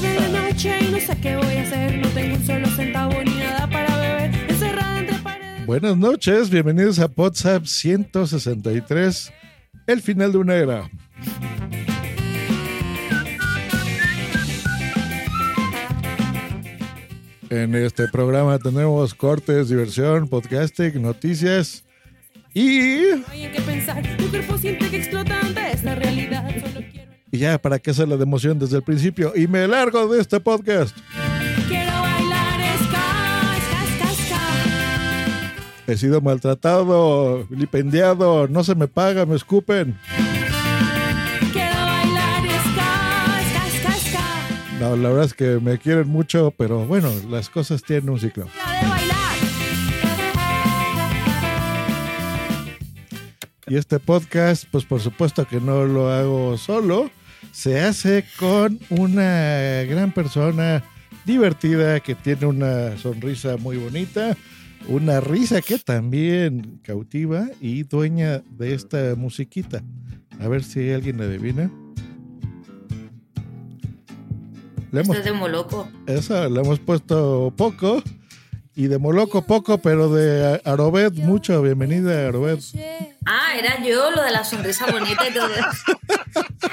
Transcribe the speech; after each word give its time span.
Tarde 0.00 0.08
de 0.08 0.20
Podcast. 0.22 0.32
noche 0.32 0.78
y 0.80 0.90
no 0.90 1.00
sé 1.00 1.16
qué 1.20 1.36
voy 1.36 1.56
a 1.56 1.62
hacer. 1.62 1.98
No 1.98 2.08
tengo 2.08 2.36
un 2.36 2.46
solo 2.46 2.66
centavo 2.68 3.22
ni 3.24 3.34
nada 3.36 3.66
para 3.68 3.96
beber. 3.96 4.50
Encerrada 4.50 4.98
entre 5.00 5.18
paredes. 5.18 5.66
Buenas 5.66 5.96
noches, 5.96 6.50
bienvenidos 6.50 6.98
a 6.98 7.10
WhatsApp 7.14 7.64
163, 7.66 9.32
el 9.86 10.00
final 10.00 10.32
de 10.32 10.38
una 10.38 10.54
era. 10.54 10.90
En 17.50 17.74
este 17.74 18.08
programa 18.08 18.58
tenemos 18.58 19.14
cortes, 19.14 19.68
diversión, 19.68 20.26
podcasting, 20.26 21.02
noticias 21.02 21.84
y, 22.54 23.00
No 23.16 23.26
hay 23.28 23.44
en 23.44 23.52
qué 23.52 23.60
pensar. 23.60 24.02
Cuerpo 24.30 24.56
siente 24.56 24.88
que 24.88 24.96
explota 24.96 25.38
ante 25.40 25.72
esta 25.72 25.94
realidad. 25.94 26.48
Solo. 26.60 26.81
Y 27.32 27.38
ya 27.38 27.58
para 27.58 27.78
que 27.78 27.90
hacerla 27.90 28.16
de 28.16 28.22
emoción 28.22 28.58
desde 28.58 28.76
el 28.76 28.82
principio. 28.82 29.32
Y 29.34 29.48
me 29.48 29.66
largo 29.66 30.06
de 30.06 30.20
este 30.20 30.38
podcast. 30.38 30.96
Quiero 31.66 31.90
bailar 31.90 32.60
ska, 32.78 33.06
ska, 33.96 34.14
ska. 34.14 35.92
He 35.92 35.96
sido 35.96 36.20
maltratado, 36.20 37.46
vilipendiado, 37.48 38.46
no 38.48 38.62
se 38.62 38.74
me 38.74 38.86
paga, 38.86 39.24
me 39.24 39.34
escupen. 39.34 39.98
Quiero 41.52 41.74
bailar. 41.74 42.22
No, 44.78 44.96
la 44.96 45.10
verdad 45.10 45.26
es 45.26 45.34
que 45.34 45.60
me 45.60 45.78
quieren 45.78 46.08
mucho, 46.08 46.52
pero 46.56 46.84
bueno, 46.86 47.08
las 47.30 47.48
cosas 47.48 47.82
tienen 47.82 48.10
un 48.10 48.18
ciclo. 48.18 48.48
La 48.56 48.80
de 48.80 48.88
bailar. 48.88 49.36
Y 53.68 53.76
este 53.76 54.00
podcast, 54.00 54.64
pues 54.70 54.84
por 54.84 55.00
supuesto 55.00 55.46
que 55.46 55.60
no 55.60 55.84
lo 55.84 56.10
hago 56.10 56.58
solo, 56.58 57.10
se 57.52 57.80
hace 57.80 58.24
con 58.38 58.78
una 58.90 59.84
gran 59.84 60.12
persona 60.12 60.82
divertida 61.24 62.00
que 62.00 62.14
tiene 62.14 62.46
una 62.46 62.96
sonrisa 62.96 63.56
muy 63.58 63.76
bonita, 63.76 64.36
una 64.88 65.20
risa 65.20 65.60
que 65.62 65.78
también 65.78 66.80
cautiva 66.82 67.46
y 67.60 67.84
dueña 67.84 68.42
de 68.50 68.74
esta 68.74 69.14
musiquita. 69.16 69.82
A 70.40 70.48
ver 70.48 70.64
si 70.64 70.90
alguien 70.90 71.20
adivina. 71.20 71.70
Le 74.90 75.00
hemos, 75.00 75.16
Esto 75.16 75.28
es 75.28 75.32
de 75.34 75.38
Moloco. 75.38 75.88
esa 76.06 76.48
la 76.48 76.60
hemos 76.60 76.78
puesto 76.80 77.52
poco 77.56 78.02
y 78.74 78.86
de 78.86 78.98
Moloco 78.98 79.42
poco, 79.46 79.78
pero 79.78 80.08
de 80.10 80.60
Arobet 80.64 81.12
mucho. 81.14 81.60
Bienvenida, 81.62 82.28
Arobet. 82.28 82.60
Ah, 83.26 83.52
era 83.58 83.82
yo 83.84 84.10
lo 84.10 84.22
de 84.22 84.30
la 84.30 84.44
sonrisa 84.44 84.86
bonita 84.90 85.28
y 85.28 85.32
todo 85.34 85.48
eso. 85.54 86.00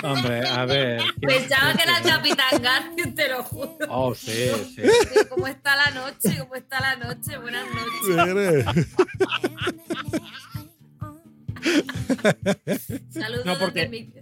Hombre, 0.08 0.48
a 0.48 0.66
ver. 0.66 1.02
¿quién- 1.20 1.42
Pensaba 1.42 1.74
que 1.74 1.84
era 1.84 1.98
el? 1.98 2.04
Capitán 2.10 2.62
García, 2.62 3.14
te 3.16 3.30
lo 3.30 3.44
juro. 3.44 3.76
Oh, 3.90 4.16
sí, 4.16 4.50
sí. 4.76 4.82
¿Cómo 5.30 5.48
está 5.48 5.76
la 5.76 5.92
noche? 5.92 6.38
¿Cómo 6.40 6.56
está 6.56 6.80
la 6.80 6.96
noche? 6.96 7.38
Buenas 7.38 7.66
noches. 7.68 8.66
Saludos 13.10 13.46
No, 13.46 13.58
porque- 13.60 13.88
desde 13.88 13.90
mi- 13.90 14.14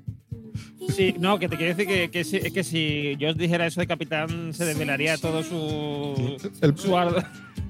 Sí, 0.95 1.15
no, 1.19 1.37
que 1.37 1.49
te 1.49 1.57
quiero 1.57 1.75
decir 1.75 1.87
que, 1.87 2.09
que, 2.09 2.23
si, 2.23 2.39
que 2.51 2.63
si 2.63 3.15
yo 3.19 3.29
os 3.29 3.37
dijera 3.37 3.65
eso 3.67 3.81
de 3.81 3.87
Capitán, 3.87 4.53
se 4.53 4.63
desvelaría 4.65 5.17
todo 5.17 5.43
su. 5.43 6.37
El- 6.61 6.77
su 6.77 6.95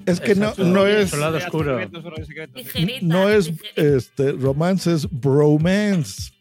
Es 0.07 0.19
que 0.19 0.33
no, 0.35 0.45
Exacto. 0.49 0.63
no 0.63 0.87
es, 0.87 1.13
lado 1.17 1.37
oscuro. 1.37 1.79
no 3.03 3.29
es 3.29 3.51
este 3.75 4.31
romance, 4.31 4.93
es 4.93 5.07
bromance. 5.09 6.31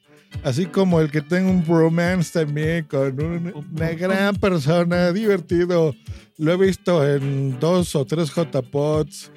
Así 0.43 0.67
como 0.67 1.01
el 1.01 1.11
que 1.11 1.21
tenga 1.23 1.51
un 1.51 1.65
bromance 1.67 2.33
también 2.45 2.85
con 2.85 3.21
un- 3.21 3.67
una 3.75 3.91
gran 3.93 4.37
persona, 4.37 5.13
divertido. 5.13 5.95
Lo 6.39 6.53
he 6.53 6.57
visto 6.57 7.07
en 7.07 7.59
dos 7.59 7.95
o 7.97 8.05
tres 8.05 8.31
J-Pods. 8.31 9.31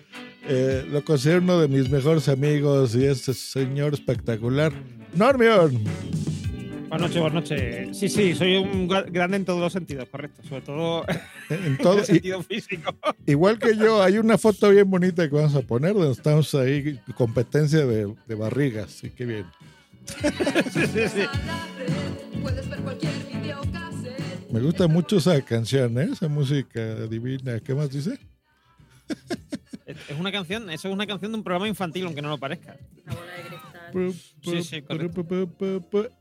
Eh, 0.47 0.85
lo 0.91 1.03
considero 1.03 1.41
uno 1.41 1.59
de 1.59 1.67
mis 1.67 1.89
mejores 1.89 2.27
amigos 2.29 2.95
y 2.95 3.05
es 3.05 3.21
señor 3.21 3.93
espectacular. 3.93 4.71
Normion. 5.15 5.83
Buenas 6.89 7.01
noches, 7.09 7.21
buenas 7.21 7.33
noches. 7.51 7.97
Sí, 7.97 8.09
sí, 8.09 8.35
soy 8.35 8.57
un 8.57 8.89
gra- 8.89 9.09
grande 9.11 9.37
en 9.37 9.45
todos 9.45 9.59
los 9.59 9.71
sentidos, 9.71 10.07
correcto. 10.09 10.41
Sobre 10.47 10.61
todo 10.61 11.05
En 11.49 11.63
en 11.65 11.77
todo, 11.77 11.99
el 11.99 12.05
sentido 12.05 12.41
físico. 12.43 12.95
Igual 13.27 13.59
que 13.59 13.77
yo, 13.77 14.01
hay 14.01 14.17
una 14.17 14.37
foto 14.37 14.69
bien 14.71 14.89
bonita 14.89 15.29
que 15.29 15.35
vamos 15.35 15.55
a 15.55 15.61
poner 15.61 15.93
donde 15.93 16.11
estamos 16.11 16.53
ahí, 16.55 16.99
competencia 17.15 17.85
de, 17.85 18.13
de 18.27 18.35
barrigas. 18.35 18.91
Sí, 18.91 19.11
qué 19.11 19.25
bien. 19.25 19.45
sí, 20.71 20.81
sí, 20.87 21.07
sí. 21.07 21.21
Me 24.51 24.59
gusta 24.59 24.87
mucho 24.87 25.17
esa 25.17 25.39
canción, 25.41 25.99
¿eh? 25.99 26.09
esa 26.11 26.27
música 26.27 26.95
divina. 27.07 27.59
¿Qué 27.59 27.75
más 27.75 27.91
dice? 27.91 28.17
Es 29.87 30.17
una 30.19 30.31
canción, 30.31 30.69
eso 30.71 30.87
es 30.87 30.93
una 30.93 31.05
canción 31.05 31.31
de 31.31 31.37
un 31.37 31.43
programa 31.43 31.67
infantil, 31.67 32.05
aunque 32.05 32.21
no 32.21 32.29
lo 32.29 32.37
parezca. 32.39 32.75
Una 33.05 33.13
bola 33.15 33.31
de. 33.33 33.68
Sí, 34.41 34.63
sí, 34.63 34.81
correcto. 34.81 35.25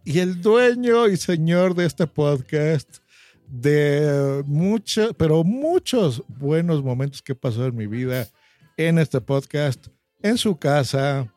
Y 0.04 0.18
el 0.18 0.40
dueño 0.40 1.08
y 1.08 1.16
señor 1.16 1.74
de 1.74 1.86
este 1.86 2.06
podcast, 2.06 2.98
de 3.46 4.42
muchos, 4.46 5.12
pero 5.16 5.44
muchos 5.44 6.22
buenos 6.28 6.82
momentos 6.82 7.22
que 7.22 7.34
pasó 7.34 7.66
en 7.66 7.76
mi 7.76 7.86
vida 7.86 8.28
en 8.76 8.98
este 8.98 9.20
podcast, 9.20 9.88
en 10.22 10.38
su 10.38 10.56
casa, 10.56 11.32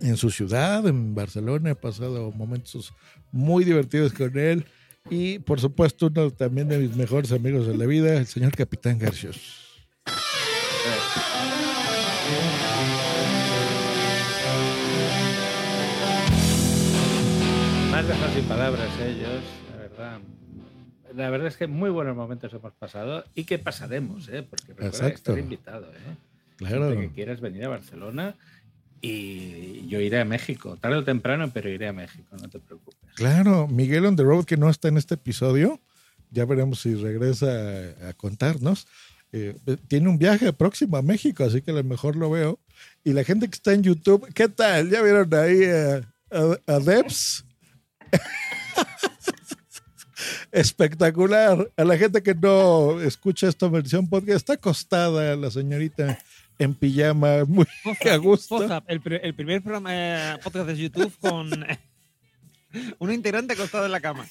en 0.00 0.16
su 0.16 0.30
ciudad, 0.30 0.86
en 0.86 1.14
Barcelona. 1.14 1.70
He 1.70 1.74
pasado 1.74 2.32
momentos 2.32 2.92
muy 3.30 3.64
divertidos 3.64 4.12
con 4.12 4.36
él. 4.38 4.64
Y 5.10 5.38
por 5.38 5.60
supuesto, 5.60 6.06
uno 6.06 6.30
también 6.30 6.68
de 6.68 6.78
mis 6.78 6.96
mejores 6.96 7.30
amigos 7.32 7.66
de 7.66 7.76
la 7.76 7.86
vida, 7.86 8.16
el 8.16 8.26
señor 8.26 8.56
Capitán 8.56 8.98
Garcios. 8.98 9.73
Más 18.04 18.08
dejar 18.08 18.34
sin 18.34 18.44
palabras 18.44 18.88
ellos, 19.00 19.42
la 19.70 19.76
verdad. 19.76 20.18
La 21.14 21.30
verdad 21.30 21.46
es 21.48 21.56
que 21.56 21.66
muy 21.66 21.90
buenos 21.90 22.14
momentos 22.16 22.52
hemos 22.52 22.72
pasado 22.74 23.24
y 23.34 23.44
que 23.44 23.58
pasaremos, 23.58 24.28
¿eh? 24.28 24.42
Porque 24.42 24.74
recuerda 24.74 25.08
que 25.08 25.14
estás 25.14 25.38
invitado, 25.38 25.86
¿eh? 25.86 26.16
Claro. 26.56 26.86
Siempre 26.88 27.08
que 27.08 27.14
quieras 27.14 27.40
venir 27.40 27.64
a 27.64 27.68
Barcelona 27.68 28.34
y 29.00 29.86
yo 29.88 30.00
iré 30.00 30.20
a 30.20 30.24
México, 30.24 30.76
tarde 30.80 30.96
o 30.98 31.04
temprano, 31.04 31.50
pero 31.52 31.68
iré 31.70 31.88
a 31.88 31.92
México, 31.92 32.36
no 32.40 32.48
te 32.48 32.58
preocupes. 32.58 32.98
Claro, 33.14 33.68
Miguel 33.68 34.06
on 34.06 34.16
the 34.16 34.22
road 34.22 34.44
que 34.44 34.56
no 34.56 34.68
está 34.68 34.88
en 34.88 34.96
este 34.98 35.14
episodio, 35.14 35.80
ya 36.30 36.44
veremos 36.44 36.80
si 36.80 36.94
regresa 36.94 37.46
a, 37.46 38.08
a 38.08 38.12
contarnos. 38.14 38.86
Eh, 39.32 39.56
tiene 39.88 40.08
un 40.08 40.18
viaje 40.18 40.52
próximo 40.52 40.96
a 40.96 41.02
México, 41.02 41.44
así 41.44 41.62
que 41.62 41.70
a 41.70 41.74
lo 41.74 41.84
mejor 41.84 42.16
lo 42.16 42.30
veo. 42.30 42.58
Y 43.02 43.12
la 43.12 43.24
gente 43.24 43.46
que 43.48 43.54
está 43.54 43.72
en 43.72 43.82
YouTube, 43.82 44.30
¿qué 44.34 44.48
tal? 44.48 44.90
¿Ya 44.90 45.00
vieron 45.02 45.32
ahí 45.34 45.64
a, 45.64 45.96
a- 46.30 46.74
a 46.74 46.78
Debs? 46.80 47.44
Espectacular. 50.52 51.70
A 51.76 51.84
la 51.84 51.96
gente 51.96 52.22
que 52.22 52.34
no 52.34 53.00
escucha 53.00 53.48
esta 53.48 53.68
versión 53.68 54.08
podcast, 54.08 54.36
está 54.36 54.52
acostada 54.54 55.36
la 55.36 55.50
señorita 55.50 56.18
en 56.58 56.74
pijama, 56.74 57.44
muy 57.46 57.66
a 58.10 58.16
gusto. 58.16 58.66
El 58.86 59.00
primer 59.00 59.62
programa 59.62 59.90
eh, 59.92 60.38
podcast 60.42 60.66
de 60.68 60.76
YouTube 60.76 61.12
con 61.20 61.50
un 62.98 63.12
integrante 63.12 63.54
acostado 63.54 63.86
en 63.86 63.92
la 63.92 64.00
cama. 64.00 64.26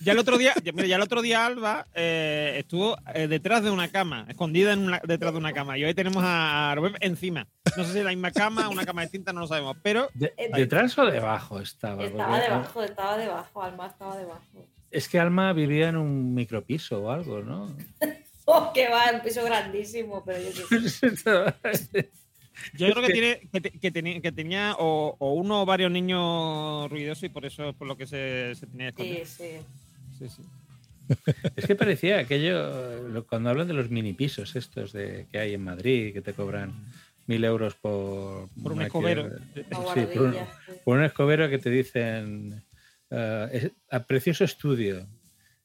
Ya 0.00 0.12
el 0.12 0.18
otro 0.18 0.36
día, 0.38 0.52
ya, 0.62 0.72
mira, 0.72 0.86
ya 0.86 0.96
el 0.96 1.02
otro 1.02 1.22
día 1.22 1.46
Alba 1.46 1.86
eh, 1.94 2.56
estuvo 2.58 2.96
eh, 3.14 3.28
detrás 3.28 3.62
de 3.64 3.70
una 3.70 3.88
cama, 3.88 4.26
escondida 4.28 4.72
en 4.74 4.80
una- 4.80 5.00
detrás 5.04 5.32
de 5.32 5.38
una 5.38 5.52
cama. 5.52 5.78
Y 5.78 5.84
hoy 5.84 5.94
tenemos 5.94 6.22
a 6.26 6.74
Rubén 6.76 6.96
encima. 7.00 7.46
No 7.76 7.84
sé 7.84 7.92
si 7.92 7.98
es 7.98 8.04
la 8.04 8.10
misma 8.10 8.30
cama, 8.30 8.68
una 8.68 8.84
cama 8.84 9.02
distinta, 9.02 9.32
no 9.32 9.40
lo 9.40 9.46
sabemos. 9.46 9.76
Pero 9.82 10.08
De- 10.14 10.32
¿Detrás 10.54 10.96
o 10.98 11.06
debajo 11.06 11.60
estaba? 11.60 12.04
Estaba 12.04 12.38
debajo, 12.40 12.82
estaba 12.82 13.16
debajo, 13.16 13.62
Alma 13.62 13.86
estaba 13.86 14.16
debajo. 14.16 14.66
Es 14.90 15.08
que 15.08 15.18
Alma 15.18 15.52
vivía 15.52 15.88
en 15.88 15.96
un 15.96 16.34
micropiso 16.34 17.02
o 17.02 17.10
algo, 17.10 17.40
¿no? 17.42 17.76
Oh, 18.48 18.70
que 18.72 18.88
va, 18.88 19.10
un 19.12 19.22
piso 19.22 19.42
grandísimo, 19.44 20.22
pero 20.24 20.38
yo 20.38 20.68
qué 20.68 20.88
sé. 20.88 21.10
Yo 22.74 22.90
creo 22.92 23.02
que, 23.06 23.12
tiene, 23.12 23.40
que, 23.52 23.60
te- 23.60 23.70
que 23.78 23.90
tenía, 23.90 24.20
que 24.20 24.32
tenía 24.32 24.74
o, 24.78 25.16
o 25.18 25.32
uno 25.34 25.62
o 25.62 25.66
varios 25.66 25.90
niños 25.90 26.88
ruidosos 26.90 27.24
y 27.24 27.28
por 27.28 27.44
eso 27.44 27.68
es 27.70 27.74
por 27.76 27.86
lo 27.86 27.96
que 27.96 28.06
se, 28.06 28.54
se 28.54 28.66
tenía 28.66 28.86
que 28.92 29.02
esconder. 29.02 29.26
Sí, 29.26 29.44
sí. 30.18 30.28
Sí, 30.28 30.28
sí. 30.28 30.42
Es 31.54 31.66
que 31.66 31.76
parecía 31.76 32.18
aquello, 32.18 33.08
lo- 33.08 33.26
cuando 33.26 33.50
hablan 33.50 33.68
de 33.68 33.74
los 33.74 33.90
mini 33.90 34.12
pisos 34.12 34.56
estos 34.56 34.92
de, 34.92 35.26
que 35.30 35.38
hay 35.38 35.54
en 35.54 35.62
Madrid, 35.62 36.12
que 36.12 36.20
te 36.22 36.32
cobran 36.34 36.74
mil 37.26 37.44
euros 37.44 37.74
por, 37.74 38.48
Por 38.62 38.72
un 38.72 38.78
una 38.78 38.86
escobero. 38.86 39.28
Sí, 39.94 40.06
por 40.12 40.22
un, 40.22 40.36
por 40.84 40.98
un 40.98 41.04
escobero 41.04 41.48
que 41.48 41.58
te 41.58 41.70
dicen 41.70 42.64
es- 43.10 43.70
a 43.90 44.04
precioso 44.04 44.44
estudio 44.44 45.06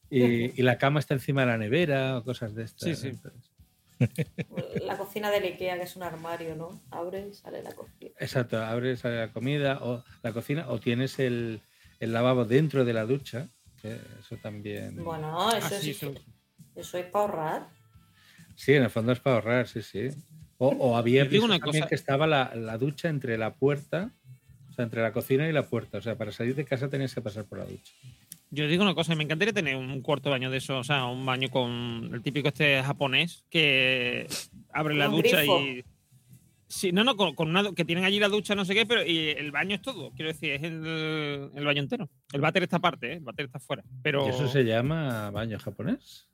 y, 0.09 0.19
y 0.59 0.63
la 0.63 0.77
cama 0.77 0.99
está 0.99 1.13
encima 1.15 1.41
de 1.41 1.47
la 1.47 1.57
nevera 1.57 2.17
o 2.17 2.23
cosas 2.23 2.53
de 2.53 2.63
estas. 2.63 2.89
Sí, 2.89 2.95
sí. 2.95 3.07
Entonces, 3.09 3.50
La 4.86 4.98
cocina 4.98 5.30
del 5.31 5.44
Ikea, 5.44 5.77
que 5.77 5.83
es 5.83 5.95
un 5.95 6.03
armario, 6.03 6.56
¿no? 6.56 6.81
Abre 6.92 7.27
y 7.30 7.33
sale 7.33 7.62
la 7.63 7.74
cocina. 7.74 8.12
Exacto, 8.19 8.62
abres 8.62 9.03
la 9.03 9.31
comida 9.31 9.80
o 9.81 10.03
la 10.24 10.33
cocina 10.33 10.68
o 10.69 10.80
tienes 10.80 11.19
el, 11.19 11.62
el 12.00 12.12
lavabo 12.13 12.45
dentro 12.45 12.83
de 12.83 12.94
la 12.94 13.06
ducha, 13.06 13.50
que 13.81 14.00
eso 14.19 14.38
también... 14.38 14.95
Bueno, 15.03 15.50
eso, 15.51 15.68
Ah, 15.68 15.69
sí, 15.69 15.92
es, 15.92 16.03
eso- 16.03 16.13
eso 16.75 16.98
es 16.98 17.06
para 17.06 17.25
ahorrar. 17.25 17.68
Sí, 18.56 18.74
en 18.74 18.83
el 18.83 18.89
fondo 18.89 19.12
es 19.12 19.19
para 19.19 19.38
ahorrar, 19.38 19.68
sí, 19.68 19.81
sí. 19.81 20.09
O, 20.57 20.68
o 20.68 20.98
había 20.98 21.24
visto 21.24 21.45
una 21.45 21.59
también 21.59 21.83
cosa. 21.83 21.89
que 21.89 21.95
estaba 21.95 22.27
la, 22.27 22.53
la 22.56 22.77
ducha 22.77 23.09
entre 23.09 23.38
la 23.38 23.56
puerta, 23.56 24.12
o 24.69 24.74
sea, 24.74 24.83
entre 24.83 25.01
la 25.01 25.12
cocina 25.13 25.48
y 25.48 25.51
la 25.53 25.63
puerta. 25.63 25.98
O 25.98 26.01
sea, 26.01 26.15
para 26.18 26.31
salir 26.31 26.56
de 26.56 26.65
casa 26.65 26.89
tenías 26.89 27.15
que 27.15 27.21
pasar 27.21 27.45
por 27.45 27.57
la 27.59 27.65
ducha. 27.65 27.94
Yo 28.51 28.68
digo 28.68 28.83
una 28.83 28.94
cosa, 28.94 29.15
me 29.15 29.24
encantaría 29.24 29.53
tener 29.53 29.77
un 29.77 30.01
cuarto 30.01 30.30
baño 30.30 30.51
de 30.51 30.57
eso, 30.57 30.77
o 30.80 30.83
sea, 30.83 31.06
un 31.06 31.25
baño 31.25 31.50
con 31.50 32.12
el 32.13 32.21
típico 32.21 32.50
este 32.50 32.83
japonés 32.83 33.45
que 33.50 34.27
abre 34.74 34.95
la 34.95 35.07
ducha 35.07 35.38
grifo. 35.38 35.62
y. 35.62 35.86
Sí, 36.68 36.94
no, 36.94 37.03
no, 37.03 37.18
con, 37.18 37.36
con 37.36 37.50
una, 37.50 37.74
que 37.74 37.83
tienen 37.83 38.06
allí 38.06 38.18
la 38.19 38.30
ducha, 38.30 38.56
no 38.56 38.63
sé 38.63 38.74
qué, 38.74 38.86
pero 38.86 39.06
y 39.06 39.30
el 39.30 39.51
baño 39.51 39.75
es 39.75 39.81
todo. 39.81 40.12
Quiero 40.12 40.31
decir, 40.31 40.51
es 40.51 40.63
el, 40.63 41.51
el 41.53 41.65
baño 41.65 41.81
entero. 41.81 42.09
El 42.31 42.39
váter 42.39 42.63
está 42.63 42.77
aparte, 42.77 43.12
¿eh? 43.12 43.15
el 43.15 43.24
váter 43.24 43.45
está 43.45 43.59
fuera. 43.59 43.83
Pero 44.01 44.25
¿Y 44.25 44.30
eso 44.30 44.48
se 44.48 44.63
llama 44.63 45.31
baño 45.31 45.59
japonés? 45.59 46.30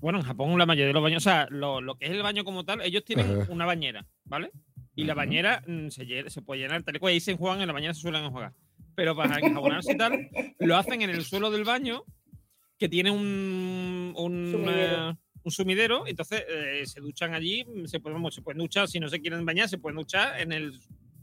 bueno, 0.00 0.18
en 0.18 0.24
Japón 0.24 0.56
la 0.58 0.66
mayoría 0.66 0.88
de 0.88 0.92
los 0.92 1.02
baños, 1.02 1.22
o 1.22 1.28
sea, 1.28 1.46
lo, 1.50 1.80
lo 1.80 1.96
que 1.96 2.06
es 2.06 2.12
el 2.12 2.22
baño 2.22 2.44
como 2.44 2.64
tal, 2.64 2.80
ellos 2.82 3.04
tienen 3.04 3.42
Ajá. 3.42 3.52
una 3.52 3.66
bañera, 3.66 4.06
¿vale? 4.24 4.50
Y 4.94 5.04
la 5.04 5.14
bañera 5.14 5.62
mm, 5.66 5.88
se, 5.88 6.30
se 6.30 6.42
puede 6.42 6.62
llenar, 6.62 6.82
tal 6.82 6.96
y 6.96 6.98
cual 6.98 7.12
ahí 7.12 7.20
se 7.20 7.36
juegan, 7.36 7.60
en 7.60 7.66
la 7.66 7.72
bañera 7.72 7.94
se 7.94 8.00
suelen 8.00 8.30
jugar. 8.30 8.52
Pero 8.96 9.14
para 9.14 9.38
enjabonarse 9.38 9.92
y 9.92 9.96
tal, 9.96 10.28
lo 10.58 10.76
hacen 10.76 11.02
en 11.02 11.10
el 11.10 11.22
suelo 11.24 11.50
del 11.50 11.62
baño, 11.64 12.02
que 12.78 12.88
tiene 12.88 13.10
un, 13.10 14.12
un, 14.16 14.50
Sumidero. 14.52 15.18
un 15.44 15.50
sumidero, 15.52 16.06
entonces 16.06 16.44
eh, 16.48 16.82
se 16.86 17.00
duchan 17.00 17.34
allí, 17.34 17.64
se 17.84 18.00
pueden, 18.00 18.30
se 18.32 18.42
pueden 18.42 18.58
duchar, 18.58 18.88
si 18.88 18.98
no 18.98 19.08
se 19.08 19.20
quieren 19.20 19.44
bañar, 19.46 19.68
se 19.68 19.78
pueden 19.78 19.96
duchar 19.96 20.40
en 20.40 20.50
el, 20.52 20.72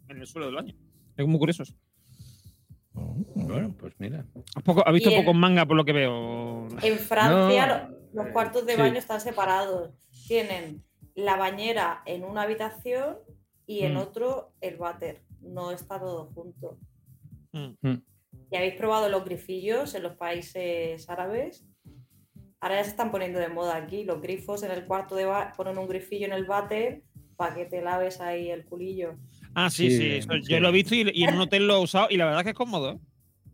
en 0.07 0.17
el 0.21 0.27
suelo 0.27 0.45
del 0.45 0.55
baño. 0.55 0.75
Es 1.17 1.27
muy 1.27 1.39
curioso. 1.39 1.63
eso. 1.63 1.73
Bueno, 2.93 3.75
pues 3.79 3.93
mira. 3.97 4.25
¿Has, 4.55 4.63
poco, 4.63 4.87
has 4.87 4.93
visto 4.93 5.09
pocos 5.15 5.35
manga 5.35 5.65
por 5.65 5.75
lo 5.75 5.83
que 5.85 5.93
veo? 5.93 6.67
En 6.81 6.97
Francia 6.99 7.89
No, 7.89 8.23
los 8.23 8.31
cuartos 8.31 8.65
de 8.65 8.73
sí. 8.75 8.79
baño 8.79 8.99
están 8.99 9.19
separados. 9.19 9.89
Tienen 10.27 10.83
la 11.15 11.35
bañera 11.37 12.01
en 12.05 12.23
una 12.23 12.43
habitación 12.43 13.17
y 13.65 13.81
en 13.83 13.95
Mm. 13.95 13.97
otro 13.97 14.53
el 14.61 14.77
váter. 14.77 15.21
No 15.41 15.71
está 15.71 15.99
todo 15.99 16.27
junto. 16.33 16.77
Mm. 17.53 17.75
Mm. 17.81 18.01
¿Y 18.51 18.55
habéis 18.57 18.73
probado 18.75 19.09
los 19.09 19.23
grifillos 19.25 19.95
en 19.95 20.03
los 20.03 20.15
países 20.15 21.09
árabes? 21.09 21.65
Ahora 22.59 22.75
ya 22.77 22.83
se 22.83 22.89
están 22.91 23.11
poniendo 23.11 23.39
de 23.39 23.47
moda 23.49 23.75
aquí. 23.75 24.03
Los 24.03 24.21
grifos 24.21 24.63
en 24.63 24.71
el 24.71 24.85
cuarto 24.85 25.15
de 25.15 25.25
baño 25.25 25.51
ponen 25.57 25.77
un 25.77 25.87
grifillo 25.87 26.25
en 26.27 26.33
el 26.33 26.45
váter 26.45 27.03
para 27.35 27.55
que 27.55 27.65
te 27.65 27.81
laves 27.81 28.21
ahí 28.21 28.49
el 28.49 28.63
culillo. 28.65 29.17
Ah, 29.55 29.69
sí, 29.69 29.89
Sí, 29.89 29.97
sí, 29.97 30.05
eso 30.17 30.35
yo 30.37 30.59
lo 30.59 30.69
he 30.69 30.71
visto 30.71 30.95
y, 30.95 31.09
y 31.13 31.23
en 31.23 31.33
un 31.35 31.41
hotel 31.41 31.67
lo 31.67 31.75
he 31.77 31.79
usado 31.81 32.07
y 32.09 32.17
la 32.17 32.25
verdad 32.25 32.43
que 32.43 32.49
es 32.51 32.55
cómodo. 32.55 32.91
¿eh? 32.93 32.99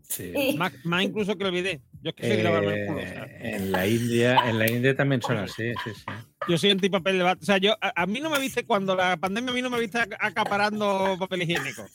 Sí. 0.04 0.34
Más, 0.58 0.74
más 0.86 1.04
incluso 1.04 1.36
que 1.38 1.44
el 1.44 1.52
bidet. 1.52 1.82
Yo 2.02 2.10
es 2.10 2.16
que 2.16 2.42
lavarme 2.44 2.82
el 2.82 2.88
culo. 2.88 3.00
o 3.00 3.02
sea. 3.06 3.24
Eh, 3.26 3.56
en 3.56 3.72
la 3.72 3.86
India, 3.88 4.50
en 4.50 4.58
la 4.60 4.70
India 4.72 4.96
también 4.96 5.22
son 5.22 5.38
así, 5.38 5.72
sí, 5.84 5.92
sí. 5.94 6.04
Yo 6.48 6.58
soy 6.58 6.72
antipapel 6.72 7.18
de 7.18 7.24
bate. 7.24 7.42
O 7.42 7.46
sea, 7.46 7.58
yo, 7.58 7.74
a, 7.82 8.02
a 8.04 8.06
mí 8.08 8.20
no 8.22 8.30
me 8.30 8.40
viste 8.40 8.66
cuando 8.66 8.96
la 8.96 9.18
pandemia 9.18 9.52
a 9.52 9.54
mí 9.54 9.62
no 9.62 9.70
me 9.70 9.80
viste 9.80 9.98
ac- 10.00 10.18
acaparando 10.20 11.16
papel 11.20 11.42
higiénico. 11.44 11.86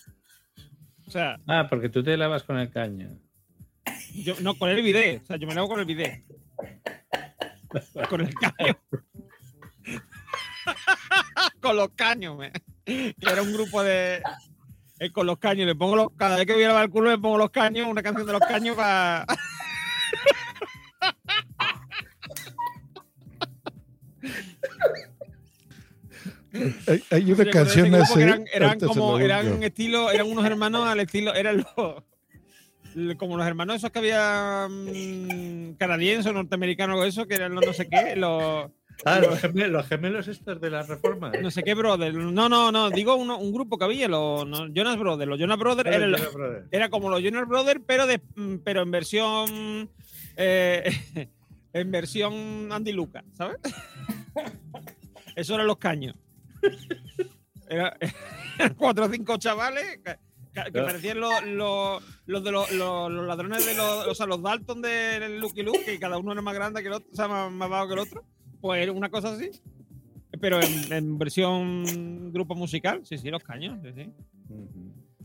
Sea, 1.15 1.39
Ah, 1.47 1.69
porque 1.71 1.89
tú 1.89 2.03
te 2.03 2.17
lavas 2.17 2.43
con 2.43 2.59
el 2.59 2.73
caño. 2.73 3.09
yo 4.15 4.35
no 4.41 4.57
con 4.57 4.69
el 4.69 4.83
bidet. 4.83 5.23
O 5.23 5.27
sea, 5.27 5.37
yo 5.37 5.47
me 5.47 5.55
lavo 5.55 5.69
con 5.69 5.79
el 5.79 5.87
bidet. 5.87 6.25
Con 8.09 8.23
el 8.23 8.35
caño. 8.35 8.77
con 11.61 11.77
los 11.77 11.91
caños, 11.91 12.37
me. 12.37 12.51
Que 12.85 13.15
era 13.21 13.43
un 13.43 13.53
grupo 13.53 13.85
de. 13.85 14.21
eh, 14.99 15.13
con 15.13 15.27
los 15.27 15.39
caños. 15.39 15.69
Le 15.69 15.77
pongo 15.77 15.95
los, 15.95 16.09
cada 16.17 16.37
vez 16.37 16.47
que 16.47 16.55
voy 16.55 16.65
a 16.65 16.69
lavar 16.69 16.85
el 16.87 16.91
culo 16.91 17.11
le 17.13 17.19
pongo 17.19 17.39
los 17.39 17.51
caños, 17.51 17.87
una 17.87 18.03
canción 18.03 18.27
de 18.27 18.33
los 18.33 18.43
caños 18.43 18.75
para. 18.75 19.25
Hay, 26.87 27.03
hay 27.11 27.33
una 27.33 27.45
canción 27.51 27.95
así. 27.97 28.21
Eran, 28.21 28.79
como, 28.81 29.19
eran 29.19 29.63
estilo, 29.63 30.11
eran 30.11 30.31
unos 30.31 30.45
hermanos 30.45 30.87
al 30.87 31.01
estilo, 31.01 31.35
eran 31.35 31.59
los, 32.95 33.17
como 33.17 33.37
los 33.37 33.47
hermanos 33.47 33.77
esos 33.77 33.91
que 33.91 33.99
había 33.99 34.69
mm, 34.71 35.75
canadienses 35.79 36.27
o 36.27 36.33
norteamericanos 36.33 37.01
o 37.01 37.05
eso, 37.05 37.27
que 37.27 37.35
eran 37.35 37.55
los 37.55 37.67
no 37.67 37.73
sé 37.73 37.89
qué, 37.89 38.15
los 38.17 38.71
Ah, 39.05 39.19
los 39.19 39.41
gemelos, 39.41 39.73
los 39.73 39.87
gemelos 39.89 40.29
estos 40.29 40.61
de 40.61 40.71
la 40.71 40.85
reforma. 40.85 41.33
no 41.43 41.51
sé 41.51 41.65
qué 41.65 41.75
brothers. 41.75 42.15
No, 42.15 42.49
no, 42.49 42.71
no, 42.71 42.91
digo 42.91 43.17
uno- 43.17 43.39
un 43.39 43.53
grupo 43.53 43.77
que 43.77 43.85
había, 43.87 44.07
los 44.07 44.47
no, 44.47 44.69
Jonas 44.73 44.97
Brothers. 44.97 45.29
Los 45.29 45.41
Jonas 45.41 45.59
Brothers 45.59 45.91
era 46.71 46.89
como 46.91 47.11
los 47.11 47.21
Jonas 47.21 47.49
Brothers, 47.49 47.81
pero 47.85 48.07
de, 48.07 48.21
mm, 48.37 48.59
pero 48.65 48.83
en 48.83 48.91
versión 48.93 49.91
eh, 50.37 50.85
en 51.73 51.91
versión 51.91 52.71
Andy 52.71 52.93
Luca, 52.93 53.25
¿sabes? 53.37 53.57
Eso 55.37 55.55
eran 55.55 55.67
los 55.67 55.79
caños. 55.79 56.15
Era, 57.69 57.97
eran 58.59 58.75
cuatro 58.75 59.07
o 59.07 59.09
cinco 59.09 59.37
chavales 59.39 60.01
que, 60.53 60.73
parecían 60.73 61.19
los, 61.19 61.45
los, 61.47 62.03
los 62.27 62.45
de 62.45 62.53
los, 62.53 62.71
ladrones 62.71 63.67
de 63.67 63.75
los, 63.75 64.07
o 64.07 64.15
sea, 64.15 64.27
los 64.27 64.43
Dalton 64.43 64.83
de 64.83 65.39
Lucky 65.41 65.63
Luke, 65.63 65.85
que 65.85 65.99
cada 65.99 66.19
uno 66.19 66.33
era 66.33 66.43
más 66.43 66.55
grande 66.55 66.83
que 66.83 66.89
el 66.89 66.95
otro, 66.95 67.09
o 67.11 67.17
sea, 67.17 67.27
más, 67.27 67.51
más 67.51 67.69
bajo 67.69 67.89
que 67.89 67.95
el 67.95 68.01
otro. 68.01 68.25
Pues 68.61 68.89
una 68.91 69.09
cosa 69.09 69.33
así. 69.33 69.51
Pero 70.41 70.61
en, 70.61 70.93
en 70.93 71.19
versión 71.19 72.33
grupo 72.33 72.55
musical, 72.55 73.01
sí, 73.05 73.19
sí, 73.19 73.31
los 73.31 73.43
caños, 73.43 73.79
sí, 73.83 73.93
sí. 73.95 74.13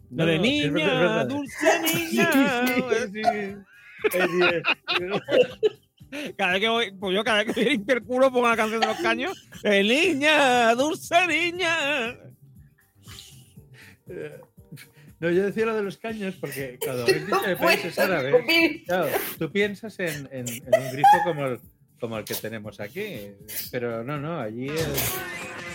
De 0.09 0.39
niña, 0.39 1.25
dulce 1.25 1.81
niña. 1.93 3.65
Cada 6.37 6.53
vez 6.53 6.61
que 6.61 6.69
voy, 6.69 6.91
pues 6.91 7.15
yo 7.15 7.23
cada 7.23 7.43
vez 7.43 7.53
que 7.53 7.61
voy 7.61 7.67
a 7.69 7.71
limpiar 7.73 7.97
el 7.99 8.03
culo 8.03 8.31
pongo 8.31 8.47
la 8.49 8.55
canción 8.57 8.79
de 8.81 8.87
los 8.87 8.97
caños. 8.99 9.49
Eh, 9.63 9.83
niña, 9.83 10.73
dulce 10.75 11.27
niña. 11.27 12.17
No, 15.19 15.29
yo 15.29 15.43
decía 15.45 15.65
lo 15.65 15.75
de 15.75 15.83
los 15.83 15.97
caños 15.97 16.35
porque 16.39 16.79
cuando 16.81 17.03
habéis 17.03 17.25
dicho 17.25 17.41
de 17.41 17.55
países 17.57 17.99
árabes, 17.99 18.33
claro, 18.85 19.07
tú 19.37 19.51
piensas 19.51 19.99
en, 19.99 20.29
en- 20.31 20.47
en 20.47 20.81
un 20.81 20.91
grifo 20.93 21.17
como 21.25 21.45
el, 21.45 21.59
como 21.99 22.17
el 22.17 22.23
que 22.23 22.35
tenemos 22.35 22.79
aquí, 22.79 23.31
pero 23.69 24.03
no, 24.03 24.17
no, 24.17 24.39
allí 24.39 24.69
es 24.69 24.87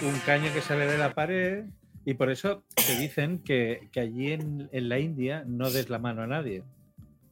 un 0.03 0.19
caño 0.21 0.53
que 0.55 0.63
sale 0.63 0.87
de 0.87 0.97
la 0.97 1.13
pared 1.15 1.65
y 2.07 2.15
por 2.15 2.31
eso 2.31 2.65
te 2.87 2.99
dicen 2.99 3.39
que, 3.45 3.89
que 3.93 4.01
allí 4.01 4.33
en, 4.33 4.71
en 4.73 4.89
la 4.89 4.99
India 4.99 5.45
no 5.47 5.71
des 5.71 5.91
la 5.91 5.99
mano 5.99 6.23
a 6.23 6.27
nadie. 6.27 6.63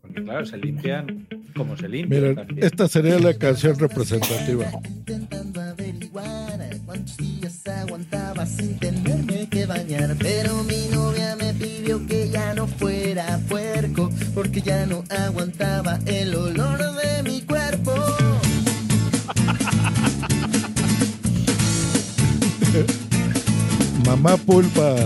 Porque 0.03 0.23
claro, 0.25 0.45
se 0.45 0.57
limpian 0.59 1.27
como 1.57 1.77
se 1.77 1.89
limpian 1.89 2.21
Miren, 2.23 2.37
también. 2.37 2.65
esta 2.65 2.89
sería 2.89 3.19
la 3.19 3.35
canción 3.35 3.79
representativa. 3.79 4.67
intentando 4.89 5.61
averiguar 5.61 6.59
cuántos 6.85 7.17
días 7.17 7.67
aguantaba 7.69 8.45
sin 8.47 8.79
tenerme 8.79 9.49
que 9.49 9.67
bañar. 9.67 10.17
Pero 10.19 10.63
mi 10.65 10.89
novia 10.93 11.37
me 11.37 11.53
pidió 11.55 12.05
que 12.07 12.29
ya 12.31 12.55
no 12.55 12.67
fuera 12.67 13.39
puerco, 13.49 14.11
porque 14.35 14.61
ya 14.61 14.87
no 14.87 15.05
aguantaba 15.11 15.99
el 16.07 16.35
olor 16.35 16.79
de 16.97 17.23
mi 17.23 17.43
cuerpo. 17.43 17.93
Mamá 24.07 24.37
Pulpa. 24.37 24.97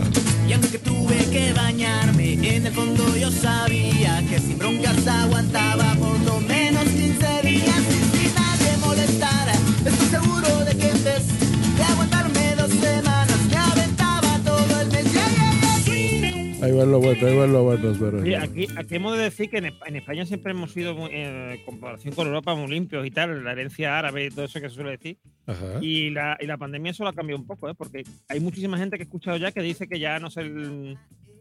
Y 0.49 0.53
aunque 0.53 0.79
tuve 0.79 1.17
que 1.31 1.53
bañarme, 1.53 2.06
en 2.57 2.67
el 2.67 2.73
fondo 2.73 3.17
yo 3.17 3.31
sabía 3.31 4.23
que 4.29 4.39
sin 4.39 4.59
broncas 4.59 5.07
aguantaba 5.07 5.95
por 5.95 6.19
lo 6.21 6.41
menos 6.41 6.85
15 6.85 7.43
días 7.43 7.83
sin 8.13 8.35
nadie 8.35 8.77
molestara. 8.85 9.53
Estoy 9.53 10.07
seguro 10.09 10.65
de 10.65 10.77
que 10.77 10.89
en 10.89 11.05
vez 11.05 11.27
de 11.77 11.83
aguantarme 11.83 12.55
dos 12.57 12.71
semanas, 12.71 13.39
me 13.51 13.57
aventaba 13.57 14.39
todo 14.45 14.81
el 14.81 14.89
mes. 14.91 15.13
Yeah, 15.13 15.29
yeah, 15.29 16.57
yeah. 16.59 16.65
Ahí 16.67 16.73
va 16.73 16.85
lo 16.87 16.99
bueno. 16.99 17.21
bueno, 17.21 17.31
igual 17.35 17.53
lo 17.53 17.65
van 17.67 17.79
a 17.79 18.11
ver. 18.11 18.25
Sí, 18.25 18.35
aquí, 18.35 18.67
aquí 18.77 18.95
hemos 18.97 19.17
de 19.17 19.25
decir 19.25 19.51
que 19.51 19.59
en, 19.59 19.65
Esp- 19.67 19.83
en 19.87 19.97
España 19.97 20.25
siempre 20.27 20.53
hemos 20.53 20.73
sido, 20.73 20.95
muy, 20.95 21.11
eh, 21.13 21.55
en 21.59 21.65
comparación 21.65 22.15
con 22.15 22.27
Europa, 22.27 22.55
muy 22.55 22.69
limpios 22.71 23.07
y 23.07 23.11
tal, 23.11 23.45
la 23.45 23.53
herencia 23.53 23.99
árabe 23.99 24.27
y 24.27 24.31
todo 24.31 24.47
eso 24.47 24.61
que 24.61 24.69
se 24.71 24.75
suele 24.75 24.93
decir. 24.93 25.19
Ajá. 25.47 25.79
Y 25.83 26.11
la, 26.11 26.37
y 26.41 26.47
la 26.47 26.57
pandemia 26.57 26.91
eso 26.93 27.05
lo 27.05 27.11
ha 27.11 27.13
cambiado 27.13 27.41
un 27.41 27.47
poco, 27.47 27.69
¿eh? 27.69 27.75
porque 27.77 28.05
hay 28.29 28.41
muchísima 28.41 28.79
gente 28.79 28.97
que 28.97 29.03
he 29.03 29.07
escuchado 29.07 29.37
ya 29.37 29.53
que 29.53 29.61
dice 29.61 29.87
que 29.87 30.01
ya 30.01 30.19
no 30.19 30.31
se, 30.31 30.43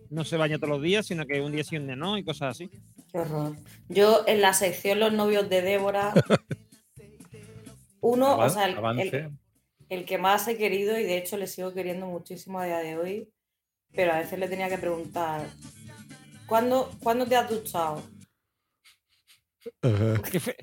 no 0.10 0.24
se 0.24 0.38
baña 0.38 0.58
todos 0.58 0.70
los 0.70 0.82
días, 0.82 1.06
sino 1.06 1.26
que 1.26 1.42
un 1.42 1.52
día 1.52 1.64
sí, 1.64 1.78
un 1.78 1.88
día 1.88 1.96
no, 1.96 2.18
y 2.18 2.24
cosas 2.24 2.52
así. 2.52 2.70
Qué 3.12 3.20
horror. 3.20 3.56
Yo 3.90 4.24
en 4.28 4.42
la 4.42 4.54
sección 4.54 5.00
Los 5.00 5.14
novios 5.14 5.50
de 5.50 5.62
Débora, 5.62 6.14
uno, 8.02 8.38
o 8.38 8.50
sea, 8.50 8.66
el, 8.66 8.78
el- 9.00 9.32
el 9.90 10.04
que 10.06 10.18
más 10.18 10.48
he 10.48 10.58
querido 10.58 10.98
y 11.00 11.04
de 11.04 11.18
hecho 11.18 11.38
le 11.38 11.46
sigo 11.48 11.72
queriendo 11.74 12.08
muchísimo 12.08 12.60
a 12.60 12.66
día 12.66 12.80
de 12.80 12.98
hoy, 12.98 13.30
pero 13.94 14.14
a 14.14 14.18
veces 14.20 14.40
le 14.40 14.48
tenía 14.48 14.68
que 14.68 14.80
preguntar, 14.80 15.48
¿cuándo, 16.48 16.92
¿cuándo 17.04 17.26
te 17.28 17.36
has 17.36 17.48
duchado? 17.50 18.02
Ajá. 19.84 20.22
¿Qué 20.32 20.40
fe- 20.40 20.56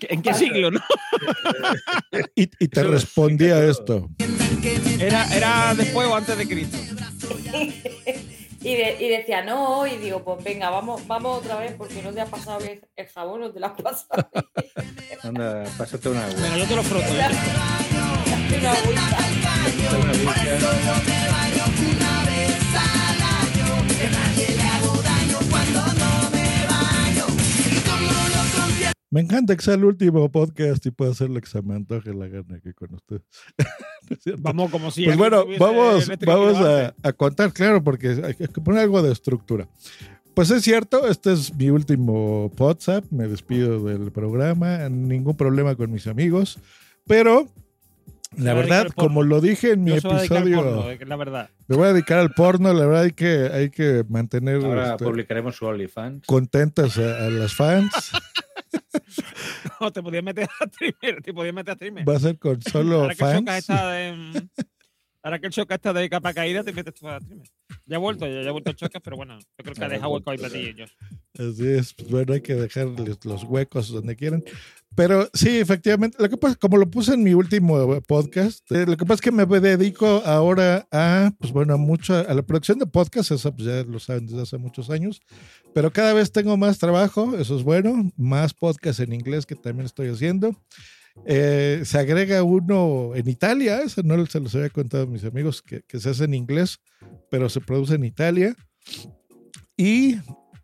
¿En 0.00 0.20
qué 0.20 0.34
siglo, 0.34 0.70
no? 0.72 0.80
Y, 2.34 2.50
y 2.58 2.68
te 2.68 2.82
respondía 2.82 3.64
esto. 3.64 4.08
Era, 5.00 5.24
era 5.34 5.74
después 5.74 6.06
o 6.08 6.14
antes 6.14 6.36
de 6.36 6.46
Cristo. 6.48 6.76
y, 8.66 8.74
de- 8.74 8.96
y 9.00 9.08
decía, 9.08 9.42
no, 9.44 9.86
y 9.86 9.96
digo, 9.96 10.24
pues 10.24 10.42
venga, 10.42 10.70
vamos, 10.70 11.06
vamos 11.06 11.38
otra 11.38 11.56
vez 11.56 11.72
porque 11.78 12.02
no 12.02 12.12
te 12.12 12.20
ha 12.20 12.26
pasado 12.26 12.58
bien 12.58 12.80
el 12.96 13.06
jabón, 13.06 13.40
no 13.40 13.52
te 13.52 13.60
lo 13.60 13.66
has 13.66 13.80
pasado. 13.80 14.28
Anda, 15.22 15.64
pásate 15.78 16.08
una 16.08 16.26
agua. 16.26 16.40
Bueno, 16.40 16.58
yo 16.58 16.66
te 16.66 16.76
lo 16.76 16.82
froto. 16.82 17.06
¿eh? 17.10 17.28
Una 18.58 18.72
agüita. 18.72 19.16
Me 29.08 29.20
encanta 29.22 29.56
que 29.56 29.62
sea 29.62 29.74
el 29.74 29.84
último 29.84 30.30
podcast 30.30 30.84
y 30.84 30.90
pueda 30.90 31.12
hacer 31.12 31.30
lo 31.30 31.40
que 31.40 31.46
se 31.46 31.62
me 31.62 31.74
antoje 31.74 32.12
la 32.12 32.26
gana 32.28 32.56
aquí 32.56 32.72
con 32.74 32.92
ustedes. 32.94 33.22
Vamos, 34.38 34.70
como 34.70 34.90
si. 34.90 35.04
Pues 35.04 35.16
bueno, 35.16 35.44
vamos, 35.58 36.10
vamos 36.24 36.56
a, 36.58 36.94
a 37.02 37.12
contar, 37.12 37.52
claro, 37.52 37.82
porque 37.82 38.08
hay 38.22 38.34
que 38.34 38.60
poner 38.60 38.82
algo 38.82 39.02
de 39.02 39.12
estructura. 39.12 39.68
Pues 40.34 40.50
es 40.50 40.62
cierto, 40.62 41.08
este 41.08 41.32
es 41.32 41.54
mi 41.54 41.70
último 41.70 42.52
WhatsApp, 42.58 43.04
me 43.10 43.26
despido 43.26 43.82
del 43.84 44.12
programa, 44.12 44.88
ningún 44.90 45.34
problema 45.34 45.74
con 45.76 45.90
mis 45.90 46.06
amigos, 46.06 46.58
pero 47.06 47.48
la 48.36 48.54
verdad, 48.54 48.88
como 48.94 49.22
lo 49.22 49.40
dije 49.40 49.72
en 49.72 49.84
mi 49.84 49.92
episodio, 49.92 50.56
porno, 50.62 50.90
eh, 50.90 50.98
la 51.06 51.16
verdad. 51.16 51.50
me 51.68 51.76
voy 51.76 51.88
a 51.88 51.92
dedicar 51.92 52.18
al 52.18 52.32
porno, 52.32 52.72
la 52.72 52.86
verdad 52.86 53.02
hay 53.04 53.12
que, 53.12 53.50
hay 53.52 53.70
que 53.70 54.04
mantener 54.08 54.56
Ahora 54.64 54.92
este, 54.92 55.04
publicaremos 55.04 55.56
su 55.56 55.66
OnlyFans. 55.66 56.26
contentas 56.26 56.98
a, 56.98 57.26
a 57.26 57.30
las 57.30 57.54
fans. 57.54 57.92
No, 59.80 59.92
te 59.92 60.02
podías 60.02 60.24
meter 60.24 60.48
a 60.60 60.66
streamer, 60.68 61.22
te 61.22 61.34
podías 61.34 61.54
meter 61.54 61.72
a 61.72 61.74
streamer. 61.74 62.08
Va 62.08 62.16
a 62.16 62.20
ser 62.20 62.38
con 62.38 62.60
solo 62.62 63.02
Ahora 63.02 63.14
que 63.14 63.18
fans. 63.24 63.48
está 63.58 63.90
de. 63.90 64.48
Ahora 65.22 65.38
que 65.40 65.46
el 65.48 65.52
Choca 65.52 65.74
está 65.74 65.92
de 65.92 66.08
capa 66.08 66.32
caída, 66.32 66.62
te 66.62 66.72
metes 66.72 66.94
tú 66.94 67.08
a 67.08 67.20
streamer. 67.20 67.46
Ya 67.84 67.96
ha 67.96 67.98
vuelto, 67.98 68.26
ya, 68.26 68.42
ya 68.42 68.48
ha 68.48 68.52
vuelto 68.52 68.70
el 68.70 68.76
Choca, 68.76 69.00
pero 69.00 69.16
bueno, 69.16 69.38
yo 69.38 69.46
creo 69.64 69.74
que 69.74 69.84
ha 69.84 69.88
dejado 69.88 70.12
hueco 70.12 70.30
ahí 70.30 70.38
para 70.38 70.52
ti. 70.52 70.74
Así 71.38 71.66
es, 71.66 71.92
pues 71.94 72.10
bueno, 72.10 72.32
hay 72.32 72.40
que 72.40 72.54
dejarles 72.54 73.24
los 73.24 73.42
huecos 73.44 73.88
donde 73.88 74.16
quieran. 74.16 74.44
Pero 74.96 75.28
sí, 75.34 75.58
efectivamente, 75.58 76.16
lo 76.18 76.30
que 76.30 76.38
pasa, 76.38 76.56
como 76.56 76.78
lo 76.78 76.90
puse 76.90 77.12
en 77.12 77.22
mi 77.22 77.34
último 77.34 78.00
podcast, 78.00 78.60
eh, 78.72 78.86
lo 78.86 78.96
que 78.96 79.04
pasa 79.04 79.16
es 79.16 79.20
que 79.20 79.30
me 79.30 79.44
dedico 79.44 80.22
ahora 80.24 80.88
a, 80.90 81.32
pues 81.38 81.52
bueno, 81.52 81.76
mucho, 81.76 82.14
a 82.14 82.32
la 82.32 82.40
producción 82.40 82.78
de 82.78 82.86
podcast, 82.86 83.30
eso 83.30 83.54
pues 83.54 83.68
ya 83.68 83.84
lo 83.84 83.98
saben 83.98 84.26
desde 84.26 84.40
hace 84.40 84.56
muchos 84.56 84.88
años, 84.88 85.20
pero 85.74 85.92
cada 85.92 86.14
vez 86.14 86.32
tengo 86.32 86.56
más 86.56 86.78
trabajo, 86.78 87.36
eso 87.36 87.58
es 87.58 87.62
bueno, 87.62 88.10
más 88.16 88.54
podcast 88.54 89.00
en 89.00 89.12
inglés 89.12 89.44
que 89.44 89.54
también 89.54 89.84
estoy 89.84 90.08
haciendo. 90.08 90.56
Eh, 91.26 91.82
se 91.84 91.98
agrega 91.98 92.42
uno 92.42 93.12
en 93.14 93.28
Italia, 93.28 93.82
eso 93.82 94.02
no 94.02 94.24
se 94.24 94.40
los 94.40 94.54
había 94.54 94.70
contado 94.70 95.02
a 95.02 95.06
mis 95.06 95.24
amigos, 95.24 95.60
que, 95.60 95.82
que 95.82 96.00
se 96.00 96.08
hace 96.08 96.24
en 96.24 96.32
inglés, 96.32 96.78
pero 97.30 97.50
se 97.50 97.60
produce 97.60 97.96
en 97.96 98.04
Italia. 98.04 98.56
Y 99.76 100.16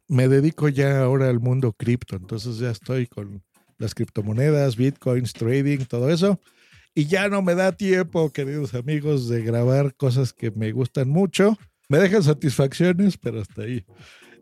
me 0.08 0.26
dedico 0.28 0.70
ya 0.70 1.02
ahora 1.02 1.28
al 1.28 1.40
mundo 1.40 1.74
cripto, 1.74 2.16
entonces 2.16 2.56
ya 2.56 2.70
estoy 2.70 3.06
con 3.06 3.42
las 3.82 3.94
criptomonedas, 3.94 4.76
bitcoins, 4.76 5.32
trading, 5.32 5.84
todo 5.86 6.08
eso. 6.08 6.40
Y 6.94 7.06
ya 7.06 7.28
no 7.28 7.42
me 7.42 7.54
da 7.54 7.72
tiempo, 7.72 8.32
queridos 8.32 8.74
amigos, 8.74 9.28
de 9.28 9.42
grabar 9.42 9.94
cosas 9.94 10.32
que 10.32 10.50
me 10.50 10.72
gustan 10.72 11.08
mucho. 11.08 11.58
Me 11.88 11.98
dejan 11.98 12.22
satisfacciones, 12.22 13.18
pero 13.18 13.40
hasta 13.40 13.62
ahí. 13.62 13.84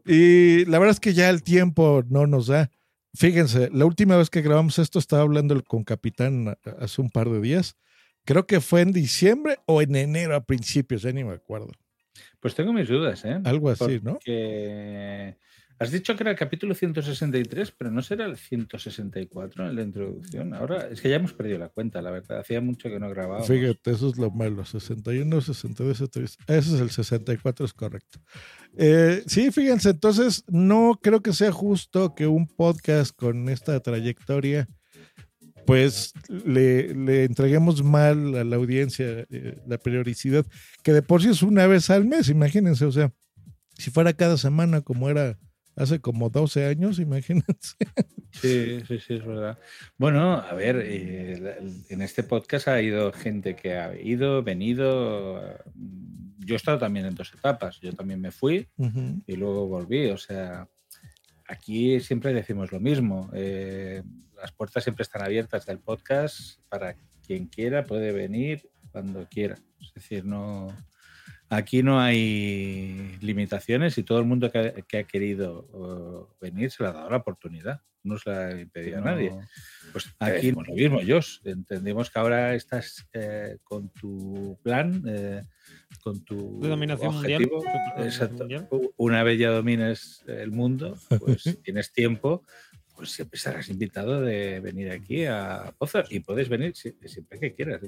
Y 0.04 0.64
la 0.66 0.78
verdad 0.78 0.92
es 0.92 1.00
que 1.00 1.14
ya 1.14 1.30
el 1.30 1.42
tiempo 1.42 2.04
no 2.08 2.26
nos 2.26 2.48
da. 2.48 2.70
Fíjense, 3.14 3.70
la 3.72 3.86
última 3.86 4.16
vez 4.16 4.30
que 4.30 4.42
grabamos 4.42 4.78
esto 4.78 4.98
estaba 4.98 5.22
hablando 5.22 5.60
con 5.64 5.84
Capitán 5.84 6.56
hace 6.78 7.00
un 7.00 7.10
par 7.10 7.28
de 7.28 7.40
días. 7.40 7.76
Creo 8.24 8.46
que 8.46 8.60
fue 8.60 8.82
en 8.82 8.92
diciembre 8.92 9.58
o 9.66 9.80
en 9.80 9.96
enero 9.96 10.36
a 10.36 10.44
principios, 10.44 11.02
ya 11.02 11.12
ni 11.12 11.24
me 11.24 11.32
acuerdo. 11.32 11.72
Pues 12.40 12.54
tengo 12.54 12.72
mis 12.72 12.88
dudas, 12.88 13.24
¿eh? 13.24 13.40
Algo 13.44 13.70
así, 13.70 14.00
¿no? 14.02 14.18
Has 15.80 15.90
dicho 15.90 16.14
que 16.14 16.24
era 16.24 16.32
el 16.32 16.36
capítulo 16.36 16.74
163, 16.74 17.70
pero 17.70 17.90
no 17.90 18.02
será 18.02 18.26
el 18.26 18.36
164 18.36 19.70
en 19.70 19.74
la 19.74 19.80
introducción. 19.80 20.52
Ahora 20.52 20.88
es 20.88 21.00
que 21.00 21.08
ya 21.08 21.16
hemos 21.16 21.32
perdido 21.32 21.58
la 21.58 21.70
cuenta, 21.70 22.02
la 22.02 22.10
verdad. 22.10 22.40
Hacía 22.40 22.60
mucho 22.60 22.90
que 22.90 23.00
no 23.00 23.08
grabábamos. 23.08 23.48
Fíjate, 23.48 23.92
eso 23.92 24.10
es 24.10 24.18
lo 24.18 24.30
malo. 24.30 24.62
61, 24.62 25.40
62, 25.40 25.96
63. 25.96 26.36
Ese 26.48 26.74
es 26.74 26.80
el 26.82 26.90
64, 26.90 27.64
es 27.64 27.72
correcto. 27.72 28.20
Eh, 28.76 29.22
sí, 29.26 29.50
fíjense, 29.50 29.88
entonces 29.88 30.44
no 30.48 31.00
creo 31.02 31.22
que 31.22 31.32
sea 31.32 31.50
justo 31.50 32.14
que 32.14 32.26
un 32.26 32.46
podcast 32.46 33.16
con 33.16 33.48
esta 33.48 33.80
trayectoria, 33.80 34.68
pues 35.64 36.12
le, 36.28 36.94
le 36.94 37.24
entreguemos 37.24 37.82
mal 37.82 38.34
a 38.34 38.44
la 38.44 38.56
audiencia 38.56 39.26
eh, 39.30 39.56
la 39.66 39.78
periodicidad, 39.78 40.44
que 40.82 40.92
de 40.92 41.00
por 41.00 41.22
sí 41.22 41.30
es 41.30 41.42
una 41.42 41.66
vez 41.66 41.88
al 41.88 42.04
mes, 42.04 42.28
imagínense, 42.28 42.84
o 42.84 42.92
sea, 42.92 43.14
si 43.78 43.90
fuera 43.90 44.12
cada 44.12 44.36
semana 44.36 44.82
como 44.82 45.08
era 45.08 45.38
hace 45.82 46.00
como 46.00 46.28
12 46.30 46.66
años, 46.66 46.98
imagínense. 46.98 47.76
Sí, 48.32 48.80
sí, 48.86 48.98
sí, 49.00 49.14
es 49.14 49.24
verdad. 49.26 49.58
Bueno, 49.98 50.34
a 50.34 50.54
ver, 50.54 50.80
eh, 50.84 51.58
en 51.88 52.02
este 52.02 52.22
podcast 52.22 52.68
ha 52.68 52.80
ido 52.80 53.12
gente 53.12 53.56
que 53.56 53.76
ha 53.76 54.00
ido, 54.00 54.42
venido. 54.42 55.44
eh, 55.44 55.56
Yo 56.38 56.54
he 56.54 56.56
estado 56.56 56.78
también 56.78 57.06
en 57.06 57.14
dos 57.14 57.32
etapas. 57.34 57.80
Yo 57.80 57.92
también 57.92 58.20
me 58.20 58.30
fui 58.30 58.68
y 59.26 59.36
luego 59.36 59.66
volví. 59.66 60.06
O 60.10 60.16
sea, 60.16 60.68
aquí 61.48 61.98
siempre 62.00 62.32
decimos 62.32 62.70
lo 62.72 62.78
mismo. 62.80 63.30
eh, 63.34 64.02
las 64.40 64.52
puertas 64.52 64.84
siempre 64.84 65.02
están 65.02 65.22
abiertas 65.22 65.66
del 65.66 65.80
podcast 65.80 66.60
para 66.68 66.96
quien 67.26 67.46
quiera, 67.46 67.84
puede 67.84 68.12
venir 68.12 68.70
cuando 68.92 69.26
quiera. 69.28 69.56
Es 69.80 69.92
decir, 69.92 70.24
no. 70.24 70.68
Aquí 71.50 71.82
no 71.82 72.00
hay 72.00 73.18
limitaciones 73.20 73.98
y 73.98 74.04
todo 74.04 74.20
el 74.20 74.24
mundo 74.24 74.50
que 74.52 74.58
ha, 74.58 74.72
que 74.82 74.98
ha 74.98 75.04
querido 75.04 76.36
venir 76.40 76.70
se 76.70 76.82
le 76.82 76.88
ha 76.88 76.92
dado 76.92 77.10
la 77.10 77.16
oportunidad. 77.16 77.80
No 78.02 78.16
se 78.18 78.30
la 78.30 78.46
ha 78.46 78.60
impedido 78.60 78.98
a 78.98 79.00
nadie. 79.02 79.32
Pues 79.92 80.14
aquí 80.20 80.52
lo 80.52 80.62
mismo, 80.74 81.00
Josh. 81.06 81.40
Entendemos 81.44 82.08
que 82.08 82.18
ahora 82.18 82.54
estás 82.54 83.06
eh, 83.12 83.58
con 83.62 83.90
tu 83.90 84.58
plan, 84.62 85.02
eh, 85.06 85.44
con 86.02 86.24
tu 86.24 86.60
De 86.60 86.68
dominación 86.68 87.14
mundial. 87.14 87.42
objetivo. 87.42 87.62
Dominación 87.62 88.06
Exacto. 88.06 88.38
mundial. 88.38 88.68
Una 88.96 89.22
vez 89.22 89.38
ya 89.38 89.50
domines 89.50 90.24
el 90.28 90.50
mundo, 90.50 90.96
pues 91.18 91.42
tienes 91.64 91.92
tiempo, 91.92 92.42
pues 93.00 93.12
siempre 93.12 93.38
estarás 93.38 93.66
invitado 93.70 94.20
de 94.20 94.60
venir 94.60 94.90
aquí 94.90 95.24
a 95.24 95.74
Pozo 95.78 96.02
y 96.10 96.20
puedes 96.20 96.50
venir 96.50 96.72
si- 96.76 96.94
siempre 97.06 97.40
que 97.40 97.54
quieras. 97.54 97.80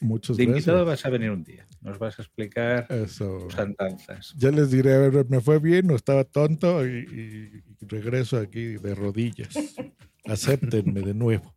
Muchas 0.00 0.36
De 0.36 0.42
invitado 0.42 0.84
vas 0.84 1.06
a 1.06 1.08
venir 1.10 1.30
un 1.30 1.44
día. 1.44 1.64
Nos 1.82 1.98
vas 2.00 2.18
a 2.18 2.22
explicar 2.22 2.86
Eso. 2.90 3.38
tus 3.48 3.56
andanzas. 3.58 4.34
Ya 4.36 4.50
les 4.50 4.70
diré, 4.72 4.94
a 4.94 4.98
ver, 4.98 5.26
me 5.28 5.40
fue 5.40 5.60
bien 5.60 5.88
o 5.92 5.94
estaba 5.94 6.24
tonto 6.24 6.84
y, 6.84 6.90
y- 7.80 7.86
regreso 7.86 8.38
aquí 8.38 8.76
de 8.76 8.94
rodillas. 8.96 9.54
Acéptenme 10.24 11.00
de 11.02 11.14
nuevo. 11.14 11.54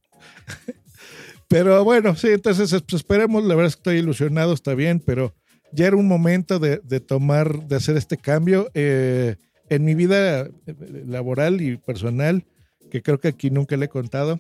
Pero 1.48 1.84
bueno, 1.84 2.16
sí, 2.16 2.28
entonces 2.28 2.72
esperemos, 2.94 3.44
la 3.44 3.56
verdad 3.56 3.70
es 3.70 3.76
que 3.76 3.80
estoy 3.80 3.98
ilusionado, 3.98 4.54
está 4.54 4.76
bien, 4.76 5.02
pero 5.04 5.34
ya 5.72 5.88
era 5.88 5.96
un 5.96 6.08
momento 6.08 6.60
de, 6.60 6.80
de 6.84 7.00
tomar, 7.00 7.68
de 7.68 7.76
hacer 7.76 7.98
este 7.98 8.18
cambio. 8.18 8.70
Eh, 8.76 9.36
en 9.72 9.86
mi 9.86 9.94
vida 9.96 10.42
eh, 10.46 10.50
laboral 11.08 11.62
y 11.62 11.78
personal, 11.78 12.46
que 12.90 13.02
creo 13.02 13.20
que 13.20 13.30
aquí 13.30 13.50
nunca 13.50 13.78
le 13.78 13.86
he 13.86 13.90
contado, 13.90 14.40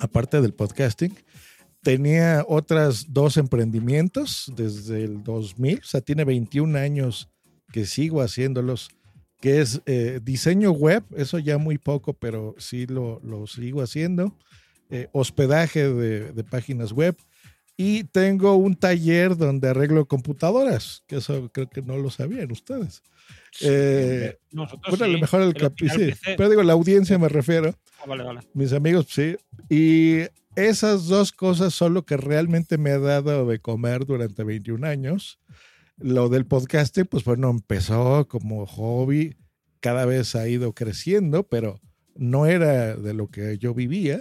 aparte 0.00 0.40
del 0.40 0.54
podcasting, 0.54 1.14
tenía 1.82 2.44
otras 2.48 3.12
dos 3.12 3.36
emprendimientos 3.36 4.50
desde 4.56 5.04
el 5.04 5.22
2000, 5.22 5.78
o 5.78 5.84
sea, 5.84 6.00
tiene 6.00 6.24
21 6.24 6.76
años 6.78 7.28
que 7.72 7.86
sigo 7.86 8.22
haciéndolos, 8.22 8.88
que 9.40 9.60
es 9.60 9.82
eh, 9.86 10.20
diseño 10.22 10.72
web, 10.72 11.04
eso 11.16 11.38
ya 11.38 11.58
muy 11.58 11.78
poco, 11.78 12.14
pero 12.14 12.54
sí 12.58 12.86
lo, 12.86 13.20
lo 13.22 13.46
sigo 13.46 13.82
haciendo, 13.82 14.36
eh, 14.90 15.08
hospedaje 15.12 15.88
de, 15.88 16.32
de 16.32 16.44
páginas 16.44 16.92
web, 16.92 17.16
Y 17.78 18.04
tengo 18.04 18.56
un 18.56 18.74
taller 18.74 19.36
donde 19.36 19.68
arreglo 19.68 20.06
computadoras, 20.06 21.02
que 21.06 21.16
eso 21.16 21.50
creo 21.52 21.68
que 21.68 21.82
no 21.82 21.98
lo 21.98 22.08
sabían 22.08 22.50
ustedes. 22.50 23.02
Eh, 23.62 24.36
Nosotros 24.52 24.98
bueno, 24.98 25.04
a 25.04 25.08
lo 25.08 25.14
sí, 25.14 25.20
mejor 25.22 25.42
el 25.42 25.54
pero 25.54 25.72
sí, 25.78 25.84
PC. 25.88 26.34
pero 26.36 26.48
digo, 26.50 26.62
la 26.62 26.74
audiencia 26.74 27.18
me 27.18 27.28
refiero, 27.28 27.74
Ah, 28.00 28.04
vale, 28.06 28.22
vale. 28.24 28.40
mis 28.54 28.72
amigos, 28.72 29.06
sí. 29.10 29.36
Y 29.70 30.18
esas 30.56 31.06
dos 31.06 31.32
cosas 31.32 31.74
son 31.74 31.94
lo 31.94 32.04
que 32.04 32.16
realmente 32.16 32.76
me 32.78 32.90
ha 32.90 32.98
dado 32.98 33.46
de 33.46 33.58
comer 33.60 34.04
durante 34.04 34.44
21 34.44 34.84
años. 34.84 35.38
Lo 35.98 36.28
del 36.28 36.44
podcasting, 36.46 37.06
pues 37.06 37.24
bueno, 37.24 37.48
empezó 37.50 38.28
como 38.28 38.66
hobby, 38.66 39.36
cada 39.80 40.04
vez 40.04 40.34
ha 40.36 40.46
ido 40.48 40.74
creciendo, 40.74 41.44
pero 41.48 41.80
no 42.14 42.44
era 42.46 42.96
de 42.96 43.14
lo 43.14 43.28
que 43.28 43.56
yo 43.58 43.72
vivía. 43.72 44.20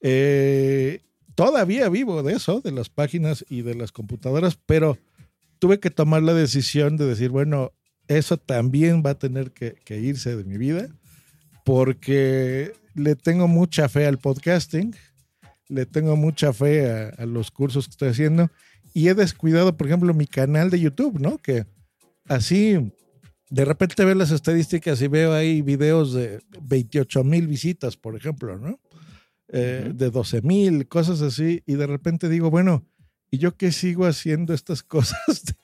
Eh, 0.00 1.00
todavía 1.34 1.88
vivo 1.88 2.22
de 2.22 2.34
eso, 2.34 2.60
de 2.60 2.72
las 2.72 2.88
páginas 2.88 3.44
y 3.48 3.62
de 3.62 3.74
las 3.74 3.92
computadoras, 3.92 4.58
pero 4.66 4.98
tuve 5.58 5.80
que 5.80 5.90
tomar 5.90 6.22
la 6.22 6.34
decisión 6.34 6.96
de 6.96 7.06
decir, 7.06 7.30
bueno, 7.30 7.72
eso 8.16 8.36
también 8.36 9.02
va 9.04 9.10
a 9.10 9.18
tener 9.18 9.52
que, 9.52 9.74
que 9.84 10.00
irse 10.00 10.36
de 10.36 10.44
mi 10.44 10.58
vida, 10.58 10.88
porque 11.64 12.72
le 12.94 13.16
tengo 13.16 13.48
mucha 13.48 13.88
fe 13.88 14.06
al 14.06 14.18
podcasting, 14.18 14.94
le 15.68 15.86
tengo 15.86 16.16
mucha 16.16 16.52
fe 16.52 16.90
a, 16.90 17.08
a 17.08 17.26
los 17.26 17.50
cursos 17.50 17.86
que 17.86 17.92
estoy 17.92 18.08
haciendo 18.10 18.50
y 18.94 19.08
he 19.08 19.14
descuidado, 19.14 19.76
por 19.76 19.86
ejemplo, 19.86 20.12
mi 20.14 20.26
canal 20.26 20.70
de 20.70 20.80
YouTube, 20.80 21.18
¿no? 21.18 21.38
Que 21.38 21.66
así 22.26 22.92
de 23.52 23.66
repente 23.66 24.02
veo 24.04 24.14
las 24.14 24.30
estadísticas 24.30 25.02
y 25.02 25.08
veo 25.08 25.34
ahí 25.34 25.60
videos 25.60 26.14
de 26.14 26.40
28 26.62 27.22
mil 27.22 27.46
visitas, 27.46 27.98
por 27.98 28.16
ejemplo, 28.16 28.58
¿no? 28.58 28.80
Eh, 29.48 29.92
De 29.94 30.10
12 30.10 30.40
mil, 30.40 30.88
cosas 30.88 31.20
así, 31.20 31.62
y 31.66 31.74
de 31.74 31.86
repente 31.86 32.30
digo, 32.30 32.50
bueno, 32.50 32.86
¿y 33.30 33.36
yo 33.36 33.54
qué 33.54 33.70
sigo 33.70 34.06
haciendo 34.06 34.54
estas 34.54 34.82
cosas? 34.94 35.54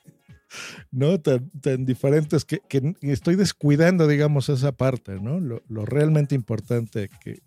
¿No? 0.91 1.19
Tan, 1.19 1.49
tan 1.61 1.85
diferentes 1.85 2.45
que, 2.45 2.59
que 2.67 2.95
estoy 3.01 3.35
descuidando, 3.35 4.07
digamos, 4.07 4.49
esa 4.49 4.71
parte, 4.71 5.19
¿no? 5.19 5.39
Lo, 5.39 5.61
lo 5.69 5.85
realmente 5.85 6.35
importante 6.35 7.09
que, 7.23 7.39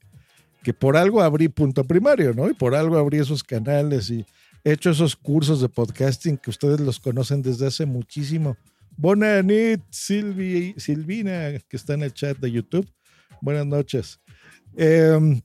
que 0.62 0.73
por 0.73 0.97
algo 0.97 1.23
abrí 1.23 1.49
punto 1.49 1.85
primario, 1.85 2.32
¿no? 2.35 2.49
Y 2.49 2.54
por 2.54 2.75
algo 2.75 2.99
abrí 2.99 3.18
esos 3.18 3.42
canales 3.42 4.11
y 4.11 4.25
he 4.64 4.73
hecho 4.73 4.90
esos 4.90 5.16
cursos 5.16 5.61
de 5.61 5.68
podcasting 5.68 6.37
que 6.38 6.50
ustedes 6.50 6.80
los 6.80 7.00
conocen 7.00 7.42
desde 7.42 7.66
hace 7.66 7.87
muchísimo. 7.87 8.56
Bonanit, 8.97 9.80
Silvi, 9.90 10.75
Silvina, 10.76 11.59
que 11.68 11.76
está 11.76 11.94
en 11.94 12.02
el 12.02 12.12
chat 12.12 12.38
de 12.38 12.50
YouTube. 12.50 12.88
Buenas 13.40 13.66
noches. 13.66 14.21
Eh, 14.76 15.42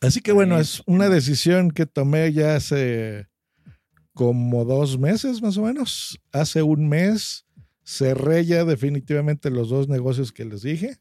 así 0.00 0.20
que 0.20 0.32
bueno, 0.32 0.58
es 0.58 0.82
una 0.86 1.08
decisión 1.08 1.70
que 1.70 1.86
tomé 1.86 2.32
ya 2.32 2.56
hace 2.56 3.26
como 4.14 4.64
dos 4.64 4.98
meses 4.98 5.42
más 5.42 5.56
o 5.56 5.62
menos. 5.62 6.18
Hace 6.32 6.62
un 6.62 6.88
mes 6.88 7.44
cerré 7.84 8.44
ya 8.44 8.64
definitivamente 8.64 9.50
los 9.50 9.68
dos 9.68 9.88
negocios 9.88 10.32
que 10.32 10.44
les 10.44 10.62
dije. 10.62 10.96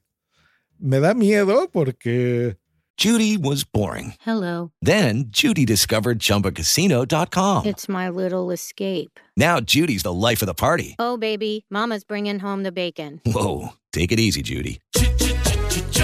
Me 0.79 0.99
da 0.99 1.13
miedo 1.13 1.69
porque 1.71 2.57
Judy 2.97 3.37
was 3.37 3.63
boring. 3.63 4.13
Hello. 4.19 4.71
Then 4.81 5.25
Judy 5.29 5.65
discovered 5.65 6.19
ChumbaCasino.com. 6.19 7.65
It's 7.65 7.87
my 7.87 8.09
little 8.09 8.51
escape. 8.51 9.19
Now 9.37 9.59
Judy's 9.59 10.03
the 10.03 10.13
life 10.13 10.41
of 10.41 10.47
the 10.47 10.53
party. 10.53 10.95
Oh, 10.99 11.17
baby, 11.17 11.65
Mama's 11.69 12.03
bringing 12.03 12.39
home 12.39 12.63
the 12.63 12.71
bacon. 12.71 13.21
Whoa, 13.25 13.69
take 13.91 14.11
it 14.11 14.19
easy, 14.19 14.41
Judy. 14.41 14.79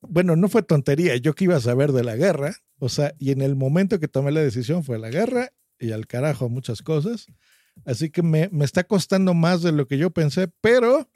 Bueno, 0.00 0.36
no 0.36 0.48
fue 0.48 0.62
tontería, 0.62 1.16
yo 1.16 1.34
que 1.34 1.44
iba 1.44 1.56
a 1.56 1.60
saber 1.60 1.92
de 1.92 2.04
la 2.04 2.16
guerra, 2.16 2.56
o 2.78 2.88
sea, 2.88 3.14
y 3.18 3.32
en 3.32 3.42
el 3.42 3.56
momento 3.56 3.98
que 3.98 4.08
tomé 4.08 4.30
la 4.30 4.40
decisión 4.40 4.84
fue 4.84 4.98
la 4.98 5.10
guerra 5.10 5.50
y 5.78 5.92
al 5.92 6.06
carajo 6.06 6.48
muchas 6.48 6.82
cosas. 6.82 7.26
Así 7.84 8.10
que 8.10 8.22
me, 8.22 8.48
me 8.52 8.64
está 8.64 8.84
costando 8.84 9.34
más 9.34 9.62
de 9.62 9.72
lo 9.72 9.86
que 9.86 9.98
yo 9.98 10.10
pensé, 10.10 10.48
pero 10.60 11.08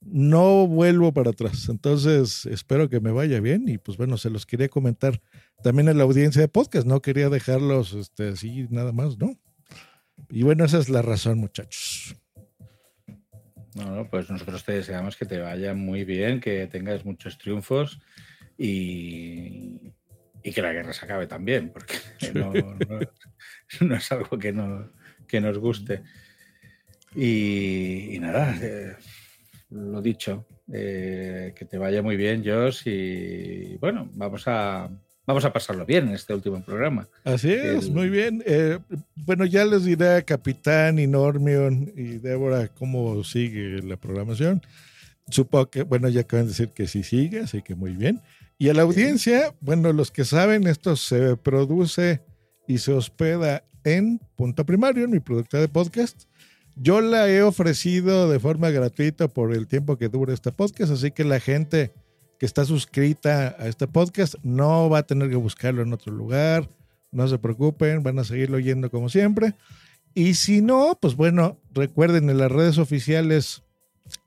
no 0.00 0.66
vuelvo 0.66 1.12
para 1.12 1.30
atrás. 1.30 1.68
Entonces, 1.68 2.46
espero 2.46 2.88
que 2.88 3.00
me 3.00 3.10
vaya 3.10 3.40
bien 3.40 3.68
y 3.68 3.78
pues 3.78 3.96
bueno, 3.96 4.16
se 4.18 4.30
los 4.30 4.46
quería 4.46 4.68
comentar 4.68 5.20
también 5.62 5.88
en 5.88 5.98
la 5.98 6.04
audiencia 6.04 6.40
de 6.42 6.48
podcast, 6.48 6.86
no 6.86 7.00
quería 7.00 7.28
dejarlos 7.28 7.92
este, 7.94 8.28
así 8.28 8.66
nada 8.70 8.92
más, 8.92 9.18
¿no? 9.18 9.36
Y 10.30 10.42
bueno, 10.42 10.64
esa 10.64 10.78
es 10.78 10.88
la 10.88 11.02
razón, 11.02 11.38
muchachos. 11.38 12.16
No, 13.76 13.94
no, 13.94 14.08
pues 14.08 14.30
nosotros 14.30 14.64
te 14.64 14.72
deseamos 14.72 15.16
que 15.16 15.26
te 15.26 15.38
vaya 15.38 15.74
muy 15.74 16.04
bien, 16.04 16.40
que 16.40 16.66
tengas 16.66 17.04
muchos 17.04 17.36
triunfos 17.38 18.00
y, 18.56 19.92
y 20.42 20.52
que 20.52 20.62
la 20.62 20.72
guerra 20.72 20.92
se 20.94 21.04
acabe 21.04 21.26
también, 21.26 21.70
porque 21.70 21.96
no, 22.34 22.52
no- 22.52 23.00
no 23.80 23.94
es 23.94 24.12
algo 24.12 24.38
que, 24.38 24.52
no, 24.52 24.90
que 25.28 25.40
nos 25.40 25.58
guste. 25.58 26.02
Y, 27.14 28.14
y 28.14 28.18
nada, 28.18 28.56
eh, 28.62 28.96
lo 29.70 30.00
dicho, 30.02 30.46
eh, 30.72 31.52
que 31.56 31.64
te 31.64 31.78
vaya 31.78 32.02
muy 32.02 32.16
bien, 32.16 32.42
Josh, 32.44 32.82
y 32.86 33.76
bueno, 33.78 34.10
vamos 34.14 34.44
a, 34.46 34.88
vamos 35.26 35.44
a 35.44 35.52
pasarlo 35.52 35.84
bien 35.84 36.08
en 36.08 36.14
este 36.14 36.32
último 36.34 36.62
programa. 36.62 37.08
Así 37.24 37.52
es, 37.52 37.86
El- 37.86 37.92
muy 37.92 38.08
bien. 38.08 38.42
Eh, 38.46 38.78
bueno, 39.14 39.44
ya 39.44 39.64
les 39.64 39.84
diré 39.84 40.16
a 40.16 40.22
Capitán 40.22 40.98
y 40.98 41.06
Normion 41.06 41.92
y 41.96 42.18
Débora 42.18 42.68
cómo 42.68 43.22
sigue 43.24 43.82
la 43.82 43.96
programación. 43.96 44.62
Supongo 45.28 45.70
que, 45.70 45.82
bueno, 45.82 46.08
ya 46.08 46.20
acaban 46.20 46.46
de 46.46 46.50
decir 46.50 46.68
que 46.68 46.86
sí 46.86 47.02
sigue, 47.02 47.40
así 47.40 47.60
que 47.62 47.74
muy 47.74 47.92
bien. 47.96 48.20
Y 48.58 48.68
a 48.68 48.74
la 48.74 48.82
audiencia, 48.82 49.54
bueno, 49.60 49.92
los 49.92 50.10
que 50.10 50.24
saben, 50.24 50.66
esto 50.66 50.96
se 50.96 51.36
produce 51.36 52.22
y 52.68 52.78
se 52.78 52.92
hospeda 52.92 53.64
en 53.84 54.18
Punto 54.36 54.64
Primario, 54.64 55.04
en 55.04 55.10
mi 55.10 55.20
productora 55.20 55.60
de 55.60 55.68
podcast. 55.68 56.22
Yo 56.76 57.00
la 57.00 57.28
he 57.28 57.42
ofrecido 57.42 58.30
de 58.30 58.38
forma 58.38 58.70
gratuita 58.70 59.28
por 59.28 59.52
el 59.54 59.66
tiempo 59.66 59.96
que 59.98 60.08
dure 60.08 60.32
este 60.34 60.52
podcast, 60.52 60.92
así 60.92 61.10
que 61.10 61.24
la 61.24 61.40
gente 61.40 61.92
que 62.38 62.46
está 62.46 62.64
suscrita 62.64 63.56
a 63.58 63.68
este 63.68 63.86
podcast 63.86 64.34
no 64.42 64.90
va 64.90 64.98
a 64.98 65.06
tener 65.06 65.30
que 65.30 65.36
buscarlo 65.36 65.82
en 65.82 65.92
otro 65.92 66.12
lugar. 66.12 66.68
No 67.12 67.26
se 67.28 67.38
preocupen, 67.38 68.02
van 68.02 68.18
a 68.18 68.24
seguirlo 68.24 68.56
oyendo 68.58 68.90
como 68.90 69.08
siempre. 69.08 69.54
Y 70.14 70.34
si 70.34 70.62
no, 70.62 70.98
pues 71.00 71.14
bueno, 71.14 71.58
recuerden 71.72 72.30
en 72.30 72.38
las 72.38 72.50
redes 72.50 72.78
oficiales 72.78 73.62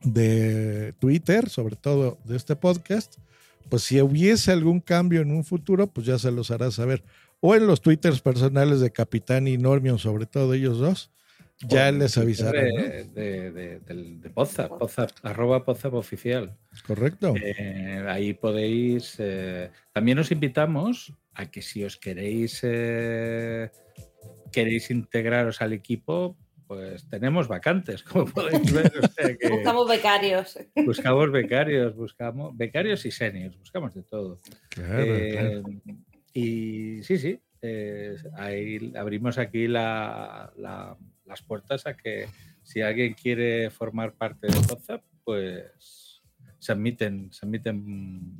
de 0.01 0.93
Twitter, 0.99 1.49
sobre 1.49 1.75
todo 1.75 2.17
de 2.25 2.37
este 2.37 2.55
podcast, 2.55 3.15
pues 3.69 3.83
si 3.83 4.01
hubiese 4.01 4.51
algún 4.51 4.79
cambio 4.79 5.21
en 5.21 5.31
un 5.31 5.43
futuro, 5.43 5.87
pues 5.87 6.07
ya 6.07 6.17
se 6.17 6.31
los 6.31 6.51
hará 6.51 6.71
saber. 6.71 7.03
O 7.39 7.55
en 7.55 7.67
los 7.67 7.81
twitters 7.81 8.21
personales 8.21 8.79
de 8.81 8.91
Capitán 8.91 9.47
y 9.47 9.57
Normion, 9.57 9.99
sobre 9.99 10.25
todo 10.25 10.53
ellos 10.53 10.79
dos, 10.79 11.11
ya 11.67 11.91
les 11.91 12.15
el 12.17 12.23
avisarán. 12.23 12.69
¿no? 12.69 12.81
De, 12.83 13.03
de, 13.51 13.51
de, 13.51 13.79
de 13.79 14.31
arroba 15.23 15.65
Podzap 15.65 15.93
oficial. 15.93 16.55
Correcto. 16.85 17.33
Eh, 17.41 18.03
ahí 18.07 18.33
podéis. 18.33 19.15
eh, 19.19 19.69
también 19.93 20.19
os 20.19 20.31
invitamos 20.31 21.13
a 21.33 21.49
que 21.51 21.61
si 21.61 21.83
os 21.83 21.97
queréis 21.97 22.59
eh, 22.63 23.69
queréis 24.51 24.89
integraros 24.91 25.61
al 25.61 25.73
equipo, 25.73 26.37
pues 26.67 27.07
tenemos 27.09 27.47
vacantes, 27.47 28.03
como 28.09 28.25
podéis 28.25 28.71
ver. 28.73 28.91
o 29.03 29.07
sea 29.07 29.35
que 29.37 29.49
Buscamos 29.49 29.87
becarios. 29.89 30.57
buscamos 30.85 31.31
becarios, 31.31 31.95
buscamos 31.95 32.55
becarios 32.57 33.05
y 33.05 33.11
seniors, 33.11 33.57
buscamos 33.57 33.93
de 33.93 34.03
todo. 34.03 34.37
Claro, 34.69 35.03
Eh, 35.15 35.29
claro. 35.31 35.63
Y 36.33 37.01
sí, 37.03 37.17
sí, 37.17 37.39
eh, 37.61 38.15
ahí 38.35 38.93
abrimos 38.95 39.37
aquí 39.39 39.67
la- 39.67 40.53
la- 40.57 40.95
las 41.29 41.41
puertas 41.43 41.85
a 41.85 41.95
que 41.95 42.27
si 42.63 42.81
alguien 42.81 43.13
quiere 43.13 43.69
formar 43.69 44.13
parte 44.13 44.47
de 44.47 44.57
WhatsApp, 44.57 45.03
pues, 45.23 46.21
se 46.57 46.71
admiten, 46.71 47.31
se 47.31 47.45
admiten 47.45 48.35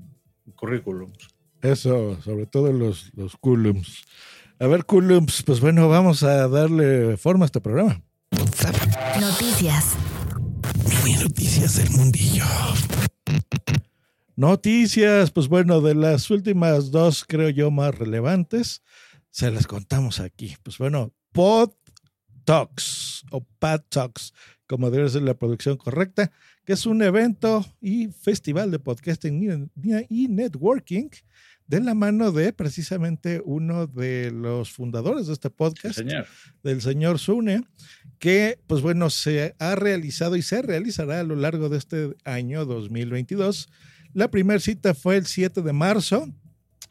currículums. 0.55 1.29
Eso, 1.61 2.19
sobre 2.21 2.45
todo 2.47 2.73
los, 2.73 3.11
los. 3.13 3.37
A 4.59 4.67
ver, 4.67 4.85
culums, 4.85 5.43
pues 5.43 5.61
bueno, 5.61 5.87
vamos 5.87 6.23
a 6.23 6.47
darle 6.47 7.15
forma 7.17 7.45
a 7.45 7.47
este 7.47 7.61
programa. 7.61 8.01
Noticias. 9.19 9.95
noticias 11.21 11.77
del 11.77 11.91
mundillo. 11.91 12.45
Noticias, 14.35 15.31
pues 15.31 15.47
bueno, 15.47 15.81
de 15.81 15.95
las 15.95 16.29
últimas 16.31 16.91
dos, 16.91 17.25
creo 17.27 17.49
yo, 17.49 17.71
más 17.71 17.97
relevantes, 17.97 18.83
se 19.29 19.51
las 19.51 19.67
contamos 19.67 20.19
aquí. 20.19 20.55
Pues 20.63 20.77
bueno, 20.77 21.13
Pod 21.31 21.71
Talks 22.49 23.25
o 23.29 23.45
Pad 23.59 23.81
Talks, 23.89 24.33
como 24.65 24.89
debe 24.89 25.07
ser 25.07 25.21
la 25.21 25.35
producción 25.35 25.77
correcta, 25.77 26.31
que 26.65 26.73
es 26.73 26.87
un 26.87 27.03
evento 27.03 27.63
y 27.79 28.07
festival 28.07 28.71
de 28.71 28.79
podcasting 28.79 29.69
y 30.09 30.27
networking 30.29 31.09
de 31.67 31.79
la 31.79 31.93
mano 31.93 32.31
de 32.31 32.51
precisamente 32.51 33.39
uno 33.45 33.85
de 33.85 34.31
los 34.31 34.71
fundadores 34.71 35.27
de 35.27 35.33
este 35.33 35.51
podcast, 35.51 35.99
del 36.63 36.81
señor 36.81 37.19
Sune, 37.19 37.61
que 38.17 38.59
pues 38.65 38.81
bueno, 38.81 39.11
se 39.11 39.53
ha 39.59 39.75
realizado 39.75 40.35
y 40.35 40.41
se 40.41 40.63
realizará 40.63 41.19
a 41.19 41.23
lo 41.23 41.35
largo 41.35 41.69
de 41.69 41.77
este 41.77 42.15
año 42.25 42.65
2022. 42.65 43.69
La 44.13 44.31
primera 44.31 44.59
cita 44.59 44.95
fue 44.95 45.17
el 45.17 45.27
7 45.27 45.61
de 45.61 45.73
marzo, 45.73 46.27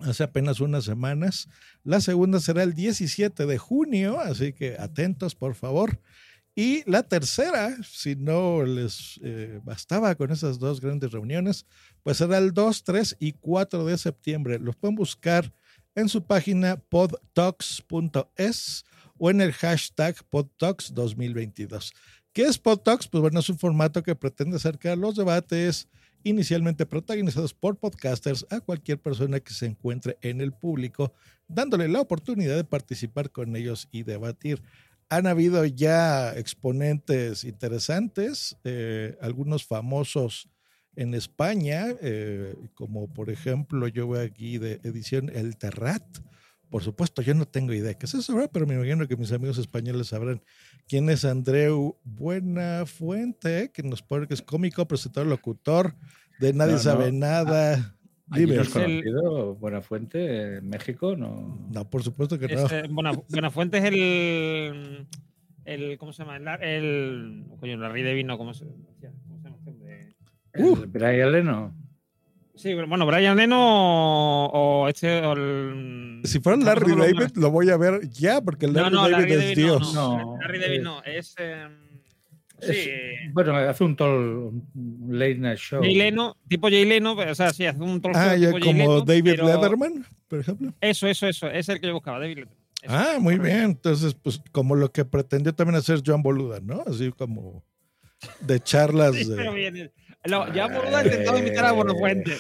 hace 0.00 0.24
apenas 0.24 0.61
unas 0.61 0.84
semanas. 0.84 1.48
La 1.84 2.00
segunda 2.00 2.40
será 2.40 2.62
el 2.62 2.74
17 2.74 3.46
de 3.46 3.58
junio, 3.58 4.20
así 4.20 4.52
que 4.52 4.76
atentos 4.78 5.34
por 5.34 5.54
favor. 5.54 6.00
Y 6.54 6.82
la 6.90 7.02
tercera, 7.04 7.76
si 7.84 8.16
no 8.16 8.64
les 8.64 9.20
eh, 9.22 9.61
bastaba 9.62 10.16
con 10.16 10.32
esas 10.32 10.58
dos 10.58 10.80
grandes 10.80 11.12
reuniones, 11.12 11.66
pues 12.02 12.16
será 12.16 12.38
el 12.38 12.52
2, 12.52 12.82
3 12.82 13.16
y 13.20 13.32
4 13.34 13.84
de 13.84 13.96
septiembre. 13.96 14.58
Los 14.58 14.74
pueden 14.74 14.96
buscar 14.96 15.52
en 15.94 16.08
su 16.08 16.24
página 16.24 16.76
podtalks.es 16.88 18.84
o 19.18 19.30
en 19.30 19.40
el 19.40 19.52
hashtag 19.52 20.16
podtalks 20.30 20.92
2022. 20.94 21.92
¿Qué 22.32 22.42
es 22.42 22.58
podtalks? 22.58 23.06
Pues 23.06 23.20
bueno, 23.20 23.38
es 23.38 23.48
un 23.48 23.58
formato 23.58 24.02
que 24.02 24.16
pretende 24.16 24.56
acercar 24.56 24.98
los 24.98 25.14
debates 25.14 25.88
inicialmente 26.24 26.87
protagonizados 26.87 27.54
por 27.54 27.76
podcasters 27.76 28.46
a 28.50 28.61
cualquier 28.61 28.98
persona 28.98 29.40
que 29.40 29.52
se 29.52 29.66
encuentre 29.66 30.18
en 30.22 30.40
el 30.40 30.52
público, 30.52 31.12
dándole 31.46 31.88
la 31.88 32.00
oportunidad 32.00 32.57
de 32.57 32.64
participar 32.64 33.31
con 33.31 33.57
ellos 33.57 33.88
y 33.90 34.02
debatir 34.02 34.62
han 35.11 35.26
habido 35.26 35.64
ya 35.64 36.33
exponentes 36.37 37.44
interesantes, 37.44 38.57
eh, 38.64 39.16
algunos 39.20 39.64
famosos 39.66 40.48
en 40.96 41.14
España, 41.14 41.87
eh, 42.02 42.54
como 42.74 43.12
por 43.12 43.31
ejemplo 43.31 43.88
yo 43.88 44.09
veo 44.09 44.22
aquí 44.22 44.59
de 44.59 44.81
edición 44.83 45.31
El 45.35 45.57
Terrat. 45.57 46.04
Por 46.70 46.83
supuesto, 46.83 47.22
yo 47.22 47.35
no 47.35 47.46
tengo 47.46 47.72
idea 47.72 47.94
qué 47.94 48.07
es 48.07 48.14
eso, 48.14 48.37
pero 48.52 48.66
me 48.66 48.74
imagino 48.74 49.09
que 49.09 49.16
mis 49.16 49.33
amigos 49.33 49.57
españoles 49.59 50.09
sabrán 50.09 50.42
quién 50.87 51.09
es 51.09 51.24
Andreu 51.24 51.96
Buenafuente, 52.04 53.70
que 53.72 53.83
nos 53.83 54.02
pone 54.02 54.26
que 54.26 54.35
es 54.35 54.42
cómico, 54.42 54.87
presentador, 54.87 55.28
locutor, 55.28 55.94
de 56.38 56.52
Nadie 56.52 56.78
Sabe 56.78 57.11
Nada. 57.11 57.94
Dime. 58.26 58.57
¿No 58.57 58.62
es 58.62 58.68
conocido 58.68 59.54
Buenafuente 59.54 60.59
en 60.59 60.68
México? 60.68 61.16
No, 61.16 61.66
no 61.72 61.88
por 61.88 62.02
supuesto 62.02 62.38
que 62.38 62.48
no. 62.48 62.66
Es, 62.66 62.88
Buenafuente 63.31 63.78
es 63.78 63.85
el, 63.85 65.07
el. 65.64 65.96
¿Cómo 65.96 66.12
se 66.12 66.24
llama? 66.24 66.37
El. 66.37 66.44
el 66.62 67.44
coño, 67.59 67.78
la 67.78 67.88
rey 67.88 68.02
de 68.02 68.12
vino, 68.12 68.37
¿cómo 68.37 68.52
se, 68.52 68.66
¿cómo 68.66 69.38
se 69.40 69.44
llama 69.44 69.57
este 69.66 70.62
uh, 70.62 70.87
Brian 70.87 71.33
Leno. 71.33 71.74
Sí, 72.59 72.75
bueno, 72.75 73.07
Brian 73.07 73.37
Leno 73.37 74.47
o, 74.47 74.88
este. 74.88 75.25
O 75.25 75.33
el, 75.33 76.21
si 76.25 76.40
fuera 76.40 76.59
Larry 76.59 76.97
David, 76.97 77.37
lo 77.37 77.53
voy 77.53 77.71
a 77.71 77.77
ver 77.77 78.09
ya, 78.11 78.40
porque 78.40 78.66
Larry 78.66 78.90
no, 78.90 79.03
no, 79.03 79.09
David 79.09 79.37
Larry 79.37 79.51
es 79.51 79.57
Dios. 79.57 79.94
No, 79.94 80.37
Larry 80.40 80.59
David 80.59 80.81
no, 80.83 81.03
es. 81.05 81.35
Eh, 81.38 81.68
Sí. 82.61 82.90
bueno, 83.33 83.55
hace 83.55 83.85
un 83.85 83.94
tol, 83.94 84.53
late 85.09 85.37
night 85.37 85.59
show. 85.59 85.81
Jay 85.81 85.94
Leno, 85.94 86.37
tipo 86.49 86.68
Jay 86.68 86.85
Leno, 86.85 87.12
o 87.12 87.35
sea, 87.37 87.53
sí, 87.53 87.64
hace 87.64 87.81
un 87.81 88.01
talk 88.01 88.16
ah, 88.16 88.37
show. 88.37 88.57
Ah, 88.57 88.61
como 88.61 89.01
David 89.03 89.40
Letterman, 89.40 90.05
por 90.27 90.40
ejemplo. 90.40 90.75
Eso, 90.81 91.07
eso, 91.07 91.29
eso, 91.29 91.49
es 91.49 91.68
el 91.68 91.81
que 91.81 91.87
yo 91.87 91.92
buscaba, 91.92 92.18
David 92.18 92.38
Letterman. 92.38 92.59
ah, 92.88 93.18
muy 93.21 93.38
bien. 93.38 93.62
Entonces, 93.62 94.14
pues 94.14 94.42
como 94.51 94.75
lo 94.75 94.90
que 94.90 95.05
pretendió 95.05 95.55
también 95.55 95.77
hacer 95.77 96.03
Joan 96.05 96.23
Boluda, 96.23 96.59
¿no? 96.61 96.83
Así 96.85 97.12
como 97.12 97.62
de 98.40 98.59
charlas. 98.59 99.14
sí, 99.14 99.25
de... 99.25 99.37
pero 99.37 99.53
bien. 99.53 99.92
No, 100.26 100.46
Joan 100.52 100.74
Boluda 100.74 101.04
intentó 101.04 101.38
invitar 101.38 101.66
a 101.66 101.72
Buenafuente. 101.72 102.37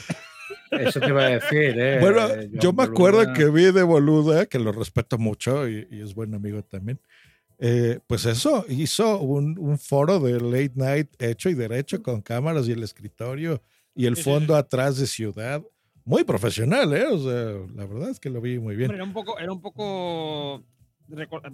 Eso 0.70 1.00
te 1.00 1.08
iba 1.08 1.24
a 1.24 1.28
decir, 1.30 1.78
¿eh? 1.78 1.98
Bueno, 2.00 2.28
yo 2.52 2.72
me 2.72 2.82
acuerdo 2.82 3.32
que 3.32 3.46
vi 3.46 3.70
de 3.70 3.82
Boluda, 3.82 4.46
que 4.46 4.58
lo 4.58 4.72
respeto 4.72 5.16
mucho 5.18 5.68
y, 5.68 5.86
y 5.90 6.02
es 6.02 6.14
buen 6.14 6.34
amigo 6.34 6.62
también 6.62 7.00
eh, 7.60 7.98
pues 8.06 8.24
eso, 8.24 8.64
hizo 8.68 9.20
un, 9.20 9.78
foro 9.78 10.20
de 10.20 10.40
late 10.40 10.72
night 10.76 11.10
hecho 11.20 11.50
y 11.50 11.54
derecho 11.54 12.02
con 12.02 12.22
cámaras 12.22 12.68
y 12.68 12.72
el 12.72 12.84
escritorio 12.84 13.60
y 13.94 14.06
el 14.06 14.16
fondo 14.16 14.54
atrás 14.54 14.96
de 14.98 15.06
ciudad. 15.06 15.62
Muy 16.04 16.22
profesional, 16.22 16.92
¿eh? 16.94 17.06
O 17.06 17.18
sea, 17.18 17.66
la 17.74 17.84
verdad 17.84 18.10
es 18.10 18.20
que 18.20 18.30
lo 18.30 18.40
vi 18.40 18.58
muy 18.60 18.76
bien. 18.76 18.92
era 18.92 19.02
un 19.02 19.12
poco, 19.12 19.38
era 19.38 19.52
un 19.52 19.60
poco, 19.60 20.62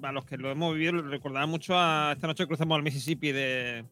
a 0.02 0.12
los 0.12 0.26
que 0.26 0.36
lo 0.36 0.50
hemos 0.50 0.74
vivido, 0.74 1.00
recordaba 1.02 1.46
mucho 1.46 1.74
a 1.74 2.12
esta 2.14 2.26
noche 2.26 2.46
cruzamos 2.46 2.76
al 2.76 2.82
Mississippi 2.82 3.32
de... 3.32 3.84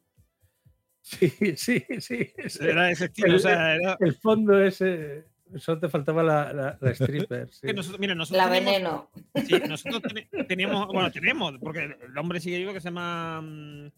Sí, 1.05 1.29
sí, 1.57 1.85
sí. 1.99 2.33
Era 2.61 2.91
ese 2.91 3.07
estilo, 3.07 3.29
el, 3.29 3.35
o 3.35 3.39
sea, 3.41 3.75
era... 3.75 3.97
el 4.01 4.15
fondo 4.15 4.63
ese 4.63 5.25
Solo 5.59 5.81
te 5.81 5.89
faltaba 5.89 6.23
la, 6.23 6.79
la, 6.81 6.91
stripper. 6.93 7.49
la 8.31 8.49
veneno. 8.49 9.11
Sí, 9.47 9.55
nosotros 9.69 10.03
teníamos, 10.49 10.87
bueno, 10.89 11.11
tenemos, 11.11 11.55
porque 11.59 11.85
el 11.85 12.19
hombre 12.19 12.41
sigue 12.41 12.59
vivo 12.59 12.73
que 12.73 12.81
se 12.81 12.89
llama 12.89 13.41
mm, 13.43 13.91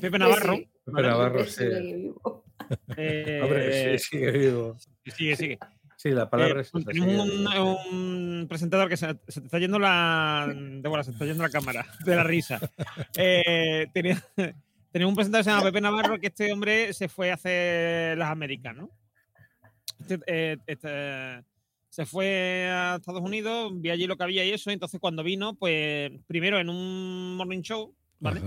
Pepe 0.00 0.18
Navarro. 0.18 0.58
Pepe 0.84 1.02
Navarro, 1.02 1.44
sí. 1.44 1.64
Eh, 2.96 3.40
hombre, 3.44 3.98
sí, 3.98 4.08
sigue 4.10 4.30
vivo. 4.32 4.76
Sigue, 5.04 5.36
sigue. 5.36 5.58
Sí, 5.96 6.10
la 6.10 6.28
palabra 6.28 6.60
eh, 6.60 6.62
es 6.62 6.84
Tenemos 6.84 7.28
un, 7.92 8.46
presentador 8.48 8.88
que 8.88 8.96
se, 8.96 9.06
se, 9.28 9.40
te 9.40 9.46
está 9.46 9.58
yendo 9.60 9.78
la. 9.78 10.52
De 10.52 11.04
se 11.04 11.10
está 11.12 11.26
yendo 11.26 11.44
la 11.44 11.50
cámara 11.50 11.86
de 12.04 12.16
la 12.16 12.24
risa. 12.24 12.58
Eh, 13.16 13.86
tenía, 13.92 14.20
tenemos 14.90 15.12
un 15.12 15.16
presentador 15.16 15.44
que 15.44 15.44
se 15.44 15.50
llama 15.50 15.64
Pepe 15.64 15.80
Navarro, 15.80 16.18
que 16.18 16.28
este 16.28 16.52
hombre 16.52 16.92
se 16.92 17.08
fue 17.08 17.30
a 17.30 17.34
hacer 17.34 18.16
las 18.18 18.30
Américas, 18.30 18.74
¿no? 18.74 18.90
Este, 20.00 20.18
eh, 20.26 20.56
este, 20.66 21.44
se 21.88 22.06
fue 22.06 22.68
a 22.70 22.96
Estados 22.96 23.22
Unidos, 23.22 23.72
vi 23.74 23.90
allí 23.90 24.06
lo 24.06 24.16
que 24.16 24.24
había 24.24 24.44
y 24.44 24.50
eso, 24.50 24.70
entonces 24.70 25.00
cuando 25.00 25.22
vino, 25.22 25.54
pues 25.54 26.12
primero 26.26 26.58
en 26.58 26.68
un 26.68 27.36
morning 27.36 27.62
show, 27.62 27.94
¿vale? 28.18 28.40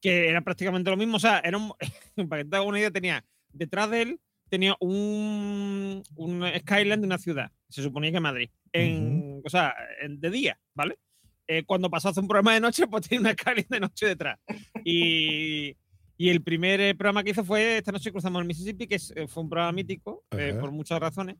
Que 0.00 0.28
era 0.28 0.40
prácticamente 0.40 0.90
lo 0.90 0.96
mismo, 0.96 1.16
o 1.16 1.20
sea, 1.20 1.40
era 1.44 1.58
un, 1.58 1.72
para 2.28 2.42
que 2.42 2.48
te 2.48 2.56
hagas 2.56 2.68
una 2.68 2.78
idea, 2.78 2.90
tenía 2.90 3.24
detrás 3.52 3.90
de 3.90 4.02
él, 4.02 4.20
tenía 4.48 4.76
un, 4.80 6.02
un 6.16 6.44
skyline 6.58 7.00
de 7.00 7.06
una 7.06 7.18
ciudad, 7.18 7.52
se 7.68 7.82
suponía 7.82 8.10
que 8.10 8.20
Madrid, 8.20 8.50
en, 8.72 9.40
o 9.44 9.48
sea, 9.48 9.74
de 10.08 10.30
día, 10.30 10.58
¿vale? 10.74 10.98
Eh, 11.46 11.64
cuando 11.64 11.90
pasó 11.90 12.08
a 12.08 12.10
hacer 12.12 12.22
un 12.22 12.28
programa 12.28 12.54
de 12.54 12.60
noche, 12.60 12.86
pues 12.90 13.08
tenía 13.08 13.20
una 13.20 13.32
skyline 13.32 13.66
de 13.68 13.80
noche 13.80 14.06
detrás. 14.06 14.38
Y, 14.84 15.76
y 16.16 16.28
el 16.28 16.42
primer 16.42 16.80
eh, 16.80 16.94
programa 16.94 17.24
que 17.24 17.30
hizo 17.30 17.44
fue 17.44 17.78
Esta 17.78 17.90
noche 17.90 18.12
cruzamos 18.12 18.40
el 18.40 18.46
Mississippi, 18.46 18.86
que 18.86 18.94
eh, 18.94 19.26
fue 19.26 19.42
un 19.42 19.48
programa 19.48 19.72
mítico 19.72 20.24
eh, 20.30 20.56
por 20.60 20.70
muchas 20.70 21.00
razones. 21.00 21.36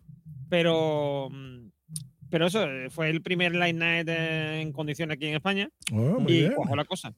Pero, 0.48 1.28
mm, 1.30 1.68
pero 2.28 2.46
eso, 2.46 2.66
fue 2.90 3.10
el 3.10 3.22
primer 3.22 3.54
Light 3.54 3.76
Night 3.76 4.08
en 4.08 4.72
condiciones 4.72 5.16
aquí 5.16 5.28
en 5.28 5.36
España. 5.36 5.70
Oh, 5.92 6.24
y 6.26 6.52
cojo 6.54 6.74
la 6.74 6.84
cosa. 6.84 7.14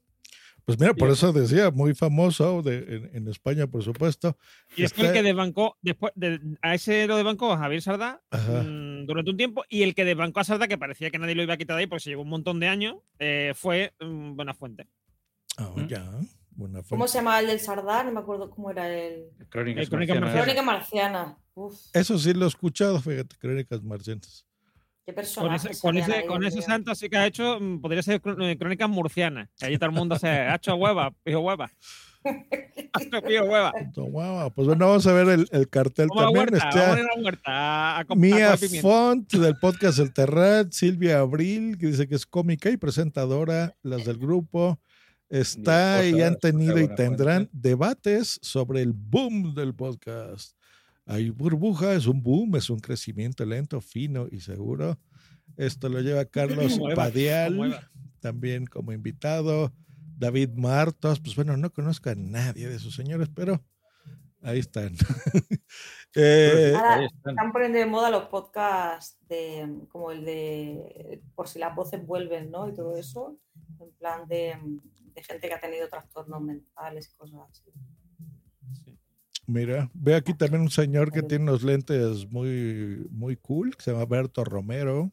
Pues 0.64 0.80
mira, 0.80 0.94
por 0.94 1.10
eso 1.10 1.32
decía, 1.32 1.70
muy 1.70 1.94
famoso 1.94 2.62
de, 2.62 3.10
en, 3.12 3.28
España, 3.28 3.66
por 3.66 3.82
supuesto. 3.82 4.38
Y 4.76 4.84
es 4.84 4.92
que 4.92 5.02
el 5.02 5.12
que 5.12 5.22
desbancó, 5.22 5.76
después 5.82 6.12
de, 6.16 6.40
a 6.62 6.74
ese 6.74 7.06
lo 7.06 7.16
desbancó 7.16 7.52
a 7.52 7.58
Javier 7.58 7.82
Sardá 7.82 8.22
mm, 8.32 9.04
durante 9.04 9.30
un 9.30 9.36
tiempo, 9.36 9.64
y 9.68 9.82
el 9.82 9.94
que 9.94 10.04
desbancó 10.04 10.40
a 10.40 10.44
Sardá, 10.44 10.66
que 10.66 10.78
parecía 10.78 11.10
que 11.10 11.18
nadie 11.18 11.34
lo 11.34 11.42
iba 11.42 11.54
a 11.54 11.58
quitar 11.58 11.76
de 11.76 11.82
ahí 11.82 11.86
porque 11.86 12.04
se 12.04 12.10
llevó 12.10 12.22
un 12.22 12.30
montón 12.30 12.60
de 12.60 12.68
años, 12.68 12.96
fue 13.54 13.92
mm, 14.00 14.36
Buenafuente. 14.36 14.88
Ah, 15.58 15.70
ya. 15.86 16.10
¿Cómo 16.88 17.08
se 17.08 17.18
llamaba 17.18 17.40
el 17.40 17.48
del 17.48 17.60
Sardá? 17.60 18.04
No 18.04 18.12
me 18.12 18.20
acuerdo 18.20 18.48
cómo 18.50 18.70
era 18.70 18.88
el. 18.88 19.30
Crónicas 19.48 19.88
Crónica 19.88 20.14
Marciana. 20.14 20.42
Crónica 20.42 20.62
Marciana. 20.62 21.38
Eso 21.92 22.18
sí 22.18 22.32
lo 22.32 22.44
he 22.44 22.48
escuchado, 22.48 23.00
fíjate, 23.00 23.36
Crónicas 23.36 23.82
Marcianas. 23.82 24.46
¿Qué 25.06 25.12
persona? 25.12 25.58
Con 25.82 25.96
ese, 25.98 26.26
con 26.26 26.44
ese, 26.44 26.62
santo 26.62 26.94
sí 26.94 27.10
que 27.10 27.18
ha 27.18 27.26
hecho, 27.26 27.58
mm, 27.60 27.80
podría 27.80 28.02
ser 28.02 28.22
eh, 28.40 28.56
Crónicas 28.58 28.88
Murcianas. 28.88 29.50
Ahí 29.60 29.76
todo 29.76 29.90
el 29.90 29.94
mundo 29.94 30.18
se 30.18 30.28
ha 30.28 30.54
hecho 30.54 30.74
hueva, 30.76 31.12
pijo 31.22 31.40
hueva. 31.40 31.70
pijo 33.28 33.44
hueva. 33.44 33.72
Pues 34.50 34.66
bueno, 34.66 34.86
vamos 34.86 35.06
a 35.06 35.12
ver 35.12 35.28
el, 35.28 35.46
el 35.52 35.68
cartel 35.68 36.08
también. 36.08 36.48
Mía 38.16 38.56
Font 38.80 39.30
del 39.30 39.56
podcast 39.58 39.98
El 39.98 40.14
Terrat, 40.14 40.72
Silvia 40.72 41.18
Abril, 41.18 41.76
que 41.78 41.88
dice 41.88 42.08
que 42.08 42.14
es 42.14 42.24
cómica 42.24 42.70
y 42.70 42.78
presentadora, 42.78 43.76
las 43.82 44.06
del 44.06 44.16
grupo. 44.16 44.80
Está 45.28 46.06
y 46.06 46.22
han 46.22 46.38
tenido 46.38 46.78
y 46.78 46.88
tendrán 46.94 47.50
debates 47.52 48.38
sobre 48.40 48.80
el 48.80 48.92
boom 48.92 49.54
del 49.54 49.74
podcast. 49.74 50.56
Hay 51.06 51.30
burbuja, 51.30 51.94
es 51.94 52.06
un 52.06 52.22
boom, 52.22 52.56
es 52.56 52.70
un 52.70 52.80
crecimiento 52.80 53.44
lento, 53.44 53.80
fino 53.80 54.26
y 54.30 54.40
seguro. 54.40 54.98
Esto 55.56 55.88
lo 55.88 56.00
lleva 56.00 56.24
Carlos 56.30 56.74
Como 56.74 56.90
Eva, 56.90 57.04
Padial, 57.04 57.90
también 58.20 58.66
como 58.66 58.92
invitado. 58.92 59.72
David 60.16 60.50
Martos, 60.54 61.20
pues 61.20 61.34
bueno, 61.36 61.56
no 61.56 61.72
conozco 61.72 62.10
a 62.10 62.14
nadie 62.14 62.68
de 62.68 62.76
esos 62.76 62.94
señores, 62.94 63.28
pero 63.34 63.62
ahí 64.42 64.58
están. 64.60 64.94
Eh, 66.16 66.72
Ahora 66.76 66.94
ahí 66.94 67.06
están. 67.06 67.32
están 67.32 67.52
poniendo 67.52 67.76
de 67.76 67.86
moda 67.86 68.08
los 68.08 68.26
podcasts 68.26 69.18
de 69.28 69.68
como 69.88 70.12
el 70.12 70.24
de 70.24 71.20
por 71.34 71.48
si 71.48 71.58
las 71.58 71.74
voces 71.74 72.06
vuelven, 72.06 72.52
¿no? 72.52 72.68
Y 72.68 72.72
todo 72.72 72.96
eso, 72.96 73.36
en 73.80 73.90
plan 73.94 74.28
de, 74.28 74.56
de 75.12 75.24
gente 75.24 75.48
que 75.48 75.54
ha 75.54 75.60
tenido 75.60 75.88
trastornos 75.88 76.40
mentales 76.40 77.10
y 77.10 77.16
cosas 77.16 77.40
así. 77.50 77.72
Mira, 79.46 79.90
ve 79.94 80.14
aquí 80.14 80.32
también 80.34 80.62
un 80.62 80.70
señor 80.70 81.12
que 81.12 81.22
tiene 81.22 81.44
unos 81.44 81.62
lentes 81.62 82.30
muy, 82.30 83.06
muy 83.10 83.36
cool, 83.36 83.76
que 83.76 83.82
se 83.82 83.92
llama 83.92 84.06
Berto 84.06 84.44
Romero. 84.44 85.12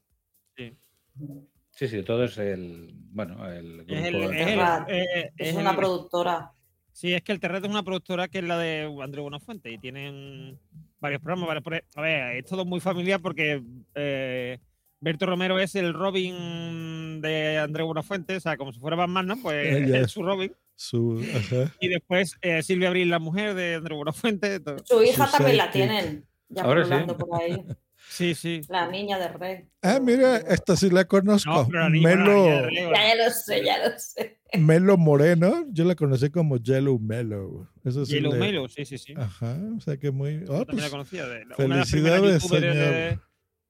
Sí, 1.74 1.88
sí, 1.88 2.04
todo 2.04 2.24
es 2.26 2.38
el. 2.38 2.92
Bueno, 3.12 3.50
el 3.50 3.78
grupo. 3.86 3.94
Es 3.94 4.06
el- 4.06 4.16
es 4.24 4.32
el- 4.32 4.46
Terrat. 4.46 4.90
eh, 4.90 5.32
Es 5.38 5.50
es 5.50 5.56
una 5.56 5.72
el- 5.72 5.76
productora. 5.78 6.52
Sí, 6.92 7.14
es 7.14 7.22
que 7.24 7.32
el 7.32 7.40
Terrat 7.40 7.64
es 7.64 7.70
una 7.70 7.84
productora 7.84 8.28
que 8.28 8.40
es 8.40 8.44
la 8.44 8.58
de 8.58 8.84
Andrés 9.02 9.22
Buenafuente 9.24 9.72
y 9.72 9.78
tienen 9.78 10.60
varios 11.00 11.22
programas. 11.22 11.48
varios 11.64 11.84
A 11.96 12.02
ver, 12.02 12.36
es 12.38 12.46
todo 12.46 12.66
muy 12.66 12.80
familiar 12.82 13.22
porque 13.22 13.64
eh, 13.96 14.60
Berto 15.00 15.26
Romero 15.26 15.58
es 15.60 15.74
el 15.76 15.94
Robin 15.94 17.22
de 17.22 17.58
Andrés 17.58 17.86
Buenafuente, 17.86 18.36
o 18.36 18.40
sea, 18.40 18.58
como 18.58 18.74
si 18.74 18.80
fuera 18.80 18.98
Batman, 18.98 19.26
¿no? 19.28 19.38
Pues 19.42 19.56
Eh, 19.90 20.02
es 20.02 20.12
su 20.12 20.22
Robin. 20.24 20.52
Su, 20.84 21.24
ajá. 21.36 21.76
Y 21.80 21.90
después 21.90 22.38
eh, 22.42 22.64
Silvia 22.64 22.88
Abril, 22.88 23.12
la 23.12 23.20
mujer 23.20 23.54
de 23.54 23.76
Andrés 23.76 23.96
Buenafuente. 23.96 24.60
Su 24.84 25.04
hija 25.04 25.28
Su 25.28 25.38
también 25.38 25.58
la 25.58 25.70
tienen, 25.70 26.26
ya 26.50 26.64
Ahora 26.64 26.86
sí. 26.86 27.14
por 27.14 27.40
ahí. 27.42 27.64
Sí, 28.10 28.34
sí. 28.36 28.62
La 28.68 28.88
niña 28.90 29.18
de 29.20 29.28
Rey. 29.30 29.66
Ah, 29.84 30.00
mira, 30.02 30.38
esta 30.38 30.76
sí 30.76 30.90
la 30.90 31.06
conozco. 31.06 31.68
No, 31.72 31.90
Melo, 31.90 32.68
la 32.92 33.16
Ya, 33.16 33.16
lo 33.24 33.32
sé, 33.32 33.64
ya 33.64 33.78
lo 33.88 33.98
sé. 33.98 34.40
Melo 34.58 34.98
Moreno, 34.98 35.66
yo 35.70 35.86
la 35.86 35.96
conocí 35.96 36.30
como 36.30 36.58
Yellow 36.58 37.00
Melo. 37.00 37.70
Eso 37.86 38.06
sí 38.06 38.14
Yellow 38.16 38.34
le- 38.34 38.40
Melo, 38.40 38.68
sí, 38.68 38.84
sí, 38.86 38.98
sí. 38.98 39.14
Ajá, 39.16 39.56
o 39.78 39.80
sea 39.80 39.96
que 39.98 40.10
muy. 40.12 40.38
oh, 40.50 40.58
Yo 40.58 40.66
también 40.66 40.66
la 40.68 40.76
pues, 40.82 40.90
conocía. 40.90 41.26
De, 41.28 41.44
una 41.46 41.56
de 41.56 41.68
las 41.68 41.90
felicidades, 41.92 42.50
de- 42.50 42.60
señor. 42.60 43.22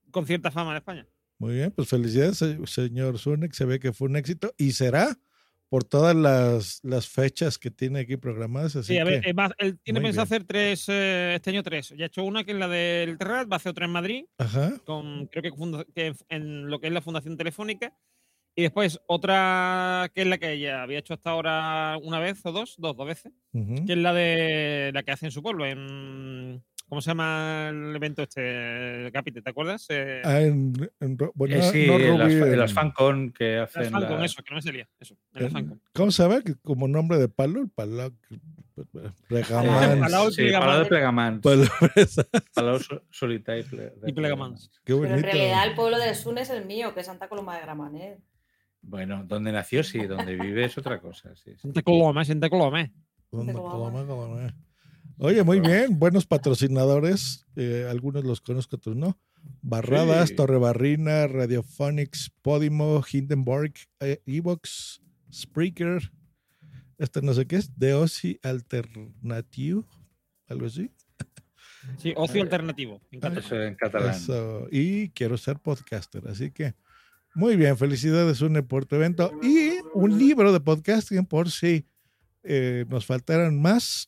con 0.10 0.26
cierta 0.26 0.50
fama 0.50 0.72
en 0.72 0.78
España. 0.78 1.08
Muy 1.38 1.56
bien, 1.56 1.72
pues 1.72 1.90
felicidades, 1.90 2.38
se- 2.38 2.58
señor 2.66 3.20
Zunek. 3.20 3.52
Se 3.54 3.66
ve 3.66 3.80
que 3.80 3.92
fue 3.94 4.08
un 4.08 4.16
éxito 4.16 4.56
y 4.58 4.72
será 4.72 5.20
por 5.72 5.86
todas 5.86 6.14
las, 6.14 6.82
las 6.84 7.08
fechas 7.08 7.58
que 7.58 7.72
tiene 7.72 8.02
aquí 8.02 8.18
programadas. 8.18 8.76
Así 8.76 8.92
Sí, 8.92 9.00
a 9.00 9.06
ver, 9.06 9.22
que, 9.22 9.34
más, 9.34 9.52
él 9.58 9.80
tiene 9.82 10.02
pensado 10.02 10.26
bien. 10.26 10.34
hacer 10.36 10.44
tres, 10.46 10.86
eh, 10.90 11.36
este 11.36 11.50
año 11.52 11.64
tres. 11.64 11.94
Ya 11.98 12.04
ha 12.04 12.08
hecho 12.08 12.26
una 12.26 12.44
que 12.44 12.52
es 12.52 12.58
la 12.58 12.68
del 12.68 13.18
Terrat, 13.18 13.50
va 13.50 13.54
a 13.54 13.56
hacer 13.56 13.70
otra 13.70 13.86
en 13.86 13.92
Madrid, 13.94 14.26
ajá. 14.38 14.74
con, 14.84 15.28
creo 15.28 15.42
que, 15.44 15.52
funda- 15.54 15.86
que 15.96 16.14
en 16.28 16.70
lo 16.70 16.82
que 16.82 16.88
es 16.88 16.94
la 16.94 17.00
Fundación 17.00 17.38
Telefónica. 17.38 17.96
Y 18.54 18.64
después 18.64 19.00
otra 19.08 20.12
que 20.14 20.24
es 20.24 20.28
la 20.28 20.38
que 20.38 20.52
ella 20.52 20.84
había 20.84 21.00
hecho 21.00 21.14
hasta 21.14 21.30
ahora 21.30 21.98
una 22.04 22.20
vez 22.20 22.46
o 22.46 22.52
dos, 22.52 22.76
dos, 22.78 22.98
dos 22.98 23.08
veces, 23.08 23.32
que 23.54 23.94
es 23.94 23.98
la 23.98 24.14
de 24.14 24.92
la 24.94 25.04
que 25.04 25.12
hace 25.14 25.28
en 25.28 25.32
su 25.32 25.42
pueblo, 25.42 25.66
en 25.66 26.62
¿cómo 26.92 27.00
se 27.00 27.10
llama 27.12 27.70
el 27.70 27.96
evento 27.96 28.22
este? 28.22 29.06
El 29.06 29.12
Capite, 29.14 29.42
¿te 29.42 29.50
acuerdas? 29.50 29.86
Eh, 29.90 30.22
Ah, 30.26 30.42
en, 30.42 30.74
en 31.00 31.18
bueno, 31.36 31.56
Eh, 31.56 31.62
sí, 31.64 31.88
no 31.88 31.98
en 31.98 32.18
las, 32.20 32.30
en 32.34 32.60
las 32.60 32.74
FanCon 32.74 33.32
que 33.32 33.60
hacen. 33.60 33.86
Fancon, 33.90 34.20
la- 34.20 34.26
eso, 34.26 34.44
que 34.44 34.50
no 34.50 34.56
me 34.58 34.62
salía, 34.62 34.90
eso, 35.00 35.16
en 35.34 35.42
la 35.42 35.48
en- 35.48 35.54
Fancon. 35.54 35.82
¿Cómo 35.94 36.12
se 36.12 36.24
llama? 36.24 36.42
Que 36.42 36.56
Como 36.56 36.90
nombre 36.90 37.18
de 37.18 37.30
palo, 37.30 37.62
el 37.62 37.70
palo. 37.70 38.12
Regamans. 39.30 40.00
Palau 40.00 40.28
y 40.28 40.32
Sí, 40.34 40.42
Plegamans. 40.42 40.66
Palau 40.68 40.80
de 40.84 40.86
Plegamans. 40.90 41.42
Palo- 41.42 41.66
Palau 42.54 42.80
Sol- 42.80 43.04
Solita 43.10 43.58
y, 43.58 43.64
Plegamans. 43.64 44.70
Qué 44.84 44.94
Pero 44.94 45.06
en 45.06 45.24
realidad 45.24 45.68
el 45.68 45.76
pueblo 45.76 45.98
de 45.98 46.14
Sun 46.16 46.38
es 46.40 46.50
el 46.50 46.66
mío, 46.66 46.94
que 46.94 47.00
es 47.00 47.06
Santa 47.06 47.30
Coloma 47.30 47.56
de 47.56 47.62
Gramanet. 47.62 48.20
Bueno, 48.82 49.24
donde 49.26 49.52
nació 49.52 49.84
sí, 49.84 50.00
donde 50.08 50.36
vive 50.36 50.66
es 50.66 50.78
otra 50.78 51.00
cosa. 51.00 51.36
Sí, 51.36 51.52
sí. 51.54 51.60
Santa 51.60 51.82
Coloma, 51.84 52.26
Santa 52.26 52.50
Coloma. 52.50 52.90
Pero 53.30 53.44
Coloma, 53.54 54.06
Coloma. 54.06 54.54
Oye, 55.24 55.44
muy 55.44 55.60
bien, 55.60 56.00
buenos 56.00 56.26
patrocinadores, 56.26 57.46
eh, 57.56 57.86
algunos 57.88 58.24
los 58.24 58.42
conozco, 58.42 58.78
otros 58.78 58.96
no. 58.96 59.20
Barradas, 59.62 60.30
Sí. 60.30 60.36
Torrebarrina, 60.36 61.28
Radiophonics, 61.28 62.32
Podimo, 62.42 63.04
Hindenburg, 63.12 63.72
eh, 64.00 64.20
Evox, 64.26 65.00
Spreaker, 65.32 66.12
este 66.98 67.22
no 67.22 67.36
sé 67.36 67.46
qué 67.46 67.58
es, 67.58 67.72
The 67.78 67.94
Osi 67.94 68.40
Alternative, 68.42 69.84
algo 70.48 70.66
así. 70.66 70.90
Sí, 71.98 72.14
ocio 72.16 72.42
alternativo. 72.42 73.00
en 73.12 73.20
catalán. 73.20 73.44
Eso 73.46 73.62
en 73.62 73.76
catalán. 73.76 74.16
Eso, 74.16 74.68
y 74.72 75.10
quiero 75.10 75.38
ser 75.38 75.60
podcaster, 75.60 76.28
así 76.30 76.50
que 76.50 76.74
muy 77.36 77.56
bien, 77.58 77.78
felicidades 77.78 78.42
Une 78.42 78.64
por 78.64 78.88
tu 78.88 78.96
evento 78.96 79.32
y 79.44 79.74
un 79.94 80.18
libro 80.18 80.52
de 80.52 80.60
podcasting 80.62 81.28
por 81.28 81.52
si 81.52 81.86
eh, 82.42 82.86
nos 82.90 83.06
faltaran 83.06 83.62
más. 83.62 84.08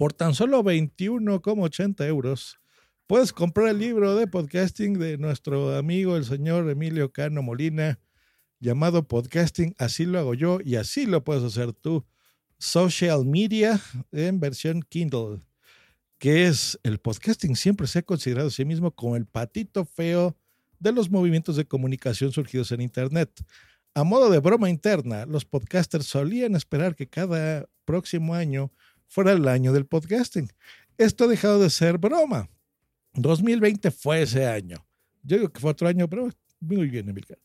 Por 0.00 0.14
tan 0.14 0.34
solo 0.34 0.64
21,80 0.64 2.06
euros 2.06 2.58
puedes 3.06 3.34
comprar 3.34 3.68
el 3.68 3.80
libro 3.80 4.16
de 4.16 4.26
podcasting 4.26 4.98
de 4.98 5.18
nuestro 5.18 5.76
amigo 5.76 6.16
el 6.16 6.24
señor 6.24 6.70
Emilio 6.70 7.12
Cano 7.12 7.42
Molina 7.42 8.00
llamado 8.60 9.06
Podcasting, 9.06 9.74
así 9.76 10.06
lo 10.06 10.18
hago 10.18 10.32
yo 10.32 10.58
y 10.64 10.76
así 10.76 11.04
lo 11.04 11.22
puedes 11.22 11.42
hacer 11.42 11.74
tú. 11.74 12.06
Social 12.56 13.26
Media 13.26 13.78
en 14.10 14.40
versión 14.40 14.80
Kindle 14.88 15.42
que 16.16 16.46
es 16.46 16.80
el 16.82 16.98
podcasting 16.98 17.54
siempre 17.54 17.86
se 17.86 17.98
ha 17.98 18.02
considerado 18.02 18.48
a 18.48 18.52
sí 18.52 18.64
mismo 18.64 18.92
como 18.92 19.16
el 19.16 19.26
patito 19.26 19.84
feo 19.84 20.34
de 20.78 20.92
los 20.92 21.10
movimientos 21.10 21.56
de 21.56 21.66
comunicación 21.68 22.32
surgidos 22.32 22.72
en 22.72 22.80
Internet. 22.80 23.30
A 23.92 24.02
modo 24.04 24.30
de 24.30 24.38
broma 24.38 24.70
interna, 24.70 25.26
los 25.26 25.44
podcasters 25.44 26.06
solían 26.06 26.54
esperar 26.54 26.96
que 26.96 27.06
cada 27.06 27.68
próximo 27.84 28.32
año 28.32 28.72
fuera 29.10 29.32
el 29.32 29.46
año 29.48 29.72
del 29.72 29.86
podcasting. 29.86 30.48
Esto 30.96 31.24
ha 31.24 31.28
dejado 31.28 31.60
de 31.60 31.68
ser 31.68 31.98
broma. 31.98 32.48
2020 33.14 33.90
fue 33.90 34.22
ese 34.22 34.46
año. 34.46 34.86
Yo 35.22 35.36
digo 35.36 35.52
que 35.52 35.60
fue 35.60 35.72
otro 35.72 35.88
año, 35.88 36.08
pero 36.08 36.30
muy 36.60 36.88
bien, 36.88 37.08
Emilcar. 37.08 37.38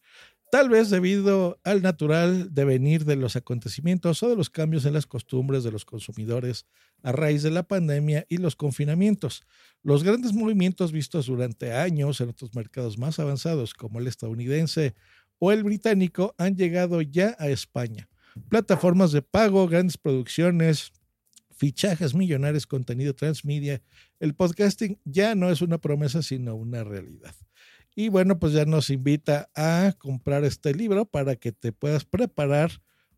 Tal 0.52 0.70
vez 0.70 0.90
debido 0.90 1.60
al 1.64 1.82
natural 1.82 2.54
devenir 2.54 3.04
de 3.04 3.16
los 3.16 3.36
acontecimientos 3.36 4.22
o 4.22 4.30
de 4.30 4.36
los 4.36 4.50
cambios 4.50 4.86
en 4.86 4.94
las 4.94 5.08
costumbres 5.08 5.64
de 5.64 5.72
los 5.72 5.84
consumidores 5.86 6.66
a 7.02 7.12
raíz 7.12 7.42
de 7.42 7.52
la 7.52 7.64
pandemia 7.64 8.26
y 8.30 8.38
los 8.38 8.56
confinamientos. 8.56 9.44
Los 9.82 10.04
grandes 10.04 10.34
movimientos 10.34 10.92
vistos 10.92 11.26
durante 11.26 11.74
años 11.74 12.22
en 12.22 12.30
otros 12.30 12.56
mercados 12.56 12.98
más 12.98 13.20
avanzados 13.20 13.74
como 13.74 14.00
el 14.00 14.08
estadounidense 14.08 14.96
o 15.40 15.52
el 15.52 15.64
británico 15.64 16.36
han 16.38 16.56
llegado 16.56 17.02
ya 17.02 17.36
a 17.40 17.50
España. 17.50 18.08
Plataformas 18.50 19.12
de 19.12 19.24
pago, 19.24 19.68
grandes 19.68 19.98
producciones, 19.98 20.94
fichajes 21.56 22.14
millonarios, 22.14 22.68
contenido 22.68 23.14
transmedia. 23.14 23.82
El 24.20 24.36
podcasting 24.36 25.00
ya 25.06 25.36
no 25.36 25.50
es 25.50 25.62
una 25.62 25.78
promesa, 25.80 26.22
sino 26.22 26.56
una 26.56 26.84
realidad. 26.84 27.34
Y 27.96 28.10
bueno, 28.10 28.40
pues 28.40 28.54
ya 28.54 28.66
nos 28.66 28.90
invita 28.90 29.50
a 29.56 29.94
comprar 29.98 30.44
este 30.44 30.74
libro 30.74 31.06
para 31.06 31.38
que 31.38 31.52
te 31.54 31.72
puedas 31.72 32.04
preparar 32.04 32.72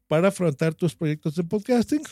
para 0.07 0.29
afrontar 0.29 0.75
tus 0.75 0.95
proyectos 0.95 1.35
de 1.35 1.43
podcasting. 1.43 2.03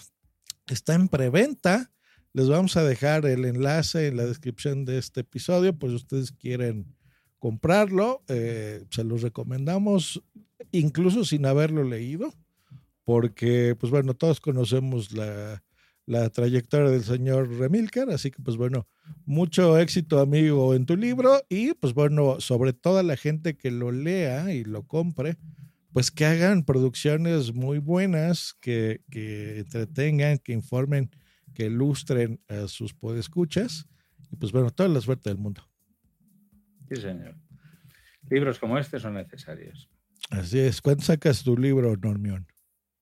Está 0.67 0.95
en 0.95 1.07
preventa. 1.07 1.91
Les 2.33 2.49
vamos 2.49 2.75
a 2.75 2.83
dejar 2.83 3.25
el 3.25 3.45
enlace 3.45 4.07
en 4.07 4.17
la 4.17 4.25
descripción 4.25 4.83
de 4.83 4.97
este 4.97 5.21
episodio, 5.21 5.77
pues 5.77 5.93
ustedes 5.93 6.33
quieren 6.33 6.93
comprarlo, 7.39 8.23
eh, 8.27 8.83
se 8.89 9.05
los 9.05 9.21
recomendamos, 9.21 10.21
incluso 10.71 11.23
sin 11.23 11.45
haberlo 11.45 11.85
leído, 11.85 12.33
porque 13.05 13.77
pues 13.79 13.89
bueno, 13.89 14.15
todos 14.15 14.41
conocemos 14.41 15.13
la, 15.13 15.63
la 16.05 16.29
trayectoria 16.29 16.89
del 16.89 17.03
señor 17.03 17.49
Remilcar, 17.49 18.09
así 18.09 18.31
que 18.31 18.41
pues 18.41 18.57
bueno, 18.57 18.87
mucho 19.25 19.77
éxito 19.79 20.19
amigo 20.19 20.75
en 20.75 20.85
tu 20.85 20.95
libro 20.95 21.41
y 21.49 21.73
pues 21.73 21.93
bueno, 21.93 22.39
sobre 22.39 22.73
toda 22.73 23.03
la 23.03 23.17
gente 23.17 23.57
que 23.57 23.71
lo 23.71 23.91
lea 23.91 24.53
y 24.53 24.63
lo 24.63 24.83
compre, 24.83 25.37
pues 25.93 26.11
que 26.11 26.25
hagan 26.25 26.63
producciones 26.63 27.53
muy 27.53 27.79
buenas, 27.79 28.53
que, 28.61 29.01
que 29.09 29.59
entretengan, 29.59 30.37
que 30.37 30.53
informen, 30.53 31.09
que 31.53 31.67
ilustren 31.67 32.41
a 32.47 32.67
sus 32.67 32.93
podescuchas 32.93 33.87
y 34.31 34.35
pues 34.35 34.51
bueno, 34.51 34.69
toda 34.69 34.89
la 34.89 35.01
suerte 35.01 35.29
del 35.29 35.37
mundo. 35.37 35.67
Sí, 36.89 36.97
señor. 36.97 37.35
Libros 38.29 38.59
como 38.59 38.77
este 38.77 38.99
son 38.99 39.13
necesarios. 39.15 39.89
Así 40.29 40.59
es, 40.59 40.81
¿cuándo 40.81 41.03
sacas 41.03 41.43
tu 41.43 41.57
libro, 41.57 41.95
Normión? 41.97 42.47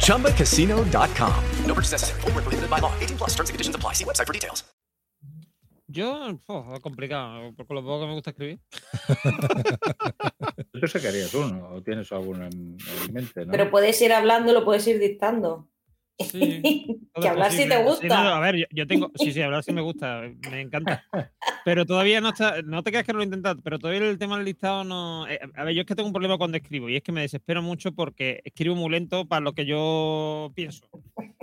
ChumbaCasino.com. 0.00 1.44
No 1.64 1.74
purchase 1.74 1.92
necessary. 1.92 2.20
Void 2.20 2.34
where 2.34 2.42
prohibited 2.42 2.68
by 2.68 2.78
law. 2.78 2.92
18 3.00 3.16
plus 3.16 3.30
terms 3.30 3.48
and 3.48 3.54
conditions 3.54 3.76
apply. 3.76 3.94
See 3.94 4.04
website 4.04 4.26
for 4.26 4.34
details. 4.34 4.64
Yo, 5.92 6.40
oh, 6.46 6.74
es 6.76 6.80
complicado, 6.80 7.52
por 7.56 7.74
lo 7.74 7.82
poco 7.82 8.02
que 8.02 8.06
me 8.06 8.14
gusta 8.14 8.30
escribir. 8.30 8.60
Tú 10.80 10.86
sacarías 10.86 11.34
uno, 11.34 11.68
o 11.72 11.82
tienes 11.82 12.12
alguno 12.12 12.44
en, 12.46 12.76
en 13.06 13.12
mente, 13.12 13.44
¿no? 13.44 13.50
Pero 13.50 13.72
puedes 13.72 14.00
ir 14.00 14.12
hablando, 14.12 14.52
lo 14.52 14.64
puedes 14.64 14.86
ir 14.86 15.00
dictando. 15.00 15.68
Sí, 16.20 16.60
que 17.20 17.28
hablar 17.28 17.52
si 17.52 17.68
te 17.68 17.82
gusta. 17.82 18.06
no, 18.08 18.28
a 18.30 18.40
ver, 18.40 18.56
yo, 18.56 18.66
yo 18.70 18.86
tengo. 18.86 19.10
Sí, 19.16 19.32
sí, 19.32 19.40
hablar 19.42 19.64
sí 19.64 19.72
me 19.72 19.80
gusta, 19.80 20.22
me 20.50 20.60
encanta. 20.60 21.04
Pero 21.64 21.86
todavía 21.86 22.20
no 22.20 22.30
está. 22.30 22.62
No 22.62 22.82
te 22.82 22.90
creas 22.90 23.04
que 23.04 23.12
no 23.12 23.18
lo 23.18 23.22
he 23.22 23.26
intentado, 23.26 23.60
pero 23.62 23.78
todavía 23.78 24.08
el 24.08 24.18
tema 24.18 24.36
del 24.36 24.44
listado 24.44 24.84
no. 24.84 25.26
eh, 25.28 25.40
a 25.54 25.64
ver, 25.64 25.74
yo 25.74 25.80
es 25.82 25.86
que 25.86 25.94
tengo 25.94 26.06
un 26.06 26.12
problema 26.12 26.38
cuando 26.38 26.56
escribo 26.56 26.88
y 26.88 26.96
es 26.96 27.02
que 27.02 27.12
me 27.12 27.22
desespero 27.22 27.62
mucho 27.62 27.92
porque 27.92 28.40
escribo 28.44 28.74
muy 28.74 28.90
lento 28.90 29.26
para 29.26 29.40
lo 29.40 29.52
que 29.54 29.66
yo 29.66 30.52
pienso. 30.54 30.88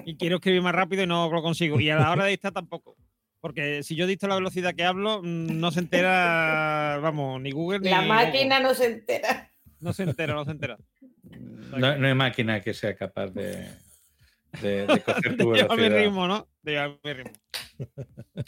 Y 0.06 0.16
quiero 0.16 0.38
escribir 0.38 0.62
más 0.62 0.76
rápido 0.76 1.04
y 1.04 1.08
no 1.08 1.30
lo 1.30 1.42
consigo. 1.42 1.80
Y 1.80 1.90
a 1.90 1.98
la 1.98 2.12
hora 2.12 2.26
de 2.26 2.32
dictar 2.32 2.52
tampoco. 2.52 2.96
Porque 3.40 3.84
si 3.84 3.96
yo 3.96 4.08
dicto 4.08 4.28
la 4.28 4.36
velocidad 4.36 4.74
que 4.74 4.84
hablo, 4.84 5.22
mm, 5.22 5.60
no 5.60 5.72
se 5.72 5.80
entera, 5.80 7.00
vamos, 7.02 7.42
ni 7.42 7.52
Google 7.52 7.80
ni. 7.80 7.90
La 7.90 7.98
Google. 8.02 8.14
máquina 8.14 8.60
no 8.60 8.74
se 8.74 8.86
entera. 8.86 9.52
No 9.80 9.94
se 9.94 10.04
entera, 10.04 10.34
no 10.34 10.44
se 10.44 10.52
entera. 10.52 10.78
No, 11.78 11.98
no 11.98 12.08
hay 12.08 12.14
máquina 12.16 12.62
que 12.62 12.74
sea 12.74 12.96
capaz 12.96 13.28
de, 13.28 13.68
de, 14.62 14.88
de 14.88 15.02
coger 15.02 15.38
tu 15.38 15.52
De 15.52 15.58
llevar 15.58 15.78
mi 15.78 15.84
velocidad. 15.84 16.00
ritmo, 16.06 16.28
¿no? 16.28 16.48
De 16.64 16.98
mi 17.04 17.14
ritmo. 17.14 17.34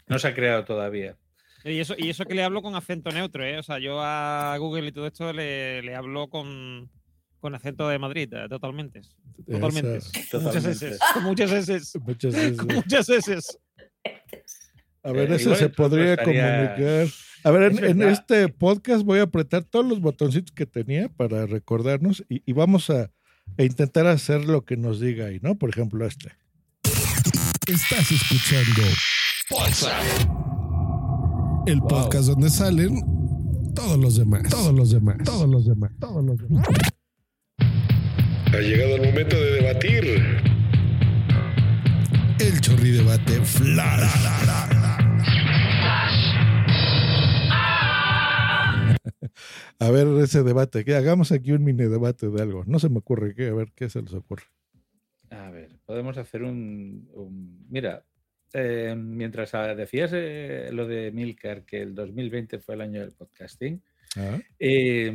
No 0.08 0.20
se 0.20 0.28
ha 0.28 0.34
creado 0.34 0.66
todavía. 0.66 1.18
Y 1.66 1.80
eso, 1.80 1.94
y 1.98 2.10
eso 2.10 2.26
que 2.26 2.36
le 2.36 2.44
hablo 2.44 2.62
con 2.62 2.76
acento 2.76 3.12
neutro, 3.12 3.46
¿eh? 3.46 3.58
O 3.60 3.64
sea, 3.64 3.80
yo 3.80 4.00
a 4.02 4.56
Google 4.58 4.88
y 4.88 4.92
todo 4.92 5.08
esto 5.08 5.34
le, 5.34 5.82
le 5.84 5.94
hablo 5.96 6.30
con, 6.30 6.90
con 7.40 7.54
acento 7.54 7.88
de 7.90 8.00
Madrid, 8.00 8.34
eh, 8.34 8.48
totalmente. 8.50 9.02
Totalmente. 9.46 9.96
Muchas 9.96 10.30
Totalmente. 10.30 10.70
S. 10.88 10.98
Con 11.14 11.24
muchas 11.24 11.52
veces. 11.52 11.94
Muchas 12.02 13.10
S. 13.10 13.40
A 15.04 15.12
ver, 15.14 15.32
Eh, 15.32 15.36
ese 15.36 15.56
se 15.56 15.70
podría 15.70 16.14
estaría- 16.14 16.76
comunicar. 16.76 17.08
A 17.46 17.52
ver, 17.52 17.64
en, 17.72 17.84
Es 17.84 17.90
en 17.92 18.02
este 18.04 18.50
podcast 18.50 19.04
voy 19.06 19.20
a 19.20 19.24
apretar 19.24 19.64
todos 19.64 19.86
los 19.86 20.02
botoncitos 20.02 20.54
que 20.54 20.66
tenía 20.66 21.08
para 21.08 21.46
recordarnos 21.46 22.24
y, 22.28 22.42
y 22.46 22.52
vamos 22.54 22.90
a, 22.90 23.10
a 23.58 23.64
intentar 23.64 24.08
hacer 24.08 24.46
lo 24.46 24.64
que 24.64 24.78
nos 24.78 25.00
diga 25.00 25.26
ahí, 25.26 25.40
¿no? 25.42 25.56
Por 25.56 25.70
ejemplo, 25.70 26.06
este. 26.06 26.32
Estás 27.68 28.12
escuchando 28.12 28.82
el 31.66 31.82
podcast 31.82 32.28
donde 32.30 32.50
salen 32.50 33.00
todos 33.76 33.98
los 33.98 34.16
demás, 34.18 34.44
todos 34.50 34.74
los 34.74 34.92
demás, 34.92 35.18
todos 35.24 35.48
los 35.50 35.66
demás, 35.66 35.92
todos 36.00 36.24
los 36.26 36.38
demás. 36.38 36.66
Ha 37.60 38.58
llegado 38.58 38.96
el 38.96 39.06
momento 39.06 39.36
de 39.36 39.52
debatir. 39.52 40.04
El 42.40 42.62
chorri 42.62 42.92
debate 42.92 43.42
flash. 43.46 44.79
A 49.80 49.90
ver, 49.92 50.08
ese 50.24 50.44
debate, 50.44 50.84
que 50.86 50.96
hagamos 50.96 51.32
aquí 51.32 51.52
un 51.52 51.64
mini 51.64 51.84
debate 51.86 52.30
de 52.30 52.42
algo. 52.42 52.64
No 52.66 52.80
se 52.80 52.90
me 52.90 53.00
ocurre 53.00 53.36
qué, 53.36 53.48
a 53.48 53.54
ver 53.54 53.72
qué 53.76 53.90
se 53.90 54.02
les 54.02 54.14
ocurre. 54.14 54.44
A 55.30 55.50
ver, 55.52 55.78
podemos 55.86 56.18
hacer 56.18 56.44
un. 56.44 57.08
un- 57.14 57.66
mira, 57.70 58.04
eh, 58.54 58.96
mientras 58.98 59.54
ah, 59.54 59.76
decías 59.76 60.12
eh, 60.14 60.70
lo 60.72 60.88
de 60.88 61.12
Milcar, 61.12 61.66
que 61.66 61.82
el 61.82 61.94
2020 61.94 62.60
fue 62.60 62.76
el 62.76 62.82
año 62.82 63.02
del 63.02 63.12
podcasting, 63.14 63.82
Ah. 64.18 64.40
eh, 64.58 65.14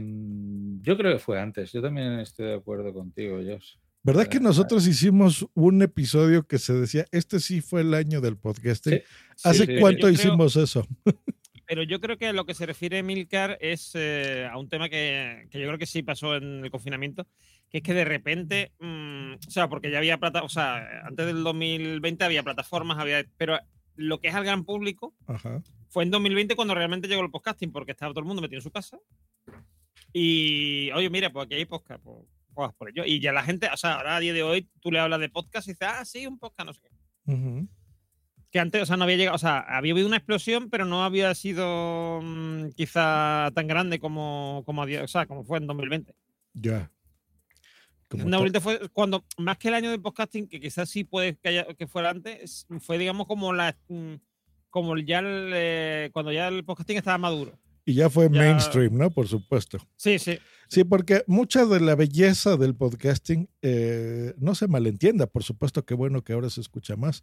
yo 0.82 0.96
creo 0.96 1.12
que 1.14 1.18
fue 1.18 1.40
antes. 1.40 1.72
Yo 1.72 1.82
también 1.82 2.20
estoy 2.20 2.46
de 2.46 2.54
acuerdo 2.54 2.92
contigo, 2.94 3.38
Josh. 3.44 3.74
¿Verdad 4.04 4.28
que 4.28 4.38
nosotros 4.38 4.86
hicimos 4.86 5.46
un 5.54 5.82
episodio 5.82 6.46
que 6.46 6.58
se 6.58 6.74
decía, 6.74 7.06
este 7.10 7.40
sí 7.40 7.60
fue 7.60 7.80
el 7.80 7.92
año 7.94 8.20
del 8.20 8.36
podcasting? 8.36 8.98
Sí, 8.98 9.48
¿Hace 9.48 9.66
sí, 9.66 9.76
cuánto 9.80 10.08
yo 10.08 10.14
creo- 10.16 10.28
hicimos 10.28 10.56
eso? 10.56 10.86
Pero 11.66 11.82
yo 11.82 12.00
creo 12.00 12.16
que 12.18 12.28
a 12.28 12.32
lo 12.32 12.44
que 12.44 12.54
se 12.54 12.66
refiere 12.66 13.02
Milcar 13.02 13.56
es 13.60 13.92
eh, 13.94 14.48
a 14.50 14.58
un 14.58 14.68
tema 14.68 14.88
que, 14.88 15.46
que 15.50 15.58
yo 15.58 15.66
creo 15.66 15.78
que 15.78 15.86
sí 15.86 16.02
pasó 16.02 16.36
en 16.36 16.64
el 16.64 16.70
confinamiento, 16.70 17.26
que 17.70 17.78
es 17.78 17.82
que 17.82 17.94
de 17.94 18.04
repente, 18.04 18.72
mm, 18.80 19.34
o 19.34 19.50
sea, 19.50 19.68
porque 19.68 19.90
ya 19.90 19.98
había 19.98 20.18
plata, 20.18 20.42
o 20.42 20.48
sea, 20.48 21.06
antes 21.06 21.26
del 21.26 21.42
2020 21.42 22.24
había 22.24 22.42
plataformas, 22.42 22.98
había, 22.98 23.24
pero 23.36 23.58
lo 23.96 24.20
que 24.20 24.28
es 24.28 24.34
al 24.34 24.44
gran 24.44 24.64
público 24.64 25.14
Ajá. 25.26 25.62
fue 25.88 26.04
en 26.04 26.10
2020 26.10 26.56
cuando 26.56 26.74
realmente 26.74 27.08
llegó 27.08 27.22
el 27.22 27.30
podcasting, 27.30 27.72
porque 27.72 27.92
estaba 27.92 28.12
todo 28.12 28.20
el 28.20 28.26
mundo 28.26 28.42
metido 28.42 28.58
en 28.58 28.62
su 28.62 28.70
casa. 28.70 28.98
Y, 30.12 30.90
oye, 30.92 31.10
mira, 31.10 31.30
pues 31.30 31.46
aquí 31.46 31.54
hay 31.54 31.64
podcast, 31.64 32.02
pues, 32.02 32.18
pues 32.54 32.72
por 32.74 32.88
ello. 32.88 33.04
Y 33.04 33.20
ya 33.20 33.32
la 33.32 33.42
gente, 33.42 33.68
o 33.72 33.76
sea, 33.76 33.94
ahora 33.94 34.16
a 34.16 34.20
día 34.20 34.32
de 34.32 34.42
hoy 34.42 34.68
tú 34.80 34.92
le 34.92 35.00
hablas 35.00 35.20
de 35.20 35.28
podcast 35.28 35.66
y 35.66 35.72
dices, 35.72 35.88
ah, 35.90 36.04
sí, 36.04 36.26
un 36.26 36.38
podcast, 36.38 36.66
no 36.66 36.72
sé 36.72 36.80
qué. 36.82 37.32
Ujú. 37.32 37.68
Que 38.54 38.60
antes, 38.60 38.80
o 38.82 38.86
sea, 38.86 38.96
no 38.96 39.02
había 39.02 39.16
llegado, 39.16 39.34
o 39.34 39.38
sea, 39.38 39.58
había 39.58 39.92
habido 39.94 40.06
una 40.06 40.16
explosión, 40.16 40.70
pero 40.70 40.84
no 40.84 41.02
había 41.02 41.34
sido 41.34 42.20
mm, 42.22 42.68
quizá 42.76 43.50
tan 43.52 43.66
grande 43.66 43.98
como, 43.98 44.62
como, 44.64 44.82
o 44.82 45.08
sea, 45.08 45.26
como 45.26 45.42
fue 45.42 45.58
en 45.58 45.66
2020. 45.66 46.14
Ya. 46.52 46.88
Ta- 48.06 48.18
2020 48.18 48.60
fue 48.60 48.88
cuando, 48.92 49.24
más 49.38 49.58
que 49.58 49.66
el 49.66 49.74
año 49.74 49.90
del 49.90 50.00
podcasting, 50.00 50.46
que 50.46 50.60
quizás 50.60 50.88
sí 50.88 51.02
puede 51.02 51.36
que, 51.36 51.48
haya- 51.48 51.66
que 51.76 51.88
fuera 51.88 52.10
antes, 52.10 52.64
fue, 52.78 52.96
digamos, 52.96 53.26
como 53.26 53.52
la 53.52 53.76
mm, 53.88 54.14
como 54.70 54.96
ya 54.98 55.18
el, 55.18 55.50
eh, 55.52 56.10
cuando 56.12 56.30
ya 56.30 56.46
el 56.46 56.64
podcasting 56.64 56.98
estaba 56.98 57.18
maduro. 57.18 57.58
Y 57.84 57.94
ya 57.94 58.08
fue 58.10 58.24
Ya- 58.30 58.40
mainstream, 58.40 58.96
¿no? 58.96 59.10
Por 59.10 59.28
supuesto. 59.28 59.78
Sí, 59.96 60.18
sí. 60.18 60.38
Sí, 60.68 60.82
porque 60.84 61.22
mucha 61.26 61.66
de 61.66 61.80
la 61.80 61.94
belleza 61.94 62.56
del 62.56 62.74
podcasting 62.74 63.48
eh, 63.62 64.32
no 64.38 64.54
se 64.54 64.66
malentienda, 64.66 65.26
por 65.26 65.42
supuesto 65.44 65.84
que 65.84 65.94
bueno 65.94 66.24
que 66.24 66.32
ahora 66.32 66.48
se 66.50 66.60
escucha 66.62 66.96
más, 66.96 67.22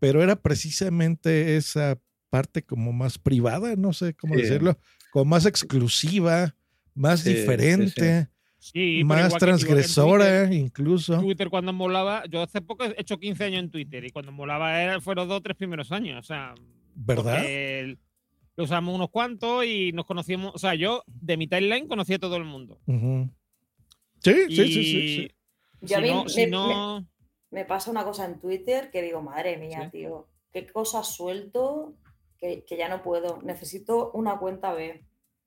pero 0.00 0.22
era 0.22 0.36
precisamente 0.36 1.56
esa 1.56 1.98
parte 2.30 2.62
como 2.64 2.92
más 2.92 3.18
privada, 3.18 3.76
no 3.76 3.92
sé 3.92 4.14
cómo 4.14 4.34
Sí. 4.34 4.42
decirlo, 4.42 4.78
como 5.12 5.26
más 5.26 5.44
exclusiva, 5.46 6.54
más 6.94 7.20
Sí, 7.20 7.30
sí, 7.32 7.36
diferente, 7.40 8.28
Sí, 8.58 9.02
más 9.04 9.34
transgresora 9.36 10.46
Twitter- 10.46 10.52
incluso. 10.60 11.20
Twitter 11.20 11.48
cuando 11.50 11.72
molaba, 11.72 12.24
yo 12.28 12.42
hace 12.42 12.60
poco 12.60 12.84
he 12.84 12.94
hecho 12.98 13.18
15 13.18 13.44
años 13.44 13.60
en 13.60 13.70
Twitter 13.70 14.04
y 14.04 14.10
cuando 14.10 14.32
molaba 14.32 14.82
era, 14.82 15.00
fueron 15.00 15.28
dos 15.28 15.38
o 15.38 15.42
tres 15.42 15.56
primeros 15.56 15.92
años, 15.92 16.18
o 16.18 16.22
sea, 16.26 16.54
¿Verdad? 16.94 17.44
el- 17.46 17.98
lo 18.58 18.64
usamos 18.64 18.92
unos 18.92 19.08
cuantos 19.10 19.64
y 19.64 19.92
nos 19.92 20.04
conocíamos, 20.04 20.52
o 20.52 20.58
sea, 20.58 20.74
yo 20.74 21.04
de 21.06 21.36
mi 21.36 21.46
timeline 21.46 21.86
conocía 21.86 22.16
a 22.16 22.18
todo 22.18 22.36
el 22.36 22.42
mundo. 22.44 22.80
Sí, 22.86 24.34
sí, 24.48 24.56
sí, 24.56 24.72
sí, 24.72 24.82
sí. 24.82 25.30
Yo 25.80 25.96
a 25.96 26.00
Si 26.00 26.02
mí 26.04 26.10
no, 26.10 26.24
me- 26.24 26.28
si 26.30 26.46
no- 26.46 27.08
Me 27.50 27.64
pasa 27.64 27.90
una 27.90 28.04
cosa 28.04 28.24
en 28.26 28.40
Twitter 28.40 28.90
que 28.90 29.00
digo, 29.00 29.22
madre 29.22 29.56
mía, 29.58 29.88
tío, 29.90 30.28
qué 30.52 30.66
cosa 30.66 31.02
suelto 31.04 31.94
que, 32.36 32.64
que 32.66 32.76
ya 32.76 32.88
no 32.88 33.02
puedo. 33.02 33.40
Necesito 33.42 34.10
una 34.12 34.38
cuenta 34.38 34.72
B. 34.74 35.04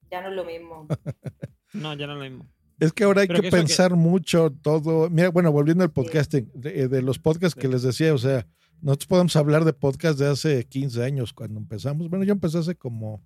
Ya 0.09 0.21
no 0.21 0.29
es 0.29 0.35
lo 0.35 0.45
mismo. 0.45 0.87
no, 1.73 1.93
ya 1.93 2.07
no 2.07 2.13
es 2.13 2.17
lo 2.19 2.23
mismo. 2.23 2.49
Es 2.79 2.93
que 2.93 3.03
ahora 3.03 3.21
hay 3.21 3.27
Pero 3.27 3.37
que 3.37 3.41
que 3.43 3.47
eso 3.49 3.57
que- 3.57 3.61
pensar 3.63 3.95
mucho 3.95 4.51
todo. 4.63 5.09
Mira, 5.09 5.29
bueno, 5.29 5.51
volviendo 5.51 5.83
al 5.83 5.91
podcasting, 5.91 6.49
de, 6.55 6.87
de 6.87 7.01
los 7.01 7.19
podcasts 7.19 7.59
que 7.59 7.67
les 7.67 7.83
decía, 7.83 8.13
o 8.13 8.17
sea, 8.17 8.47
nosotros 8.81 9.07
podemos 9.07 9.35
hablar 9.35 9.63
de 9.63 9.73
podcast 9.73 10.17
de 10.19 10.27
hace 10.27 10.65
15 10.65 11.03
años 11.03 11.33
cuando 11.33 11.59
empezamos. 11.59 12.09
Bueno, 12.09 12.25
yo 12.25 12.33
empecé 12.33 12.57
hace 12.57 12.75
como 12.75 13.23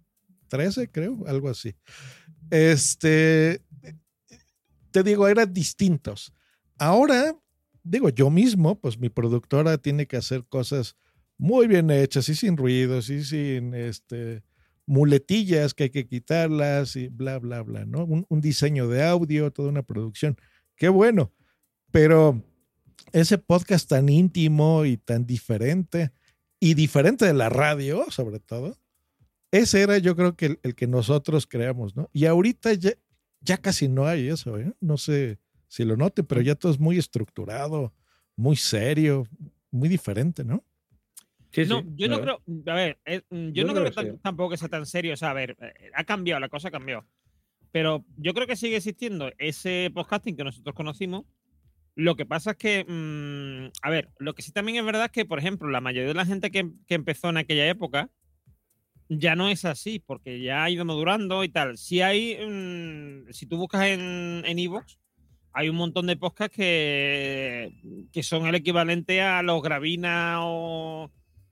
13, 0.49 0.91
creo, 0.91 1.23
algo 1.27 1.49
así. 1.49 1.75
Este, 2.49 3.61
te 4.91 5.03
digo, 5.03 5.27
eran 5.27 5.53
distintos. 5.53 6.33
Ahora, 6.77 7.35
digo, 7.83 8.09
yo 8.09 8.29
mismo, 8.29 8.79
pues 8.79 8.99
mi 8.99 9.09
productora 9.09 9.77
tiene 9.77 10.07
que 10.07 10.17
hacer 10.17 10.45
cosas 10.45 10.97
muy 11.37 11.67
bien 11.67 11.89
hechas 11.89 12.27
y 12.29 12.35
sin 12.35 12.57
ruidos 12.57 13.09
y 13.09 13.23
sin 13.23 13.73
este 13.73 14.43
muletillas 14.87 15.73
que 15.73 15.85
hay 15.85 15.89
que 15.89 16.07
quitarlas 16.07 16.95
y 16.95 17.07
bla, 17.07 17.39
bla, 17.39 17.63
bla, 17.63 17.85
¿no? 17.85 18.05
Un, 18.05 18.25
un 18.29 18.39
diseño 18.39 18.87
de 18.87 19.03
audio, 19.03 19.51
toda 19.51 19.69
una 19.69 19.81
producción. 19.81 20.37
Qué 20.75 20.89
bueno. 20.89 21.31
Pero 21.91 22.43
ese 23.11 23.37
podcast 23.37 23.89
tan 23.89 24.09
íntimo 24.09 24.85
y 24.85 24.97
tan 24.97 25.25
diferente, 25.25 26.11
y 26.59 26.73
diferente 26.73 27.25
de 27.25 27.33
la 27.33 27.49
radio, 27.49 28.05
sobre 28.09 28.39
todo, 28.39 28.77
ese 29.51 29.81
era 29.81 29.97
yo 29.99 30.15
creo 30.15 30.35
que 30.35 30.45
el, 30.47 30.59
el 30.63 30.75
que 30.75 30.87
nosotros 30.87 31.47
creamos, 31.47 31.95
¿no? 31.95 32.09
Y 32.13 32.25
ahorita 32.25 32.73
ya, 32.73 32.91
ya 33.41 33.57
casi 33.57 33.87
no 33.87 34.05
hay 34.07 34.27
eso, 34.27 34.57
¿eh? 34.59 34.73
No 34.81 34.97
sé 34.97 35.39
si 35.67 35.83
lo 35.85 35.95
note, 35.97 36.23
pero 36.23 36.41
ya 36.41 36.55
todo 36.55 36.71
es 36.71 36.79
muy 36.79 36.97
estructurado, 36.97 37.93
muy 38.35 38.55
serio, 38.55 39.27
muy 39.71 39.89
diferente, 39.89 40.43
¿no? 40.43 40.63
no, 41.69 41.83
yo 41.95 42.09
no 42.09 42.19
creo, 42.21 42.41
a 42.67 42.73
ver, 42.73 42.97
eh, 43.05 43.21
yo, 43.29 43.37
Yo 43.51 43.63
no 43.65 43.71
creo 43.73 43.83
creo, 43.85 43.85
que 43.85 43.91
tan- 43.91 44.11
sí. 44.15 44.19
tampoco 44.21 44.49
que 44.51 44.57
sea 44.57 44.67
tan 44.67 44.85
serio, 44.85 45.13
o 45.13 45.17
sea, 45.17 45.29
a 45.29 45.33
ver, 45.33 45.55
eh, 45.61 45.89
ha 45.93 46.03
cambiado, 46.03 46.41
la 46.41 46.49
cosa 46.49 46.69
cambió. 46.69 47.05
Pero 47.71 48.05
yo 48.17 48.33
creo 48.33 48.45
que 48.47 48.55
sigue 48.57 48.75
existiendo 48.77 49.31
ese 49.37 49.89
podcasting 49.93 50.35
que 50.35 50.43
nosotros 50.43 50.75
conocimos. 50.75 51.25
Lo 51.95 52.15
que 52.15 52.25
pasa 52.25 52.51
es 52.51 52.57
que, 52.57 52.83
mm, 52.85 53.71
a 53.81 53.89
ver, 53.89 54.09
lo 54.19 54.35
que 54.35 54.41
sí 54.41 54.51
también 54.51 54.77
es 54.77 54.85
verdad 54.85 55.05
es 55.05 55.11
que, 55.11 55.25
por 55.25 55.39
ejemplo, 55.39 55.69
la 55.69 55.81
mayoría 55.81 56.09
de 56.09 56.13
la 56.13 56.25
gente 56.25 56.51
que, 56.51 56.69
que 56.87 56.95
empezó 56.95 57.29
en 57.29 57.37
aquella 57.37 57.67
época 57.67 58.09
ya 59.07 59.35
no 59.35 59.49
es 59.49 59.65
así, 59.65 59.99
porque 59.99 60.41
ya 60.41 60.63
ha 60.63 60.69
ido 60.69 60.83
madurando 60.83 61.43
y 61.43 61.49
tal. 61.49 61.77
Si 61.77 62.01
hay, 62.01 62.37
mm, 62.45 63.31
si 63.31 63.45
tú 63.45 63.57
buscas 63.57 63.85
en 63.87 64.43
en 64.45 64.59
Evox, 64.59 64.97
hay 65.53 65.69
un 65.69 65.75
montón 65.77 66.07
de 66.07 66.17
podcasts 66.17 66.55
que, 66.55 67.71
que 68.11 68.23
son 68.23 68.45
el 68.47 68.55
equivalente 68.55 69.21
a 69.21 69.41
los 69.41 69.61
Gravina 69.61 70.39
o, 70.41 71.09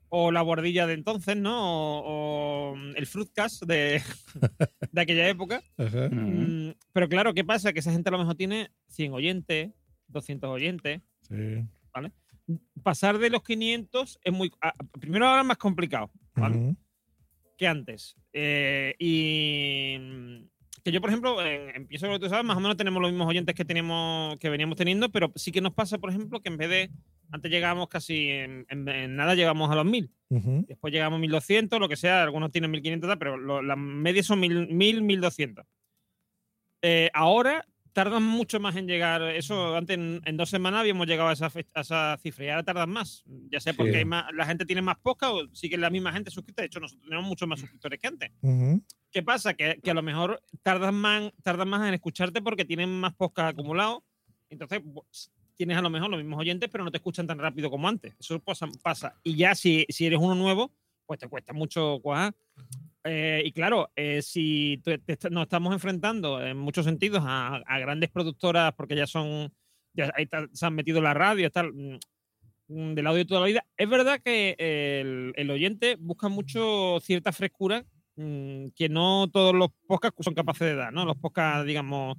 o 0.09 0.31
la 0.31 0.41
bordilla 0.41 0.85
de 0.87 0.93
entonces, 0.95 1.37
¿no? 1.37 1.99
O, 2.01 2.73
o 2.73 2.75
el 2.95 3.05
Fruitcast 3.07 3.63
de, 3.63 4.01
de 4.91 5.01
aquella 5.01 5.29
época. 5.29 5.63
Ajá. 5.77 6.09
Mm, 6.09 6.73
Pero 6.91 7.07
claro, 7.07 7.33
¿qué 7.33 7.45
pasa? 7.45 7.71
Que 7.71 7.79
esa 7.79 7.93
gente 7.93 8.09
a 8.09 8.11
lo 8.11 8.17
mejor 8.17 8.35
tiene 8.35 8.71
100 8.89 9.13
oyentes, 9.13 9.71
200 10.13 10.49
oyentes, 10.49 11.01
Sí. 11.27 11.63
¿vale? 11.93 12.11
Pasar 12.83 13.17
de 13.17 13.29
los 13.29 13.43
500 13.43 14.19
es 14.23 14.33
muy... 14.33 14.51
ah, 14.61 14.73
Primero 14.99 15.27
ahora 15.27 15.41
es 15.41 15.47
más 15.47 15.57
complicado, 15.57 16.11
¿vale? 16.35 16.75
Que 17.57 17.67
antes. 17.67 18.15
Eh, 18.33 18.95
y 18.99 19.97
mm, 19.99 20.47
que 20.83 20.91
yo, 20.91 20.99
por 20.99 21.09
ejemplo, 21.09 21.37
empiezo 21.45 22.07
lo 22.07 22.13
que 22.13 22.19
tú 22.25 22.29
sabes, 22.29 22.43
más 22.45 22.57
o 22.57 22.59
menos 22.59 22.75
tenemos 22.75 23.01
los 23.01 23.11
mismos 23.11 23.27
oyentes 23.29 23.55
que 23.55 23.63
teníamos, 23.63 24.37
que 24.37 24.49
veníamos 24.49 24.75
teniendo, 24.75 25.09
pero 25.09 25.31
sí 25.35 25.51
que 25.53 25.61
nos 25.61 25.73
pasa, 25.73 25.97
por 25.97 26.09
ejemplo, 26.09 26.41
que 26.41 26.49
en 26.49 26.57
vez 26.57 26.69
de 26.69 26.91
antes 27.31 27.49
llegábamos 27.49 27.87
casi 27.87 28.27
en, 28.29 28.65
en- 28.69 28.87
en 28.89 29.15
nada 29.15 29.33
llegamos 29.35 29.71
a 29.71 29.75
los 29.75 29.85
1000. 29.85 30.11
Ujú. 30.29 30.65
Después 30.67 30.91
llegamos 30.91 31.17
a 31.17 31.21
1200, 31.21 31.79
lo 31.79 31.87
que 31.87 31.95
sea, 31.95 32.23
algunos 32.23 32.51
tienen 32.51 32.69
1500, 32.71 33.07
tal, 33.07 33.17
pero 33.17 33.61
las 33.61 33.77
medias 33.77 34.25
son 34.25 34.41
1000, 34.41 34.67
1000 34.67 35.01
1200. 35.03 35.65
Eh, 36.81 37.09
ahora 37.13 37.65
tardan 37.93 38.23
mucho 38.23 38.59
más 38.59 38.75
en 38.75 38.87
llegar. 38.87 39.21
Eso 39.21 39.75
antes 39.75 39.95
en, 39.97 40.21
en 40.25 40.35
dos 40.37 40.49
semanas 40.49 40.81
habíamos 40.81 41.07
llegado 41.07 41.29
a 41.29 41.33
esa, 41.33 41.49
fe- 41.49 41.67
a 41.73 41.81
esa 41.81 42.17
cifra 42.21 42.45
y 42.45 42.49
ahora 42.49 42.63
tardan 42.63 42.89
más. 42.89 43.23
Ya 43.51 43.59
sea 43.59 43.73
porque 43.73 43.91
Sí. 43.93 43.97
hay 43.99 44.05
más- 44.05 44.25
la 44.33 44.45
gente 44.45 44.65
tiene 44.65 44.81
más 44.81 44.97
podcast 44.97 45.33
o 45.33 45.55
sigue 45.55 45.77
la 45.77 45.89
misma 45.89 46.11
gente 46.11 46.31
suscrita. 46.31 46.61
De 46.63 46.67
hecho, 46.67 46.79
nosotros 46.79 47.05
tenemos 47.07 47.27
muchos 47.27 47.47
más 47.47 47.59
suscriptores 47.59 47.99
que 47.99 48.07
antes. 48.07 48.31
Ujú. 48.41 48.83
¿Qué 49.11 49.21
pasa? 49.23 49.53
Que, 49.53 49.79
que 49.81 49.91
a 49.91 49.93
lo 49.93 50.01
mejor 50.01 50.41
tardan 50.63 50.95
más, 50.95 51.31
tardan 51.43 51.69
más 51.69 51.87
en 51.87 51.93
escucharte 51.93 52.41
porque 52.41 52.65
tienen 52.65 52.89
más 52.99 53.13
podcast 53.13 53.49
acumulados. 53.57 53.99
Entonces, 54.49 54.81
pues, 54.93 55.31
tienes 55.55 55.77
a 55.77 55.81
lo 55.81 55.89
mejor 55.91 56.09
los 56.09 56.19
mismos 56.19 56.39
oyentes, 56.39 56.67
pero 56.71 56.83
no 56.83 56.89
te 56.91 56.97
escuchan 56.97 57.27
tan 57.27 57.37
rápido 57.37 57.69
como 57.69 57.87
antes. 57.87 58.15
Eso 58.19 58.39
pasa. 58.39 58.67
pasa. 58.81 59.15
Y 59.23 59.35
ya 59.35 59.53
si, 59.53 59.85
si 59.89 60.07
eres 60.07 60.19
uno 60.19 60.33
nuevo, 60.33 60.71
pues 61.05 61.19
te 61.19 61.27
cuesta 61.27 61.53
mucho 61.53 61.99
cuajar. 62.01 62.33
Eh, 63.05 63.41
y 63.45 63.51
claro, 63.51 63.91
eh, 63.95 64.21
si 64.21 64.81
te 64.83 65.01
est- 65.07 65.29
nos 65.29 65.43
estamos 65.43 65.73
enfrentando 65.73 66.41
en 66.41 66.57
muchos 66.57 66.85
sentidos 66.85 67.21
a, 67.25 67.61
grandes 67.79 68.09
productoras, 68.09 68.73
porque 68.73 68.95
ya 68.95 69.07
son, 69.07 69.51
ya 69.93 70.11
se 70.53 70.65
han 70.65 70.75
metido 70.75 71.01
la 71.01 71.13
radio, 71.13 71.51
tal, 71.51 71.73
mm, 71.73 71.97
mm, 72.69 72.93
del 72.93 73.07
audio 73.07 73.25
toda 73.25 73.41
la 73.41 73.47
vida, 73.47 73.65
es 73.77 73.89
verdad 73.89 74.21
que 74.23 74.55
el, 74.57 75.33
el 75.35 75.51
oyente 75.51 75.97
busca 75.99 76.29
mucho 76.29 76.99
cierta 77.01 77.31
frescura 77.33 77.83
mm, 78.15 78.67
que 78.75 78.87
no 78.89 79.29
todos 79.31 79.53
los 79.53 79.69
podcasts 79.87 80.23
son 80.23 80.33
capaces 80.33 80.67
de 80.67 80.75
dar, 80.75 80.93
¿no? 80.93 81.03
Los 81.05 81.17
podcasts, 81.17 81.65
digamos. 81.65 82.17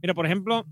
Mira, 0.00 0.14
por 0.14 0.24
ejemplo, 0.24 0.64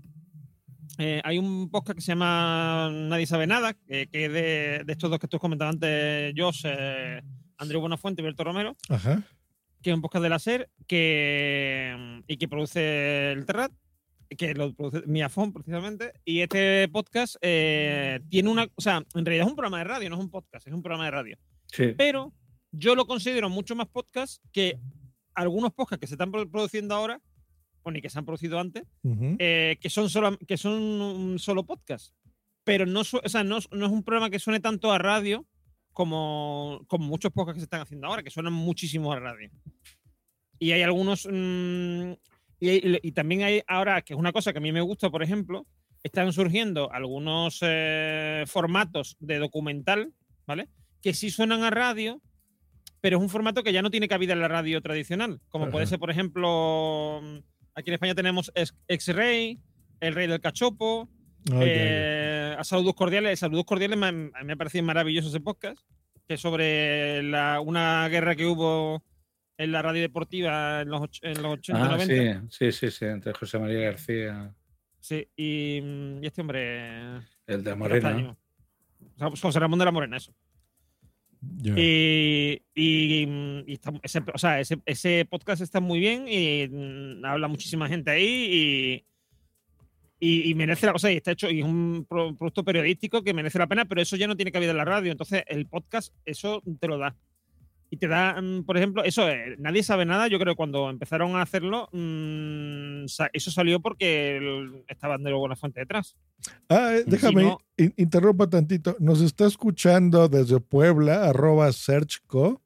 eh, 0.97 1.21
hay 1.23 1.37
un 1.37 1.69
podcast 1.69 1.97
que 1.97 2.01
se 2.01 2.11
llama 2.13 2.89
Nadie 2.91 3.25
sabe 3.27 3.47
nada, 3.47 3.73
que, 3.73 4.09
es 4.11 4.33
de, 4.33 4.83
de 4.85 4.91
estos 4.91 5.09
dos 5.09 5.19
que 5.19 5.27
tú 5.27 5.37
has 5.37 5.41
comentado 5.41 5.69
antes, 5.69 6.33
Josh, 6.35 6.63
eh, 6.65 7.21
Andrés 7.57 7.79
Buenafuente 7.79 8.21
y 8.21 8.25
Berto 8.25 8.43
Romero, 8.43 8.75
Ajá. 8.89 9.21
Que 9.81 9.89
es 9.89 9.95
un 9.95 10.01
podcast 10.01 10.23
de 10.23 10.29
la 10.29 10.39
SER 10.39 10.69
que, 10.87 12.21
y 12.27 12.37
que 12.37 12.47
produce 12.47 13.31
el 13.31 13.45
Terrat, 13.45 13.71
que 14.29 14.53
lo 14.53 14.73
produce 14.73 15.03
Miafón 15.07 15.51
precisamente. 15.53 16.13
Y 16.25 16.41
este 16.41 16.87
podcast 16.89 17.35
eh, 17.41 18.19
tiene 18.29 18.49
una. 18.49 18.67
O 18.75 18.81
sea, 18.81 19.03
en 19.15 19.25
realidad 19.25 19.45
es 19.45 19.49
un 19.51 19.55
programa 19.55 19.79
de 19.79 19.83
radio, 19.85 20.09
no 20.09 20.15
es 20.17 20.21
un 20.21 20.29
podcast, 20.29 20.67
es 20.67 20.73
un 20.73 20.81
programa 20.81 21.05
de 21.05 21.11
radio. 21.11 21.37
Sí. 21.67 21.93
Pero 21.97 22.33
yo 22.71 22.95
lo 22.95 23.05
considero 23.05 23.49
mucho 23.49 23.75
más 23.75 23.87
podcast 23.87 24.43
que 24.51 24.79
algunos 25.33 25.71
podcasts 25.73 25.99
que 26.01 26.07
se 26.07 26.13
están 26.13 26.31
pro- 26.31 26.49
produciendo 26.49 26.95
ahora, 26.95 27.21
o 27.83 27.91
ni 27.91 28.01
que 28.01 28.09
se 28.09 28.19
han 28.19 28.25
producido 28.25 28.59
antes, 28.59 28.83
eh, 29.39 29.77
que, 29.81 29.89
son 29.89 30.09
solo, 30.09 30.37
que 30.47 30.57
son 30.57 30.73
un 30.81 31.39
solo 31.39 31.65
podcast. 31.65 32.13
Pero 32.63 32.85
no, 32.85 33.01
o 33.01 33.29
sea, 33.29 33.43
no, 33.43 33.57
no 33.71 33.85
es 33.85 33.91
un 33.91 34.03
programa 34.03 34.29
que 34.29 34.37
suene 34.39 34.59
tanto 34.59 34.91
a 34.91 34.97
radio 34.99 35.45
como, 35.93 36.83
como 36.87 37.05
muchos 37.05 37.31
podcasts 37.31 37.55
que 37.55 37.61
se 37.61 37.65
están 37.65 37.81
haciendo 37.81 38.07
ahora, 38.07 38.23
que 38.23 38.29
suenan 38.29 38.53
muchísimo 38.53 39.11
a 39.11 39.19
radio. 39.19 39.49
Y 40.59 40.71
hay 40.71 40.81
algunos. 40.83 41.27
mm, 41.29 42.11
y, 42.59 43.11
también 43.13 43.41
hay 43.41 43.61
ahora, 43.67 44.01
que 44.03 44.13
es 44.13 44.19
una 44.19 44.31
cosa 44.31 44.51
que 44.51 44.59
a 44.59 44.61
mí 44.61 44.71
me 44.71 44.81
gusta, 44.81 45.09
por 45.09 45.23
ejemplo, 45.23 45.65
están 46.03 46.31
surgiendo 46.31 46.91
algunos 46.91 47.59
eh, 47.61 48.43
formatos 48.47 49.17
de 49.19 49.39
documental, 49.39 50.13
¿vale? 50.45 50.69
Que 51.01 51.13
sí 51.15 51.31
suenan 51.31 51.63
a 51.63 51.71
radio, 51.71 52.21
pero 53.01 53.17
es 53.17 53.23
un 53.23 53.29
formato 53.29 53.63
que 53.63 53.73
ya 53.73 53.81
no 53.81 53.89
tiene 53.89 54.07
cabida 54.07 54.33
en 54.33 54.41
la 54.41 54.47
radio 54.47 54.79
tradicional. 54.81 55.41
Como 55.49 55.71
puede 55.71 55.87
ser, 55.87 55.97
por 55.97 56.11
ejemplo, 56.11 57.19
mm, 57.23 57.37
aquí 57.73 57.89
en 57.89 57.93
España 57.95 58.13
tenemos 58.13 58.51
Ex- 58.53 58.77
X-Ray, 58.87 59.59
El 59.99 60.13
Rey 60.13 60.27
del 60.27 60.39
Cachopo, 60.41 61.09
Eh, 61.51 62.55
a 62.57 62.63
Saludos 62.63 62.93
Cordiales. 62.95 63.39
Saludos 63.39 63.65
Cordiales 63.65 63.97
me, 63.97 64.11
me 64.11 64.57
parece 64.57 64.81
maravilloso 64.81 65.29
ese 65.29 65.39
podcast, 65.39 65.79
que 66.27 66.35
es 66.35 66.41
sobre 66.41 67.23
la, 67.23 67.59
una 67.61 68.07
guerra 68.09 68.35
que 68.35 68.45
hubo 68.45 69.03
en 69.57 69.71
la 69.71 69.81
radio 69.81 70.01
deportiva 70.01 70.81
en 70.81 70.89
los, 70.89 71.09
en 71.21 71.41
los 71.41 71.53
80, 71.53 71.83
Ah, 71.83 71.89
90. 71.97 72.43
sí, 72.49 72.71
sí, 72.71 72.71
sí, 72.71 72.91
sí, 72.91 73.05
entre 73.05 73.33
José 73.33 73.59
María 73.59 73.79
García, 73.81 74.53
Sí, 74.99 75.27
y, 75.35 75.81
y 76.21 76.25
este 76.25 76.41
hombre. 76.41 77.21
el 77.47 77.63
de 77.63 77.73
Morena. 77.75 78.37
O 79.15 79.17
sea, 79.17 79.29
José 79.41 79.59
Ramón 79.59 79.79
de 79.79 79.85
la 79.85 79.91
Morena, 79.91 80.17
eso. 80.17 80.31
Y, 81.63 82.61
y, 82.75 83.23
y 83.65 83.73
está- 83.73 83.93
ese, 84.03 84.21
o 84.31 84.37
sea, 84.37 84.59
ese, 84.59 84.79
ese 84.85 85.25
podcast 85.27 85.63
está 85.63 85.79
muy 85.79 85.99
bien 85.99 86.27
y 86.27 86.67
mm, 86.69 87.25
habla 87.25 87.47
muchísima 87.47 87.87
gente 87.87 88.11
ahí 88.11 89.03
y, 90.21 90.49
y, 90.49 90.55
merece 90.55 90.85
la 90.85 90.93
cosa 90.93 91.11
y 91.11 91.17
está 91.17 91.31
hecho 91.31 91.49
y 91.49 91.59
es 91.59 91.65
un 91.65 92.05
pro- 92.07 92.33
producto 92.37 92.63
periodístico 92.63 93.23
que 93.23 93.33
merece 93.33 93.57
la 93.59 93.67
pena, 93.67 93.85
pero 93.85 94.01
eso 94.01 94.15
ya 94.15 94.27
no 94.27 94.35
tiene 94.37 94.51
cabida 94.51 94.71
en 94.71 94.77
la 94.77 94.85
radio. 94.85 95.11
Entonces, 95.11 95.43
el 95.47 95.65
podcast, 95.65 96.13
eso 96.25 96.61
te 96.79 96.87
lo 96.87 96.97
da. 96.99 97.15
Y 97.89 97.97
te 97.97 98.07
da, 98.07 98.39
mm, 98.41 98.63
por 98.63 98.77
ejemplo, 98.77 99.03
eso, 99.03 99.27
eh, 99.27 99.55
nadie 99.57 99.83
sabe 99.83 100.05
nada. 100.05 100.27
Yo 100.27 100.39
creo 100.39 100.53
que 100.53 100.57
cuando 100.57 100.89
empezaron 100.89 101.35
a 101.35 101.41
hacerlo, 101.41 101.89
mm, 101.91 103.07
sa- 103.07 103.29
eso 103.33 103.51
salió 103.51 103.79
porque 103.81 104.37
el- 104.37 104.83
estaba 104.87 105.15
Andrés 105.15 105.35
Buenafuente 105.35 105.79
detrás. 105.81 106.15
Ah, 106.69 106.93
eh, 106.95 107.03
déjame, 107.05 107.41
si 107.41 107.47
no- 107.47 107.57
in- 107.77 107.93
interrumpa 107.97 108.47
tantito. 108.49 108.95
Nos 108.99 109.21
está 109.21 109.45
escuchando 109.47 110.29
desde 110.29 110.59
Puebla, 110.61 111.27
arroba 111.29 111.71
SearchCo, 111.73 112.61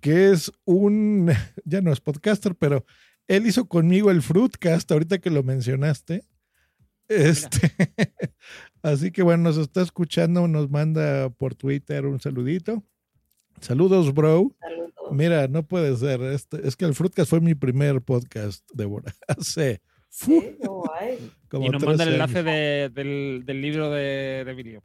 que 0.00 0.30
es 0.32 0.50
un, 0.64 1.26
ya 1.64 1.80
no 1.80 1.92
es 1.92 2.00
podcaster, 2.00 2.54
pero 2.56 2.84
él 3.28 3.46
hizo 3.46 3.68
conmigo 3.68 4.10
el 4.10 4.22
Fruitcast, 4.22 4.90
ahorita 4.90 5.18
que 5.18 5.30
lo 5.30 5.42
mencionaste. 5.42 6.24
Este, 7.08 7.70
así 8.82 9.10
que 9.10 9.22
bueno, 9.22 9.44
nos 9.44 9.56
está 9.56 9.82
escuchando, 9.82 10.46
nos 10.48 10.70
manda 10.70 11.30
por 11.30 11.54
Twitter 11.54 12.06
un 12.06 12.20
saludito. 12.20 12.82
Saludos, 13.60 14.12
bro. 14.12 14.52
Saludos. 14.60 14.92
Mira, 15.12 15.48
no 15.48 15.62
puede 15.66 15.96
ser. 15.96 16.20
Este, 16.22 16.66
es 16.66 16.76
que 16.76 16.84
el 16.84 16.94
Fruitcast 16.94 17.30
fue 17.30 17.40
mi 17.40 17.54
primer 17.54 18.00
podcast, 18.02 18.64
Débora. 18.74 19.14
Hace 19.28 19.80
Sí, 20.08 20.56
guay. 20.62 21.30
como 21.50 21.66
y 21.66 21.68
nos 21.68 21.84
manda 21.84 22.04
el 22.04 22.10
13 22.10 22.12
enlace 22.14 22.42
de- 22.42 22.88
del, 22.90 23.42
del 23.44 23.60
libro 23.60 23.90
de, 23.90 24.44
de 24.44 24.50
Emilio. 24.50 24.82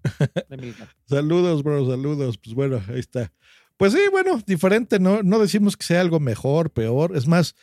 de. 0.49 0.74
Saludos, 1.05 1.63
bro, 1.63 1.89
saludos. 1.89 2.38
Pues 2.38 2.53
bueno, 2.53 2.82
ahí 2.89 2.99
está. 2.99 3.32
Pues 3.78 3.93
sí, 3.93 3.99
bueno, 4.11 4.39
diferente, 4.45 4.99
¿no? 4.99 5.24
No 5.24 5.39
decimos 5.39 5.76
que 5.78 5.86
sea 5.86 6.01
algo 6.01 6.19
mejor, 6.19 6.69
peor. 6.69 7.15
Es 7.15 7.28
más, 7.28 7.55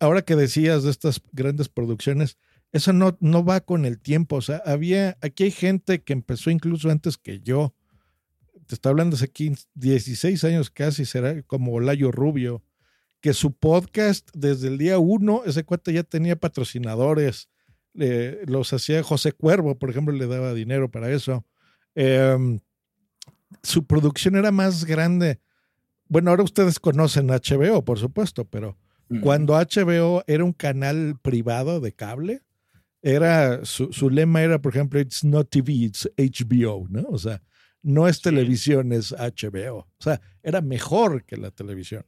ahora 0.00 0.22
que 0.22 0.36
decías 0.36 0.82
de 0.82 0.90
estas 0.90 1.22
grandes 1.32 1.68
producciones, 1.68 2.36
eso 2.74 2.92
no, 2.92 3.16
no 3.20 3.44
va 3.44 3.60
con 3.60 3.84
el 3.84 4.00
tiempo. 4.00 4.34
O 4.34 4.42
sea, 4.42 4.60
había, 4.66 5.16
aquí 5.22 5.44
hay 5.44 5.52
gente 5.52 6.02
que 6.02 6.12
empezó 6.12 6.50
incluso 6.50 6.90
antes 6.90 7.16
que 7.16 7.38
yo. 7.38 7.72
Te 8.66 8.74
estoy 8.74 8.90
hablando 8.90 9.14
hace 9.14 9.28
15, 9.28 9.68
16 9.74 10.42
años 10.42 10.70
casi, 10.70 11.04
será 11.04 11.40
como 11.42 11.78
Layo 11.78 12.10
Rubio, 12.10 12.64
que 13.20 13.32
su 13.32 13.52
podcast 13.52 14.28
desde 14.34 14.66
el 14.68 14.78
día 14.78 14.98
uno, 14.98 15.42
ese 15.46 15.62
cuate 15.62 15.92
ya 15.92 16.02
tenía 16.02 16.34
patrocinadores, 16.34 17.48
los 17.92 18.72
hacía 18.72 19.04
José 19.04 19.30
Cuervo, 19.30 19.78
por 19.78 19.90
ejemplo, 19.90 20.12
le 20.12 20.26
daba 20.26 20.52
dinero 20.52 20.90
para 20.90 21.12
eso. 21.12 21.46
eh, 21.94 22.58
su 23.62 23.86
producción 23.86 24.34
era 24.34 24.50
más 24.50 24.84
grande. 24.84 25.38
Bueno, 26.08 26.30
ahora 26.30 26.42
ustedes 26.42 26.80
conocen 26.80 27.28
HBO, 27.28 27.84
por 27.84 28.00
supuesto, 28.00 28.44
pero 28.46 28.76
cuando 29.22 29.54
HBO 29.54 30.24
era 30.26 30.42
un 30.42 30.52
canal 30.52 31.20
privado 31.22 31.78
de 31.78 31.92
cable, 31.92 32.42
era 33.06 33.64
su, 33.66 33.92
su 33.92 34.08
lema 34.08 34.42
era, 34.42 34.60
por 34.60 34.74
ejemplo, 34.74 34.98
it's 34.98 35.22
not 35.24 35.50
TV, 35.50 35.72
it's 35.74 36.08
HBO, 36.16 36.86
¿no? 36.88 37.02
O 37.10 37.18
sea, 37.18 37.42
no 37.82 38.08
es 38.08 38.22
televisión, 38.22 38.92
es 38.92 39.12
HBO. 39.12 39.76
O 39.80 39.88
sea, 40.00 40.20
era 40.42 40.62
mejor 40.62 41.24
que 41.24 41.36
la 41.36 41.50
televisión. 41.50 42.06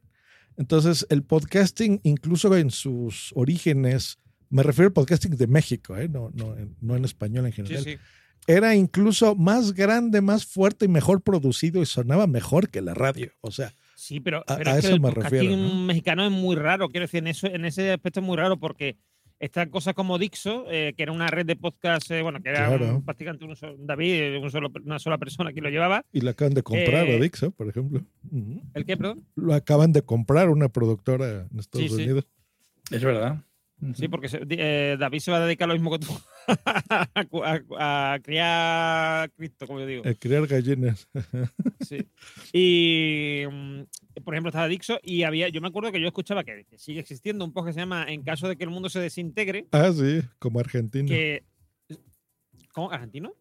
Entonces, 0.56 1.06
el 1.10 1.22
podcasting, 1.22 2.00
incluso 2.02 2.56
en 2.56 2.70
sus 2.70 3.30
orígenes, 3.34 4.18
me 4.48 4.62
refiero 4.62 4.86
al 4.88 4.94
podcasting 4.94 5.36
de 5.36 5.46
México, 5.46 5.96
¿eh? 5.98 6.08
no, 6.08 6.30
no, 6.32 6.56
no 6.80 6.96
en 6.96 7.04
español 7.04 7.44
en 7.44 7.52
general, 7.52 7.84
sí. 7.84 7.98
era 8.46 8.74
incluso 8.74 9.34
más 9.34 9.74
grande, 9.74 10.22
más 10.22 10.46
fuerte 10.46 10.86
y 10.86 10.88
mejor 10.88 11.20
producido 11.20 11.82
y 11.82 11.86
sonaba 11.86 12.26
mejor 12.26 12.70
que 12.70 12.80
la 12.80 12.94
radio. 12.94 13.32
O 13.42 13.50
sea, 13.50 13.72
Sí, 13.98 14.20
pero, 14.20 14.44
A- 14.46 14.56
pero 14.56 14.70
a 14.70 14.74
es 14.76 14.80
que 14.82 14.86
eso 14.88 14.94
el 14.94 15.00
me 15.02 15.10
refiero, 15.10 15.56
¿no? 15.56 15.84
mexicano 15.86 16.24
es 16.24 16.30
muy 16.30 16.54
raro. 16.56 16.88
Quiero 16.88 17.04
decir, 17.04 17.18
en, 17.18 17.26
eso, 17.28 17.46
en 17.48 17.64
ese 17.66 17.92
aspecto 17.92 18.20
es 18.20 18.26
muy 18.26 18.36
raro 18.36 18.58
porque 18.58 18.96
están 19.38 19.68
cosas 19.70 19.94
como 19.94 20.18
Dixo, 20.18 20.64
eh, 20.70 20.94
que 20.96 21.02
era 21.02 21.12
una 21.12 21.26
red 21.28 21.44
de 21.46 21.56
podcast, 21.56 22.10
eh, 22.10 22.22
bueno, 22.22 22.40
que 22.42 22.48
era 22.48 22.66
Claro. 22.68 22.96
un- 22.96 23.04
prácticamente 23.04 23.44
un 23.44 23.54
solo- 23.56 23.76
David, 23.78 24.38
un 24.42 24.50
solo- 24.50 24.70
una 24.84 24.98
sola 24.98 25.18
persona 25.18 25.52
que 25.52 25.60
lo 25.60 25.68
llevaba. 25.70 26.04
y 26.12 26.20
lo 26.22 26.30
acaban 26.30 26.54
de 26.54 26.62
comprar 26.62 27.06
Eh, 27.06 27.16
a 27.16 27.20
Dixo, 27.20 27.50
por 27.50 27.68
ejemplo. 27.68 28.02
¿El 28.74 28.84
qué, 28.84 28.96
perdón? 28.96 29.24
Lo 29.34 29.54
acaban 29.54 29.92
de 29.92 30.02
comprar 30.02 30.48
una 30.48 30.68
productora 30.68 31.46
en 31.50 31.58
Estados 31.58 31.88
Sí, 31.90 31.96
sí. 31.96 32.02
Unidos. 32.04 32.26
Es 32.90 33.02
verdad. 33.02 33.42
Sí, 33.94 34.08
porque 34.08 34.28
eh, 34.50 34.96
David 34.98 35.18
se 35.20 35.30
va 35.30 35.36
a 35.36 35.44
dedicar 35.46 35.68
lo 35.68 35.74
mismo 35.74 35.90
que 35.90 35.98
tú, 36.06 36.12
a, 37.14 37.24
cu- 37.28 37.42
a- 37.44 38.14
a 38.14 38.18
criar 38.20 39.30
Cristo, 39.32 39.66
como 39.66 39.80
yo 39.80 39.86
digo. 39.86 40.02
A 40.08 40.14
criar 40.14 40.46
gallinas. 40.46 41.06
Sí. 41.80 41.98
Y, 42.54 43.44
mm, 43.50 43.82
por 44.24 44.34
ejemplo, 44.34 44.48
estaba 44.48 44.66
Dixo 44.66 44.98
y 45.02 45.24
había, 45.24 45.48
yo 45.50 45.60
me 45.60 45.68
acuerdo 45.68 45.92
que 45.92 46.00
yo 46.00 46.06
escuchaba 46.06 46.42
que, 46.42 46.64
que 46.64 46.78
sigue 46.78 47.00
existiendo 47.00 47.44
un 47.44 47.52
podcast 47.52 47.74
que 47.74 47.74
se 47.74 47.80
llama 47.80 48.06
En 48.08 48.22
caso 48.22 48.48
de 48.48 48.56
que 48.56 48.64
el 48.64 48.70
mundo 48.70 48.88
se 48.88 48.98
desintegre, 49.00 49.66
ah, 49.72 49.90
sí, 49.94 50.20
como 50.38 50.58
argentino. 50.58 51.08
que... 51.08 51.44
¿Cómo? 52.72 52.90
¿Argentino? 52.90 53.34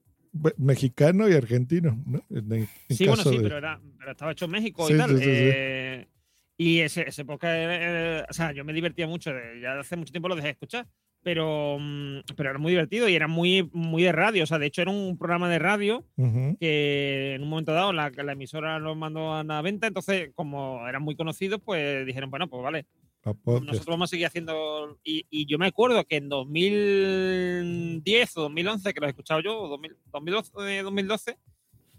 Mexicano 0.58 1.30
y 1.30 1.34
argentino, 1.34 2.02
¿no? 2.06 2.22
En- 2.30 2.52
en 2.52 2.68
Sí, 2.90 3.08
bueno, 3.08 3.24
sí, 3.24 3.38
de- 3.38 3.44
pero, 3.44 3.58
era, 3.58 3.80
pero 3.98 4.12
estaba 4.12 4.32
hecho 4.34 4.46
en 4.46 4.52
México 4.52 4.86
Sí, 4.88 4.94
y 4.94 4.98
tal. 4.98 5.10
sí, 5.12 5.16
sí, 5.18 5.24
sí. 5.24 5.30
eh, 5.32 6.08
y 6.58 6.80
ese, 6.80 7.08
ese 7.08 7.26
podcast, 7.26 7.54
eh, 7.58 8.24
o 8.30 8.34
sea, 8.34 8.52
yo 8.54 8.64
me 8.66 8.74
divertía 8.74 9.08
mucho, 9.08 9.34
de- 9.34 9.60
ya 9.62 9.80
hace 9.80 9.96
mucho 9.98 10.12
tiempo 10.12 10.30
lo 10.30 10.36
dejé 10.36 10.48
de 10.48 10.52
escuchar, 10.54 10.88
pero, 11.24 11.78
mm, 11.80 12.20
pero 12.36 12.50
era 12.52 12.60
muy 12.60 12.72
divertido 12.72 13.10
y 13.10 13.16
era 13.16 13.28
muy, 13.28 13.68
muy 13.74 14.04
de 14.04 14.12
radio, 14.12 14.44
o 14.44 14.46
sea, 14.46 14.60
de 14.60 14.68
hecho 14.68 14.82
era 14.84 14.92
un 14.92 15.18
programa 15.18 15.50
de 15.50 15.58
radio 15.60 16.06
que 16.60 17.34
en 17.36 17.42
un 17.44 17.50
momento 17.50 17.74
dado 17.74 17.92
la, 17.94 18.10
la 18.12 18.32
emisora 18.34 18.78
lo 18.80 18.96
mandó 18.96 19.34
a 19.34 19.44
la 19.44 19.62
venta, 19.62 19.88
entonces 19.88 20.30
como 20.36 20.88
eran 20.88 21.02
muy 21.02 21.16
conocidos, 21.16 21.60
pues 21.66 22.06
dijeron, 22.06 22.30
bueno, 22.30 22.48
pues 22.48 22.62
vale, 22.64 22.86
podcast. 23.34 23.66
nosotros 23.66 23.96
vamos 23.96 24.10
a 24.10 24.12
seguir 24.12 24.28
haciendo. 24.28 25.00
Y, 25.04 25.26
y 25.32 25.48
yo 25.48 25.58
me 25.58 25.66
acuerdo 25.66 26.04
que 26.06 26.18
en 26.18 26.30
2010 26.30 28.38
o 28.38 28.42
2011, 28.42 28.94
que 28.94 29.00
los 29.00 29.08
he 29.08 29.10
escuchado 29.10 29.40
yo, 29.42 29.60
o 29.62 29.68
2000 29.68 29.98
2012, 30.12 30.82
2012, 30.84 31.38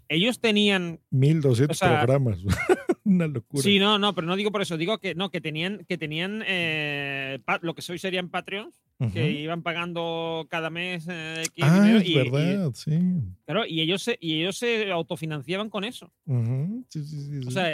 ellos 0.09 0.39
tenían 0.39 0.99
1200 1.11 1.75
o 1.75 1.79
sea, 1.79 1.97
programas. 1.99 2.39
Una 3.03 3.25
locura. 3.27 3.63
Sí, 3.63 3.79
no, 3.79 3.97
no, 3.97 4.13
pero 4.13 4.27
no 4.27 4.35
digo 4.35 4.51
por 4.51 4.61
eso, 4.61 4.75
digo 4.75 4.97
que 4.99 5.15
no, 5.15 5.31
que 5.31 5.39
tenían, 5.39 5.85
que 5.87 5.97
tenían 5.97 6.43
eh, 6.45 7.39
lo 7.61 7.73
que 7.73 7.81
hoy 7.93 7.99
serían 7.99 8.27
Patreons, 8.29 8.81
que 8.99 9.05
Ujú. 9.05 9.19
iban 9.19 9.61
pagando 9.63 10.45
cada 10.49 10.69
mes 10.69 11.05
eh, 11.09 11.43
Ah, 11.61 11.73
dinero 11.79 11.99
es 11.99 12.05
y, 12.05 12.11
y- 12.11 12.15
verdad, 12.17 12.71
sí. 12.73 12.99
claro, 13.45 13.65
y 13.65 13.79
ellos 13.79 14.03
se, 14.03 14.17
y 14.19 14.41
ellos 14.41 14.57
se 14.57 14.91
autofinanciaban 14.91 15.69
con 15.69 15.85
eso. 15.85 16.11
Ujú, 16.25 16.83
sí, 16.89 17.01
sí, 17.05 17.21
sí, 17.41 17.47
O 17.47 17.51
sea, 17.51 17.69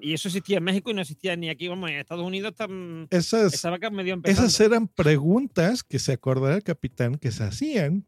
y 0.00 0.14
eso 0.14 0.28
existía 0.28 0.56
en 0.56 0.64
México 0.64 0.90
y 0.90 0.94
no 0.94 1.02
existía 1.02 1.36
ni 1.36 1.50
aquí, 1.50 1.68
vamos, 1.68 1.90
en 1.90 1.96
Estados 1.96 2.24
Unidos 2.24 2.52
están, 2.52 3.08
Esas- 3.10 3.62
medio 3.92 4.14
empezando. 4.14 4.46
Esas 4.48 4.58
eran 4.60 4.88
preguntas 4.88 5.82
que 5.82 5.98
se 5.98 6.12
acordará 6.12 6.54
el 6.56 6.62
capitán 6.62 7.16
que 7.16 7.30
se 7.30 7.44
hacían 7.44 8.06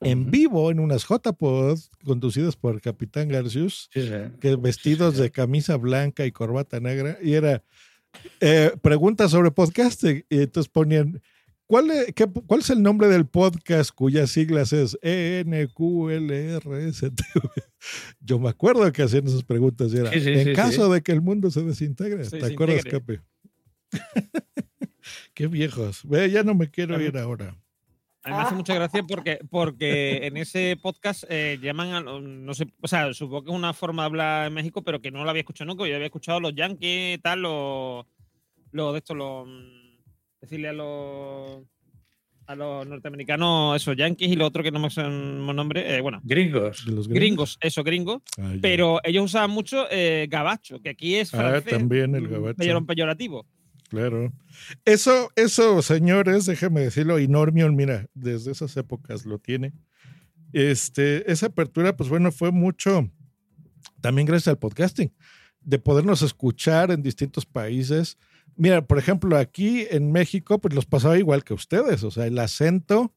en 0.00 0.30
vivo 0.30 0.70
en 0.70 0.80
unas 0.80 1.04
JPod 1.08 1.78
conducidas 2.04 2.56
por 2.56 2.74
el 2.74 2.80
capitán 2.80 3.28
Garcius, 3.28 3.88
que 4.40 4.56
vestidos 4.56 5.16
de 5.16 5.30
camisa 5.30 5.76
blanca 5.76 6.24
y 6.26 6.32
corbata 6.32 6.80
negra, 6.80 7.18
y 7.22 7.34
era 7.34 7.62
eh, 8.40 8.72
preguntas 8.82 9.30
sobre 9.32 9.50
podcasting. 9.50 10.24
Y 10.30 10.38
entonces 10.42 10.70
ponían, 10.70 11.20
¿cuál 11.66 11.90
es, 11.90 12.12
qué- 12.14 12.26
¿cuál 12.46 12.60
es 12.60 12.70
el 12.70 12.82
nombre 12.82 13.08
del 13.08 13.26
podcast 13.26 13.90
cuyas 13.94 14.30
siglas 14.30 14.72
es 14.72 14.96
E 15.02 15.44
ENQLRSTV? 15.46 17.12
Yo 18.20 18.38
me 18.38 18.48
acuerdo 18.48 18.90
que 18.92 19.02
hacían 19.02 19.26
esas 19.26 19.44
preguntas 19.44 19.92
y 19.92 19.98
era, 19.98 20.10
en 20.40 20.44
caso 20.56 20.88
de 20.92 21.02
que 21.02 21.12
el 21.12 21.20
mundo 21.20 21.50
se 21.50 21.62
desintegre. 21.62 22.24
¿Te 22.30 22.38
acuerdas. 22.54 22.84
Capi? 22.90 23.18
Qué 25.34 25.46
viejos. 25.46 26.02
Ya 26.30 26.42
no 26.42 26.54
me 26.54 26.70
quiero 26.70 26.94
ir 27.00 27.16
ahora. 27.18 27.56
A 28.28 28.30
mí 28.30 28.36
me 28.36 28.42
hace 28.42 28.54
mucha 28.54 28.74
gracia 28.74 29.02
porque, 29.02 29.38
porque 29.50 30.26
en 30.26 30.36
ese 30.36 30.76
podcast 30.80 31.24
eh, 31.28 31.58
llaman 31.62 31.92
a, 31.94 32.00
no 32.02 32.54
sé, 32.54 32.66
o 32.80 32.86
sea, 32.88 33.12
supongo 33.14 33.44
que 33.44 33.50
es 33.50 33.56
una 33.56 33.72
forma 33.72 34.02
de 34.02 34.06
hablar 34.06 34.46
en 34.48 34.54
México, 34.54 34.82
pero 34.82 35.00
que 35.00 35.10
no 35.10 35.24
lo 35.24 35.30
había 35.30 35.40
escuchado 35.40 35.66
nunca. 35.68 35.86
Yo 35.86 35.94
había 35.94 36.06
escuchado 36.06 36.40
los 36.40 36.54
yankees, 36.54 37.20
tal, 37.22 37.42
los, 37.42 38.06
los 38.72 38.92
de 38.92 38.98
estos, 38.98 39.16
los, 39.16 39.46
mm, 39.48 39.96
decirle 40.40 40.68
a 40.68 40.72
los, 40.72 41.62
a 42.46 42.54
los 42.54 42.86
norteamericanos, 42.86 43.76
esos 43.76 43.96
yankees 43.96 44.28
y 44.30 44.36
lo 44.36 44.46
otro 44.46 44.62
que 44.62 44.70
no 44.70 44.78
me 44.80 44.88
el 44.96 45.56
nombre, 45.56 45.96
eh, 45.96 46.00
bueno. 46.00 46.20
Gringos. 46.24 46.84
¿De 46.86 46.92
los 46.92 47.08
Gringos, 47.08 47.58
eso, 47.60 47.82
gringos. 47.84 48.22
Ah, 48.38 48.54
pero 48.62 49.00
ellos 49.04 49.24
usaban 49.24 49.50
mucho 49.50 49.86
eh, 49.90 50.26
gabacho, 50.30 50.80
que 50.80 50.90
aquí 50.90 51.16
es 51.16 51.32
Ah, 51.34 51.38
francés. 51.38 51.78
también 51.78 52.14
el 52.14 52.22
mm, 52.22 52.30
gabacho. 52.30 52.56
peyor- 52.56 52.86
peyorativo. 52.86 53.46
Claro. 53.88 54.32
Eso, 54.84 55.30
eso, 55.34 55.80
señores, 55.82 56.46
déjeme 56.46 56.82
decirlo, 56.82 57.18
y 57.18 57.28
Normion, 57.28 57.74
mira, 57.74 58.06
desde 58.14 58.52
esas 58.52 58.76
épocas 58.76 59.24
lo 59.24 59.38
tiene. 59.38 59.72
Este, 60.52 61.30
esa 61.30 61.46
apertura, 61.46 61.96
pues 61.96 62.08
bueno, 62.08 62.32
fue 62.32 62.50
mucho 62.52 63.10
también 64.00 64.26
gracias 64.26 64.48
al 64.48 64.58
podcasting, 64.58 65.12
de 65.60 65.78
podernos 65.78 66.22
escuchar 66.22 66.90
en 66.90 67.02
distintos 67.02 67.46
países. 67.46 68.18
Mira, 68.56 68.86
por 68.86 68.98
ejemplo, 68.98 69.36
aquí 69.36 69.86
en 69.90 70.12
México, 70.12 70.58
pues 70.60 70.74
los 70.74 70.86
pasaba 70.86 71.18
igual 71.18 71.44
que 71.44 71.54
ustedes, 71.54 72.02
o 72.04 72.10
sea, 72.10 72.26
el 72.26 72.38
acento 72.38 73.14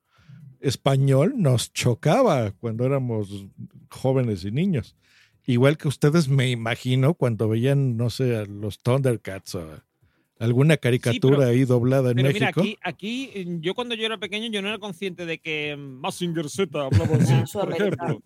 español 0.59 1.33
nos 1.37 1.73
chocaba 1.73 2.51
cuando 2.51 2.85
éramos 2.85 3.47
jóvenes 3.89 4.45
y 4.45 4.51
niños. 4.51 4.95
Igual 5.45 5.77
que 5.77 5.87
ustedes, 5.87 6.27
me 6.27 6.49
imagino, 6.51 7.15
cuando 7.15 7.49
veían, 7.49 7.97
no 7.97 8.09
sé, 8.11 8.45
los 8.45 8.79
Thundercats 8.79 9.55
o 9.55 9.81
alguna 10.41 10.77
caricatura 10.77 11.37
pero- 11.37 11.49
ahí 11.49 11.63
doblada 11.65 12.09
en 12.11 12.15
Pero 12.17 12.27
México. 12.29 12.39
mira, 12.45 12.49
aquí, 12.49 12.77
aquí 12.81 13.31
eh, 13.33 13.45
yo 13.61 13.73
cuando 13.75 13.95
yo 13.95 14.05
era 14.05 14.17
pequeño 14.17 14.49
yo 14.51 14.61
no 14.61 14.67
era 14.69 14.77
consciente 14.79 15.25
de 15.25 15.39
que 15.39 15.75
Massinger 15.77 16.49
Z 16.49 16.79
hablaba 16.85 17.15
así, 17.15 17.33
por 17.53 17.71
ejemplo. 17.73 18.21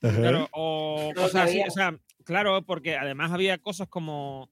claro. 0.00 0.48
O 0.52 1.12
Lo 1.14 1.22
cosas 1.22 1.42
así, 1.44 1.52
sabía. 1.58 1.66
o 1.66 1.70
sea, 1.70 1.98
claro, 2.24 2.62
porque 2.62 2.96
además 2.96 3.32
había 3.32 3.58
cosas 3.58 3.88
como, 3.88 4.50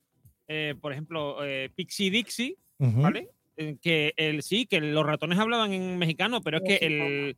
eh, 0.49 0.75
por 0.81 0.93
ejemplo, 0.93 1.45
eh, 1.45 1.71
Pixie 1.75 2.11
Dixie. 2.11 2.57
¿vale? 2.79 3.29
Eh, 3.57 3.77
Que 3.81 4.13
el, 4.17 4.43
sí, 4.43 4.67
que 4.67 4.81
los 4.81 5.07
ratones 5.07 5.39
hablaban 5.39 5.73
en 5.73 5.97
mexicano, 5.99 6.41
pero 6.43 6.59
es 6.59 6.63
que 6.67 6.85
el, 6.87 7.37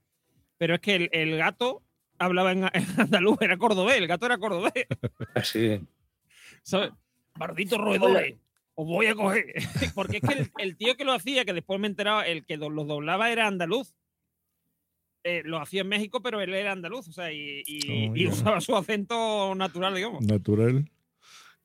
pero 0.59 0.75
es 0.75 0.81
que 0.81 0.95
el, 0.95 1.09
el 1.12 1.37
gato 1.37 1.83
hablaba 2.19 2.53
en, 2.53 2.64
en 2.73 2.87
andaluz, 3.01 3.37
era 3.43 3.57
cordobés, 3.59 3.99
el 3.99 4.07
gato 4.07 4.25
era 4.27 4.39
cordobés, 4.39 4.87
Así. 5.35 5.81
¿sabes? 6.62 6.91
Bardito 7.39 7.77
roedores, 7.77 8.37
os 8.77 8.87
voy 8.87 9.07
a 9.07 9.14
coger. 9.14 9.47
Porque 9.97 10.18
es 10.18 10.22
que 10.22 10.35
el, 10.35 10.51
el 10.59 10.77
tío 10.77 10.97
que 10.97 11.05
lo 11.05 11.12
hacía, 11.12 11.45
que 11.45 11.53
después 11.53 11.81
me 11.81 11.87
he 11.89 11.91
enterado, 11.91 12.22
el 12.22 12.45
que 12.47 12.57
do- 12.57 12.70
los 12.70 12.87
doblaba 12.87 13.31
era 13.33 13.47
andaluz. 13.49 13.95
Eh, 15.24 15.43
lo 15.45 15.59
hacía 15.59 15.81
en 15.81 15.89
México, 15.89 16.22
pero 16.22 16.41
él 16.41 16.55
era 16.55 16.70
andaluz, 16.70 17.09
o 17.09 17.12
sea, 17.12 17.33
y, 17.33 17.62
y- 17.66 18.09
Oh, 18.11 18.16
y 18.16 18.29
usaba 18.29 18.61
su 18.61 18.77
acento 18.77 19.55
natural, 19.57 19.95
digamos. 19.97 20.24
Natural. 20.24 20.89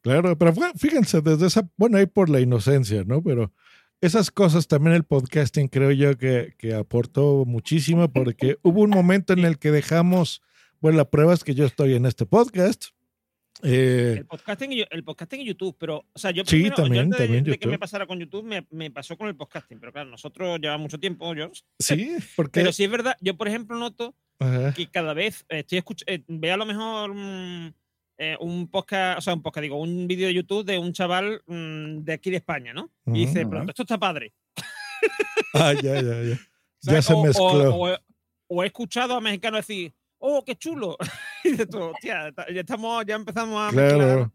Claro, 0.01 0.35
pero 0.35 0.51
fíjense, 0.75 1.21
desde 1.21 1.45
esa, 1.45 1.69
bueno, 1.77 1.97
ahí 1.99 2.07
por 2.07 2.27
la 2.29 2.39
inocencia, 2.39 3.03
¿no? 3.05 3.21
Pero 3.21 3.53
esas 4.01 4.31
cosas 4.31 4.67
también 4.67 4.95
el 4.95 5.03
podcasting 5.03 5.67
creo 5.67 5.91
yo 5.91 6.17
que, 6.17 6.55
que 6.57 6.73
aportó 6.73 7.45
muchísimo 7.45 8.11
porque 8.11 8.57
hubo 8.63 8.81
un 8.81 8.89
momento 8.89 9.33
en 9.33 9.45
el 9.45 9.59
que 9.59 9.69
dejamos, 9.69 10.41
bueno, 10.79 10.97
la 10.97 11.09
prueba 11.11 11.35
es 11.35 11.43
que 11.43 11.53
yo 11.53 11.65
estoy 11.65 11.93
en 11.93 12.07
este 12.07 12.25
podcast. 12.25 12.85
Eh, 13.63 14.15
El 14.19 14.25
podcasting, 14.25 14.71
y- 14.73 14.85
el 14.89 15.03
podcasting 15.03 15.41
en 15.41 15.47
YouTube, 15.47 15.75
pero, 15.79 16.05
o 16.13 16.19
sea, 16.19 16.31
yo 16.31 16.43
primero, 16.43 16.75
también, 16.75 17.03
antes 17.05 17.19
de- 17.19 17.25
también 17.25 17.43
de, 17.43 17.59
que 17.59 17.67
me 17.67 17.79
pasara 17.79 18.05
con 18.07 18.19
YouTube, 18.19 18.43
me, 18.43 18.65
me 18.71 18.89
pasó 18.91 19.17
con 19.17 19.27
el 19.27 19.35
podcasting, 19.35 19.79
pero 19.79 19.91
claro, 19.93 20.09
nosotros 20.09 20.59
llevamos 20.59 20.81
mucho 20.85 20.99
tiempo, 20.99 21.33
yo. 21.35 21.51
sí, 21.79 22.15
porque... 22.35 22.61
Pero 22.61 22.71
sí 22.71 22.83
es 22.83 22.89
verdad, 22.91 23.15
yo 23.21 23.35
por 23.37 23.47
ejemplo 23.47 23.77
noto 23.77 24.15
Ajá. 24.39 24.73
que 24.73 24.87
cada 24.87 25.13
vez 25.13 25.45
eh, 25.49 25.59
estoy 25.59 25.77
escuchando, 25.79 26.23
veo 26.27 26.53
a 26.53 26.57
lo 26.57 26.65
mejor 26.65 27.13
mm, 27.13 27.73
eh, 28.17 28.37
un 28.39 28.67
podcast, 28.69 29.19
o 29.19 29.21
sea, 29.21 29.33
un 29.33 29.41
podcast, 29.41 29.63
digo, 29.63 29.79
un 29.79 30.07
vídeo 30.07 30.27
de 30.27 30.33
YouTube 30.33 30.65
de 30.65 30.77
un 30.79 30.93
chaval 30.93 31.41
mm, 31.47 31.99
de 32.03 32.13
aquí 32.13 32.29
de 32.31 32.37
España, 32.37 32.73
¿no? 32.73 32.91
Y 33.07 33.25
dice, 33.25 33.45
pero 33.45 33.63
esto 33.67 33.83
está 33.83 33.97
padre. 33.99 34.33
Ah, 35.53 35.73
ya, 35.73 36.01
ya, 36.01 36.23
ya. 36.23 36.39
Ya 36.83 36.99
se 37.03 37.13
O- 37.13 37.17
o- 37.19 37.23
mezcló. 37.25 37.75
O, 37.75 37.97
o 38.47 38.63
he 38.63 38.65
escuchado 38.65 39.15
a 39.15 39.21
mexicanos 39.21 39.67
decir, 39.67 39.93
oh, 40.21 40.43
qué 40.45 40.55
chulo. 40.55 40.97
Y 41.43 41.57
tú, 41.65 41.79
hostia, 41.79 42.31
ya 42.53 42.61
estamos, 42.61 43.03
ya 43.05 43.15
empezamos 43.15 43.59
a 43.59 43.71
mezclar. 43.75 43.95
Claro. 43.97 44.33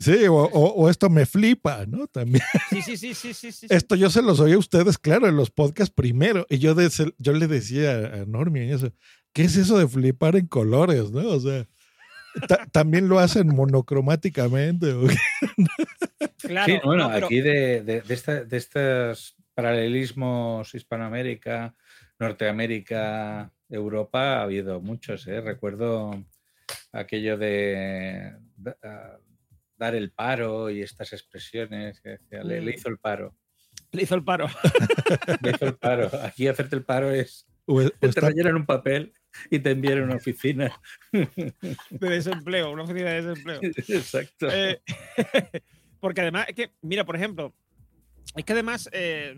Sí, 0.00 0.26
o, 0.26 0.34
o- 0.34 0.74
o 0.74 0.88
esto 0.90 1.08
me 1.10 1.24
flipa, 1.26 1.84
¿no? 1.86 2.06
También. 2.06 2.42
Sí, 2.70 2.82
sí, 2.82 2.96
sí, 2.96 3.14
sí, 3.14 3.34
sí, 3.34 3.50
sí. 3.52 3.66
Esto 3.70 3.94
yo 3.96 4.10
se 4.10 4.22
los 4.22 4.38
oí 4.40 4.52
a 4.52 4.58
ustedes, 4.58 4.96
claro, 4.98 5.26
en 5.28 5.36
los 5.36 5.50
podcasts 5.50 5.92
primero. 5.94 6.46
Y 6.48 6.58
yo, 6.58 6.74
de- 6.74 6.90
yo 7.18 7.32
le 7.32 7.46
decía 7.48 7.96
a 7.98 8.24
Normie 8.26 8.66
y 8.66 8.70
eso, 8.72 8.92
¿qué 9.32 9.42
es 9.44 9.56
eso 9.56 9.76
de 9.78 9.88
flipar 9.88 10.36
en 10.36 10.46
colores, 10.46 11.10
no? 11.10 11.28
O 11.28 11.40
sea, 11.40 11.66
ta- 12.46 12.66
también 12.70 13.08
lo 13.08 13.18
hacen 13.18 13.48
monocromáticamente. 13.48 14.94
Claro, 16.38 16.72
sí, 16.72 16.80
bueno, 16.84 17.04
no, 17.08 17.14
pero- 17.14 17.26
aquí 17.26 17.40
de, 17.40 17.82
de, 17.82 18.00
de 18.02 18.14
esta- 18.14 18.44
de 18.44 18.56
estos 18.56 19.36
paralelismos 19.54 20.72
Hispanoamérica, 20.74 21.74
Norteamérica, 22.20 23.52
Europa, 23.70 24.38
ha 24.38 24.42
habido 24.42 24.80
muchos. 24.80 25.26
¿eh? 25.26 25.40
Recuerdo 25.40 26.24
aquello 26.92 27.36
de 27.36 28.32
da- 28.56 28.76
ah, 28.82 29.18
dar 29.76 29.94
el 29.94 30.10
paro 30.10 30.70
y 30.70 30.82
estas 30.82 31.12
expresiones 31.12 32.00
que 32.00 32.10
decía, 32.10 32.42
le, 32.42 32.60
le 32.60 32.72
Mm. 32.72 32.74
hizo 32.74 32.88
el 32.88 32.98
paro. 32.98 33.34
Le 33.92 34.02
hizo 34.02 34.14
el 34.14 34.24
paro. 34.24 34.46
Le 35.42 35.50
hizo 35.50 35.66
el 35.66 35.76
paro. 35.76 36.10
Aquí 36.24 36.46
hacerte 36.48 36.76
el 36.76 36.84
paro 36.84 37.10
es 37.10 37.46
O- 37.66 37.80
o 37.82 37.90
te 37.90 38.06
está- 38.08 38.28
rellenan 38.28 38.56
un 38.56 38.66
papel 38.66 39.12
y 39.50 39.58
te 39.60 39.70
envían 39.70 40.00
a 40.00 40.04
una 40.04 40.16
oficina. 40.16 40.72
de 41.12 42.08
desempleo, 42.08 42.70
una 42.72 42.82
oficina 42.82 43.10
de 43.12 43.22
desempleo. 43.22 43.60
Exacto. 43.88 44.48
Eh, 44.50 44.80
porque 46.00 46.22
además, 46.22 46.46
es 46.48 46.54
que, 46.54 46.70
mira, 46.82 47.04
por 47.04 47.16
ejemplo, 47.16 47.54
es 48.36 48.44
que 48.44 48.52
además, 48.52 48.88
eh, 48.92 49.34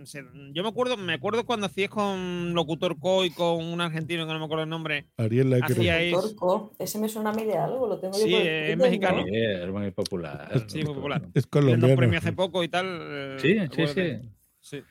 yo 0.53 0.63
me 0.63 0.69
acuerdo, 0.69 0.97
me 0.97 1.15
acuerdo 1.15 1.45
cuando 1.47 1.67
hacías 1.67 1.89
con 1.89 2.53
Locutor 2.55 2.99
Co 2.99 3.25
y 3.25 3.31
con 3.31 3.65
un 3.65 3.81
argentino 3.81 4.27
que 4.27 4.33
no 4.33 4.39
me 4.39 4.45
acuerdo 4.45 4.65
el 4.65 4.71
nombre. 4.71 5.07
Ariel 5.17 5.51
Lacre. 5.51 5.75
Hacíais. 5.75 6.13
Torco, 6.13 6.73
ese 6.79 6.99
me 6.99 7.09
suena 7.09 7.31
a 7.31 7.33
mí 7.33 7.45
de 7.45 7.57
algo, 7.57 7.87
lo 7.87 7.99
tengo 7.99 8.19
yo 8.19 8.25
Sí, 8.25 8.31
por 8.33 8.41
el 8.43 8.71
es 8.71 8.77
mexicano. 8.77 9.19
¿no? 9.19 9.25
Sí, 9.25 9.31
es 9.37 9.69
muy 9.71 9.91
popular. 9.93 10.65
Sí, 10.67 10.85
muy 10.85 10.95
popular. 10.95 11.23
Es 11.35 11.47
colombiano. 11.47 11.97
premio 11.97 12.19
hace 12.19 12.33
poco 12.33 12.63
y 12.65 12.69
tal. 12.69 12.87
eh, 13.03 13.37
Sí, 13.41 13.59
sí, 13.75 13.87
sí. 13.95 14.29
Sí. 14.61 14.83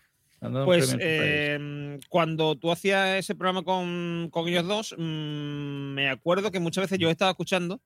Pues 0.63 0.95
eh, 0.99 1.99
cuando 2.07 2.55
tú 2.57 2.71
hacías 2.71 3.19
ese 3.19 3.35
programa 3.35 3.63
con, 3.63 4.29
con 4.31 4.47
ellos 4.47 4.65
dos, 4.65 4.95
mm, 4.97 5.93
me 5.93 6.09
acuerdo 6.09 6.49
que 6.49 6.61
muchas 6.61 6.85
veces 6.85 6.97
yo 6.97 7.09
estaba 7.09 7.31
escuchando, 7.31 7.81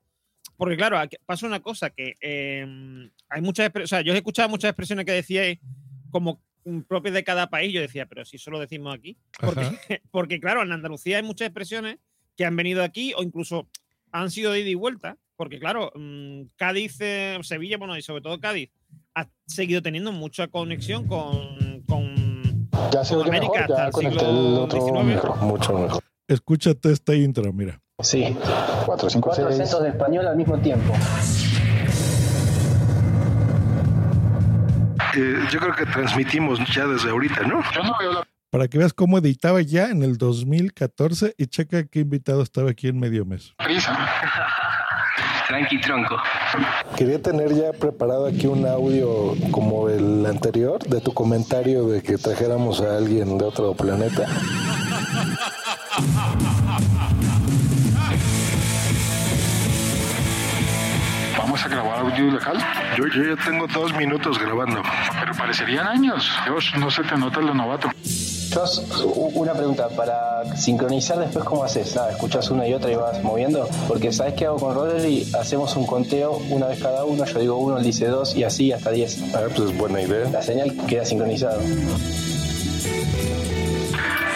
porque 0.55 0.77
claro, 0.77 0.97
pasa 1.25 1.47
una 1.47 1.61
cosa, 1.61 1.89
que 1.89 2.15
eh, 2.21 3.09
hay 3.29 3.41
muchas 3.41 3.65
expresiones, 3.65 3.87
o 3.91 3.95
sea, 3.95 4.01
yo 4.01 4.13
he 4.13 4.17
escuchado 4.17 4.49
muchas 4.49 4.69
expresiones 4.69 5.03
que 5.05 5.13
decíais 5.13 5.57
como 6.13 6.39
propias 6.87 7.13
de 7.13 7.23
cada 7.25 7.49
país, 7.49 7.73
yo 7.73 7.81
decía, 7.81 8.05
pero 8.05 8.23
si 8.23 8.37
eso 8.37 8.51
lo 8.51 8.59
decimos 8.59 8.95
aquí, 8.95 9.17
porque, 9.41 9.61
porque 10.11 10.39
claro, 10.39 10.61
en 10.63 10.71
Andalucía 10.71 11.17
hay 11.17 11.23
muchas 11.23 11.47
expresiones 11.47 11.97
que 12.37 12.45
han 12.45 12.55
venido 12.55 12.83
aquí 12.83 13.13
o 13.17 13.23
incluso 13.23 13.67
han 14.11 14.31
sido 14.31 14.51
de 14.51 14.61
ida 14.61 14.69
y 14.69 14.75
vuelta, 14.75 15.17
porque 15.35 15.59
claro, 15.59 15.91
mm, 15.95 16.43
Cádiz, 16.55 16.95
eh, 17.01 17.39
Sevilla, 17.41 17.77
bueno, 17.77 17.97
y 17.97 18.01
sobre 18.01 18.21
todo 18.21 18.39
Cádiz, 18.39 18.69
ha 19.15 19.27
seguido 19.47 19.81
teniendo 19.81 20.11
mucha 20.11 20.47
conexión 20.47 21.07
con, 21.07 21.81
con 21.87 22.69
Ya 22.91 23.03
se 23.03 23.15
oye 23.15 23.29
América 23.29 23.53
mejor, 23.53 23.61
hasta 23.63 23.77
ya 23.77 23.85
el 23.87 23.91
conecté 23.91 24.19
siglo 24.19 24.39
el 24.39 24.59
otro 24.59 24.81
XIX. 24.81 25.03
micro, 25.03 25.35
mucho 25.37 25.73
mejor. 25.77 26.03
Escúchate 26.27 26.91
este 26.91 27.17
intro, 27.17 27.51
mira. 27.51 27.81
Sí, 28.01 28.35
4, 28.85 29.09
5, 29.09 29.27
Cuatro 29.27 29.47
6. 29.49 29.59
acentos 29.59 29.83
de 29.83 29.89
español 29.89 30.27
al 30.27 30.37
mismo 30.37 30.57
tiempo. 30.59 30.93
Eh, 35.15 35.35
yo 35.51 35.59
creo 35.59 35.75
que 35.75 35.85
transmitimos 35.85 36.59
ya 36.73 36.87
desde 36.87 37.09
ahorita, 37.09 37.41
¿no? 37.41 37.61
Yo 37.71 37.83
no 37.83 37.95
veo 37.99 38.13
la 38.13 38.27
Para 38.49 38.67
que 38.67 38.77
veas 38.77 38.93
cómo 38.93 39.17
editaba 39.19 39.61
ya 39.61 39.89
en 39.89 40.03
el 40.03 40.17
2014 40.17 41.35
y 41.37 41.47
checa 41.47 41.85
qué 41.85 41.99
invitado 41.99 42.41
estaba 42.41 42.71
aquí 42.71 42.87
en 42.87 42.99
medio 42.99 43.25
mes. 43.25 43.53
prisa. 43.63 43.95
Tranqui 45.47 45.79
tronco. 45.81 46.15
Quería 46.95 47.21
tener 47.21 47.53
ya 47.53 47.73
preparado 47.73 48.25
aquí 48.25 48.47
un 48.47 48.65
audio 48.65 49.35
como 49.51 49.89
el 49.89 50.25
anterior 50.25 50.81
de 50.83 51.01
tu 51.01 51.13
comentario 51.13 51.85
de 51.87 52.01
que 52.01 52.17
trajéramos 52.17 52.81
a 52.81 52.97
alguien 52.97 53.37
de 53.37 53.45
otro 53.45 53.75
planeta. 53.75 54.25
¿Vamos 61.37 61.63
a 61.65 61.67
grabar 61.67 61.99
audio 61.99 62.31
local? 62.31 62.57
Yo, 62.97 63.05
yo 63.07 63.35
ya 63.35 63.43
tengo 63.43 63.67
dos 63.67 63.93
minutos 63.95 64.37
grabando. 64.39 64.81
Pero 65.19 65.33
parecerían 65.35 65.87
años. 65.87 66.31
Dios, 66.45 66.71
no 66.77 66.89
se 66.91 67.03
te 67.03 67.15
nota 67.17 67.41
lo 67.41 67.53
novato. 67.53 67.89
Jos, 68.53 68.83
u- 69.03 69.31
una 69.41 69.53
pregunta, 69.53 69.89
para 69.89 70.43
sincronizar 70.55 71.17
después 71.17 71.43
cómo 71.43 71.63
haces, 71.63 71.95
nada, 71.95 72.11
escuchas 72.11 72.51
una 72.51 72.67
y 72.67 72.73
otra 72.73 72.91
y 72.91 72.95
vas 72.95 73.21
moviendo, 73.23 73.67
porque 73.87 74.11
sabes 74.11 74.35
qué 74.35 74.45
hago 74.45 74.57
con 74.57 74.75
Rodri, 74.75 75.27
hacemos 75.39 75.75
un 75.75 75.87
conteo 75.87 76.33
una 76.49 76.67
vez 76.67 76.79
cada 76.79 77.03
uno, 77.03 77.25
yo 77.25 77.39
digo 77.39 77.57
uno, 77.57 77.77
él 77.79 77.83
dice 77.83 78.05
dos 78.07 78.35
y 78.35 78.43
así 78.43 78.71
hasta 78.71 78.91
diez. 78.91 79.19
Ah, 79.33 79.39
pues 79.55 79.71
es 79.71 79.77
buena 79.77 80.01
idea. 80.01 80.29
La 80.29 80.41
señal 80.43 80.71
queda 80.87 81.03
sincronizada. 81.03 81.57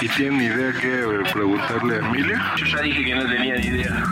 ¿Y 0.01 0.07
tienen 0.09 0.41
idea 0.41 0.73
qué 0.81 0.99
eh, 1.01 1.23
preguntarle 1.33 1.95
a 1.95 1.97
Emilia? 1.99 2.41
Yo 2.57 2.65
ya 2.65 2.81
dije 2.81 3.03
que 3.05 3.15
no 3.15 3.23
tenía 3.27 3.55
ni 3.55 3.65
idea. 3.67 4.03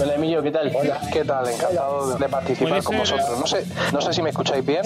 Hola 0.00 0.14
Emilio, 0.16 0.42
¿qué 0.42 0.50
tal? 0.50 0.72
Hola, 0.74 1.00
¿qué 1.12 1.24
tal? 1.24 1.48
Encantado 1.48 2.16
de 2.18 2.28
participar 2.28 2.82
con 2.82 2.98
vosotros. 2.98 3.38
No 3.38 3.46
sé, 3.46 3.64
no 3.92 4.00
sé 4.00 4.12
si 4.12 4.22
me 4.22 4.30
escucháis 4.30 4.64
bien. 4.64 4.82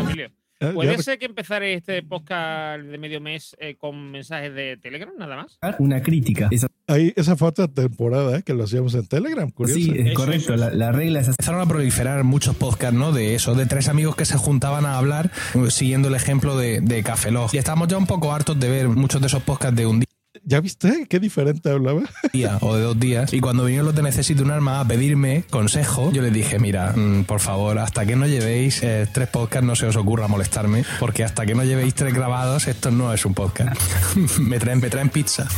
Emilio. 0.00 0.30
Ah, 0.60 0.70
¿Puede 0.72 1.02
ser 1.02 1.18
que 1.18 1.26
empezar 1.26 1.62
este 1.64 2.02
podcast 2.02 2.80
de 2.84 2.96
medio 2.96 3.20
mes 3.20 3.54
eh, 3.58 3.74
con 3.76 4.10
mensajes 4.12 4.54
de 4.54 4.76
Telegram 4.78 5.10
nada 5.18 5.36
más? 5.36 5.58
Una 5.78 6.00
crítica. 6.02 6.48
Esa- 6.50 6.68
Ahí, 6.86 7.12
esa 7.16 7.34
fue 7.34 7.48
otra 7.48 7.66
temporada 7.66 8.38
¿eh? 8.38 8.42
que 8.42 8.52
lo 8.52 8.64
hacíamos 8.64 8.94
en 8.94 9.06
Telegram, 9.06 9.50
curioso. 9.50 9.80
sí, 9.80 9.90
es 9.96 10.14
correcto. 10.14 10.52
eso, 10.52 10.56
La, 10.56 10.68
eso. 10.68 10.76
la 10.76 10.92
regla 10.92 11.20
es. 11.20 11.28
Empezaron 11.28 11.60
a 11.62 11.66
proliferar 11.66 12.22
muchos 12.24 12.54
podcasts, 12.56 12.94
¿no? 12.96 13.10
De 13.12 13.34
eso, 13.34 13.54
de 13.54 13.64
tres 13.66 13.88
amigos 13.88 14.16
que 14.16 14.26
se 14.26 14.36
juntaban 14.36 14.84
a 14.86 14.98
hablar, 14.98 15.30
eh, 15.54 15.70
siguiendo 15.70 16.08
el 16.08 16.14
ejemplo 16.14 16.56
de, 16.58 16.80
de 16.82 17.02
Café 17.02 17.30
Lock. 17.30 17.54
Y 17.54 17.58
estamos 17.58 17.88
ya 17.88 17.96
un 17.96 18.06
poco 18.06 18.32
hartos 18.32 18.60
de 18.60 18.68
ver 18.68 18.88
muchos 18.88 19.20
de 19.22 19.26
esos 19.28 19.42
podcasts 19.42 19.76
de 19.76 19.86
un 19.86 20.04
¿Ya 20.46 20.60
viste 20.60 21.06
qué 21.08 21.20
diferente 21.20 21.70
hablaba? 21.70 22.02
día 22.32 22.58
o 22.60 22.76
de 22.76 22.82
dos 22.82 23.00
días. 23.00 23.32
Y 23.32 23.40
cuando 23.40 23.64
vinieron 23.64 23.86
los 23.86 23.94
de 23.94 24.02
Necesito 24.02 24.42
un 24.42 24.50
arma 24.50 24.80
a 24.80 24.86
pedirme 24.86 25.44
consejo, 25.48 26.12
yo 26.12 26.22
les 26.22 26.32
dije, 26.32 26.58
mira, 26.58 26.92
mm, 26.92 27.24
por 27.24 27.40
favor, 27.40 27.78
hasta 27.78 28.04
que 28.04 28.16
no 28.16 28.26
llevéis 28.26 28.82
eh, 28.82 29.06
tres 29.10 29.28
podcasts 29.28 29.66
no 29.66 29.74
se 29.74 29.86
os 29.86 29.96
ocurra 29.96 30.28
molestarme, 30.28 30.84
porque 31.00 31.24
hasta 31.24 31.46
que 31.46 31.54
no 31.54 31.64
llevéis 31.64 31.94
tres 31.94 32.12
grabados, 32.12 32.68
esto 32.68 32.90
no 32.90 33.12
es 33.14 33.24
un 33.24 33.34
podcast. 33.34 33.80
me, 34.38 34.58
traen, 34.58 34.80
me 34.80 34.90
traen 34.90 35.08
pizza. 35.08 35.48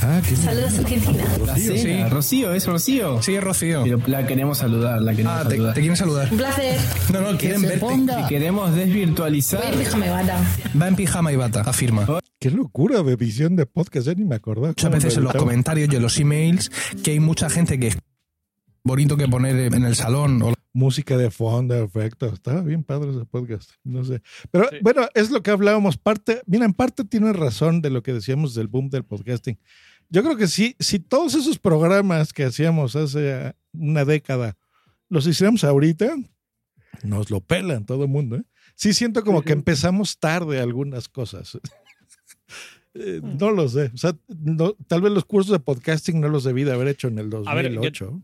Ah, 0.00 0.20
qué 0.26 0.36
Saludos 0.36 0.78
Argentina. 0.78 1.24
La 1.44 1.56
cena. 1.56 2.08
Rocío, 2.08 2.54
es 2.54 2.66
Rocío. 2.66 3.20
Sí, 3.20 3.34
es 3.34 3.42
Rocío. 3.42 3.82
Pero 3.82 4.00
la 4.06 4.26
queremos 4.26 4.58
saludar, 4.58 5.02
la 5.02 5.10
queremos 5.12 5.32
Ah, 5.34 5.44
te, 5.44 5.50
saludar. 5.56 5.74
te 5.74 5.80
quieren 5.80 5.96
saludar. 5.96 6.28
Un 6.30 6.38
placer. 6.38 6.80
No, 7.12 7.20
no, 7.20 7.38
quieren 7.38 7.62
verte. 7.62 7.86
Si 8.22 8.28
queremos 8.28 8.74
desvirtualizar. 8.74 9.60
Voy, 9.68 9.76
déjame 9.78 10.08
bata. 10.10 10.40
Va 10.80 10.88
en 10.88 10.96
pijama 10.96 11.32
y 11.32 11.36
bata, 11.36 11.62
afirma. 11.62 12.06
Qué 12.38 12.50
locura 12.52 13.02
de 13.02 13.12
edición 13.14 13.56
de 13.56 13.66
podcast, 13.66 14.06
ya 14.06 14.14
ni 14.14 14.24
me 14.24 14.36
acordaba. 14.36 14.68
Muchas 14.68 14.90
veces 14.90 15.16
en 15.16 15.24
los 15.24 15.34
comentarios 15.34 15.88
y 15.92 15.96
en 15.96 16.02
los 16.02 16.18
emails 16.20 16.70
que 17.02 17.10
hay 17.12 17.20
mucha 17.20 17.50
gente 17.50 17.80
que 17.80 17.88
es 17.88 17.98
bonito 18.84 19.16
que 19.16 19.26
poner 19.26 19.74
en 19.74 19.84
el 19.84 19.96
salón 19.96 20.40
o 20.42 20.54
Música 20.78 21.16
de 21.16 21.28
fondo, 21.32 21.74
efectos. 21.74 22.34
Estaba 22.34 22.60
bien 22.60 22.84
padre 22.84 23.10
ese 23.10 23.24
podcast. 23.24 23.72
No 23.82 24.04
sé. 24.04 24.22
Pero 24.52 24.68
Sí. 24.70 24.76
bueno, 24.80 25.08
es 25.14 25.28
lo 25.32 25.42
que 25.42 25.50
hablábamos. 25.50 25.96
Parte, 25.98 26.40
mira, 26.46 26.64
en 26.66 26.72
parte 26.72 27.04
tiene 27.04 27.32
razón 27.32 27.82
de 27.82 27.90
lo 27.90 28.00
que 28.04 28.12
decíamos 28.12 28.54
del 28.54 28.68
boom 28.68 28.88
del 28.88 29.02
podcasting. 29.04 29.58
Yo 30.08 30.22
creo 30.22 30.36
que 30.36 30.46
sí, 30.46 30.76
si 30.78 31.00
todos 31.00 31.34
esos 31.34 31.58
programas 31.58 32.32
que 32.32 32.44
hacíamos 32.44 32.94
hace 32.94 33.54
una 33.72 34.04
década 34.04 34.56
los 35.08 35.26
hiciéramos 35.26 35.64
ahorita, 35.64 36.14
nos 37.02 37.28
lo 37.30 37.40
pelan 37.40 37.84
todo 37.84 38.04
el 38.04 38.10
mundo. 38.10 38.36
¿eh? 38.36 38.44
Sí 38.76 38.92
siento 38.94 39.24
como 39.24 39.42
que 39.42 39.54
empezamos 39.54 40.18
tarde 40.20 40.60
algunas 40.60 41.08
cosas. 41.08 41.58
Eh, 42.94 43.20
no 43.22 43.50
lo 43.52 43.68
sé. 43.68 43.92
O 43.94 43.96
sea, 43.96 44.16
no- 44.28 44.72
tal 44.88 45.02
vez 45.02 45.12
los 45.12 45.24
cursos 45.24 45.52
de 45.52 45.60
podcasting 45.60 46.20
no 46.20 46.28
los 46.28 46.42
debí 46.42 46.64
de 46.64 46.72
haber 46.72 46.88
hecho 46.88 47.06
en 47.06 47.18
el 47.18 47.26
A 47.46 47.54
ver, 47.54 47.66
yo- 47.66 47.74
2008. 47.80 48.22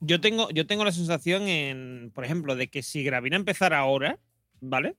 Yo 0.00 0.20
tengo, 0.20 0.48
yo 0.50 0.66
tengo 0.66 0.84
la 0.84 0.92
sensación, 0.92 1.48
en, 1.48 2.10
por 2.14 2.24
ejemplo, 2.24 2.54
de 2.56 2.68
que 2.68 2.82
si 2.82 3.02
Gravina 3.02 3.36
empezara 3.36 3.78
ahora, 3.78 4.18
¿vale? 4.60 4.94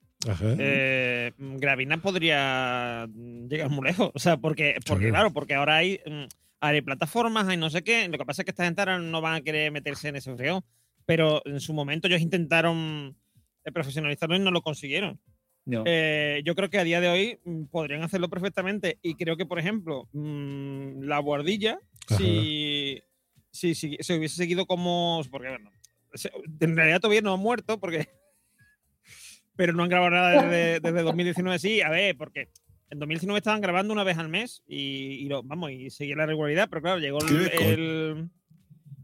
Eh, 0.59 1.31
Gravina 1.37 2.01
podría 2.01 3.07
llegar 3.49 3.69
muy 3.69 3.85
lejos. 3.87 4.11
O 4.13 4.19
sea, 4.19 4.37
porque, 4.37 4.75
porque 4.85 5.05
Sí. 5.05 5.11
claro, 5.11 5.31
porque 5.31 5.55
ahora 5.55 5.77
hay, 5.77 6.01
mm, 6.05 6.25
hay 6.59 6.81
plataformas, 6.81 7.47
hay 7.47 7.55
no 7.57 7.69
sé 7.69 7.83
qué. 7.83 8.07
Lo 8.09 8.17
que 8.17 8.25
pasa 8.25 8.41
es 8.41 8.45
que 8.45 8.51
esta 8.51 8.65
gente 8.65 8.81
ahora 8.81 8.99
no 8.99 9.21
van 9.21 9.35
a 9.35 9.41
querer 9.41 9.71
meterse 9.71 10.09
en 10.09 10.17
ese 10.17 10.35
fregón. 10.35 10.63
Pero 11.05 11.41
en 11.45 11.59
su 11.61 11.73
momento 11.73 12.07
ellos 12.07 12.21
intentaron 12.21 13.15
eh, 13.63 13.71
profesionalizarlo 13.71 14.35
y 14.35 14.39
no 14.39 14.51
lo 14.51 14.61
consiguieron. 14.61 15.19
No. 15.65 15.83
Eh, 15.85 16.41
yo 16.45 16.55
creo 16.55 16.69
que 16.69 16.79
a 16.79 16.83
día 16.83 16.99
de 16.99 17.07
hoy 17.07 17.39
mm, 17.45 17.65
podrían 17.65 18.03
hacerlo 18.03 18.29
perfectamente. 18.29 18.99
Y 19.01 19.15
creo 19.15 19.37
que, 19.37 19.45
por 19.45 19.59
ejemplo, 19.59 20.09
mm, 20.11 21.03
la 21.03 21.19
guardilla, 21.19 21.79
si, 22.17 23.01
si, 23.51 23.75
si 23.75 23.97
se 23.99 24.17
hubiese 24.17 24.35
seguido 24.35 24.65
como. 24.65 25.21
Porque, 25.31 25.49
bueno, 25.49 25.71
se- 26.13 26.31
en 26.59 26.75
realidad 26.75 26.99
todavía 26.99 27.21
no 27.21 27.33
han 27.33 27.39
muerto, 27.39 27.79
porque. 27.79 28.07
Pero 29.55 29.73
no 29.73 29.83
han 29.83 29.89
grabado 29.89 30.11
nada 30.11 30.43
desde, 30.43 30.79
desde 30.81 31.01
2019. 31.03 31.59
Sí, 31.59 31.81
a 31.81 31.89
ver, 31.89 32.15
porque 32.17 32.49
En 32.89 32.99
2019 32.99 33.37
estaban 33.39 33.61
grabando 33.61 33.93
una 33.93 34.03
vez 34.03 34.17
al 34.17 34.29
mes 34.29 34.63
y, 34.67 35.23
y 35.23 35.25
lo- 35.27 35.43
vamos, 35.43 35.71
y 35.71 35.89
seguía 35.89 36.15
la 36.15 36.25
regularidad, 36.25 36.69
pero 36.69 36.81
claro, 36.81 36.99
llegó 36.99 37.19
el, 37.19 37.27
¿Qué 37.49 37.57
co- 37.57 37.63
el- 37.63 38.29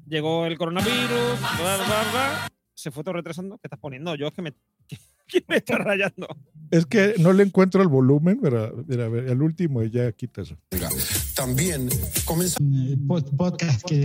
llegó 0.07 0.45
el 0.45 0.57
coronavirus, 0.57 1.39
bla, 1.39 1.75
bla, 1.77 1.85
bla, 2.11 2.47
se 2.73 2.89
fue 2.91 3.03
todo 3.03 3.13
retrasando. 3.15 3.57
¿Qué 3.57 3.67
estás 3.67 3.79
poniendo? 3.79 4.15
Yo 4.15 4.27
es 4.27 4.33
que 4.33 4.41
me, 4.41 4.53
que 5.27 5.43
me 5.47 5.57
está 5.57 5.77
rayando. 5.77 6.27
Es 6.71 6.85
que 6.85 7.15
no 7.19 7.31
le 7.33 7.43
encuentro 7.43 7.81
el 7.81 7.87
volumen, 7.89 8.39
pero 8.41 8.83
mira, 8.87 9.05
a 9.05 9.09
ver, 9.09 9.27
el 9.29 9.41
último 9.41 9.83
y 9.83 9.91
ya 9.91 10.11
quita 10.13 10.41
eso. 10.41 10.57
También 11.35 11.89
comienza. 12.25 12.57
podcast 13.37 13.83
que 13.87 14.04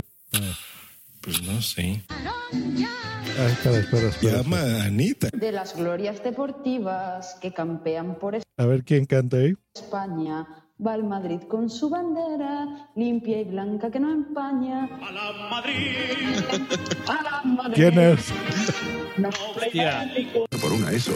Pues 1.21 1.41
no 1.43 1.61
sé. 1.61 2.01
Ah, 2.09 3.47
espera, 3.47 3.77
espera, 3.79 4.07
espera. 4.09 4.37
Llama 4.41 4.57
a 4.57 4.83
Anita. 4.85 5.29
de 5.31 5.51
las 5.51 5.75
glorias 5.75 6.23
deportivas 6.23 7.37
que 7.41 7.53
campean 7.53 8.17
por 8.19 8.35
A 8.35 8.65
ver 8.65 8.83
quién 8.83 9.05
canta 9.05 9.37
ahí. 9.37 9.53
España. 9.75 10.47
Va 10.85 10.93
al 10.93 11.03
Madrid 11.03 11.39
con 11.47 11.69
su 11.69 11.89
bandera, 11.89 12.89
limpia 12.95 13.41
y 13.41 13.43
blanca 13.43 13.91
que 13.91 13.99
no 13.99 14.11
empaña. 14.11 14.85
¡A 14.85 15.11
la 15.11 15.31
Madrid! 15.49 15.75
¡A 17.07 17.21
la 17.21 17.41
Madrid! 17.43 17.73
¿Quién 17.75 17.99
es? 17.99 18.33
Por 20.59 20.71
una 20.73 20.91
eso. 20.91 21.11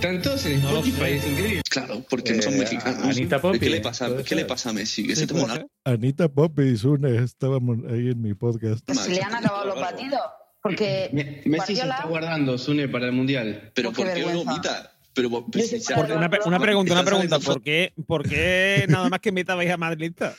Tantos 0.00 0.46
en 0.46 0.60
Spotify, 0.60 1.04
es 1.12 1.26
increíble. 1.26 1.62
Claro, 1.68 2.02
porque 2.08 2.32
no 2.32 2.38
Eh, 2.38 2.42
son 2.42 2.58
mexicanos. 2.58 3.04
Anita 3.04 3.40
Poppy, 3.40 3.58
¿Qué 3.58 3.70
le 3.70 3.80
pasa, 3.80 4.08
¿qué 4.26 4.34
le 4.34 4.44
pasa 4.44 4.70
a 4.70 4.72
Messi? 4.72 5.06
Que 5.06 5.16
se 5.16 5.26
toma 5.26 5.44
una 5.44 5.66
Anita 5.84 6.28
Pop 6.28 6.58
y 6.60 6.76
Zune, 6.76 7.16
estábamos 7.22 7.78
ahí 7.90 8.10
en 8.10 8.22
mi 8.22 8.34
podcast. 8.34 8.88
Se 8.90 9.10
le 9.12 9.22
han 9.22 9.34
acabado 9.34 9.66
los 9.66 9.80
batidos. 9.80 10.20
Porque 10.62 11.08
Me- 11.12 11.42
Messi 11.46 11.76
se 11.76 11.82
Guardiola- 11.82 11.94
está 11.96 12.08
guardando, 12.08 12.58
Sune, 12.58 12.88
para 12.88 13.06
el 13.06 13.12
Mundial. 13.12 13.70
Pero 13.74 13.92
¿por 13.92 14.12
qué 14.12 14.22
lo 14.22 14.44
vomita? 14.44 14.92
Pero, 15.22 15.46
pero 15.50 15.64
si 15.64 15.78
ya- 15.78 15.96
Porque 15.96 16.12
una, 16.14 16.30
pre- 16.30 16.40
una 16.46 16.58
pregunta, 16.60 16.92
una 16.94 17.04
pregunta. 17.04 17.38
¿Por 17.38 17.62
qué, 17.62 17.92
¿Por 18.06 18.22
qué 18.28 18.86
nada 18.88 19.08
más 19.08 19.20
que 19.20 19.32
metabais 19.32 19.70
a 19.70 19.76
madridista? 19.76 20.34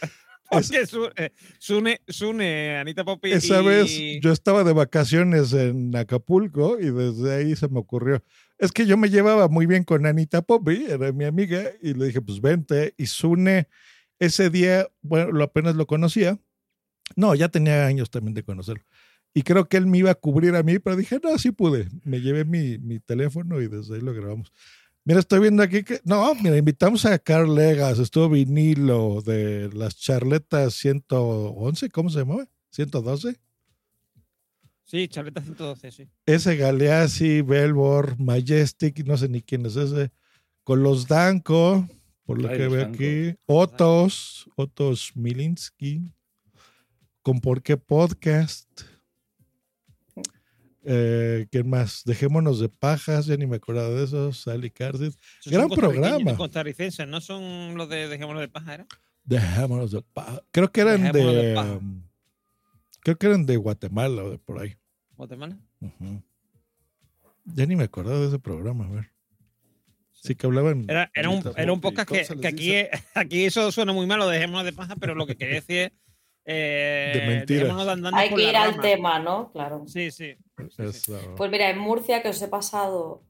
Porque 0.52 0.88
Su- 0.88 1.12
eh, 1.16 1.30
Sune, 1.60 2.02
Sune, 2.08 2.78
Anita 2.80 3.04
Poppy 3.04 3.32
Esa 3.34 3.62
y- 3.62 3.66
vez 3.66 3.92
yo 4.22 4.32
estaba 4.32 4.64
de 4.64 4.74
vacaciones 4.74 5.54
en 5.54 5.96
Acapulco 5.96 6.80
y 6.80 6.90
desde 6.90 7.36
ahí 7.36 7.56
se 7.56 7.68
me 7.68 7.78
ocurrió. 7.80 8.24
Es 8.58 8.72
que 8.72 8.86
yo 8.88 8.98
me 8.98 9.10
llevaba 9.10 9.48
muy 9.48 9.68
bien 9.68 9.84
con 9.84 10.06
Anita 10.08 10.42
Poppy, 10.42 10.86
era 10.90 11.12
mi 11.12 11.26
amiga, 11.26 11.64
y 11.82 11.94
le 11.94 12.06
dije, 12.08 12.20
pues 12.22 12.42
vente. 12.42 12.94
Y 12.98 13.06
Zune, 13.06 13.68
ese 14.18 14.50
día, 14.50 14.88
bueno, 15.02 15.32
lo 15.32 15.44
apenas 15.44 15.76
lo 15.76 15.86
conocía. 15.86 16.40
No, 17.16 17.36
ya 17.36 17.50
tenía 17.50 17.86
años 17.86 18.10
también 18.10 18.34
de 18.34 18.44
conocerlo. 18.44 18.84
Y 19.34 19.44
creo 19.44 19.68
que 19.70 19.78
él 19.78 19.86
me 19.86 20.00
iba 20.00 20.12
a 20.12 20.16
cubrir 20.16 20.56
a 20.56 20.64
mí, 20.64 20.80
pero 20.80 20.96
dije, 20.96 21.20
no, 21.24 21.38
sí 21.38 21.52
pude. 21.52 21.88
Me 22.04 22.20
llevé 22.22 22.46
mi, 22.46 22.78
mi 22.80 23.00
teléfono 23.00 23.62
y 23.62 23.68
desde 23.68 23.96
ahí 23.96 24.02
lo 24.02 24.14
grabamos. 24.14 24.52
Mira, 25.06 25.20
estoy 25.20 25.40
viendo 25.40 25.64
aquí 25.64 25.84
que. 25.84 26.02
No, 26.04 26.34
mira, 26.36 26.58
invitamos 26.58 27.06
a 27.06 27.18
Carl 27.20 27.54
Legas, 27.56 28.00
estuvo 28.00 28.30
vinilo 28.30 29.22
de 29.22 29.70
las 29.74 29.96
charletas 29.98 30.74
111, 30.76 31.90
¿cómo 31.90 32.10
se 32.10 32.20
llamaba? 32.20 32.48
112. 32.72 33.40
Sí, 34.86 35.08
Charleta 35.08 35.42
112, 35.42 35.92
sí. 35.92 36.10
Ese 36.26 36.56
Galeazzi, 36.56 37.42
Belbor, 37.42 38.20
Majestic, 38.20 39.06
no 39.06 39.18
sé 39.18 39.30
ni 39.30 39.42
quién 39.42 39.66
es 39.68 39.76
ese. 39.76 40.12
Con 40.64 40.82
los 40.84 41.08
Danco, 41.08 41.88
por 42.24 42.42
lo 42.42 42.50
Ay, 42.50 42.58
que 42.58 42.68
veo 42.68 42.82
Danco. 42.82 42.96
aquí. 42.96 43.36
Otos, 43.46 44.50
Otos 44.56 45.12
Milinski. 45.16 46.12
Con 47.22 47.40
Por 47.40 47.62
qué 47.62 47.78
Podcast. 47.78 48.68
Eh, 50.92 51.46
¿Quién 51.52 51.70
más? 51.70 52.02
Dejémonos 52.04 52.60
de 52.60 52.68
pajas, 52.68 53.28
ya 53.28 53.38
ni 53.38 53.46
me 53.46 53.58
acordaba 53.58 53.90
de 53.90 54.06
eso. 54.06 54.34
Sally 54.34 54.72
Cardid. 54.72 55.14
Esos 55.40 55.54
Gran 55.54 55.70
programa. 55.70 56.36
Costarricenses, 56.36 57.08
¿no 57.08 57.22
son 57.22 57.78
los 57.78 57.88
de 57.90 58.08
Dejémonos 58.08 58.42
de 58.42 58.48
paja, 58.48 58.74
era? 58.74 58.88
Dejémonos 59.24 59.92
de 59.92 60.02
paja. 60.02 60.42
Creo 60.52 60.72
que 60.72 60.82
eran 60.82 61.12
Dejémonos 61.12 61.36
de 61.36 61.78
um, 61.78 62.04
creo 63.02 63.18
que 63.20 63.28
eran 63.28 63.46
de 63.46 63.58
Guatemala 63.58 64.24
o 64.24 64.32
de 64.32 64.40
por 64.40 64.60
ahí. 64.60 64.78
Guatemala. 65.16 65.60
Ya 67.46 67.68
ni 67.68 67.76
me 67.76 67.84
acordaba 67.84 68.18
de 68.18 68.30
ese 68.30 68.40
programa, 68.40 68.86
a 68.88 68.90
ver. 68.90 69.12
Sí 70.14 70.34
que 70.34 70.48
hablaban. 70.48 70.86
Era, 70.90 71.12
era, 71.14 71.30
un, 71.30 71.44
era 71.56 71.72
un 71.72 71.82
podcast 71.82 72.10
¿Cómo 72.30 72.42
que, 72.42 72.48
aquí, 72.48 72.74
aquí 73.14 73.46
eso 73.46 73.72
suena 73.72 73.94
muy 73.94 74.08
malo, 74.08 74.28
dejémonos 74.28 74.66
de 74.66 74.74
paja, 74.74 74.96
pero 74.96 75.14
lo 75.14 75.28
que 75.28 75.36
quería 75.36 75.56
decir 75.56 75.78
es. 75.78 75.92
Eh, 76.52 77.12
De 77.14 77.28
mentiras. 77.28 77.76
de 77.86 77.92
andando 77.92 78.18
Hay 78.18 78.34
que 78.34 78.50
ir 78.50 78.56
al 78.56 78.80
tema, 78.80 79.20
¿no? 79.20 79.52
Claro. 79.52 79.84
Sí, 79.86 80.10
sí. 80.10 80.36
Eso. 80.78 81.18
Pues 81.36 81.52
mira, 81.52 81.70
en 81.70 81.80
Murcia, 81.80 82.22
que 82.22 82.30
os 82.30 82.42
he 82.42 82.48
pasado 82.48 83.24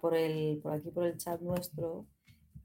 por, 0.00 0.14
el, 0.14 0.60
por 0.62 0.72
aquí 0.72 0.90
por 0.90 1.04
el 1.04 1.16
chat 1.16 1.40
nuestro, 1.40 2.06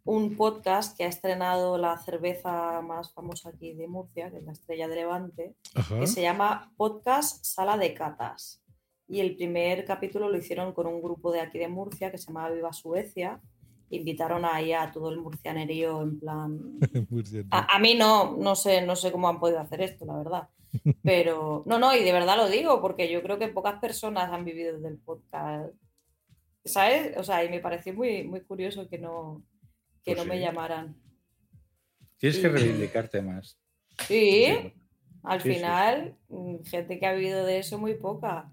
un 0.04 0.36
podcast 0.36 0.96
que 0.96 1.04
ha 1.04 1.08
estrenado 1.08 1.78
la 1.78 1.98
cerveza 1.98 2.82
más 2.82 3.12
famosa 3.12 3.50
aquí 3.50 3.74
de 3.74 3.88
Murcia, 3.88 4.30
que 4.30 4.38
es 4.38 4.44
la 4.44 4.52
Estrella 4.52 4.88
de 4.88 4.96
Levante, 4.96 5.56
Ajá. 5.74 6.00
que 6.00 6.08
se 6.08 6.22
llama 6.22 6.72
Podcast 6.78 7.44
Sala 7.44 7.78
de 7.78 7.94
Catas. 7.94 8.62
Y 9.08 9.20
el 9.20 9.36
primer 9.36 9.86
capítulo 9.86 10.30
lo 10.30 10.38
hicieron 10.38 10.74
con 10.74 10.88
un 10.88 11.02
grupo 11.02 11.32
de 11.32 11.42
aquí 11.42 11.58
de 11.58 11.68
Murcia 11.68 12.12
que 12.12 12.18
se 12.18 12.28
llama 12.28 12.50
Viva 12.50 12.74
Suecia. 12.74 13.42
Invitaron 13.90 14.46
ahí 14.46 14.74
a 14.74 14.92
todo 14.92 15.10
el 15.10 15.20
murcianerío 15.20 16.02
en 16.02 16.20
plan 16.20 16.60
a, 17.52 17.76
a 17.76 17.80
mí 17.80 17.94
no, 17.96 18.36
no 18.36 18.56
sé, 18.56 18.84
no 18.84 18.96
sé 18.96 19.12
cómo 19.12 19.30
han 19.30 19.40
podido 19.40 19.60
hacer 19.60 19.82
esto, 19.82 20.06
la 20.06 20.18
verdad. 20.18 20.50
Pero, 21.04 21.64
no, 21.66 21.80
no, 21.80 21.96
y 21.96 22.04
de 22.04 22.12
verdad 22.12 22.38
lo 22.38 22.50
digo, 22.50 22.82
porque 22.82 23.12
yo 23.12 23.22
creo 23.22 23.38
que 23.40 23.48
pocas 23.48 23.80
personas 23.80 24.32
han 24.32 24.46
vivido 24.46 24.80
del 24.80 24.98
podcast. 24.98 25.74
¿Sabes? 26.64 27.16
O 27.18 27.24
sea, 27.24 27.44
y 27.44 27.50
me 27.50 27.60
pareció 27.60 27.94
muy, 27.94 28.24
muy 28.24 28.42
curioso 28.42 28.88
que 28.90 28.98
no, 28.98 29.44
que 30.04 30.16
Pues 30.16 30.18
no 30.18 30.26
me 30.26 30.40
llamaran. 30.40 30.96
Tienes 32.18 32.40
que 32.40 32.50
reivindicarte 32.50 33.22
más. 33.22 33.60
Sí, 34.08 34.46
al 35.24 35.42
Sí, 35.42 35.54
final, 35.54 36.16
mm, 36.30 36.64
gente 36.64 37.00
que 37.00 37.06
ha 37.06 37.14
vivido 37.14 37.46
de 37.46 37.60
eso, 37.60 37.78
muy 37.78 37.94
poca. 37.96 38.50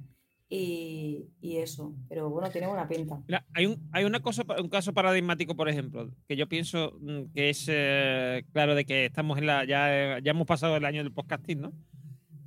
Y, 0.54 1.30
y 1.40 1.56
eso, 1.56 1.94
pero 2.10 2.28
bueno, 2.28 2.50
tiene 2.50 2.66
buena 2.66 2.86
pinta. 2.86 3.18
Mira, 3.26 3.46
hay 3.54 3.64
un, 3.64 3.88
hay 3.90 4.04
una 4.04 4.20
cosa, 4.20 4.42
un 4.60 4.68
caso 4.68 4.92
paradigmático, 4.92 5.56
por 5.56 5.66
ejemplo, 5.70 6.10
que 6.28 6.36
yo 6.36 6.46
pienso 6.46 6.98
mm, 7.00 7.32
que 7.34 7.48
es 7.48 7.64
eh, 7.70 8.44
claro 8.52 8.74
de 8.74 8.84
que 8.84 9.06
estamos 9.06 9.38
en 9.38 9.46
la, 9.46 9.64
ya, 9.64 10.18
ya 10.22 10.30
hemos 10.32 10.46
pasado 10.46 10.76
el 10.76 10.84
año 10.84 11.02
del 11.02 11.12
podcasting, 11.14 11.62
¿no? 11.62 11.72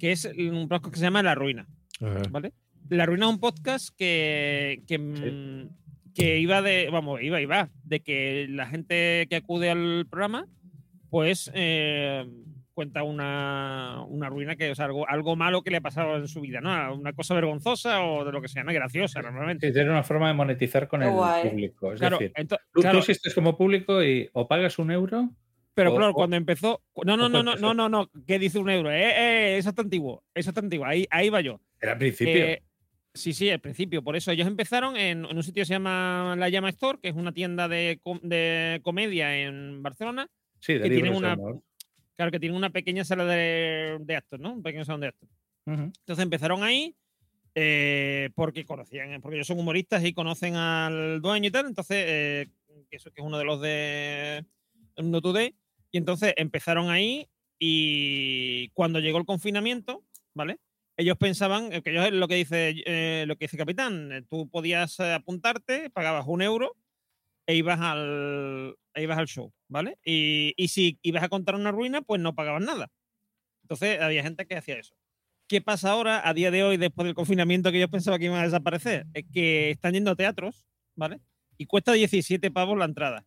Que 0.05 0.11
es 0.11 0.25
un 0.37 0.67
podcast 0.69 0.93
que 0.93 0.99
se 0.99 1.05
llama 1.07 1.23
La 1.23 1.33
Ruina, 1.33 1.65
Ajá. 1.99 2.21
¿vale? 2.29 2.53
La 2.89 3.07
Ruina 3.07 3.25
es 3.25 3.31
un 3.31 3.39
podcast 3.39 3.89
que, 3.97 4.83
que, 4.85 4.99
mm, 4.99 6.13
que 6.13 6.37
iba 6.37 6.61
de, 6.61 6.89
vamos, 6.91 7.23
iba, 7.23 7.41
iba, 7.41 7.71
de 7.83 8.01
que 8.01 8.45
la 8.47 8.67
gente 8.67 9.25
que 9.27 9.37
acude 9.37 9.71
al 9.71 10.05
programa, 10.07 10.45
pues 11.09 11.49
eh, 11.55 12.23
cuenta 12.75 13.01
una, 13.01 14.03
una 14.07 14.29
ruina 14.29 14.55
que 14.55 14.69
es 14.69 14.79
algo, 14.79 15.09
algo 15.09 15.35
malo 15.35 15.63
que 15.63 15.71
le 15.71 15.77
ha 15.77 15.81
pasado 15.81 16.17
en 16.17 16.27
su 16.27 16.39
vida, 16.41 16.61
¿no? 16.61 16.93
Una 16.93 17.13
cosa 17.13 17.33
vergonzosa 17.33 18.03
o 18.03 18.23
de 18.25 18.31
lo 18.31 18.43
que 18.43 18.47
sea, 18.47 18.63
¿no? 18.63 18.71
Graciosa, 18.73 19.23
normalmente. 19.23 19.65
Sí, 19.65 19.73
tiene 19.73 19.89
una 19.89 20.03
forma 20.03 20.27
de 20.27 20.35
monetizar 20.35 20.87
con 20.87 20.99
Qué 20.99 21.07
el 21.07 21.13
guay. 21.13 21.49
público. 21.49 21.93
Es 21.93 21.99
Claro, 21.99 22.19
decir, 22.19 22.31
tú, 22.47 22.57
tú 22.75 22.81
claro. 22.81 22.99
existes 22.99 23.33
como 23.33 23.57
público 23.57 24.03
y 24.03 24.29
o 24.33 24.47
pagas 24.47 24.77
un 24.77 24.91
euro. 24.91 25.31
Pero 25.75 25.91
o- 25.93 25.95
claro, 25.97 26.11
o- 26.11 26.15
cuando 26.15 26.35
empezó. 26.35 26.81
No, 27.05 27.15
no, 27.17 27.29
no, 27.29 27.43
no, 27.43 27.55
no, 27.55 27.73
no, 27.73 27.89
no. 27.89 28.09
¿Qué 28.25 28.39
dice 28.39 28.57
un 28.57 28.69
euro? 28.69 28.91
Eh, 28.91 29.11
eh, 29.11 29.57
eso 29.57 29.69
está 29.69 29.81
antiguo. 29.83 30.23
Eso 30.33 30.49
está 30.49 30.61
antiguo. 30.61 30.85
Ahí, 30.85 31.05
ahí 31.11 31.29
va 31.29 31.41
yo. 31.41 31.59
Era 31.79 31.91
al 31.93 31.97
principio. 31.99 32.33
Eh, 32.33 32.63
sí, 33.13 33.33
sí, 33.33 33.49
al 33.49 33.59
principio. 33.59 34.01
Por 34.03 34.15
eso 34.15 34.31
ellos 34.31 34.47
empezaron 34.47 34.95
en, 34.97 35.25
en 35.25 35.35
un 35.37 35.43
sitio 35.43 35.61
que 35.61 35.65
se 35.65 35.73
llama 35.73 36.35
La 36.37 36.49
Llama 36.49 36.69
Store, 36.69 36.97
que 37.01 37.09
es 37.09 37.15
una 37.15 37.33
tienda 37.33 37.67
de, 37.67 37.99
com- 38.01 38.21
de 38.23 38.79
comedia 38.83 39.37
en 39.37 39.83
Barcelona. 39.83 40.27
sí, 40.59 40.73
de 40.75 40.89
que 40.89 41.01
de 41.01 41.09
una, 41.11 41.35
claro, 42.15 42.31
que 42.31 42.39
tienen 42.39 42.55
una 42.57 42.69
pequeña 42.71 43.03
sala 43.03 43.25
de, 43.25 43.97
de 43.99 44.15
actos, 44.15 44.39
¿no? 44.39 44.53
Un 44.53 44.63
pequeño 44.63 44.85
salón 44.85 45.01
de 45.01 45.07
actos. 45.07 45.29
Ujú. 45.65 45.81
Entonces 45.83 46.23
empezaron 46.23 46.63
ahí 46.63 46.95
eh, 47.55 48.29
porque 48.35 48.65
conocían, 48.65 49.21
porque 49.21 49.35
ellos 49.37 49.47
son 49.47 49.59
humoristas 49.59 50.03
y 50.05 50.13
conocen 50.13 50.55
al 50.55 51.21
dueño 51.21 51.47
y 51.49 51.51
tal. 51.51 51.67
Entonces, 51.67 51.97
eh, 52.07 52.47
que 52.89 52.95
eso 52.97 53.11
que 53.11 53.21
es 53.21 53.27
uno 53.27 53.37
de 53.37 53.45
los 53.45 53.61
de 53.61 54.45
No 54.97 55.21
Today. 55.21 55.55
Y 55.95 55.97
entonces 55.97 56.33
empezaron 56.35 56.89
ahí 56.89 57.29
y 57.57 58.67
cuando 58.73 58.99
llegó 58.99 59.17
el 59.17 59.23
confinamiento, 59.23 60.03
¿vale? 60.33 60.59
Ellos 60.97 61.15
pensaban, 61.17 61.71
eh, 61.71 61.81
que 61.81 61.91
ellos 61.91 62.11
lo 62.11 62.27
que 62.27 62.35
dice, 62.35 62.83
eh, 62.85 63.23
lo 63.25 63.37
que 63.37 63.45
dice 63.45 63.55
Capitán, 63.55 64.11
eh, 64.11 64.21
tú 64.29 64.49
podías 64.49 64.99
apuntarte, 64.99 65.89
pagabas 65.89 66.25
un 66.27 66.41
euro 66.41 66.75
e 67.47 67.55
ibas 67.55 67.79
al, 67.79 68.75
e 68.93 69.03
ibas 69.03 69.17
al 69.17 69.27
show, 69.27 69.53
¿vale? 69.69 69.97
Y, 70.03 70.53
y 70.57 70.67
si 70.67 70.99
ibas 71.01 71.23
a 71.23 71.29
contar 71.29 71.55
una 71.55 71.71
ruina, 71.71 72.01
pues 72.01 72.19
no 72.19 72.35
pagabas 72.35 72.63
nada. 72.63 72.91
Entonces 73.61 74.01
había 74.01 74.21
gente 74.21 74.45
que 74.45 74.57
hacía 74.57 74.77
eso. 74.77 74.95
¿Qué 75.47 75.61
pasa 75.61 75.91
ahora, 75.91 76.27
a 76.27 76.33
día 76.33 76.51
de 76.51 76.65
hoy, 76.65 76.75
después 76.75 77.05
del 77.05 77.15
confinamiento 77.15 77.71
que 77.71 77.79
yo 77.79 77.87
pensaba 77.87 78.19
que 78.19 78.25
iban 78.25 78.41
a 78.41 78.43
desaparecer? 78.43 79.05
Es 79.13 79.23
que 79.31 79.69
están 79.69 79.93
yendo 79.93 80.11
a 80.11 80.17
teatros, 80.17 80.65
¿vale? 80.93 81.21
Y 81.57 81.67
cuesta 81.67 81.93
17 81.93 82.51
pavos 82.51 82.77
la 82.77 82.83
entrada. 82.83 83.25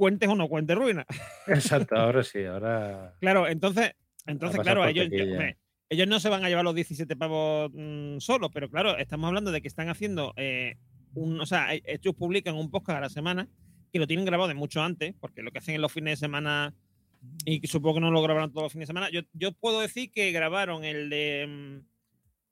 Cuentes 0.00 0.30
o 0.30 0.34
no 0.34 0.48
cuentes 0.48 0.78
ruina. 0.78 1.04
Exacto, 1.46 1.94
ahora 1.96 2.24
sí, 2.24 2.42
ahora. 2.42 3.14
Claro, 3.20 3.46
entonces, 3.46 3.92
entonces 4.24 4.58
claro, 4.62 4.86
ellos, 4.86 5.08
ellos 5.90 6.08
no 6.08 6.20
se 6.20 6.30
van 6.30 6.42
a 6.42 6.48
llevar 6.48 6.64
los 6.64 6.74
17 6.74 7.16
pavos 7.16 7.70
mm, 7.74 8.18
solos, 8.18 8.48
pero 8.50 8.70
claro, 8.70 8.96
estamos 8.96 9.28
hablando 9.28 9.52
de 9.52 9.60
que 9.60 9.68
están 9.68 9.90
haciendo 9.90 10.32
eh, 10.36 10.78
un, 11.12 11.38
o 11.38 11.44
sea, 11.44 11.74
ellos 11.74 12.14
publican 12.14 12.54
un 12.54 12.70
podcast 12.70 12.96
a 12.96 13.00
la 13.02 13.10
semana 13.10 13.46
que 13.92 13.98
lo 13.98 14.06
tienen 14.06 14.24
grabado 14.24 14.48
de 14.48 14.54
mucho 14.54 14.80
antes, 14.80 15.14
porque 15.20 15.42
lo 15.42 15.50
que 15.50 15.58
hacen 15.58 15.74
en 15.74 15.82
los 15.82 15.92
fines 15.92 16.18
de 16.18 16.24
semana, 16.24 16.74
y 17.44 17.66
supongo 17.66 17.96
que 17.96 18.00
no 18.00 18.10
lo 18.10 18.22
grabaron 18.22 18.52
todos 18.52 18.62
los 18.62 18.72
fines 18.72 18.88
de 18.88 18.92
semana, 18.92 19.10
yo, 19.10 19.20
yo 19.34 19.52
puedo 19.52 19.82
decir 19.82 20.10
que 20.10 20.32
grabaron 20.32 20.82
el 20.82 21.10
de 21.10 21.46
mm, 21.46 21.90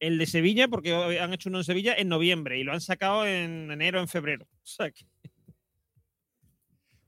el 0.01 0.19
de 0.19 0.27
Sevilla, 0.27 0.69
porque 0.69 1.19
han 1.19 1.33
hecho 1.33 1.49
uno 1.49 1.61
en 1.61 1.65
Sevilla 1.65 1.95
en 1.97 2.11
noviembre 2.11 2.59
y 2.59 2.63
lo 2.63 2.75
han 2.75 2.83
sacado 2.83 3.27
en 3.27 3.71
enero, 3.71 4.01
en 4.01 4.09
febrero. 4.09 4.47
O 4.69 4.71
sea 4.71 4.91
que, 4.91 5.07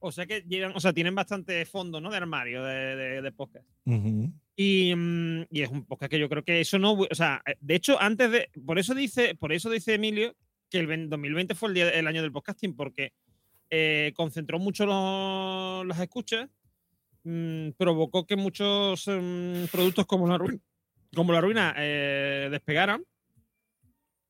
o 0.00 0.10
sea 0.12 0.26
que 0.26 0.40
llegan, 0.48 0.72
o 0.74 0.80
sea, 0.80 0.92
tienen 0.92 1.14
bastante 1.14 1.64
fondo, 1.64 2.00
¿no? 2.00 2.10
De 2.10 2.16
armario 2.16 2.64
de, 2.64 2.96
de, 2.96 3.22
de 3.22 3.32
podcast. 3.32 3.66
Y, 4.56 4.94
mm, 4.94 5.42
y 5.50 5.62
es 5.62 5.70
un 5.70 5.84
podcast 5.86 6.10
que 6.10 6.18
yo 6.18 6.28
creo 6.28 6.44
que 6.44 6.60
eso 6.60 6.78
no, 6.78 6.92
o 6.92 7.14
sea, 7.14 7.40
eh, 7.46 7.54
de 7.60 7.74
hecho, 7.76 8.00
antes 8.00 8.30
de, 8.30 8.50
por 8.66 8.78
eso 8.78 8.94
dice, 8.94 9.34
por 9.34 9.52
eso 9.52 9.70
dice 9.70 9.94
Emilio 9.94 10.34
que 10.70 10.78
el 10.78 10.86
ven- 10.86 11.08
2020 11.08 11.54
fue 11.54 11.68
el, 11.70 11.74
día- 11.74 11.90
el 11.90 12.06
año 12.06 12.22
del 12.22 12.32
podcasting, 12.32 12.74
porque 12.76 13.12
eh, 13.70 14.12
concentró 14.16 14.58
mucho 14.58 14.84
los- 14.86 15.86
las 15.86 15.98
escuchas, 16.00 16.48
mm, 17.24 17.70
provocó 17.76 18.26
que 18.26 18.36
muchos 18.36 19.06
mm, 19.08 19.64
productos 19.70 20.06
como 20.06 20.26
la 20.28 20.38
ruina, 20.38 20.60
como 21.14 21.32
la 21.32 21.40
ruina 21.40 21.74
eh, 21.76 22.48
despegaran. 22.50 23.02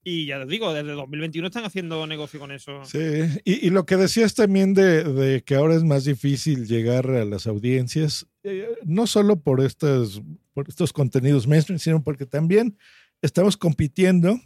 Y 0.03 0.25
ya 0.27 0.39
les 0.39 0.49
digo, 0.49 0.73
desde 0.73 0.93
2021 0.93 1.49
están 1.49 1.65
haciendo 1.65 2.07
negocio 2.07 2.41
con 2.41 2.51
eso. 2.53 2.83
Sí, 2.87 2.99
y, 3.45 3.67
y 3.67 3.71
lo 3.71 3.85
que 3.85 3.97
decías 3.97 4.35
también 4.35 4.73
de, 4.73 5.05
de 5.05 5.43
que 5.43 5.55
ahora 5.57 5.75
es 5.75 5.85
más 5.85 6.05
difícil 6.05 6.67
llegar 6.67 7.11
a 7.11 7.25
las 7.27 7.47
audiencias, 7.47 8.27
eh, 8.43 8.67
no 8.85 9.07
solo 9.07 9.37
por 9.41 9.61
estos, 9.61 10.23
por 10.55 10.69
estos 10.69 10.93
contenidos 10.95 11.47
mainstream, 11.47 11.79
sino 11.79 12.03
porque 12.03 12.25
también 12.25 12.79
estamos 13.21 13.59
compitiendo 13.59 14.41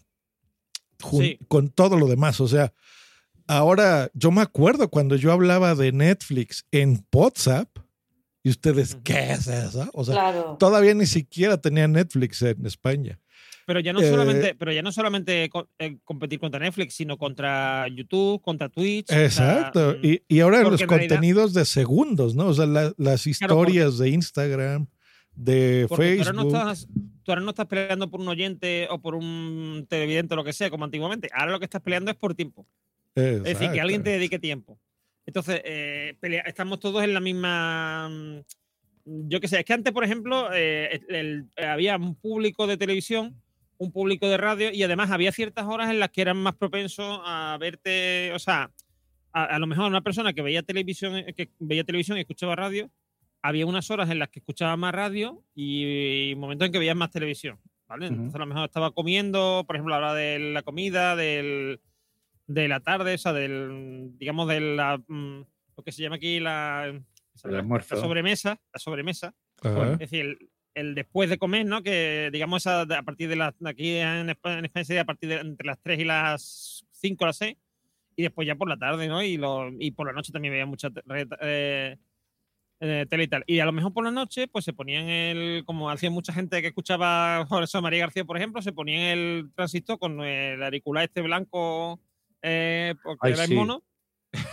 jun- 1.00 1.22
Sí. 1.22 1.38
con 1.46 1.68
todo 1.68 1.96
lo 1.98 2.08
demás. 2.08 2.40
O 2.40 2.48
sea, 2.48 2.72
ahora 3.46 4.10
yo 4.14 4.32
me 4.32 4.40
acuerdo 4.42 4.88
cuando 4.90 5.14
yo 5.14 5.30
hablaba 5.30 5.76
de 5.76 5.92
Netflix 5.92 6.64
en 6.72 7.06
WhatsApp 7.14 7.68
y 8.42 8.50
ustedes, 8.50 8.96
¿qué 9.04 9.30
es 9.32 9.46
eso? 9.46 9.88
O 9.92 10.04
sea, 10.04 10.14
Claro. 10.14 10.56
todavía 10.58 10.94
ni 10.94 11.06
siquiera 11.06 11.60
tenía 11.60 11.86
Netflix 11.86 12.42
en 12.42 12.66
España. 12.66 13.20
Pero 13.66 13.80
ya 13.80 13.92
no 13.92 14.00
Eh, 14.00 14.10
solamente, 14.10 14.54
pero 14.54 14.72
ya 14.72 14.82
no 14.82 14.92
solamente 14.92 15.48
co- 15.48 15.68
eh, 15.78 15.96
competir 16.04 16.38
contra 16.38 16.60
Netflix, 16.60 16.94
sino 16.94 17.16
contra 17.16 17.86
YouTube, 17.88 18.40
contra 18.42 18.68
Twitch. 18.68 19.10
Exacto. 19.10 19.96
mm, 20.02 20.06
y, 20.06 20.22
y 20.28 20.40
ahora 20.40 20.58
porque 20.58 20.70
los 20.72 20.80
en 20.82 20.88
realidad- 20.88 21.08
contenidos 21.16 21.54
de 21.54 21.64
segundos, 21.64 22.34
¿no? 22.34 22.48
O 22.48 22.54
sea, 22.54 22.66
la- 22.66 22.92
las 22.98 23.26
historias 23.26 23.98
de 23.98 24.10
Instagram, 24.10 24.86
de 25.34 25.86
porque 25.88 26.16
tú 26.16 26.20
ahora, 26.22 26.24
Facebook. 26.32 26.52
no 26.52 26.58
estás, 26.58 26.88
tú 27.22 27.32
ahora 27.32 27.40
no 27.42 27.50
estás 27.50 27.66
peleando 27.66 28.10
por 28.10 28.20
un 28.20 28.28
oyente 28.28 28.86
o 28.90 29.00
por 29.00 29.14
un 29.14 29.86
televidente 29.88 30.34
o 30.34 30.36
lo 30.36 30.44
que 30.44 30.52
sea, 30.52 30.70
como 30.70 30.84
antiguamente. 30.84 31.28
Ahora 31.32 31.52
lo 31.52 31.58
que 31.58 31.64
estás 31.64 31.80
peleando 31.82 32.10
es 32.10 32.16
por 32.16 32.34
tiempo. 32.34 32.66
Es 33.14 33.42
decir, 33.42 33.42
que 33.44 33.50
Exacto. 33.64 33.80
alguien 33.82 34.02
te 34.02 34.10
dedique 34.10 34.38
tiempo. 34.38 34.78
Entonces, 35.26 35.60
eh, 35.64 36.16
pelea- 36.20 36.42
estamos 36.46 36.80
todos 36.80 37.02
en 37.02 37.14
la 37.14 37.20
misma. 37.20 38.08
mm, 38.10 38.40
Yo 39.28 39.38
qué 39.38 39.48
sé, 39.48 39.58
es 39.58 39.64
que 39.66 39.72
antes, 39.74 39.92
por 39.92 40.02
ejemplo, 40.02 40.48
eh, 40.54 41.00
el- 41.10 41.14
el- 41.56 41.64
había 41.68 41.94
un 41.96 42.14
público 42.14 42.66
de 42.66 42.78
televisión, 42.78 43.34
un 43.78 43.92
público 43.92 44.28
de 44.28 44.36
radio 44.36 44.70
y 44.72 44.82
además 44.82 45.10
había 45.10 45.32
ciertas 45.32 45.66
horas 45.66 45.90
en 45.90 46.00
las 46.00 46.10
que 46.10 46.22
eran 46.22 46.36
más 46.36 46.54
propensos 46.54 47.20
a 47.24 47.56
verte, 47.60 48.32
o 48.32 48.38
sea, 48.38 48.70
a, 49.32 49.44
a 49.44 49.58
lo 49.58 49.66
mejor 49.66 49.86
una 49.86 50.02
persona 50.02 50.32
que 50.32 50.42
veía 50.42 50.62
televisión, 50.62 51.16
eh, 51.16 51.34
que 51.34 51.50
veía 51.58 51.84
televisión 51.84 52.16
y 52.16 52.20
escuchaba 52.20 52.56
radio, 52.56 52.90
había 53.42 53.66
unas 53.66 53.90
horas 53.90 54.10
en 54.10 54.18
las 54.18 54.30
que 54.30 54.38
escuchaba 54.38 54.76
más 54.76 54.94
radio 54.94 55.44
y, 55.54 56.30
y 56.30 56.34
momentos 56.34 56.66
en 56.66 56.72
que 56.72 56.78
veía 56.78 56.94
más 56.94 57.10
televisión, 57.10 57.60
¿vale? 57.86 58.06
Entonces 58.06 58.34
a 58.34 58.38
lo 58.38 58.46
mejor 58.46 58.64
estaba 58.64 58.92
comiendo, 58.92 59.64
por 59.66 59.76
ejemplo, 59.76 59.94
a 59.94 60.00
la 60.00 60.06
hora 60.06 60.14
de 60.14 60.38
la 60.38 60.62
comida, 60.62 61.14
del, 61.14 61.80
de 62.46 62.68
la 62.68 62.80
tarde, 62.80 63.14
o 63.14 63.18
sea, 63.18 63.32
del, 63.32 64.12
digamos, 64.16 64.48
de 64.48 64.60
la, 64.60 64.98
mm, 65.06 65.40
lo 65.76 65.82
que 65.84 65.92
se 65.92 66.02
llama 66.02 66.16
aquí 66.16 66.40
la, 66.40 66.86
la 67.42 67.82
sobremesa, 67.82 68.60
la 68.72 68.78
sobremesa, 68.78 69.34
Ajá. 69.62 69.92
es 69.92 69.98
decir, 69.98 70.38
el, 70.74 70.94
después 70.94 71.30
de 71.30 71.38
comer, 71.38 71.66
¿no? 71.66 71.82
Que 71.82 72.30
digamos 72.32 72.66
a 72.66 72.86
partir 73.04 73.28
de 73.28 73.36
las, 73.36 73.54
aquí 73.64 73.96
en 73.96 74.30
España, 74.30 74.58
en 74.58 74.64
España 74.66 74.84
sería 74.84 75.02
a 75.02 75.06
partir 75.06 75.28
de 75.28 75.36
entre 75.36 75.66
las 75.66 75.78
3 75.80 76.00
y 76.00 76.04
las 76.04 76.84
5 76.92 77.24
o 77.24 77.26
las 77.26 77.36
6, 77.36 77.56
y 78.16 78.22
después 78.22 78.46
ya 78.46 78.56
por 78.56 78.68
la 78.68 78.76
tarde, 78.76 79.08
¿no? 79.08 79.22
Y, 79.22 79.36
lo, 79.36 79.70
y 79.78 79.90
por 79.92 80.06
la 80.06 80.12
noche 80.12 80.32
también 80.32 80.52
veía 80.52 80.66
mucha 80.66 80.90
eh, 81.40 81.96
eh, 82.80 83.06
tele 83.08 83.24
y 83.24 83.28
tal. 83.28 83.44
Y 83.46 83.60
a 83.60 83.64
lo 83.64 83.72
mejor 83.72 83.92
por 83.92 84.04
la 84.04 84.10
noche, 84.10 84.48
pues 84.48 84.64
se 84.64 84.72
ponían 84.72 85.08
el, 85.08 85.64
como 85.64 85.90
hacía 85.90 86.10
mucha 86.10 86.32
gente 86.32 86.60
que 86.60 86.68
escuchaba 86.68 87.46
por 87.48 87.62
eso 87.62 87.78
a 87.78 87.80
María 87.80 88.00
García, 88.00 88.24
por 88.24 88.36
ejemplo, 88.36 88.62
se 88.62 88.72
ponían 88.72 89.02
el 89.02 89.50
transistor 89.54 89.98
con 89.98 90.20
el 90.22 90.62
auricular 90.62 91.04
este 91.04 91.22
blanco, 91.22 92.00
eh, 92.42 92.94
porque 93.02 93.28
Ay, 93.28 93.32
era 93.32 93.42
el 93.42 93.48
sí. 93.48 93.54
mono. 93.54 93.82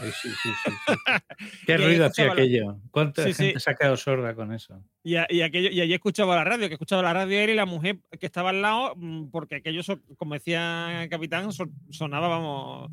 Sí, 0.02 0.12
sí, 0.22 0.50
sí. 0.64 0.72
Qué 1.66 1.78
ruido 1.78 2.06
hacía 2.06 2.32
aquello. 2.32 2.80
¿Cuánta 2.92 3.24
gente 3.34 3.60
se 3.60 3.70
ha 3.72 3.76
quedado 3.76 3.98
sorda 3.98 4.34
con 4.36 4.54
eso? 4.54 4.84
Y, 5.04 5.16
a- 5.16 5.28
y 5.30 5.42
aquello, 5.42 5.70
y 5.70 5.82
allí 5.82 5.94
escuchaba 5.94 6.36
la 6.36 6.44
radio, 6.44 6.68
que 6.68 6.74
escuchaba 6.76 7.02
la 7.04 7.14
radio 7.14 7.40
él 7.40 7.52
y 7.52 7.56
la 7.56 7.66
mujer 7.66 8.00
que 8.20 8.26
estaba 8.26 8.50
al 8.50 8.62
lado, 8.62 8.94
mm, 8.96 9.30
porque 9.30 9.56
aquello, 9.56 9.82
como 10.18 10.34
decía 10.34 11.04
el 11.04 11.10
capitán, 11.10 11.52
so- 11.52 11.70
sonaba, 11.90 12.28
vamos, 12.28 12.92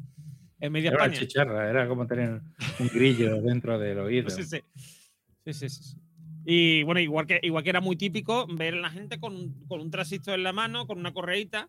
en 0.61 0.73
media 0.73 0.89
Era 0.91 0.97
una 0.99 1.07
España. 1.07 1.21
chicharra, 1.27 1.71
era 1.71 1.89
como 1.89 2.07
tener 2.07 2.41
un 2.79 2.89
grillo 2.89 3.41
dentro 3.43 3.79
del 3.79 3.99
oído. 4.01 4.31
Sí, 4.31 4.43
sí. 4.45 4.61
Sí, 5.53 5.69
sí. 5.71 5.97
Y 6.45 6.83
bueno, 6.83 7.01
igual 7.01 7.27
que, 7.27 7.41
igual 7.43 7.63
que 7.63 7.71
era 7.71 7.81
muy 7.81 7.97
típico 7.97 8.47
ver 8.49 8.75
a 8.75 8.79
la 8.79 8.91
gente 8.91 9.19
con, 9.21 9.65
con 9.67 9.81
un 9.81 9.91
transistor 9.91 10.35
en 10.35 10.45
la 10.45 10.53
mano, 10.53 10.87
con 10.87 10.99
una 10.99 11.13
correíta. 11.13 11.69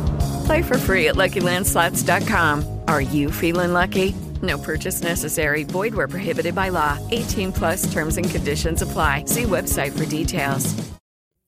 Play 0.45 0.61
for 0.63 0.77
free 0.77 1.07
at 1.07 1.15
LuckyLandSlots.com. 1.15 2.63
Are 2.87 3.01
you 3.01 3.29
feeling 3.31 3.73
lucky? 3.73 4.13
No 4.41 4.57
purchase 4.57 5.01
necessary. 5.03 5.63
Void 5.63 5.93
where 5.93 6.07
prohibited 6.07 6.55
by 6.55 6.69
law. 6.69 6.97
18 7.11 7.51
plus. 7.51 7.91
Terms 7.91 8.17
and 8.17 8.29
conditions 8.29 8.81
apply. 8.81 9.25
See 9.25 9.43
website 9.43 9.91
for 9.91 10.05
details. 10.05 10.73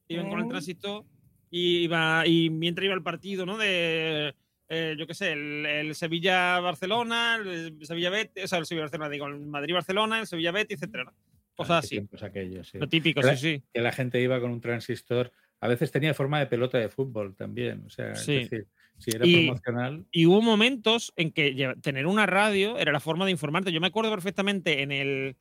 Iban 0.10 0.30
con 0.30 0.39
el 0.41 0.48
transistor 0.50 1.04
y, 1.50 1.86
iba, 1.88 2.26
y 2.28 2.50
mientras 2.50 2.86
iba 2.86 2.94
el 2.94 3.02
partido, 3.02 3.46
¿no? 3.46 3.58
De, 3.58 4.34
eh, 4.70 4.96
yo 4.98 5.08
qué 5.08 5.14
sé, 5.14 5.32
el, 5.32 5.66
el 5.66 5.96
Sevilla-Barcelona, 5.96 7.38
el 7.38 7.78
Sevilla-Betis, 7.86 8.44
o 8.44 8.48
sea, 8.48 8.60
el 8.60 8.66
Sevilla-Barcelona, 8.66 9.10
digo, 9.10 9.28
el 9.28 9.39
Madrid-Barcelona, 9.39 10.20
el 10.20 10.28
Sevilla-Betis, 10.28 10.78
etcétera. 10.78 11.06
¿no? 11.06 11.14
Cosas 11.56 11.88
Qué 11.89 12.04
así. 12.14 12.26
aquellos, 12.26 12.68
sí. 12.68 12.78
Lo 12.80 12.88
típico, 12.89 13.22
Que 13.22 13.28
la- 13.28 13.36
sí, 13.38 13.56
sí. 13.58 13.64
Que 13.74 13.82
la 13.82 13.91
gente 13.91 14.22
iba 14.22 14.39
con 14.39 14.52
un 14.52 14.62
transistor. 14.62 15.32
A 15.62 15.68
veces 15.68 15.91
tenía 15.91 16.14
forma 16.14 16.39
de 16.39 16.48
pelota 16.48 16.78
de 16.78 16.89
fútbol 16.89 17.36
también. 17.36 17.84
O 17.88 17.89
sea, 17.89 18.12
es 18.12 18.20
Sí. 18.26 18.34
decir, 18.39 18.68
si 18.98 19.12
era 19.12 19.26
Y- 19.26 19.46
promocional. 19.48 20.06
Y 20.12 20.26
hubo 20.26 20.41
momentos 20.41 21.14
en 21.16 21.32
que 21.32 21.76
tener 21.82 22.06
una 22.08 22.26
radio 22.26 22.78
era 22.78 22.91
la 22.91 23.00
forma 23.00 23.26
de 23.26 23.32
informarte. 23.32 23.72
Yo 23.72 23.82
me 23.82 23.88
acuerdo 23.88 24.12
perfectamente 24.12 24.82
en 24.82 24.91
el. 24.91 25.36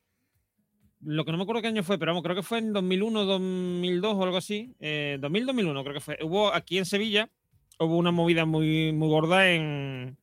Lo 1.05 1.25
que 1.25 1.31
no 1.31 1.37
me 1.37 1.43
acuerdo 1.43 1.61
qué 1.61 1.67
año 1.67 1.83
fue, 1.83 1.97
pero 1.99 2.11
vamos, 2.11 2.23
creo 2.23 2.35
que 2.35 2.43
fue 2.43 2.59
en 2.59 2.71
2001, 2.71 3.25
2002 3.25 4.15
o 4.15 4.23
algo 4.23 4.37
así. 4.37 4.73
Eh, 4.79 5.17
2000, 5.19 5.45
2001 5.47 5.83
creo 5.83 5.93
que 5.95 5.99
fue. 5.99 6.17
Hubo 6.21 6.53
aquí 6.53 6.77
en 6.77 6.85
Sevilla, 6.85 7.29
hubo 7.77 7.97
una 7.97 8.11
movida 8.11 8.45
muy, 8.45 8.93
muy 8.93 9.09
gorda 9.09 9.51
en, 9.51 10.17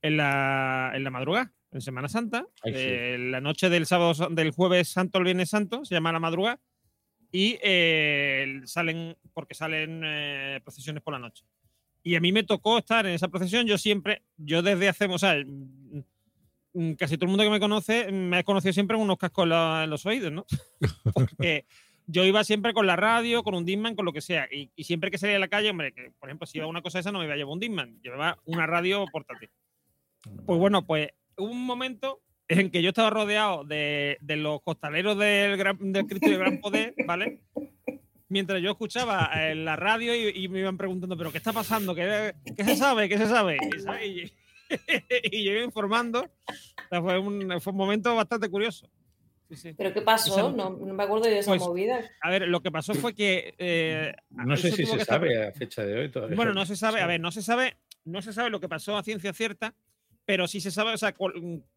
en, 0.00 0.16
la, 0.16 0.92
en 0.94 1.04
la 1.04 1.10
madrugada, 1.10 1.52
en 1.72 1.82
Semana 1.82 2.08
Santa. 2.08 2.46
Ay, 2.62 2.72
sí. 2.72 2.78
Eh, 2.80 3.18
la 3.18 3.42
noche 3.42 3.68
del 3.68 3.84
sábado, 3.84 4.28
del 4.30 4.50
jueves 4.52 4.88
santo 4.88 5.18
al 5.18 5.24
viernes 5.24 5.50
santo, 5.50 5.84
se 5.84 5.94
llama 5.94 6.10
la 6.12 6.20
madrugada. 6.20 6.58
Y 7.30 7.58
eh, 7.62 8.62
salen, 8.64 9.16
porque 9.34 9.54
salen 9.54 10.00
eh, 10.06 10.60
procesiones 10.64 11.02
por 11.02 11.12
la 11.12 11.18
noche. 11.18 11.44
Y 12.04 12.14
a 12.14 12.20
mí 12.20 12.30
me 12.30 12.44
tocó 12.44 12.78
estar 12.78 13.06
en 13.06 13.14
esa 13.14 13.28
procesión. 13.28 13.66
Yo 13.66 13.78
siempre, 13.78 14.22
yo 14.36 14.62
desde 14.62 14.88
hace, 14.88 15.06
o 15.06 15.18
sea, 15.18 15.34
mm, 16.74 16.92
casi 16.92 17.16
todo 17.16 17.24
el 17.24 17.30
mundo 17.30 17.44
que 17.44 17.50
me 17.50 17.58
conoce 17.58 18.12
me 18.12 18.36
ha 18.36 18.44
conocido 18.44 18.72
siempre 18.72 18.96
con 18.96 19.04
unos 19.04 19.18
cascos 19.18 19.44
en, 19.46 19.90
los 19.90 20.06
oídos, 20.06 20.30
¿no? 20.30 20.44
Porque, 21.14 21.64
yo 22.06 22.24
iba 22.24 22.44
siempre 22.44 22.74
con 22.74 22.86
la 22.86 22.96
radio, 22.96 23.42
con 23.42 23.54
un 23.54 23.64
Disman, 23.64 23.96
con 23.96 24.04
lo 24.04 24.12
que 24.12 24.20
sea. 24.20 24.46
Y, 24.52 24.70
y 24.76 24.84
siempre 24.84 25.10
que 25.10 25.18
salía 25.18 25.36
a 25.36 25.40
la 25.40 25.48
calle, 25.48 25.70
hombre, 25.70 25.92
que, 25.92 26.12
por 26.20 26.28
ejemplo, 26.28 26.46
si 26.46 26.58
iba 26.58 26.66
a 26.66 26.68
una 26.68 26.82
cosa 26.82 26.98
esa, 26.98 27.10
no 27.10 27.18
me 27.18 27.24
iba 27.24 27.34
a 27.34 27.36
llevar 27.36 27.54
un 27.54 27.60
Disman, 27.60 27.98
llevaba 28.02 28.38
una 28.44 28.66
radio 28.66 29.06
portátil. 29.10 29.50
Pues 30.44 30.58
bueno, 30.58 30.86
pues 30.86 31.08
hubo 31.36 31.50
un 31.50 31.64
momento 31.64 32.20
en 32.48 32.70
que 32.70 32.82
yo 32.82 32.90
estaba 32.90 33.10
rodeado 33.10 33.64
de, 33.64 34.18
de 34.20 34.36
los 34.36 34.62
costaleros 34.62 35.18
del, 35.18 35.56
gran, 35.56 35.78
del 35.92 36.06
Cristo 36.06 36.28
del 36.28 36.38
Gran 36.38 36.60
Poder, 36.60 36.94
¿vale? 37.06 37.40
Mientras 38.34 38.60
yo 38.60 38.72
escuchaba 38.72 39.30
en 39.34 39.64
la 39.64 39.76
radio 39.76 40.12
y, 40.12 40.44
y 40.44 40.48
me 40.48 40.58
iban 40.58 40.76
preguntando, 40.76 41.16
¿pero 41.16 41.30
qué 41.30 41.38
está 41.38 41.52
pasando? 41.52 41.94
¿Qué, 41.94 42.34
qué 42.56 42.64
se 42.64 42.74
sabe? 42.74 43.08
¿Qué 43.08 43.16
se 43.16 43.28
sabe? 43.28 43.58
Y, 44.04 44.22
y- 44.22 44.32
y 45.30 45.44
yo 45.44 45.52
iba 45.52 45.62
informando. 45.62 46.22
O 46.48 46.88
sea, 46.88 47.00
fue, 47.00 47.16
un, 47.20 47.60
fue 47.60 47.70
un 47.72 47.76
momento 47.76 48.12
bastante 48.16 48.48
curioso. 48.50 48.90
Sí, 49.48 49.54
sí. 49.56 49.72
¿Pero 49.74 49.92
qué 49.94 50.02
pasó? 50.02 50.32
Esa- 50.32 50.42
No, 50.50 50.70
no 50.70 50.94
me 50.94 51.02
acuerdo 51.04 51.26
de 51.26 51.38
esa 51.38 51.50
Pues, 51.52 51.62
movida. 51.62 52.00
A 52.22 52.30
ver, 52.30 52.48
lo 52.48 52.60
que 52.60 52.72
pasó 52.72 52.92
fue 52.94 53.14
que. 53.14 53.54
eh, 53.58 54.12
No 54.30 54.56
sé 54.56 54.72
si 54.72 54.84
se 54.84 54.96
estar- 54.96 55.04
sabe 55.06 55.46
a 55.46 55.52
fecha 55.52 55.84
de 55.84 55.96
hoy 56.00 56.10
todavía. 56.10 56.34
Bueno, 56.34 56.52
no 56.54 56.66
se 56.66 56.74
sabe, 56.74 57.00
a 57.02 57.06
ver, 57.06 57.20
no 57.20 57.30
se 57.30 57.40
sabe, 57.40 57.76
no 58.04 58.20
se 58.20 58.32
sabe 58.32 58.50
lo 58.50 58.58
que 58.58 58.68
pasó 58.68 58.96
a 58.96 59.04
ciencia 59.04 59.32
cierta, 59.32 59.76
pero 60.24 60.48
sí 60.48 60.60
se 60.60 60.72
sabe, 60.72 60.92
o 60.92 60.98
sea, 60.98 61.14
cuál- 61.14 61.34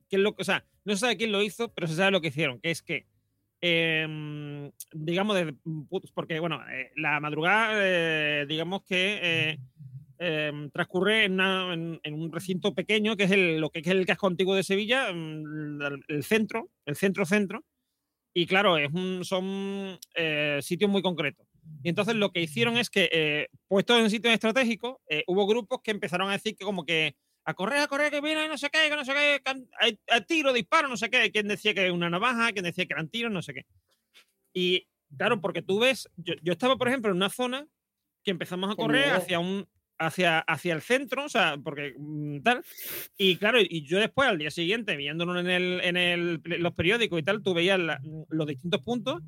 qué 0.09 0.15
es 0.15 0.21
lo, 0.23 0.33
o 0.35 0.43
sea, 0.43 0.65
no 0.85 0.93
se 0.93 0.99
sabe 1.01 1.17
quién 1.17 1.31
lo 1.31 1.43
hizo, 1.43 1.71
pero 1.73 1.85
se 1.85 1.93
sabe 1.95 2.09
lo 2.09 2.19
que 2.21 2.29
hicieron, 2.29 2.59
que 2.61 2.71
es 2.71 2.81
que, 2.81 3.05
em, 3.61 4.71
digamos, 4.93 5.35
desde- 5.35 5.55
porque, 6.13 6.39
bueno, 6.39 6.61
eh, 6.69 6.91
la 6.95 7.19
madrugada, 7.19 7.73
eh, 7.75 8.45
digamos 8.47 8.83
que 8.83 9.19
eh, 9.21 9.57
em, 10.19 10.69
transcurre 10.71 11.25
en, 11.25 11.39
un 11.39 12.31
recinto 12.31 12.73
pequeño, 12.73 13.15
que 13.15 13.23
es 13.25 13.31
el, 13.31 13.57
lo 13.59 13.69
que 13.69 13.79
es 13.79 13.87
el 13.87 14.05
casco 14.05 14.27
antiguo 14.27 14.55
de 14.55 14.63
Sevilla, 14.63 15.11
mm, 15.13 15.81
el, 16.07 16.23
centro, 16.23 16.69
el 16.85 16.95
centro-centro, 16.95 17.63
y 18.33 18.45
claro, 18.45 18.75
son 19.23 19.97
sitios 20.61 20.91
muy 20.91 21.01
concretos. 21.01 21.47
Y 21.83 21.89
entonces 21.89 22.15
lo 22.15 22.31
que 22.31 22.41
hicieron 22.41 22.77
es 22.77 22.89
que, 22.89 23.47
puestos 23.67 23.99
en 23.99 24.09
sitios 24.11 24.33
estratégicos, 24.33 24.97
hubo 25.25 25.47
grupos 25.47 25.79
que 25.83 25.91
empezaron 25.91 26.29
a 26.29 26.33
decir 26.33 26.55
que 26.55 26.63
como 26.63 26.85
que 26.85 27.15
a 27.49 27.53
correr, 27.53 27.79
a 27.79 27.87
correr, 27.87 28.11
que 28.11 28.19
viene, 28.19 28.45
no 28.49 28.57
sé 28.57 28.69
qué, 28.69 28.89
que 28.89 28.95
no 28.97 29.05
sé 29.05 29.13
qué, 29.13 29.41
hay 29.79 30.21
tiro, 30.27 30.51
disparo, 30.51 30.89
no 30.89 30.97
sé 30.97 31.09
qué. 31.09 31.31
Quien 31.31 31.47
decía 31.47 31.73
que 31.73 31.81
era 31.83 31.93
una 31.93 32.09
navaja, 32.09 32.51
quien 32.51 32.65
decía 32.65 32.85
que 32.85 32.93
eran 32.93 33.07
tiros, 33.07 33.31
no 33.31 33.41
sé 33.41 33.53
qué. 33.53 33.65
Y 34.53 34.87
claro, 35.17 35.39
porque 35.39 35.61
tú 35.61 35.79
ves, 35.79 36.09
yo, 36.17 36.33
yo 36.43 36.51
estaba, 36.51 36.75
por 36.77 36.89
ejemplo, 36.89 37.09
en 37.09 37.15
una 37.17 37.29
zona 37.29 37.65
que 38.23 38.31
empezamos 38.31 38.69
a 38.69 38.75
correr 38.75 39.05
hacia 39.15 39.39
un 39.39 39.65
hacia, 39.99 40.39
hacia 40.39 40.73
el 40.75 40.81
centro, 40.81 41.23
o 41.25 41.29
sea, 41.29 41.57
porque 41.63 41.93
mm, 41.97 42.41
tal. 42.41 42.63
Y 43.17 43.37
claro, 43.37 43.59
y 43.61 43.83
yo 43.87 43.97
después, 43.97 44.27
al 44.27 44.37
día 44.37 44.51
siguiente, 44.51 44.95
viéndolo 44.97 45.39
en, 45.39 45.49
el, 45.49 45.79
en 45.83 45.95
el- 45.97 46.41
los 46.43 46.73
periódicos 46.73 47.17
y 47.19 47.23
tal, 47.23 47.41
tú 47.41 47.53
veías 47.53 47.79
la- 47.79 48.01
los 48.29 48.45
distintos 48.45 48.81
puntos 48.81 49.21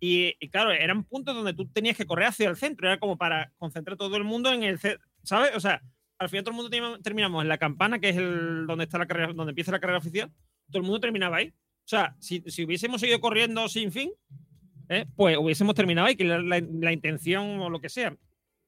y, 0.00 0.34
y 0.38 0.48
claro, 0.48 0.70
eran 0.70 1.04
puntos 1.04 1.34
donde 1.34 1.54
tú 1.54 1.66
tenías 1.68 1.96
que 1.96 2.06
correr 2.06 2.28
hacia 2.28 2.48
el 2.48 2.56
centro, 2.56 2.86
era 2.86 2.98
como 3.00 3.18
para 3.18 3.52
concentrar 3.58 3.96
todo 3.98 4.16
el 4.16 4.24
mundo 4.24 4.52
en 4.52 4.62
el 4.62 4.78
¿sabes? 5.24 5.56
O 5.56 5.60
sea, 5.60 5.82
al 6.18 6.28
final 6.28 6.44
todo 6.44 6.52
el 6.52 6.56
mundo 6.56 6.70
termi- 6.76 7.02
terminamos 7.02 7.42
en 7.42 7.48
la 7.48 7.58
campana, 7.58 7.98
que 7.98 8.10
es 8.10 8.16
el 8.16 8.66
donde 8.66 8.84
está 8.84 8.98
la 8.98 9.06
carrera, 9.06 9.32
donde 9.32 9.50
empieza 9.50 9.72
la 9.72 9.80
carrera 9.80 9.98
oficial, 9.98 10.30
todo 10.70 10.78
el 10.78 10.84
mundo 10.84 11.00
terminaba 11.00 11.36
ahí. 11.38 11.48
O 11.48 11.86
sea, 11.88 12.16
si, 12.18 12.42
si 12.46 12.64
hubiésemos 12.64 13.00
seguido 13.00 13.20
corriendo 13.20 13.68
sin 13.68 13.92
fin, 13.92 14.10
¿eh? 14.88 15.06
pues 15.16 15.36
hubiésemos 15.36 15.74
terminado 15.74 16.06
ahí, 16.06 16.16
que 16.16 16.24
la, 16.24 16.38
la- 16.40 16.60
la 16.80 16.92
intención 16.92 17.60
o 17.60 17.68
lo 17.70 17.80
que 17.80 17.88
sea. 17.88 18.16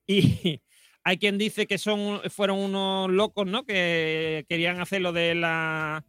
Y 0.05 0.61
hay 1.03 1.17
quien 1.17 1.37
dice 1.37 1.67
que 1.67 1.77
son, 1.77 2.21
fueron 2.29 2.59
unos 2.59 3.09
locos, 3.09 3.47
¿no? 3.47 3.65
Que 3.65 4.45
querían 4.47 4.79
hacer 4.79 5.01
lo 5.01 5.11
de 5.13 5.35
la. 5.35 6.05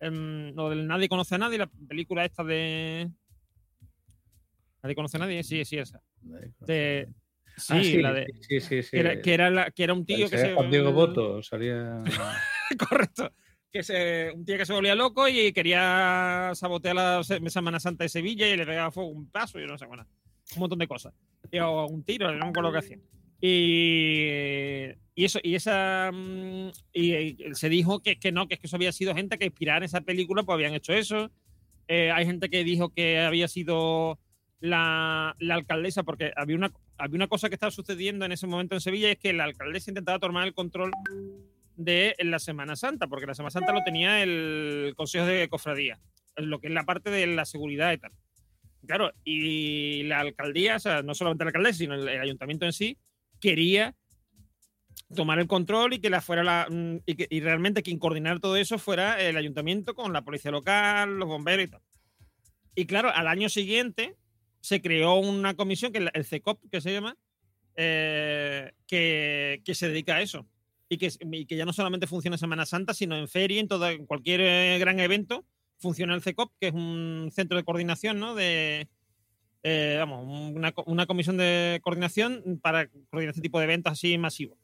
em, 0.00 0.54
lo 0.54 0.70
del 0.70 0.86
Nadie 0.86 1.08
conoce 1.08 1.34
a 1.34 1.38
nadie, 1.38 1.58
la 1.58 1.66
película 1.66 2.24
esta 2.24 2.44
de. 2.44 3.10
¿Nadie 4.82 4.94
conoce 4.94 5.16
a 5.16 5.20
nadie? 5.20 5.42
Sí, 5.42 5.64
sí, 5.64 5.76
esa. 5.76 6.00
De, 6.60 7.08
sí, 7.58 7.72
Ah, 7.76 7.82
sí, 7.82 8.02
la 8.02 8.12
de. 8.12 8.26
sí, 8.40 8.60
sí, 8.60 8.82
sí. 8.82 8.90
Que 8.92 8.98
era, 9.00 9.20
que 9.20 9.34
era 9.34 9.50
la- 9.50 9.70
que 9.70 9.84
era 9.84 9.92
un 9.94 10.04
tío 10.06 10.28
que 10.28 10.36
Salía 10.38 10.46
se. 10.50 10.54
Juan 10.54 10.70
Diego 10.70 10.92
Boto, 10.92 11.42
salía. 11.42 11.98
Correcto. 12.88 13.32
Que 13.70 13.82
se, 13.82 14.30
un 14.34 14.44
tío 14.46 14.56
que 14.56 14.64
se 14.64 14.72
volvía 14.72 14.94
loco 14.94 15.28
y 15.28 15.52
quería 15.52 16.52
sabotear 16.54 16.96
la 16.96 17.22
Se- 17.22 17.40
Semana 17.50 17.78
Santa 17.80 18.04
de 18.04 18.08
Sevilla 18.08 18.48
y 18.48 18.56
le 18.56 18.64
pegaba 18.64 18.90
fuego 18.90 19.10
un 19.10 19.30
paso 19.30 19.60
y 19.60 19.66
no 19.66 19.76
sé, 19.76 19.84
bueno, 19.86 20.06
un 20.54 20.60
montón 20.60 20.78
de 20.78 20.88
cosas. 20.88 21.12
Y, 21.52 21.58
o 21.58 21.86
un 21.86 22.02
tiro, 22.04 22.34
no 22.34 22.46
acuerdo 22.46 22.70
lo 22.70 22.80
que. 22.80 22.98
Y, 23.40 24.88
y 25.14 25.24
eso, 25.24 25.38
y 25.42 25.54
esa. 25.54 26.10
mm, 26.12 26.70
Y, 26.92 27.14
y 27.14 27.54
se 27.54 27.68
dijo 27.68 28.00
que, 28.00 28.18
que 28.18 28.32
no, 28.32 28.48
que, 28.48 28.54
es 28.54 28.60
que 28.60 28.66
eso 28.66 28.76
había 28.76 28.92
sido 28.92 29.14
gente 29.14 29.38
que 29.38 29.46
inspirada 29.46 29.78
en 29.78 29.84
esa 29.84 30.00
película, 30.00 30.42
pues 30.42 30.54
habían 30.54 30.74
hecho 30.74 30.92
eso. 30.92 31.30
Eh, 31.88 32.10
hay 32.10 32.26
gente 32.26 32.48
que 32.50 32.64
dijo 32.64 32.90
que 32.90 33.18
había 33.18 33.48
sido 33.48 34.18
la, 34.60 35.36
alcaldesa, 35.50 36.02
porque 36.02 36.32
había 36.36 36.56
una, 36.56 36.72
había 36.96 37.16
una 37.16 37.28
cosa 37.28 37.48
que 37.48 37.54
estaba 37.54 37.70
sucediendo 37.70 38.24
en 38.24 38.32
ese 38.32 38.46
momento 38.46 38.74
en 38.74 38.80
Sevilla, 38.80 39.10
es 39.10 39.18
que 39.18 39.32
la 39.32 39.44
alcaldesa 39.44 39.90
intentaba 39.90 40.18
tomar 40.18 40.46
el 40.46 40.54
control 40.54 40.92
de 41.76 42.16
la 42.18 42.38
Semana 42.38 42.76
Santa, 42.76 43.06
porque 43.06 43.26
la 43.26 43.34
Semana 43.34 43.50
Santa 43.50 43.72
lo 43.72 43.84
tenía 43.84 44.22
el 44.22 44.94
Consejo 44.96 45.26
de 45.26 45.48
Cofradía, 45.48 45.98
lo 46.36 46.60
que 46.60 46.68
es 46.68 46.72
la 46.72 46.84
parte 46.84 47.10
de 47.10 47.26
la 47.26 47.44
seguridad 47.44 47.92
y 47.92 47.98
tal. 47.98 48.12
Claro, 48.86 49.12
y 49.24 50.04
la 50.04 50.20
alcaldía, 50.20 50.76
o 50.76 50.80
sea, 50.80 51.02
no 51.02 51.14
solamente 51.14 51.44
la 51.44 51.48
alcaldesa, 51.48 51.78
sino 51.78 51.94
el, 51.94 52.08
el 52.08 52.20
ayuntamiento 52.20 52.64
en 52.64 52.72
sí, 52.72 52.96
quería 53.40 53.94
tomar 55.14 55.38
el 55.38 55.46
control 55.46 55.94
y 55.94 56.00
que 56.00 56.10
la 56.10 56.20
fuera 56.20 56.42
la 56.42 56.66
mm, 56.68 56.98
y, 57.06 57.14
que, 57.14 57.26
y 57.30 57.40
realmente 57.40 57.82
quien 57.82 57.98
coordinara 57.98 58.40
todo 58.40 58.56
eso 58.56 58.78
fuera 58.78 59.20
el 59.20 59.36
ayuntamiento 59.36 59.94
con 59.94 60.12
la 60.12 60.22
policía 60.22 60.50
local, 60.50 61.18
los 61.18 61.28
bomberos 61.28 61.66
y 61.66 61.68
tal. 61.68 61.80
Y 62.74 62.86
claro, 62.86 63.10
al 63.12 63.26
año 63.26 63.48
siguiente 63.48 64.16
se 64.68 64.82
creó 64.82 65.14
una 65.14 65.54
comisión, 65.54 65.92
que 65.92 66.10
el 66.12 66.24
CECOP, 66.26 66.60
que 66.70 66.82
se 66.82 66.92
llama, 66.92 67.16
eh, 67.74 68.72
que, 68.86 69.62
que 69.64 69.74
se 69.74 69.88
dedica 69.88 70.16
a 70.16 70.20
eso. 70.20 70.46
Y 70.90 70.98
que, 70.98 71.10
y 71.32 71.46
que 71.46 71.56
ya 71.56 71.64
no 71.64 71.72
solamente 71.72 72.06
funciona 72.06 72.34
en 72.34 72.40
Semana 72.40 72.66
Santa, 72.66 72.92
sino 72.92 73.16
en 73.16 73.28
feria, 73.28 73.60
en, 73.60 73.68
todo, 73.68 73.88
en 73.88 74.04
cualquier 74.04 74.42
eh, 74.42 74.78
gran 74.78 75.00
evento, 75.00 75.46
funciona 75.78 76.14
el 76.14 76.20
CECOP, 76.20 76.52
que 76.60 76.68
es 76.68 76.74
un 76.74 77.30
centro 77.32 77.56
de 77.56 77.64
coordinación, 77.64 78.20
¿no? 78.20 78.34
De, 78.34 78.88
eh, 79.62 79.96
vamos, 79.98 80.26
una, 80.54 80.74
una 80.84 81.06
comisión 81.06 81.38
de 81.38 81.80
coordinación 81.82 82.60
para 82.60 82.88
coordinar 83.08 83.30
este 83.30 83.40
tipo 83.40 83.58
de 83.58 83.64
eventos 83.64 83.92
así 83.94 84.18
masivos. 84.18 84.58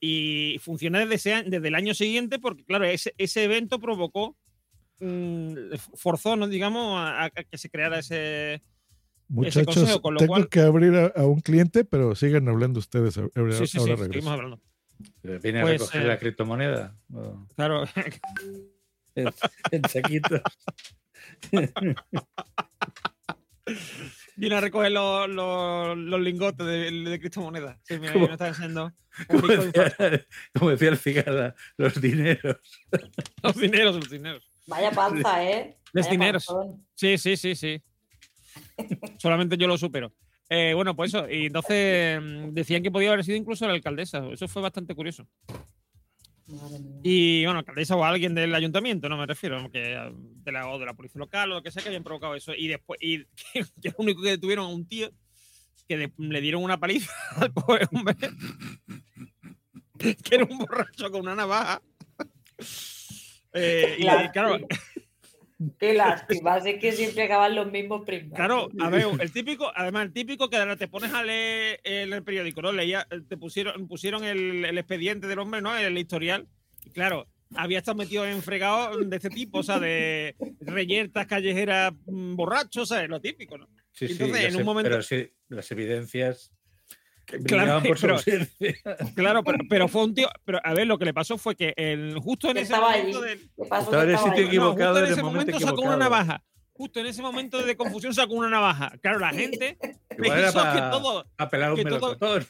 Y 0.00 0.58
funciona 0.60 0.98
desde, 0.98 1.44
desde 1.44 1.68
el 1.68 1.74
año 1.74 1.94
siguiente 1.94 2.38
porque, 2.38 2.64
claro, 2.64 2.84
ese, 2.84 3.14
ese 3.16 3.44
evento 3.44 3.80
provocó, 3.80 4.36
mm, 4.98 5.76
forzó, 5.94 6.36
¿no? 6.36 6.46
digamos, 6.46 7.00
a 7.00 7.30
que 7.30 7.56
se 7.56 7.70
creara 7.70 8.00
ese, 8.00 8.60
ese 9.28 9.60
Muchachos, 9.60 9.74
consejo, 9.74 10.02
con 10.02 10.14
lo 10.14 10.18
tengo 10.18 10.32
cual... 10.32 10.48
que 10.48 10.60
abrir 10.60 10.94
a, 10.94 11.06
a 11.20 11.26
un 11.26 11.40
cliente, 11.40 11.84
pero 11.84 12.14
sigan 12.14 12.48
hablando 12.48 12.78
ustedes. 12.78 13.18
Ahora, 13.18 13.52
Sí, 13.56 13.66
sí, 13.66 13.78
ahora 13.78 13.96
sí, 13.96 14.02
regreso. 14.02 14.12
seguimos 14.12 14.32
hablando. 14.32 14.60
¿Viene 15.42 15.60
Pues, 15.62 15.72
a 15.74 15.84
recoger 15.84 16.02
eh, 16.02 16.06
la 16.06 16.18
criptomoneda? 16.18 16.96
¿O 17.12 17.46
Claro. 17.56 17.84
en, 19.14 19.28
en 19.72 19.82
saquitos. 19.88 20.40
Viene 24.36 24.54
a 24.56 24.60
recoger 24.60 24.92
los, 24.92 25.28
los, 25.28 25.96
los 25.96 26.20
lingotes 26.20 26.66
de, 26.66 26.90
de 26.90 27.18
criptomonedas. 27.18 27.78
Sí, 27.82 27.98
mira, 27.98 28.12
¿Cómo? 28.12 28.26
me 28.26 28.32
está 28.32 28.52
un 28.52 28.92
como, 29.28 29.46
decía, 29.48 30.26
como 30.58 30.70
decía 30.70 30.88
el 30.90 30.98
Figada, 30.98 31.54
los 31.78 31.98
dineros. 32.00 32.58
Los 33.42 33.56
dineros, 33.56 33.96
los 33.96 34.10
dineros. 34.10 34.50
Vaya 34.66 34.90
panza, 34.90 35.42
¿eh? 35.42 35.78
Los 35.92 36.04
Vaya 36.06 36.10
dineros. 36.10 36.46
panzón. 36.46 36.86
Sí, 36.94 37.16
sí, 37.16 37.36
sí, 37.36 37.54
sí. 37.54 37.82
Solamente 39.18 39.56
yo 39.56 39.66
lo 39.66 39.78
supero. 39.78 40.12
Eh, 40.48 40.72
bueno, 40.74 40.94
pues 40.94 41.12
eso. 41.12 41.28
Y 41.28 41.46
entonces 41.46 42.20
mm, 42.22 42.52
decían 42.52 42.82
que 42.82 42.90
podía 42.90 43.12
haber 43.12 43.24
sido 43.24 43.36
incluso 43.36 43.66
la 43.66 43.74
alcaldesa. 43.74 44.24
Eso 44.32 44.46
fue 44.48 44.62
bastante 44.62 44.94
curioso. 44.94 45.26
Y 47.02 47.44
bueno, 47.44 47.58
alcaldesa 47.58 47.96
o 47.96 48.04
alguien 48.04 48.32
del 48.34 48.54
ayuntamiento, 48.54 49.08
no 49.08 49.16
me 49.16 49.26
refiero, 49.26 49.68
que 49.72 49.94
eh, 49.94 50.12
de 50.14 50.52
la, 50.52 50.68
o 50.68 50.78
de 50.78 50.86
la 50.86 50.94
policía 50.94 51.18
local 51.18 51.50
o 51.50 51.54
lo 51.56 51.62
que 51.62 51.72
sea 51.72 51.82
que 51.82 51.88
habían 51.88 52.04
provocado 52.04 52.36
eso. 52.36 52.54
Y 52.54 52.68
después, 52.68 53.00
y 53.02 53.24
que, 53.52 53.64
que 53.82 53.88
lo 53.88 53.94
único 53.98 54.22
que 54.22 54.30
detuvieron 54.30 54.66
a 54.66 54.68
un 54.68 54.86
tío 54.86 55.10
que 55.88 55.96
de- 55.96 56.12
le 56.18 56.40
dieron 56.40 56.62
una 56.62 56.78
paliza 56.78 57.12
al 57.36 57.52
pobre 57.52 57.86
hombre, 57.92 58.14
que 59.98 60.34
era 60.34 60.44
un 60.44 60.58
borracho 60.58 61.10
con 61.10 61.22
una 61.22 61.34
navaja. 61.34 61.82
Eh, 63.52 63.96
y, 63.98 64.02
y 64.02 64.28
claro, 64.32 64.58
Qué 65.78 65.94
lástima, 65.94 66.54
así 66.54 66.78
que 66.78 66.92
siempre 66.92 67.24
acaban 67.24 67.54
los 67.54 67.70
mismos 67.72 68.04
primos. 68.04 68.34
Claro, 68.34 68.68
a 68.78 68.90
ver, 68.90 69.06
el 69.20 69.32
típico, 69.32 69.72
además, 69.74 70.04
el 70.06 70.12
típico 70.12 70.50
que 70.50 70.56
ahora 70.56 70.76
te 70.76 70.88
pones 70.88 71.12
a 71.12 71.22
leer 71.22 71.80
en 71.82 72.12
el 72.12 72.22
periódico, 72.22 72.60
¿no? 72.60 72.72
Leía, 72.72 73.06
te 73.28 73.36
pusieron, 73.38 73.88
pusieron 73.88 74.24
el, 74.24 74.64
el 74.64 74.76
expediente 74.76 75.26
del 75.26 75.38
hombre, 75.38 75.62
¿no? 75.62 75.74
El 75.76 75.96
historial. 75.96 76.46
Y 76.84 76.90
claro, 76.90 77.26
había 77.54 77.78
estado 77.78 77.96
metido 77.96 78.26
en 78.26 78.42
fregado 78.42 78.98
de 78.98 79.16
este 79.16 79.30
tipo, 79.30 79.58
o 79.58 79.62
sea, 79.62 79.80
de 79.80 80.36
reyertas, 80.60 81.26
callejeras, 81.26 81.94
mm, 82.06 82.36
borrachos, 82.36 82.88
¿sabes? 82.88 83.08
Lo 83.08 83.20
típico, 83.20 83.56
¿no? 83.56 83.66
Sí, 83.92 84.08
sí, 84.08 84.12
entonces, 84.12 84.42
las 84.42 84.50
en 84.50 84.56
un 84.56 84.62
e- 84.62 84.64
momento. 84.64 84.90
pero 84.90 85.02
sí, 85.02 85.32
las 85.48 85.70
evidencias 85.70 86.52
que 87.26 87.38
Claro, 87.40 87.82
por 87.82 87.98
pero-. 88.00 88.16
Claro, 89.14 89.42
pero, 89.44 89.58
pero 89.68 89.88
fue 89.88 90.04
un 90.04 90.14
tío. 90.14 90.28
Pero 90.44 90.60
a 90.62 90.72
ver, 90.74 90.86
lo 90.86 90.96
que 90.98 91.04
le 91.04 91.12
pasó 91.14 91.36
fue 91.38 91.56
que 91.56 91.74
el, 91.76 92.18
justo 92.18 92.48
en 92.50 92.56
ese 92.58 92.72
estaba 92.72 92.90
momento. 92.92 93.20
del- 93.20 93.50
Estaba 93.56 93.80
en 93.82 93.90
que 93.90 93.96
el 93.96 94.10
estaba 94.10 94.16
sitio 94.16 94.32
allí. 94.32 94.42
No, 94.42 94.46
equivocado 94.72 94.92
justo 94.94 95.06
en 95.06 95.12
ese 95.12 95.22
momento 95.22 95.60
sacó 95.60 95.80
una 95.82 95.96
navaja. 95.96 96.42
justo 96.72 97.00
en 97.00 97.06
ese 97.06 97.22
momento 97.22 97.62
de 97.62 97.76
confusión 97.76 98.14
sacó 98.14 98.34
una 98.34 98.48
navaja. 98.50 98.92
Claro, 99.02 99.18
la 99.18 99.30
gente 99.30 99.76
Igual 100.18 100.40
pensó 100.42 100.62
que 100.72 100.78
todo. 100.80 101.26
a 101.36 101.48
pelar 101.50 101.72
un 101.72 101.82
todo- 101.82 101.84
melocotón. 101.84 102.46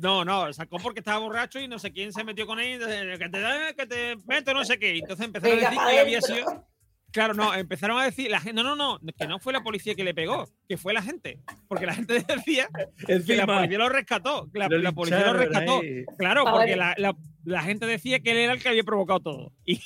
No, 0.00 0.24
no, 0.24 0.50
sacó 0.52 0.78
porque 0.78 1.00
estaba 1.00 1.18
borracho 1.18 1.60
y 1.60 1.68
no 1.68 1.78
sé 1.78 1.92
quién 1.92 2.12
se 2.12 2.24
metió 2.24 2.46
con 2.46 2.58
él, 2.58 2.80
que 3.18 3.28
te 3.28 3.40
da, 3.40 3.72
que 3.74 3.86
te 3.86 4.16
meto, 4.26 4.54
no 4.54 4.64
sé 4.64 4.78
qué. 4.78 4.96
Entonces 4.98 5.26
empezaron 5.26 5.56
Venga, 5.56 5.68
a 5.68 5.70
decir 5.72 5.88
que 5.90 6.00
había 6.00 6.20
sido. 6.22 6.66
Claro, 7.12 7.34
no, 7.34 7.54
empezaron 7.54 7.98
a 8.00 8.04
decir, 8.04 8.30
la 8.30 8.40
gente, 8.40 8.62
no, 8.62 8.76
no, 8.76 8.76
no, 8.76 9.00
que 9.18 9.26
no 9.26 9.38
fue 9.40 9.52
la 9.52 9.62
policía 9.62 9.94
que 9.94 10.04
le 10.04 10.14
pegó, 10.14 10.48
que 10.68 10.76
fue 10.76 10.92
la 10.92 11.02
gente. 11.02 11.40
Porque 11.68 11.86
la 11.86 11.94
gente 11.94 12.14
decía 12.28 12.68
que 13.06 13.36
la 13.36 13.46
policía 13.46 13.78
lo 13.78 13.88
rescató. 13.88 14.48
que 14.52 14.58
La, 14.60 14.68
lo 14.68 14.78
la 14.78 14.92
policía 14.92 15.20
lo 15.20 15.32
lincharon 15.38 15.52
rescató. 15.52 15.80
ahí. 15.80 16.04
Claro, 16.18 16.44
porque 16.50 16.76
la, 16.76 16.94
la- 16.98 17.16
la 17.44 17.62
gente 17.62 17.86
decía 17.86 18.20
que 18.20 18.32
él 18.32 18.36
era 18.36 18.52
el 18.52 18.62
que 18.62 18.68
había 18.68 18.84
provocado 18.84 19.20
todo. 19.20 19.52
Y 19.64 19.78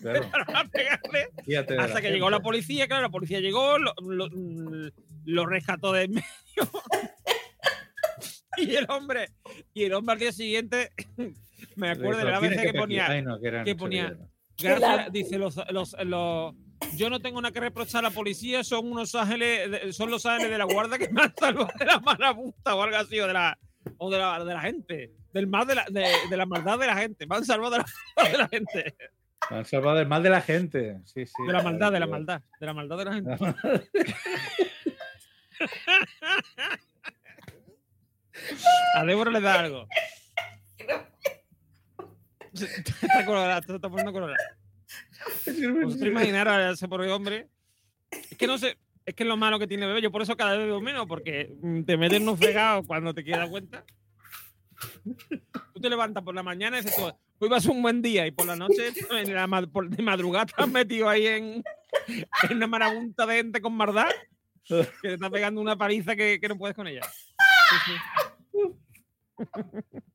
Claro, 0.00 0.18
empezaron 0.24 0.56
a 0.56 0.64
pegarle 0.68 1.28
hasta 1.78 2.00
que 2.02 2.10
llegó 2.10 2.30
la 2.30 2.40
policía, 2.40 2.88
claro, 2.88 3.02
la 3.02 3.10
policía 3.10 3.40
llegó, 3.40 3.78
lo, 3.78 3.94
lo- 4.00 4.28
lo 5.24 5.46
rescató 5.46 5.92
de 5.92 6.04
en 6.04 6.14
medio. 6.14 6.24
y 8.56 8.74
el 8.74 8.86
hombre, 8.90 9.28
y 9.72 9.84
el 9.84 9.94
hombre 9.94 10.14
al 10.14 10.18
día 10.18 10.32
siguiente, 10.32 10.90
me 11.76 11.90
acuerdo 11.90 12.18
de 12.18 12.24
la 12.24 12.40
vez 12.40 12.60
que 12.60 12.74
ponía, 12.74 13.06
Ay, 13.08 13.22
no, 13.22 13.38
que 13.40 13.76
ponía. 13.76 14.16
Gracias, 14.62 15.12
dice 15.12 15.38
los, 15.38 15.56
los, 15.70 15.96
los- 16.04 16.54
yo 16.96 17.10
no 17.10 17.20
tengo 17.20 17.40
nada 17.42 17.52
que 17.52 17.60
reprochar 17.60 18.04
a 18.04 18.08
la 18.08 18.14
policía, 18.14 18.64
son 18.64 18.90
unos 18.90 19.14
ángeles, 19.14 19.94
son 19.94 20.10
los 20.10 20.24
ángeles 20.26 20.50
de 20.52 20.58
la 20.58 20.64
guardia 20.64 20.98
que 20.98 21.08
me 21.10 21.22
han 21.22 21.34
salvado 21.36 21.68
de 21.78 21.84
la 21.84 22.00
marabunta 22.00 22.74
o 22.74 22.82
algo 22.82 22.96
así, 22.96 23.20
o 23.20 23.26
de 23.26 23.32
la, 23.34 23.58
o 23.98 24.10
de 24.10 24.18
la, 24.18 24.44
de 24.44 24.54
la 24.54 24.60
gente, 24.60 25.12
del 25.32 25.46
mal 25.46 25.66
de 25.66 25.74
la, 25.74 25.84
de, 25.90 26.06
de 26.30 26.36
la 26.36 26.46
maldad 26.46 26.78
de 26.78 26.86
la 26.86 26.96
gente, 26.96 27.26
me 27.26 27.36
han 27.36 27.44
salvado 27.44 27.72
de 27.72 27.78
la, 27.78 28.28
de 28.30 28.38
la 28.38 28.48
gente, 28.48 28.94
Me 29.50 29.56
han 29.58 29.64
salvado 29.66 29.98
del 29.98 30.08
mal 30.08 30.22
de 30.22 30.30
la 30.30 30.40
gente. 30.40 31.00
Sí, 31.04 31.26
sí. 31.26 31.32
de 31.46 31.52
la 31.52 31.62
maldad, 31.62 31.92
de 31.92 32.00
la 32.00 32.06
maldad, 32.06 32.42
de 32.60 32.66
la 32.66 32.72
maldad 32.74 32.98
de 32.98 33.04
la 33.04 33.12
gente. 33.14 33.36
A 38.94 39.04
Débora 39.04 39.30
le 39.30 39.40
da 39.40 39.60
algo. 39.60 39.86
Está 42.52 43.24
colorada, 43.24 43.62
se 43.62 43.74
está 43.74 43.88
poniendo 43.88 44.12
colorada. 44.12 44.38
¿Os 45.46 46.02
imaginar 46.02 46.48
a 46.48 46.70
ese 46.70 46.88
pobre 46.88 47.10
hombre? 47.12 47.48
Es 48.10 48.36
que 48.36 48.46
no 48.46 48.58
sé, 48.58 48.76
es 49.06 49.14
que 49.14 49.22
es 49.22 49.28
lo 49.28 49.36
malo 49.36 49.58
que 49.58 49.66
tiene 49.66 49.86
bebé. 49.86 50.02
Yo 50.02 50.10
por 50.10 50.22
eso 50.22 50.36
cada 50.36 50.56
vez 50.56 50.66
bebo 50.66 50.80
menos, 50.80 51.06
porque 51.06 51.54
mm, 51.60 51.82
te 51.82 51.96
metes 51.96 52.20
en 52.20 52.28
un 52.28 52.36
fregado 52.36 52.84
cuando 52.84 53.14
te 53.14 53.22
quieres 53.22 53.42
dar 53.42 53.50
cuenta. 53.50 53.84
Tú 55.74 55.80
te 55.80 55.90
levantas 55.90 56.24
por 56.24 56.34
la 56.34 56.42
mañana 56.42 56.78
y 56.78 56.82
dices, 56.82 56.96
tú, 56.96 57.04
hoy 57.38 57.48
va 57.48 57.58
a 57.58 57.60
ser 57.60 57.70
un 57.70 57.82
buen 57.82 58.02
día, 58.02 58.26
y 58.26 58.30
por 58.30 58.46
la 58.46 58.56
noche, 58.56 58.92
en 59.10 59.34
la 59.34 59.46
de 59.46 60.02
madrugada, 60.02 60.46
has 60.56 60.68
metido 60.68 61.08
ahí 61.08 61.26
en, 61.26 61.62
en 62.48 62.56
una 62.56 62.66
marabunta 62.66 63.26
de 63.26 63.36
gente 63.36 63.60
con 63.60 63.74
maldad, 63.74 64.08
que 64.64 64.88
te 65.02 65.14
está 65.14 65.30
pegando 65.30 65.60
una 65.60 65.76
paliza 65.76 66.16
que, 66.16 66.40
que 66.40 66.48
no 66.48 66.56
puedes 66.56 66.74
con 66.74 66.86
ella. 66.86 67.02
Sí, 67.04 67.76
sí. 67.86 67.92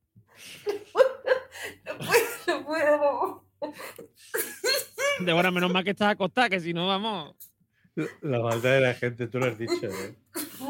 No 2.48 2.66
puedo. 2.66 3.46
De 5.20 5.32
ahora, 5.32 5.50
menos 5.52 5.72
mal 5.72 5.84
que 5.84 5.92
estás 5.92 6.12
acostada, 6.12 6.50
que 6.50 6.60
si 6.60 6.74
no, 6.74 6.88
vamos. 6.88 7.36
La 8.22 8.40
maldad 8.40 8.74
de 8.74 8.82
la 8.82 8.94
gente, 8.94 9.28
tú 9.28 9.40
lo 9.40 9.46
has 9.46 9.58
dicho. 9.58 9.74
¿eh? 9.88 10.16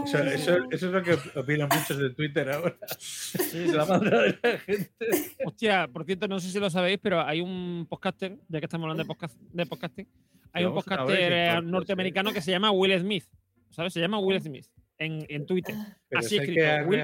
Eso, 0.05 0.17
eso- 0.19 0.57
eso 0.69 0.85
es 0.87 0.93
lo 0.93 1.01
que 1.03 1.17
opinan 1.39 1.67
muchos 1.75 1.97
de 1.97 2.11
Twitter 2.11 2.49
ahora. 2.51 2.75
La 3.53 3.85
maldad 3.85 4.21
de 4.23 4.39
la 4.43 4.59
gente. 4.59 5.35
Hostia, 5.43 5.87
por 5.91 6.05
cierto, 6.05 6.27
no 6.27 6.39
sé 6.39 6.49
si 6.51 6.59
lo 6.59 6.69
sabéis, 6.69 6.99
pero 7.01 7.19
hay 7.21 7.41
un 7.41 7.87
podcaster, 7.89 8.37
ya 8.47 8.59
que 8.59 8.65
estamos 8.65 8.85
hablando 8.85 9.03
de, 9.03 9.07
podcast, 9.07 9.35
de 9.39 9.65
podcasting, 9.65 10.07
hay 10.53 10.65
un 10.65 10.73
podcaster 10.75 11.33
eh, 11.33 11.47
cortos, 11.55 11.71
norteamericano 11.71 12.31
que 12.31 12.41
se 12.41 12.51
llama 12.51 12.69
Will 12.71 12.97
Smith. 12.99 13.25
¿Sabes? 13.71 13.91
Se 13.91 13.99
llama 13.99 14.19
Will 14.19 14.39
Smith 14.41 14.67
en, 14.97 15.25
en 15.29 15.45
Twitter. 15.45 15.75
Pero 16.09 16.19
Así 16.19 16.37
escrito. 16.37 16.61
que 16.61 16.83
Will 16.83 17.01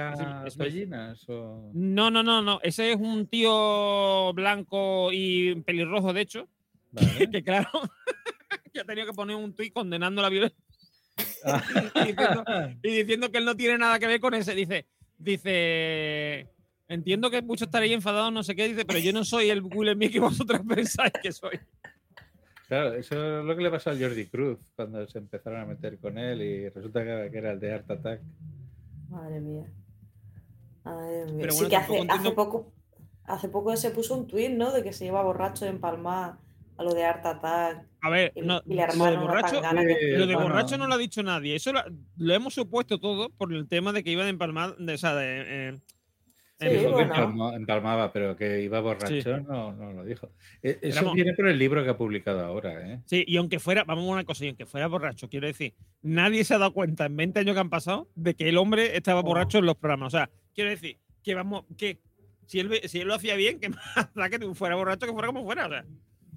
tollinas 0.58 1.30
o- 1.30 1.72
No, 1.74 2.10
no, 2.12 2.24
no, 2.24 2.42
no. 2.42 2.60
Ese 2.64 2.92
es 2.92 2.98
un 2.98 3.28
tío 3.28 4.34
blanco 4.34 5.12
y 5.12 5.56
pelirrojo, 5.62 6.14
de 6.14 6.22
hecho. 6.22 6.48
que 7.32 7.44
claro, 7.44 7.70
que 8.74 8.80
ha 8.80 8.84
tenido 8.84 9.08
que 9.08 9.14
poner 9.14 9.36
un 9.36 9.54
tuit 9.54 9.74
condenando 9.74 10.22
la 10.22 10.30
violencia. 10.30 10.58
y, 11.96 12.08
diciendo, 12.08 12.44
y 12.84 12.90
diciendo 12.90 13.32
que 13.32 13.38
él 13.38 13.46
no 13.46 13.56
tiene 13.56 13.78
nada 13.78 14.00
que 14.00 14.08
ver 14.08 14.20
con 14.20 14.34
ese. 14.34 14.56
Dice, 14.56 14.88
dice. 15.18 16.48
Entiendo 16.88 17.32
que 17.32 17.42
muchos 17.42 17.68
estaréis 17.68 17.94
enfadados, 17.94 18.34
no 18.34 18.44
sé 18.44 18.54
qué, 18.54 18.68
dice, 18.68 18.84
pero 18.84 19.00
yo 19.00 19.14
no 19.14 19.24
soy 19.24 19.50
el 19.50 19.62
Will 19.62 19.94
Smith 19.94 20.12
que 20.12 20.20
vosotros 20.20 20.60
pensáis 20.68 21.14
que 21.24 21.32
soy. 21.32 21.58
Claro, 22.72 22.94
eso 22.94 23.40
es 23.40 23.44
lo 23.44 23.54
que 23.54 23.64
le 23.64 23.70
pasó 23.70 23.90
a 23.90 23.98
Jordi 23.98 24.28
Cruz 24.28 24.58
cuando 24.78 25.06
se 25.06 25.18
empezaron 25.18 25.60
a 25.60 25.66
meter 25.66 26.00
con 26.00 26.18
él 26.18 26.42
y 26.42 26.70
resulta 26.70 27.04
que, 27.04 27.38
era 27.38 27.52
el 27.52 27.60
de 27.60 27.74
Art 27.74 27.92
Attack. 27.92 28.22
Madre 29.10 29.42
mía. 29.42 29.66
Madre 30.86 31.26
mía. 31.26 31.36
Pero 31.42 31.52
sí 31.52 31.68
que 31.68 31.76
hace, 31.76 32.08
hace 32.08 32.32
poco 32.32 32.72
hace 33.26 33.50
poco 33.50 33.76
se 33.76 33.92
puso 33.92 34.16
un 34.16 34.26
tuit, 34.26 34.52
¿no? 34.52 34.72
De 34.72 34.84
que 34.84 34.94
se 34.94 35.06
iba 35.06 35.22
borracho 35.22 35.66
en 35.66 35.82
Palma 35.82 36.40
a 36.78 36.84
lo 36.84 36.94
de 36.94 37.04
Art 37.04 37.26
Attack. 37.26 37.86
A 38.04 38.10
ver, 38.10 38.32
y, 38.36 38.42
no, 38.42 38.62
y 38.66 38.76
le 38.76 38.88
lo 38.88 39.06
de 39.06 39.18
borracho, 39.18 39.62
que- 39.62 40.18
lo 40.18 40.26
de 40.26 40.36
borracho 40.38 40.78
no 40.78 40.88
lo 40.88 40.94
ha 40.94 40.98
dicho 40.98 41.22
nadie. 41.24 41.58
Eso 41.58 41.74
lo, 41.74 41.82
lo 42.16 42.34
hemos 42.34 42.54
supuesto 42.54 43.02
todo 43.02 43.32
por 43.32 43.52
el 43.52 43.68
tema 43.68 43.92
de 43.92 44.02
que 44.02 44.12
iba 44.12 44.24
de 44.24 44.30
empalmar, 44.30 44.78
de, 44.78 44.94
o 44.94 44.98
sea, 44.98 45.14
de, 45.14 45.44
eh, 45.46 45.80
en- 46.62 46.80
dijo 46.80 46.98
que 46.98 47.04
empalma- 47.04 47.56
empalmaba, 47.56 48.12
pero 48.14 48.36
que 48.36 48.62
iba 48.62 48.80
borracho, 48.82 49.08
Sí. 49.22 49.44
no, 49.48 49.72
no 49.74 49.94
lo 49.94 50.06
dijo. 50.06 50.30
Eh, 50.64 50.80
Eso 50.82 51.00
Éramos- 51.00 51.16
viene 51.16 51.34
por 51.34 51.48
el 51.48 51.58
libro 51.60 51.84
que 51.84 51.90
ha 51.90 51.98
publicado 51.98 52.44
ahora, 52.46 52.94
¿eh? 52.94 53.02
Sí, 53.06 53.24
y 53.28 53.38
aunque 53.38 53.60
fuera, 53.60 53.84
vamos 53.84 54.06
a 54.08 54.12
una 54.14 54.24
cosa, 54.24 54.46
y 54.46 54.50
aunque 54.50 54.66
fuera 54.66 54.88
borracho, 54.88 55.30
quiero 55.30 55.48
decir, 55.48 55.74
nadie 56.02 56.44
se 56.44 56.54
ha 56.54 56.58
dado 56.58 56.74
cuenta 56.74 57.06
en 57.06 57.16
20 57.18 57.40
años 57.40 57.54
que 57.56 57.60
han 57.62 57.70
pasado 57.70 58.10
de 58.16 58.36
que 58.36 58.50
el 58.50 58.58
hombre 58.58 58.96
estaba 58.96 59.22
borracho 59.22 59.58
en 59.60 59.66
los 59.66 59.76
programas. 59.76 60.14
O 60.14 60.18
sea, 60.18 60.30
quiero 60.56 60.70
decir, 60.70 60.98
que 61.24 61.36
vamos, 61.36 61.66
que 61.78 62.00
si 62.48 62.60
él, 62.60 62.72
si 62.86 63.00
él 63.00 63.08
lo 63.08 63.14
hacía 63.16 63.36
bien, 63.36 63.60
que 63.60 63.70
más 64.06 64.14
da 64.16 64.30
que 64.30 64.40
fuera 64.56 64.76
borracho 64.76 65.06
que 65.06 65.14
fuera 65.14 65.28
como 65.28 65.44
fuera. 65.44 65.68
O 65.68 65.70
sea, 65.70 65.86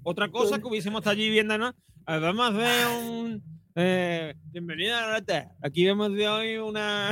otra 0.03 0.29
cosa 0.29 0.59
que 0.59 0.67
hubiésemos 0.67 0.99
estado 0.99 1.13
allí 1.15 1.29
viendo, 1.29 1.57
¿no? 1.57 1.73
Vamos 2.05 2.53
a 2.55 2.97
un. 2.99 3.41
Eh, 3.75 4.35
bienvenida 4.51 5.03
a 5.03 5.07
la 5.11 5.19
nota. 5.19 5.51
Aquí 5.61 5.83
vemos 5.85 6.13
de 6.13 6.27
hoy 6.27 6.57
una. 6.57 7.09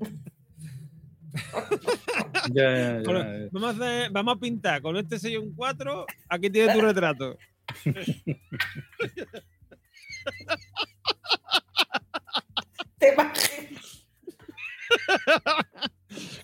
Ya, 2.52 2.62
ya, 2.76 2.98
ya. 2.98 3.02
Con- 3.04 3.48
vamos, 3.52 3.68
a 3.68 3.72
hacer- 3.84 4.10
vamos 4.10 4.36
a 4.36 4.40
pintar 4.40 4.82
con 4.82 4.96
este 4.96 5.18
6 5.18 5.34
y 5.34 5.36
un 5.36 5.54
4. 5.54 6.06
Aquí 6.28 6.50
tienes 6.50 6.74
tu 6.74 6.80
retrato. 6.80 7.38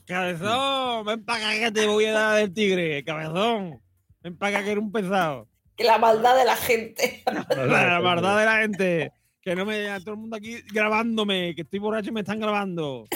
Cabezón, 0.06 1.04
ven 1.04 1.24
para 1.24 1.50
acá 1.50 1.58
que 1.58 1.70
te 1.72 1.86
voy 1.86 2.06
a 2.06 2.12
dar 2.12 2.40
el 2.40 2.52
tigre. 2.52 3.04
Cabezón, 3.04 3.80
ven 4.22 4.36
para 4.36 4.56
acá 4.56 4.64
que 4.64 4.72
eres 4.72 4.82
un 4.82 4.92
pesado. 4.92 5.48
Que 5.76 5.84
la 5.84 5.98
maldad 5.98 6.36
de 6.36 6.44
la 6.44 6.56
gente. 6.56 7.22
La 7.56 8.00
verdad 8.00 8.38
de 8.38 8.44
la 8.44 8.56
gente. 8.62 9.12
Que 9.40 9.54
no 9.54 9.64
me 9.64 9.86
todo 10.00 10.12
el 10.14 10.20
mundo 10.20 10.36
aquí 10.36 10.60
grabándome, 10.72 11.54
que 11.54 11.62
estoy 11.62 11.78
borracho 11.78 12.10
y 12.10 12.12
me 12.12 12.20
están 12.20 12.40
grabando. 12.40 13.06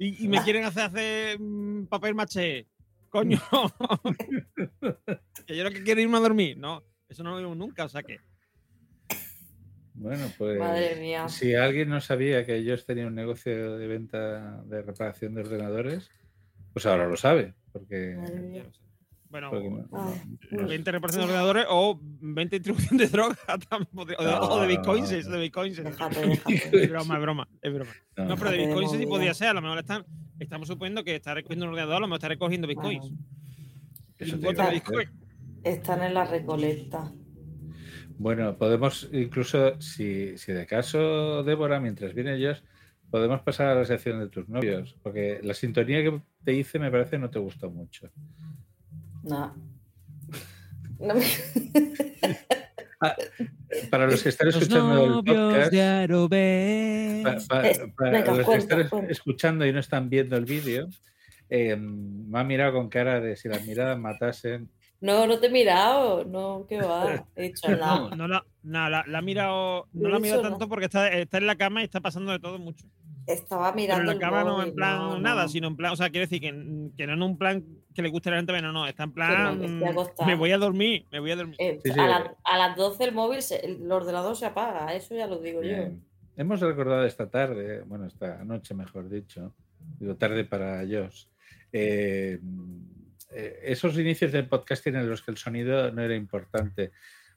Y, 0.00 0.24
y 0.24 0.28
me 0.28 0.42
quieren 0.42 0.64
hacer 0.64 0.84
hacer 0.84 1.38
mm, 1.38 1.86
papel 1.86 2.14
maché. 2.14 2.66
Coño. 3.10 3.38
que 5.46 5.56
yo 5.56 5.62
lo 5.62 5.70
que 5.70 5.82
quiero 5.82 6.00
es 6.00 6.04
irme 6.04 6.16
a 6.16 6.20
dormir. 6.20 6.56
No, 6.56 6.82
eso 7.06 7.22
no 7.22 7.32
lo 7.32 7.36
vimos 7.36 7.56
nunca, 7.58 7.84
o 7.84 7.88
sea 7.90 8.02
que. 8.02 8.18
Bueno, 9.92 10.32
pues 10.38 10.58
Madre 10.58 10.96
mía. 10.96 11.28
si 11.28 11.54
alguien 11.54 11.90
no 11.90 12.00
sabía 12.00 12.46
que 12.46 12.56
ellos 12.56 12.86
tenían 12.86 13.08
un 13.08 13.14
negocio 13.14 13.76
de 13.76 13.86
venta 13.86 14.62
de 14.62 14.80
reparación 14.80 15.34
de 15.34 15.42
ordenadores, 15.42 16.08
pues 16.72 16.86
ahora 16.86 17.06
lo 17.06 17.18
sabe, 17.18 17.52
porque 17.70 18.16
Bueno, 19.30 19.50
Porque 19.50 19.70
no- 19.70 19.86
Ay, 19.92 20.66
20 20.66 20.90
reparación 20.90 21.22
de 21.22 21.26
ordenadores 21.26 21.66
o 21.68 22.00
20 22.02 22.56
distribución 22.56 22.98
de 22.98 23.06
droga 23.06 23.36
o 23.94 24.04
de, 24.04 24.16
o 24.18 24.60
de 24.60 24.66
bitcoins, 24.66 25.10
no, 25.12 25.30
no. 25.30 25.36
de 25.36 25.40
bitcoins. 25.42 25.76
Déjate, 25.84 26.26
déjate. 26.26 26.82
Es 26.84 26.90
broma, 26.90 27.14
es 27.14 27.20
broma, 27.22 27.48
es 27.62 27.72
broma. 27.74 27.90
No, 28.16 28.24
No, 28.26 28.36
pero 28.36 28.50
de 28.50 28.58
bitcoins 28.58 28.90
sí 28.90 29.06
podría 29.06 29.32
ser. 29.34 29.48
A 29.48 29.54
lo 29.54 29.62
mejor 29.62 29.78
están, 29.78 30.04
estamos 30.40 30.66
suponiendo 30.68 31.04
que 31.04 31.14
está 31.14 31.32
recogiendo 31.34 31.66
un 31.66 31.70
ordenador, 31.72 31.96
a 31.96 32.00
lo 32.00 32.06
mejor 32.08 32.16
está 32.18 32.28
recogiendo 32.28 32.66
bitcoins. 32.66 33.12
Iba 34.18 34.64
a 34.66 34.70
bitcoin. 34.70 35.08
Están 35.62 36.02
en 36.02 36.14
la 36.14 36.24
recolecta. 36.24 37.12
Bueno, 38.18 38.56
podemos 38.58 39.08
incluso, 39.12 39.80
si, 39.80 40.36
si 40.36 40.52
de 40.52 40.66
caso, 40.66 41.42
Débora, 41.44 41.80
mientras 41.80 42.12
vienen 42.14 42.34
ellos, 42.34 42.62
podemos 43.10 43.40
pasar 43.42 43.68
a 43.68 43.74
la 43.76 43.84
sección 43.84 44.18
de 44.20 44.28
tus 44.28 44.48
novios, 44.48 44.96
porque 45.02 45.40
la 45.42 45.54
sintonía 45.54 46.02
que 46.02 46.20
te 46.44 46.52
hice 46.52 46.78
me 46.78 46.90
parece 46.90 47.18
no 47.18 47.30
te 47.30 47.38
gustó 47.38 47.70
mucho. 47.70 48.10
No. 49.22 49.54
No 50.98 51.14
me- 51.14 51.24
Para 53.90 54.06
los 54.06 54.22
que 54.22 54.28
están 54.28 54.48
Los 54.48 54.56
escuchando 54.56 55.04
el 55.04 55.12
podcast, 55.24 55.72
para 57.48 57.62
venga, 58.10 58.34
los 58.34 58.46
que 58.46 58.56
están 58.56 58.88
cuenta. 58.88 59.10
escuchando 59.12 59.64
y 59.66 59.72
no 59.72 59.78
están 59.80 60.10
viendo 60.10 60.36
el 60.36 60.44
vídeo, 60.44 60.88
eh, 61.48 61.76
me 61.76 62.38
ha 62.38 62.44
mirado 62.44 62.74
con 62.74 62.88
cara 62.88 63.20
de 63.20 63.36
si 63.36 63.48
las 63.48 63.64
miradas 63.66 63.98
matasen 63.98 64.68
No, 65.00 65.26
no 65.26 65.38
te 65.38 65.46
he 65.46 65.50
mirado, 65.50 66.24
no, 66.24 66.66
qué 66.68 66.82
va. 66.82 67.26
He 67.34 67.44
dicho 67.44 67.70
nada. 67.70 68.10
No, 68.10 68.16
no, 68.16 68.28
la, 68.28 68.44
no, 68.64 68.90
la, 68.90 69.04
la 69.06 69.18
ha 69.18 69.22
mirado, 69.22 69.88
no 69.92 70.08
la 70.10 70.16
ha 70.16 70.20
mirado 70.20 70.42
no. 70.42 70.50
tanto 70.50 70.68
porque 70.68 70.84
está, 70.86 71.08
está 71.08 71.38
en 71.38 71.46
la 71.46 71.56
cama 71.56 71.80
y 71.80 71.84
está 71.84 72.00
pasando 72.00 72.32
de 72.32 72.38
todo 72.40 72.58
mucho. 72.58 72.86
Estaba 73.32 73.72
Pero 73.72 73.76
mirando. 73.76 74.12
en 74.12 74.18
la 74.18 74.24
cama 74.24 74.44
no 74.44 74.62
en 74.62 74.74
plan 74.74 74.96
no, 74.98 75.18
nada, 75.20 75.42
no. 75.44 75.48
sino 75.48 75.68
en 75.68 75.76
plan, 75.76 75.92
o 75.92 75.96
sea, 75.96 76.10
quiere 76.10 76.26
decir 76.26 76.40
que, 76.40 76.48
que 76.96 77.06
no 77.06 77.12
en 77.14 77.22
un 77.22 77.38
plan 77.38 77.64
que 77.94 78.02
le 78.02 78.08
guste 78.08 78.30
la 78.30 78.36
gente, 78.36 78.60
no, 78.62 78.72
no, 78.72 78.86
está 78.86 79.04
en 79.04 79.12
plan, 79.12 79.60
me 80.26 80.34
voy 80.34 80.52
a 80.52 80.58
dormir, 80.58 81.06
me 81.10 81.18
voy 81.20 81.30
a 81.32 81.36
dormir. 81.36 81.56
Eh, 81.58 81.80
Sí, 81.84 81.92
sí. 81.92 82.00
a, 82.00 82.06
la- 82.06 82.36
a 82.44 82.58
las 82.58 82.76
12 82.76 83.04
el 83.04 83.12
móvil, 83.12 83.42
se- 83.42 83.64
el 83.64 83.90
ordenador 83.90 84.36
se 84.36 84.46
apaga, 84.46 84.94
eso 84.94 85.14
ya 85.14 85.26
lo 85.26 85.38
digo 85.38 85.60
Bien. 85.60 86.02
Hemos 86.36 86.60
recordado 86.60 87.04
esta 87.04 87.28
tarde, 87.28 87.82
bueno, 87.82 88.06
esta 88.06 88.44
noche 88.44 88.74
mejor 88.74 89.08
dicho, 89.10 89.52
digo 89.98 90.16
tarde 90.16 90.44
para 90.44 90.82
ellos, 90.82 91.28
eh, 91.72 92.38
eh, 93.32 93.60
esos 93.64 93.98
inicios 93.98 94.32
del 94.32 94.48
podcasting 94.48 94.96
en 94.96 95.08
los 95.08 95.22
que 95.22 95.30
el 95.32 95.36
sonido 95.36 95.90
no 95.92 96.02
era 96.02 96.14
importante. 96.16 96.92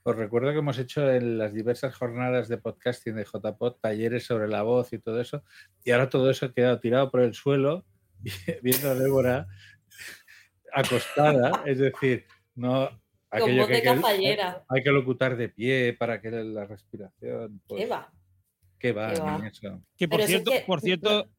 Os 0.05 0.15
recuerdo 0.17 0.51
que 0.51 0.57
hemos 0.59 0.77
hecho 0.79 1.09
en 1.09 1.37
las 1.37 1.53
diversas 1.53 1.95
jornadas 1.95 2.49
de 2.49 2.57
podcasting 2.57 3.15
de 3.15 3.23
JPod 3.25 3.75
talleres 3.79 4.25
sobre 4.25 4.49
la 4.49 4.61
voz 4.63 4.91
y 4.91 4.99
todo 4.99 5.21
eso, 5.21 5.43
y 5.85 5.91
ahora 5.91 6.09
todo 6.09 6.29
eso 6.29 6.45
ha 6.47 6.53
quedado 6.53 6.79
tirado 6.79 7.09
por 7.09 7.21
el 7.21 7.33
suelo, 7.33 7.85
viendo 8.61 8.89
a 8.91 8.95
Débora 8.95 9.47
acostada, 10.73 11.63
es 11.65 11.77
decir, 11.79 12.25
no 12.55 12.89
Con 13.29 13.41
aquello 13.41 13.61
voz 13.61 13.67
que 13.67 13.73
de 13.81 13.89
hay 13.89 14.35
que- 14.35 14.41
hay 14.67 14.83
que 14.83 14.89
locutar 14.91 15.37
de 15.37 15.49
pie 15.49 15.93
para 15.93 16.19
que 16.21 16.31
la 16.31 16.65
respiración. 16.65 17.61
¿Qué 17.61 17.67
Pues, 17.67 17.91
va? 17.91 18.11
¿Qué 18.77 18.91
va? 18.91 19.13
¿Qué 19.13 19.19
va? 19.21 19.37
ni 19.37 19.47
eso. 19.47 19.81
Que 19.97 20.07
por 20.09 20.17
Pero 20.17 20.27
si 20.27 20.33
es 20.35 20.41
cierto, 20.43 20.51
que- 20.51 20.65
por 20.67 20.81
cierto, 20.81 21.29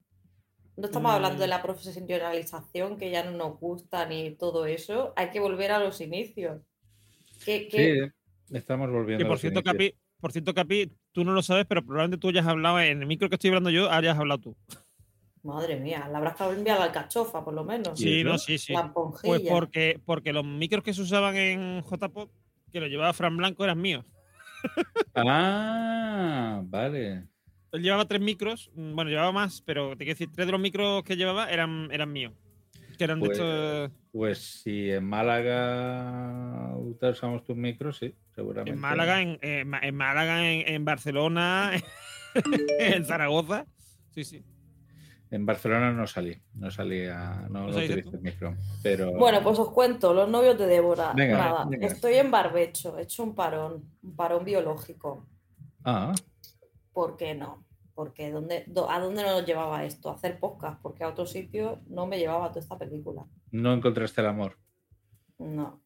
No 0.77 0.87
estamos 0.87 1.13
hablando 1.13 1.37
Mm. 1.37 1.41
de 1.41 1.47
la 1.47 1.63
profesionalización 1.63 2.97
que 2.99 3.09
ya 3.13 3.23
no 3.23 3.31
nos 3.31 3.61
gusta 3.61 4.07
ni 4.09 4.35
todo 4.35 4.67
eso. 4.67 5.13
Hay 5.15 5.31
que 5.31 5.39
volver 5.39 5.71
a 5.71 5.79
los 5.79 6.01
inicios. 6.01 6.63
¿Qué, 7.45 7.69
qué- 7.69 8.07
Sí, 8.09 8.13
estamos 8.51 8.91
volviendo. 8.91 9.19
que 9.19 9.25
a 9.25 9.29
por 9.29 9.39
cierto. 9.39 9.63
Capi, 9.63 9.95
por 10.21 10.33
cierto, 10.33 10.55
Capi, 10.55 10.93
tú 11.13 11.25
no 11.25 11.33
lo 11.33 11.43
sabes, 11.43 11.67
pero 11.67 11.85
probablemente 11.85 12.21
tú 12.21 12.29
hayas 12.29 12.47
hablado 12.47 12.81
en 12.81 13.01
el 13.01 13.07
micro 13.07 13.29
que 13.29 13.37
estoy 13.37 13.49
hablando 13.51 13.71
yo, 13.71 13.91
hayas 13.91 14.19
hablado 14.19 14.41
tú. 14.41 14.57
Madre 15.43 15.79
mía, 15.79 16.09
la 16.11 16.19
habrás 16.19 16.37
cambiado 16.37 16.81
la 16.81 16.87
alcachofa, 16.87 17.45
por 17.45 17.53
lo 17.53 17.65
menos. 17.65 17.99
Sí, 17.99 18.25
no, 18.25 18.39
sí, 18.39 18.57
sí. 18.57 18.73
La 18.73 18.91
Pues 18.93 19.43
porque, 19.43 20.01
porque 20.05 20.33
los 20.33 20.45
micros 20.45 20.83
que 20.83 20.95
se 20.95 21.03
usaban 21.03 21.37
en 21.37 21.83
JPod, 21.83 22.31
que 22.73 22.81
los 22.81 22.89
llevaba 22.89 23.13
Fran 23.13 23.37
Blanco, 23.37 23.63
eran 23.63 23.81
míos. 23.81 24.05
Ah, 25.15 26.63
vale. 26.65 27.25
Él 27.73 27.83
llevaba 27.83 28.07
tres 28.07 28.21
micros, 28.21 28.71
mm, 28.75 28.95
bueno, 28.95 29.11
llevaba 29.11 29.33
más, 29.33 29.61
pero 29.63 29.91
te 29.91 30.05
quiero 30.05 30.15
decir, 30.15 30.29
tres 30.33 30.47
de 30.47 30.53
los 30.53 30.61
micros 30.61 31.03
que 31.03 31.17
llevaba 31.17 31.51
eran, 31.51 31.89
eran 31.93 32.13
míos. 32.13 32.33
Que 32.97 33.05
eran 33.05 33.19
Pues, 33.19 33.37
de 33.37 33.85
estos. 33.85 33.91
pues 34.13 34.39
si 34.39 34.91
en 34.91 35.05
Málaga 35.05 36.74
usamos 36.85 37.45
tus 37.45 37.57
micros, 37.57 37.99
sí, 37.99 38.15
seguramente. 38.35 38.73
En 38.73 38.79
Málaga, 38.81 39.21
en, 39.23 39.39
en 39.43 39.69
Ma- 39.69 39.81
en 39.83 39.95
Málaga, 39.95 40.51
en, 40.51 40.69
en 40.75 40.85
Barcelona, 40.85 41.73
en 42.79 43.05
Zaragoza. 43.05 43.67
Sí, 44.11 44.25
sí. 44.25 44.45
En 45.31 45.47
Barcelona 45.47 45.93
no 45.93 46.07
salí, 46.07 46.41
no 46.55 46.71
salí 46.71 47.07
a. 47.07 47.47
No, 47.51 47.61
¿No 47.61 47.67
no 47.69 47.73
saliste 47.73 47.95
utilicé 48.01 48.17
el 48.17 48.23
micro. 48.23 48.57
Pero. 48.83 49.13
Bueno, 49.13 49.43
pues 49.43 49.59
os 49.59 49.71
cuento, 49.71 50.15
los 50.15 50.29
novios 50.29 50.57
de 50.59 50.67
Débora. 50.67 51.13
Venga, 51.13 51.39
Nada, 51.39 51.65
venga. 51.69 51.87
estoy 51.89 52.15
en 52.15 52.31
barbecho, 52.31 52.97
he 52.99 53.03
hecho 53.03 53.25
un 53.25 53.35
parón, 53.35 53.83
un 54.03 54.15
parón 54.17 54.45
biológico. 54.45 55.27
Ah, 55.85 56.13
¿Por 56.93 57.17
qué 57.17 57.35
no? 57.35 57.65
Porque 57.95 58.31
¿dónde, 58.31 58.65
do- 58.69 58.89
¿a 58.91 59.01
dónde 59.01 59.23
nos 59.23 59.45
llevaba 59.45 59.85
esto? 59.85 60.11
A 60.11 60.15
hacer 60.15 60.39
podcast, 60.39 60.81
porque 60.81 61.03
a 61.05 61.09
otro 61.09 61.27
sitio 61.27 61.81
no 61.89 62.07
me 62.07 62.19
llevaba 62.19 62.49
toda 62.51 62.61
esta 62.61 62.79
película. 62.79 63.25
no 63.51 63.73
encontraste 63.73 64.21
el 64.21 64.29
amor. 64.29 64.57
No, 65.39 65.81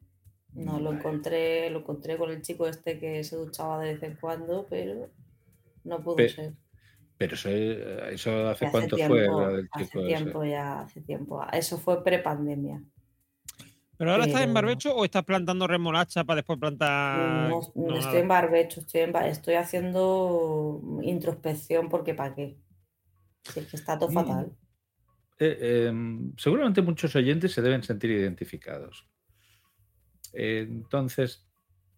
no 0.55 0.79
lo 0.81 0.93
encontré, 0.93 1.71
lo 1.71 1.81
encontré 1.81 2.17
con 2.19 2.31
el 2.31 2.43
chico 2.43 2.67
este 2.67 2.99
que 2.99 3.25
se 3.25 3.37
duchaba 3.37 3.81
de 3.81 3.95
vez 3.95 4.03
en 4.03 4.17
cuando, 4.17 4.67
pero 4.69 5.09
no 5.85 6.03
pudo 6.03 6.29
ser. 6.29 6.55
Pero 7.19 7.35
eso, 7.35 7.49
eso 7.51 8.49
hace 8.49 8.65
Hace 8.67 8.71
cuánto 8.73 8.97
tiempo, 8.97 9.15
fue 9.15 9.29
lo 9.29 9.53
del 9.57 9.69
hace 9.73 9.85
ese? 9.95 10.07
tiempo 10.07 10.45
ya, 10.45 10.81
hace 10.81 11.01
tiempo. 11.01 11.43
Eso 11.53 11.79
fue 11.79 12.03
prepandemia. 12.05 12.83
¿Pero 13.97 14.13
ahora 14.13 14.25
estás 14.25 14.43
en 14.43 14.55
barbecho 14.55 14.95
o 14.95 15.05
estás 15.05 15.25
plantando 15.25 15.67
remolacha 15.67 16.25
para 16.25 16.37
después 16.37 16.59
plantar.? 16.59 17.51
No, 17.51 17.61
No, 17.75 17.97
estoy 17.97 18.21
nada. 18.21 18.21
en 18.21 18.29
barbecho, 18.29 18.81
estoy, 18.81 19.01
en 19.03 19.17
estoy 19.17 19.55
haciendo 19.55 20.81
introspección 21.03 21.89
porque 21.89 22.15
¿para 22.15 22.35
qué? 22.35 22.57
Si 23.45 23.61
es 23.61 23.67
que 23.69 23.77
está 23.77 23.99
todo 23.99 24.11
Mm. 24.11 24.15
fatal. 24.15 24.57
Eh, 25.41 25.87
em, 25.89 26.33
seguramente 26.37 26.83
muchos 26.83 27.15
oyentes 27.17 27.53
se 27.53 27.63
deben 27.63 27.83
sentir 27.83 28.11
identificados. 28.11 29.09
Eh, 30.35 30.67
entonces, 30.69 31.47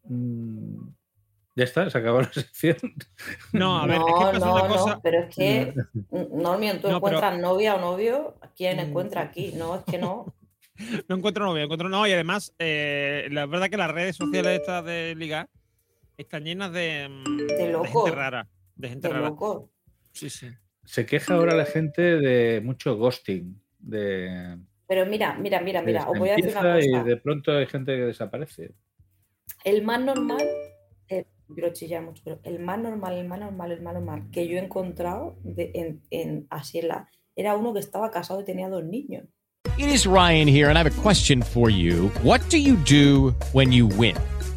mm, 0.04 0.88
ya 1.56 1.64
está, 1.64 1.90
se 1.90 1.98
acabó 1.98 2.20
la 2.22 2.32
sección. 2.32 2.76
No, 3.52 3.78
a 3.78 3.86
ver, 3.86 3.98
no, 3.98 4.08
es 4.08 4.14
que 4.14 4.20
pasa 4.32 4.46
no, 4.46 4.54
una 4.54 4.68
no, 4.68 4.74
cosa. 4.76 5.00
pero 5.02 5.20
es 5.20 5.34
que, 5.34 5.74
Normion, 6.32 6.80
tú 6.80 6.88
No, 6.88 7.00
pero- 7.00 7.16
encuentras 7.18 7.38
novia 7.40 7.74
o 7.76 7.80
novio, 7.80 8.36
¿quién 8.56 8.76
Mm. 8.76 8.80
encuentra 8.80 9.22
aquí? 9.22 9.52
No, 9.56 9.76
es 9.76 9.84
que 9.84 9.98
no. 9.98 10.32
No 11.08 11.16
encuentro 11.16 11.44
novia, 11.44 11.64
encuentro 11.64 11.88
no. 11.90 12.06
Y 12.06 12.12
además, 12.12 12.54
eh, 12.58 13.28
la 13.32 13.44
verdad 13.46 13.68
que 13.68 13.76
las 13.76 13.90
redes 13.90 14.16
sociales 14.16 14.60
estas 14.60 14.82
de 14.84 15.14
Liga 15.14 15.46
están 16.16 16.44
llenas 16.44 16.72
de, 16.72 17.06
mm, 17.08 17.36
de 17.48 17.72
locos. 17.72 18.04
gente 18.04 18.10
rara. 18.16 18.48
De 18.76 18.88
gente 18.88 19.08
De 19.08 19.14
rara. 19.14 19.28
locos. 19.28 19.64
Sí, 20.12 20.30
sí. 20.30 20.48
Se 20.86 21.04
queja 21.04 21.34
ahora 21.34 21.54
la 21.54 21.66
gente 21.66 22.00
de 22.02 22.62
mucho 22.62 22.96
ghosting. 22.96 23.60
De, 23.78 24.56
Pero 24.90 25.06
mira, 25.06 25.34
mira, 25.38 25.60
mira, 25.60 25.82
mira, 25.82 26.10
os 26.10 26.18
voy 26.18 26.30
a 26.30 26.34
decir 26.34 26.50
una 26.50 26.62
cosa. 26.74 26.84
Y 26.84 27.08
de 27.08 27.16
pronto 27.16 27.52
hay 27.52 27.66
gente 27.66 27.94
que 27.94 28.02
desaparece. 28.06 28.74
El 29.62 29.82
más 29.84 30.00
normal, 30.00 30.42
eh, 31.08 31.26
quiero 31.54 31.72
chillar 31.72 32.02
mucho, 32.02 32.20
pero 32.24 32.40
el 32.42 32.58
más 32.58 32.76
normal, 32.80 33.14
el 33.14 33.28
más 33.28 33.38
normal, 33.38 33.70
el 33.70 33.82
más 33.82 33.94
normal 33.94 34.28
que 34.32 34.48
yo 34.48 34.56
he 34.58 34.60
encontrado 34.64 35.36
de- 35.44 35.70
en, 35.74 36.02
en 36.10 36.46
así 36.50 36.80
en 36.80 36.88
la, 36.88 37.08
era 37.36 37.54
uno 37.56 37.72
que 37.72 37.78
estaba 37.78 38.10
casado 38.10 38.40
y 38.40 38.44
tenía 38.44 38.68
dos 38.68 38.82
niños. 38.84 39.26
It 39.78 39.86
is 39.86 40.06
Ryan 40.06 40.48
here, 40.48 40.68
and 40.68 40.76
I 40.76 40.80
have 40.80 40.90
a 40.90 41.02
question 41.02 41.40
for 41.40 41.70
you. 41.70 42.10
What 42.24 42.40
do 42.50 42.56
you 42.58 42.74
do 42.84 43.32
when 43.52 43.70
you 43.70 43.86
win? 43.96 44.16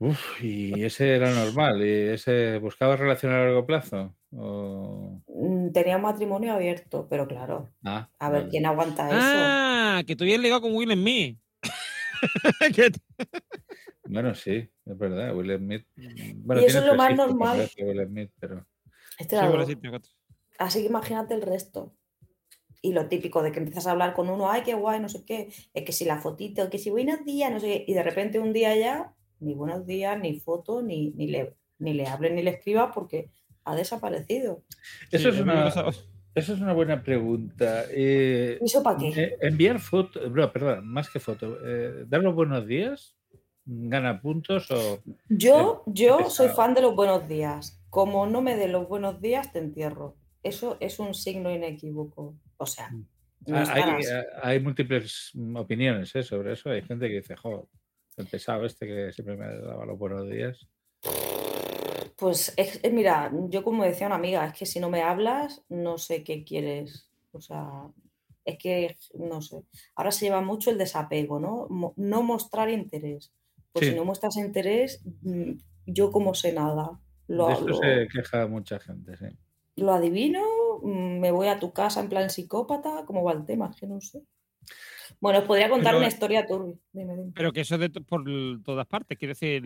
Uf, 0.00 0.42
y 0.42 0.82
ese 0.84 1.14
era 1.14 1.30
normal. 1.30 1.80
¿Y 1.86 2.08
ese 2.08 2.58
buscaba 2.58 2.96
relación 2.96 3.32
a 3.32 3.38
largo 3.44 3.66
plazo? 3.66 4.14
O- 4.32 5.20
Mm, 5.32 5.70
Tenía 5.72 5.96
un 5.96 6.02
matrimonio 6.02 6.52
abierto, 6.52 7.06
pero 7.08 7.26
claro, 7.28 7.68
Ah, 7.84 8.10
a 8.18 8.30
ver 8.30 8.40
vale. 8.40 8.50
quién 8.50 8.66
aguanta 8.66 9.08
eso. 9.10 9.38
Ah, 9.38 10.02
que 10.06 10.16
tú 10.16 10.24
habías 10.24 10.40
ligado 10.40 10.60
con 10.62 10.74
Will 10.74 10.92
Smith. 10.92 11.38
Bueno, 14.04 14.34
sí, 14.34 14.68
es 14.86 14.98
verdad. 14.98 15.34
Will 15.36 15.56
Smith. 15.56 15.86
mm, 15.96 16.46
Bueno, 16.46 16.62
Y 16.62 16.64
eso 16.64 16.78
es 16.78 16.84
lo 16.86 16.94
más 16.96 17.14
normal. 17.16 17.56
parece, 17.56 17.84
Will 17.84 18.06
Smith, 18.06 18.30
pero. 18.40 18.66
Este 19.18 19.38
Sí, 19.38 19.46
bueno, 19.46 19.66
sí. 19.66 19.76
Así 20.58 20.80
que 20.80 20.86
imagínate 20.86 21.34
el 21.34 21.42
resto. 21.42 21.94
Y 22.82 22.92
lo 22.92 23.08
típico 23.08 23.42
de 23.42 23.52
que 23.52 23.58
empiezas 23.58 23.86
a 23.86 23.92
hablar 23.92 24.14
con 24.14 24.28
uno, 24.30 24.50
ay, 24.50 24.62
qué 24.62 24.74
guay, 24.74 25.00
no 25.00 25.08
sé 25.08 25.24
qué, 25.24 25.52
es 25.74 25.84
que 25.84 25.92
si 25.92 26.04
la 26.06 26.18
fotito, 26.18 26.70
que 26.70 26.78
si 26.78 26.90
buenos 26.90 27.24
días, 27.24 27.52
no 27.52 27.60
sé 27.60 27.66
qué, 27.66 27.84
y 27.86 27.94
de 27.94 28.02
repente 28.02 28.38
un 28.38 28.52
día 28.54 28.74
ya, 28.76 29.14
ni 29.40 29.54
buenos 29.54 29.86
días, 29.86 30.18
ni 30.20 30.38
foto, 30.38 30.82
ni, 30.82 31.10
ni, 31.10 31.26
le, 31.28 31.54
ni 31.78 31.94
le 31.94 32.06
hable 32.06 32.30
ni 32.30 32.42
le 32.42 32.50
escriba 32.50 32.92
porque 32.92 33.30
ha 33.64 33.74
desaparecido. 33.74 34.62
Eso, 35.10 35.30
Sí, 35.30 35.36
es 35.36 35.40
una, 35.42 35.72
es 36.34 36.48
una 36.48 36.72
buena 36.72 37.02
pregunta. 37.02 37.84
Eh, 37.90 38.58
¿Y 38.60 38.64
eso 38.64 38.82
para 38.82 38.98
qué? 38.98 39.08
eh, 39.08 39.36
enviar 39.40 39.80
foto, 39.80 40.28
no, 40.30 40.52
perdón, 40.52 40.86
más 40.86 41.10
que 41.10 41.20
foto, 41.20 41.58
eh, 41.64 42.04
dar 42.08 42.22
los 42.22 42.34
buenos 42.34 42.66
días. 42.66 43.16
gana 43.64 44.20
puntos 44.20 44.70
o. 44.70 45.00
Yo, 45.28 45.84
Eh, 45.86 45.92
yo 45.92 46.30
soy 46.30 46.48
fan 46.48 46.74
de 46.74 46.80
los 46.82 46.94
buenos 46.94 47.28
días. 47.28 47.78
Como 47.90 48.26
no 48.26 48.40
me 48.42 48.56
den 48.56 48.72
los 48.72 48.88
buenos 48.88 49.20
días, 49.20 49.52
te 49.52 49.58
entierro. 49.58 50.16
Eso 50.42 50.76
es 50.80 50.98
un 50.98 51.12
signo 51.14 51.50
inequívoco. 51.54 52.34
O 52.56 52.66
sea, 52.66 52.90
no 52.90 53.56
Ah. 53.56 53.64
Hay, 53.72 54.04
hay 54.42 54.60
múltiples 54.60 55.32
opiniones 55.54 56.14
¿eh? 56.14 56.22
sobre 56.22 56.52
eso. 56.52 56.70
Hay 56.70 56.82
gente 56.82 57.08
que 57.08 57.16
dice, 57.16 57.36
jo, 57.36 57.68
el 58.20 58.26
pesado 58.26 58.64
este 58.64 58.86
que 58.86 59.12
siempre 59.12 59.36
me 59.36 59.46
daba 59.46 59.84
los 59.86 59.98
buenos 59.98 60.28
días. 60.28 60.66
Pues 62.16 62.52
es, 62.56 62.80
es- 62.82 62.92
mira, 62.92 63.32
yo 63.48 63.62
como 63.64 63.84
decía 63.84 64.06
una 64.06 64.16
amiga, 64.16 64.46
es 64.46 64.52
que 64.58 64.66
si 64.66 64.78
no 64.80 64.90
me 64.90 65.02
hablas, 65.02 65.62
no 65.68 65.98
sé 65.98 66.22
qué 66.22 66.44
quieres. 66.44 67.08
O 67.32 67.40
sea, 67.40 67.84
es 68.44 68.58
que 68.58 68.96
no 69.14 69.40
sé. 69.40 69.62
Ahora 69.94 70.10
se 70.12 70.26
lleva 70.26 70.40
mucho 70.40 70.70
el 70.70 70.78
desapego, 70.78 71.40
¿no? 71.40 71.66
Mo- 71.70 71.94
no 71.96 72.22
mostrar 72.22 72.68
interés. 72.70 73.32
Pues 73.72 73.86
Sí. 73.86 73.92
si 73.92 73.96
no 73.96 74.04
muestras 74.04 74.36
interés, 74.36 75.00
mm, 75.22 75.52
yo 75.86 76.10
como 76.10 76.34
sé 76.34 76.52
nada. 76.52 77.00
Lo, 77.28 77.46
de 77.46 77.52
esto 77.54 77.66
lo- 77.68 77.74
se 77.76 78.08
queja 78.12 78.46
mucha 78.48 78.80
gente, 78.80 79.16
sí. 79.16 79.26
lo 79.76 79.92
adivino, 79.92 80.42
mm, 80.82 81.20
me 81.20 81.30
voy 81.30 81.46
a 81.48 81.58
tu 81.60 81.72
casa 81.72 82.00
en 82.00 82.08
plan 82.08 82.28
psicópata, 82.28 83.04
¿cómo 83.06 83.22
va 83.22 83.32
el 83.32 83.46
tema? 83.46 83.70
Es 83.72 83.76
que 83.80 83.86
no 83.86 84.00
sé. 84.00 84.20
Bueno, 85.18 85.40
os 85.40 85.44
podría 85.46 85.68
contar 85.68 85.88
Pero- 85.92 85.98
una 85.98 86.08
historia 86.08 86.46
turbia. 86.46 86.76
Pero 87.34 87.52
que 87.52 87.60
eso 87.62 87.74
es 87.76 87.80
de 87.80 87.90
por 88.00 88.24
todas 88.62 88.86
partes, 88.86 89.18
quiero 89.18 89.30
decir, 89.32 89.62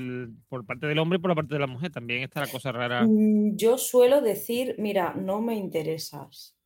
por 0.48 0.64
parte 0.64 0.86
del 0.86 0.98
hombre 0.98 1.18
y 1.18 1.20
por 1.20 1.30
la 1.30 1.34
parte 1.34 1.54
de 1.54 1.60
la 1.60 1.66
mujer. 1.66 1.90
También 1.90 2.22
está 2.22 2.40
la 2.40 2.46
cosa 2.50 2.72
rara. 2.72 3.04
Mm, 3.06 3.56
Yo 3.56 3.76
suelo 3.78 4.20
decir, 4.20 4.74
mira, 4.78 5.12
no 5.14 5.40
me 5.40 5.54
interesas. 5.56 6.56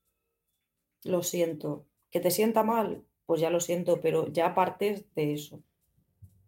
Lo 1.05 1.23
siento. 1.23 1.87
Que 2.11 2.21
te 2.21 2.31
sienta 2.31 2.63
mal, 2.63 3.05
pues 3.27 3.41
ya 3.41 3.51
lo 3.51 3.61
siento, 3.61 4.01
pero 4.01 4.33
ya 4.33 4.55
partes 4.55 5.13
de 5.15 5.33
eso. 5.35 5.63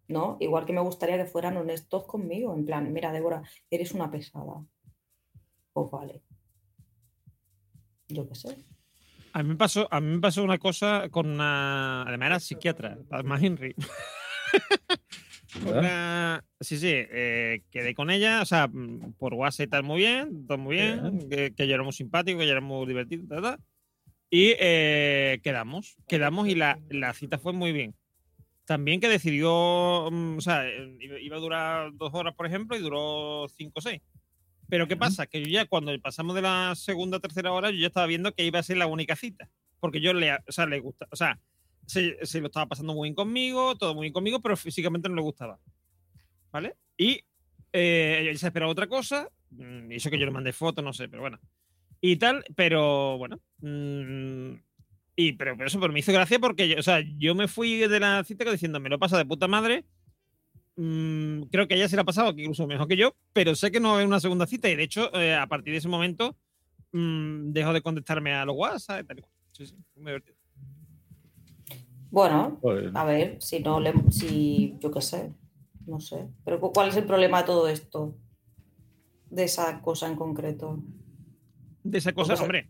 ¿No? 0.07 0.35
Igual 0.41 0.65
que 0.65 0.73
me 0.73 0.81
gustaría 0.81 1.17
que 1.17 1.25
fueran 1.25 1.55
honestos 1.55 2.03
conmigo, 2.05 2.53
en 2.53 2.65
plan, 2.65 2.91
mira, 2.91 3.13
Débora, 3.13 3.43
eres 3.69 3.93
una 3.93 4.11
pesada. 4.11 4.65
Pues 5.71 5.89
vale. 5.89 6.21
Yo 8.09 8.27
qué 8.27 8.35
sé. 8.35 8.57
A 9.33 9.43
mí 9.43 9.49
me 9.49 9.55
pasó, 9.55 9.87
a 9.91 10.01
mí 10.01 10.07
me 10.15 10.19
pasó 10.19 10.43
una 10.43 10.57
cosa 10.57 11.07
con 11.09 11.27
una. 11.29 12.03
Además 12.03 12.25
era 12.27 12.39
psiquiatra, 12.39 12.97
además 13.09 13.41
Henry. 13.43 13.75
Una- 15.65 16.43
sí, 16.59 16.77
sí, 16.77 16.87
eh, 16.91 17.61
quedé 17.71 17.93
con 17.93 18.09
ella, 18.09 18.41
o 18.41 18.45
sea, 18.45 18.69
por 19.17 19.33
WhatsApp 19.33 19.67
y 19.67 19.69
tal, 19.69 19.83
muy 19.83 19.99
bien, 19.99 20.47
todo 20.47 20.57
muy 20.57 20.75
bien, 20.77 21.29
que, 21.29 21.53
que 21.53 21.63
ella 21.63 21.75
era 21.75 21.83
muy 21.83 21.91
simpático, 21.93 22.37
que 22.37 22.43
ella 22.45 22.53
era 22.53 22.61
muy 22.61 22.85
divertido, 22.87 23.25
tal, 23.27 23.41
tal. 23.41 23.59
Y 24.29 24.53
eh, 24.59 25.39
quedamos, 25.43 25.97
quedamos 26.07 26.47
y 26.47 26.55
la, 26.55 26.79
la 26.89 27.13
cita 27.13 27.37
fue 27.37 27.51
muy 27.51 27.73
bien. 27.73 27.93
También 28.65 29.01
que 29.01 29.09
decidió, 29.09 30.07
mm, 30.09 30.37
o 30.37 30.41
sea, 30.41 30.63
iba 31.19 31.35
a 31.35 31.39
durar 31.39 31.91
dos 31.95 32.13
horas, 32.13 32.33
por 32.35 32.45
ejemplo, 32.45 32.77
y 32.77 32.79
duró 32.81 33.47
cinco 33.49 33.79
o 33.79 33.81
seis. 33.81 34.01
Pero 34.71 34.87
¿qué 34.87 34.95
pasa? 34.95 35.27
Que 35.27 35.43
yo 35.43 35.49
ya 35.49 35.65
cuando 35.65 35.91
pasamos 35.99 36.33
de 36.33 36.43
la 36.43 36.73
segunda 36.75 37.17
a 37.17 37.19
tercera 37.19 37.51
hora, 37.51 37.71
yo 37.71 37.77
ya 37.77 37.87
estaba 37.87 38.05
viendo 38.05 38.33
que 38.33 38.45
iba 38.45 38.57
a 38.57 38.63
ser 38.63 38.77
la 38.77 38.87
única 38.87 39.17
cita. 39.17 39.49
Porque 39.81 39.99
yo 39.99 40.13
le, 40.13 40.33
o 40.33 40.37
sea, 40.47 40.65
le 40.65 40.79
gusta, 40.79 41.09
o 41.11 41.15
sea, 41.17 41.41
se, 41.85 42.25
se 42.25 42.39
lo 42.39 42.47
estaba 42.47 42.67
pasando 42.67 42.93
muy 42.93 43.07
bien 43.07 43.15
conmigo, 43.15 43.75
todo 43.75 43.93
muy 43.93 44.05
bien 44.05 44.13
conmigo, 44.13 44.39
pero 44.39 44.55
físicamente 44.55 45.09
no 45.09 45.15
le 45.15 45.23
gustaba. 45.23 45.59
¿Vale? 46.53 46.77
Y 46.95 47.19
eh, 47.73 48.19
ella 48.21 48.39
se 48.39 48.47
esperaba 48.47 48.71
otra 48.71 48.87
cosa, 48.87 49.27
mm, 49.49 49.91
hizo 49.91 50.09
que 50.09 50.17
yo 50.17 50.25
le 50.25 50.31
mandé 50.31 50.53
fotos, 50.53 50.85
no 50.85 50.93
sé, 50.93 51.09
pero 51.09 51.21
bueno. 51.21 51.37
Y 51.99 52.15
tal, 52.15 52.41
pero 52.55 53.17
bueno. 53.17 53.41
mm, 53.59 54.53
y 55.17 55.33
pero, 55.33 55.57
pero 55.57 55.67
eso 55.67 55.81
pero 55.81 55.91
me 55.91 55.99
hizo 55.99 56.13
gracia 56.13 56.39
porque 56.39 56.69
yo, 56.69 56.79
o 56.79 56.83
sea, 56.83 57.03
yo 57.17 57.35
me 57.35 57.49
fui 57.49 57.75
de 57.75 57.99
la 57.99 58.23
cita 58.23 58.49
diciendo, 58.49 58.79
me 58.79 58.87
lo 58.87 58.99
pasa 58.99 59.17
de 59.17 59.25
puta 59.25 59.49
madre. 59.49 59.83
Mm, 60.77 61.43
creo 61.51 61.67
que 61.67 61.75
ella 61.75 61.89
se 61.89 61.95
la 61.95 62.03
ha 62.03 62.05
pasado 62.05 62.29
incluso 62.35 62.65
mejor 62.65 62.87
que 62.87 62.95
yo, 62.97 63.13
pero 63.33 63.55
sé 63.55 63.71
que 63.71 63.79
no 63.79 63.89
va 63.89 63.93
a 63.93 63.95
haber 63.97 64.07
una 64.07 64.19
segunda 64.19 64.47
cita 64.47 64.69
y 64.69 64.75
de 64.75 64.83
hecho, 64.83 65.13
eh, 65.15 65.35
a 65.35 65.47
partir 65.47 65.73
de 65.73 65.77
ese 65.79 65.87
momento, 65.89 66.35
mm, 66.93 67.51
dejó 67.51 67.73
de 67.73 67.81
contestarme 67.81 68.33
a 68.33 68.45
los 68.45 68.55
WhatsApp 68.55 69.03
y 69.03 69.07
tal 69.07 69.19
y 69.19 69.21
cual. 69.21 69.33
Sí, 69.51 69.65
sí, 69.67 69.75
muy 69.95 70.05
divertido. 70.11 70.37
Bueno, 72.09 72.57
Joder. 72.61 72.91
a 72.93 73.05
ver, 73.05 73.37
si 73.41 73.59
no 73.61 73.79
le, 73.79 73.93
si, 74.11 74.75
yo 74.79 74.91
qué 74.91 75.01
sé, 75.01 75.31
no 75.87 75.99
sé. 75.99 76.27
Pero 76.43 76.59
cu- 76.59 76.71
¿cuál 76.73 76.89
es 76.89 76.97
el 76.97 77.05
problema 77.05 77.39
de 77.41 77.45
todo 77.45 77.67
esto? 77.69 78.15
De 79.29 79.43
esa 79.45 79.81
cosa 79.81 80.07
en 80.07 80.15
concreto. 80.15 80.79
De 81.83 81.97
esa 81.97 82.11
cosa, 82.13 82.33
Porque- 82.33 82.43
hombre. 82.43 82.69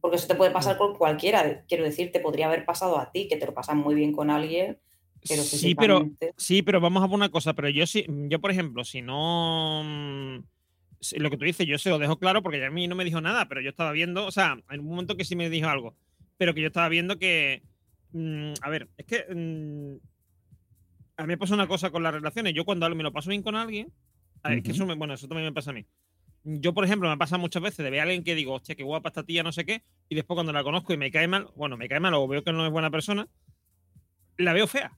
Porque 0.00 0.16
eso 0.16 0.28
te 0.28 0.36
puede 0.36 0.52
pasar 0.52 0.78
con 0.78 0.96
cualquiera. 0.96 1.64
Quiero 1.66 1.82
decir, 1.84 2.12
te 2.12 2.20
podría 2.20 2.46
haber 2.46 2.64
pasado 2.64 2.98
a 2.98 3.10
ti, 3.10 3.26
que 3.28 3.36
te 3.36 3.46
lo 3.46 3.52
pasas 3.52 3.74
muy 3.76 3.94
bien 3.96 4.12
con 4.12 4.30
alguien, 4.30 4.78
pero 5.26 5.42
Sí, 5.42 5.74
pero, 5.74 6.10
sí, 6.36 6.62
pero 6.62 6.80
vamos 6.80 7.02
a 7.02 7.06
poner 7.06 7.16
una 7.26 7.28
cosa. 7.30 7.54
Pero 7.54 7.68
yo 7.68 7.86
sí, 7.86 8.04
yo, 8.28 8.40
por 8.40 8.50
ejemplo, 8.50 8.84
si 8.84 9.02
no. 9.02 9.82
mm, 9.84 10.44
si 11.00 11.18
lo 11.18 11.30
que 11.30 11.36
tú 11.36 11.44
dices, 11.44 11.66
yo 11.66 11.78
se 11.78 11.90
lo 11.90 11.98
dejo 11.98 12.18
claro 12.18 12.42
porque 12.42 12.64
a 12.64 12.70
mí 12.70 12.88
no 12.88 12.94
me 12.96 13.04
dijo 13.04 13.20
nada, 13.20 13.48
pero 13.48 13.60
yo 13.60 13.70
estaba 13.70 13.92
viendo, 13.92 14.26
o 14.26 14.30
sea, 14.32 14.58
en 14.70 14.80
un 14.80 14.86
momento 14.86 15.16
que 15.16 15.24
sí 15.24 15.36
me 15.36 15.48
dijo 15.48 15.68
algo, 15.68 15.96
pero 16.36 16.54
que 16.54 16.60
yo 16.60 16.66
estaba 16.68 16.88
viendo 16.88 17.18
que. 17.18 17.62
mm, 18.12 18.52
a 18.60 18.68
ver, 18.70 18.88
es 18.96 19.06
que. 19.06 19.24
mm, 19.34 19.96
a 21.16 21.22
mí 21.22 21.28
me 21.28 21.38
pasa 21.38 21.54
una 21.54 21.66
cosa 21.66 21.90
con 21.90 22.02
las 22.02 22.14
relaciones. 22.14 22.54
Yo 22.54 22.64
cuando 22.64 22.88
me 22.94 23.02
lo 23.02 23.12
paso 23.12 23.30
bien 23.30 23.42
con 23.42 23.56
alguien, 23.56 23.92
a 24.42 24.50
ver, 24.50 24.58
es 24.58 24.64
que 24.64 24.70
eso, 24.70 24.86
me- 24.86 24.94
bueno, 24.94 25.14
eso 25.14 25.26
también 25.26 25.46
me 25.48 25.52
pasa 25.52 25.70
a 25.70 25.74
mí. 25.74 25.84
Yo, 26.44 26.72
por 26.72 26.84
ejemplo, 26.84 27.08
me 27.10 27.16
pasa 27.16 27.36
muchas 27.38 27.60
veces 27.62 27.84
de 27.84 27.90
ver 27.90 28.00
a 28.00 28.02
alguien 28.04 28.22
que 28.22 28.36
digo, 28.36 28.54
hostia, 28.54 28.76
qué 28.76 28.84
guapa 28.84 29.08
esta 29.08 29.24
tía, 29.24 29.42
no 29.42 29.50
sé 29.52 29.64
qué, 29.66 29.82
y 30.08 30.14
después 30.14 30.36
cuando 30.36 30.52
la 30.52 30.62
conozco 30.62 30.92
y 30.92 30.96
me 30.96 31.10
cae 31.10 31.26
mal, 31.26 31.48
bueno, 31.56 31.76
me 31.76 31.88
cae 31.88 31.98
mal 32.00 32.14
o 32.14 32.28
veo 32.28 32.44
que 32.44 32.52
no 32.52 32.64
es 32.64 32.70
buena 32.72 32.90
persona, 32.90 33.28
la 34.36 34.52
veo 34.52 34.66
fea. 34.68 34.92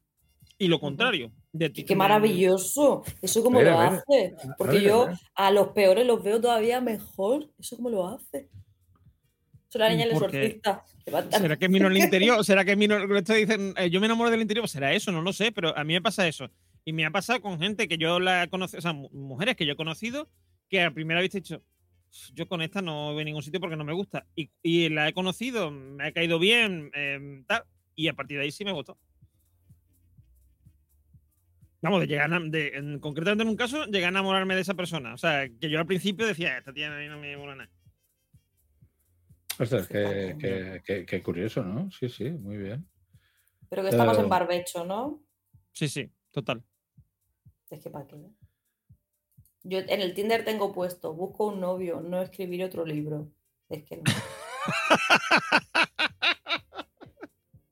Y 0.61 0.69
lo 0.69 0.79
contrario. 0.79 1.33
De 1.53 1.71
ti- 1.71 1.85
Qué 1.85 1.97
maravilloso. 1.97 3.03
Eso 3.23 3.43
como 3.43 3.59
Ver, 3.59 3.69
lo 3.73 3.81
hace. 3.81 4.35
Porque 4.59 4.83
yo 4.83 5.03
a 5.03 5.07
ver. 5.07 5.17
a 5.35 5.51
los 5.51 5.69
peores 5.69 6.07
los 6.07 6.23
veo 6.23 6.41
todavía 6.41 6.81
mejor. 6.83 7.49
Eso 7.59 7.77
como 7.77 7.89
lo 7.89 8.07
hace. 8.07 8.49
Soy 9.69 9.79
la 9.81 9.89
niña 9.89 10.05
del 10.05 10.13
exorcista. 10.13 10.85
¿Será 11.31 11.57
que 11.57 11.69
miro 11.69 11.87
en 11.87 11.93
el 11.93 11.99
interior? 12.05 12.45
¿Será 12.45 12.65
que 12.65 12.77
miro, 12.77 13.17
esto 13.17 13.33
dicen, 13.35 13.73
eh, 13.79 13.89
yo 13.89 14.01
me 14.01 14.07
enamoro 14.07 14.31
del 14.31 14.43
interior? 14.43 14.63
Pues 14.65 14.73
será 14.73 14.93
eso, 14.93 15.11
no 15.13 15.23
lo 15.23 15.33
sé, 15.33 15.51
pero 15.51 15.77
a 15.77 15.83
mí 15.83 15.95
me 15.95 16.03
pasa 16.03 16.29
eso. 16.29 16.51
Y 16.85 16.93
me 16.93 17.07
ha 17.07 17.11
pasado 17.11 17.41
con 17.41 17.59
gente 17.59 17.89
que 17.89 17.97
yo 17.97 18.21
la 18.21 18.43
he 18.45 18.49
conocido, 18.51 18.79
o 18.79 18.83
sea, 18.83 18.93
mu- 18.93 19.09
mujeres 19.13 19.57
que 19.57 19.65
yo 19.65 19.73
he 19.73 19.77
conocido, 19.77 20.29
que 20.69 20.83
a 20.83 20.91
primera 20.93 21.21
vista 21.21 21.39
he 21.39 21.41
dicho, 21.41 21.63
yo 22.35 22.49
con 22.49 22.61
esta 22.63 22.83
no 22.83 23.13
voy 23.13 23.23
a 23.23 23.25
ningún 23.25 23.43
sitio 23.43 23.61
porque 23.61 23.77
no 23.77 23.85
me 23.85 23.93
gusta. 23.95 24.27
Y, 24.37 24.51
y 24.63 24.89
la 24.91 25.09
he 25.09 25.15
conocido, 25.15 25.71
me 25.71 26.07
ha 26.09 26.13
caído 26.13 26.39
bien, 26.39 26.91
eh, 26.95 27.43
tal, 27.47 27.65
y 27.95 28.09
a 28.09 28.13
partir 28.15 28.37
de 28.39 28.45
ahí 28.45 28.51
sí 28.53 28.65
me 28.65 28.73
gustó. 28.73 28.99
Vamos, 31.83 32.01
de 32.01 32.07
llegar 32.07 32.33
a, 32.33 32.39
de, 32.41 32.69
en- 32.77 32.99
concretamente 33.01 33.43
en 33.43 33.49
un 33.49 33.57
caso, 33.57 33.87
llegué 33.87 34.05
a 34.05 34.09
enamorarme 34.09 34.55
de 34.55 34.61
esa 34.61 34.75
persona. 34.75 35.15
O 35.15 35.19
sea, 35.19 35.49
que 35.49 35.71
yo 35.71 35.79
al 35.79 35.87
principio 35.87 36.27
decía, 36.27 36.59
esta 36.59 36.73
tía 36.73 36.95
a 36.95 36.99
mí 36.99 37.09
no 37.09 37.19
me 37.19 37.37
mola 37.37 37.55
nada. 37.55 37.71
Ostras, 39.59 39.87
qué, 39.89 40.37
qué- 40.39 40.83
qué- 40.85 41.07
qué 41.07 41.23
curioso, 41.23 41.63
¿no? 41.63 41.91
Sí, 41.91 42.09
sí, 42.09 42.31
muy 42.31 42.57
bien. 42.59 42.87
Pero 43.69 43.83
que 43.83 43.89
estamos 43.91 44.19
en 44.19 44.29
barbecho, 44.29 44.85
¿no? 44.85 45.23
Sí, 45.73 45.89
sí, 45.89 46.11
total. 46.31 46.63
Es 47.71 47.81
que 47.83 47.91
para 47.91 48.07
qué. 48.07 48.17
Yo 49.63 49.79
en 49.79 50.01
el 50.01 50.15
Tinder 50.15 50.45
tengo 50.45 50.73
puesto, 50.73 51.13
busco 51.15 51.47
un 51.47 51.61
novio, 51.61 52.01
no 52.01 52.21
escribir 52.23 52.65
otro 52.65 52.85
libro. 52.85 53.31
Es 53.69 53.85
que 53.85 53.99
no. 53.99 54.03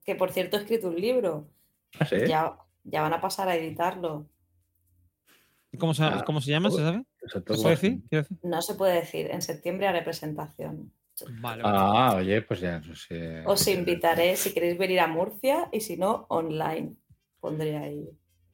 que 0.04 0.14
por 0.14 0.30
cierto 0.32 0.56
he 0.56 0.60
escrito 0.60 0.88
un 0.88 1.00
libro. 1.00 1.50
¿Ah, 1.98 2.06
sí? 2.06 2.16
Ya, 2.26 2.56
ya 2.90 3.02
van 3.02 3.12
a 3.12 3.20
pasar 3.20 3.48
a 3.48 3.56
editarlo. 3.56 4.28
¿Cómo 5.78 5.94
se, 5.94 6.02
Ah, 6.02 6.22
¿cómo 6.24 6.40
se 6.40 6.50
llama? 6.50 6.70
¿Se 6.70 6.78
sabe? 6.78 7.04
Eso 7.22 7.38
¿Se 7.40 7.40
puede 7.44 7.70
decir? 7.70 8.00
No 8.42 8.62
se 8.62 8.74
puede 8.74 8.94
decir. 8.96 9.30
En 9.30 9.42
septiembre 9.42 9.86
haré 9.86 10.02
presentación. 10.02 10.92
Vale. 11.40 11.62
Ah, 11.64 12.14
oye, 12.16 12.40
pues 12.42 12.60
ya 12.60 12.80
no 12.80 12.94
sé. 12.94 13.42
Os 13.44 13.66
invitaré 13.68 14.36
si 14.36 14.54
queréis 14.54 14.78
venir 14.78 15.00
a 15.00 15.06
Murcia 15.06 15.68
y 15.72 15.80
si 15.80 15.96
no, 15.96 16.26
online. 16.30 16.94
Pondré 17.40 17.76
ahí. 17.76 18.08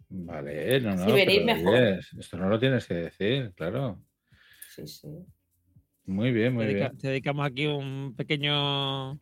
Vale, 0.08 0.80
no, 0.80 0.94
no. 0.96 1.04
Si 1.06 1.12
venís, 1.12 1.26
pero, 1.40 1.44
mejor. 1.46 1.74
oye, 1.74 2.00
esto 2.18 2.36
no 2.36 2.48
lo 2.48 2.58
tienes 2.58 2.86
que 2.86 2.94
decir, 2.94 3.52
claro. 3.54 3.98
Sí, 4.74 4.86
sí. 4.86 5.08
Muy 6.06 6.32
bien, 6.32 6.52
muy 6.54 6.66
Te, 6.66 6.72
dedica- 6.72 6.88
bien. 6.88 6.98
te 6.98 7.08
dedicamos 7.08 7.46
aquí 7.46 7.66
un 7.66 8.14
pequeño. 8.16 9.18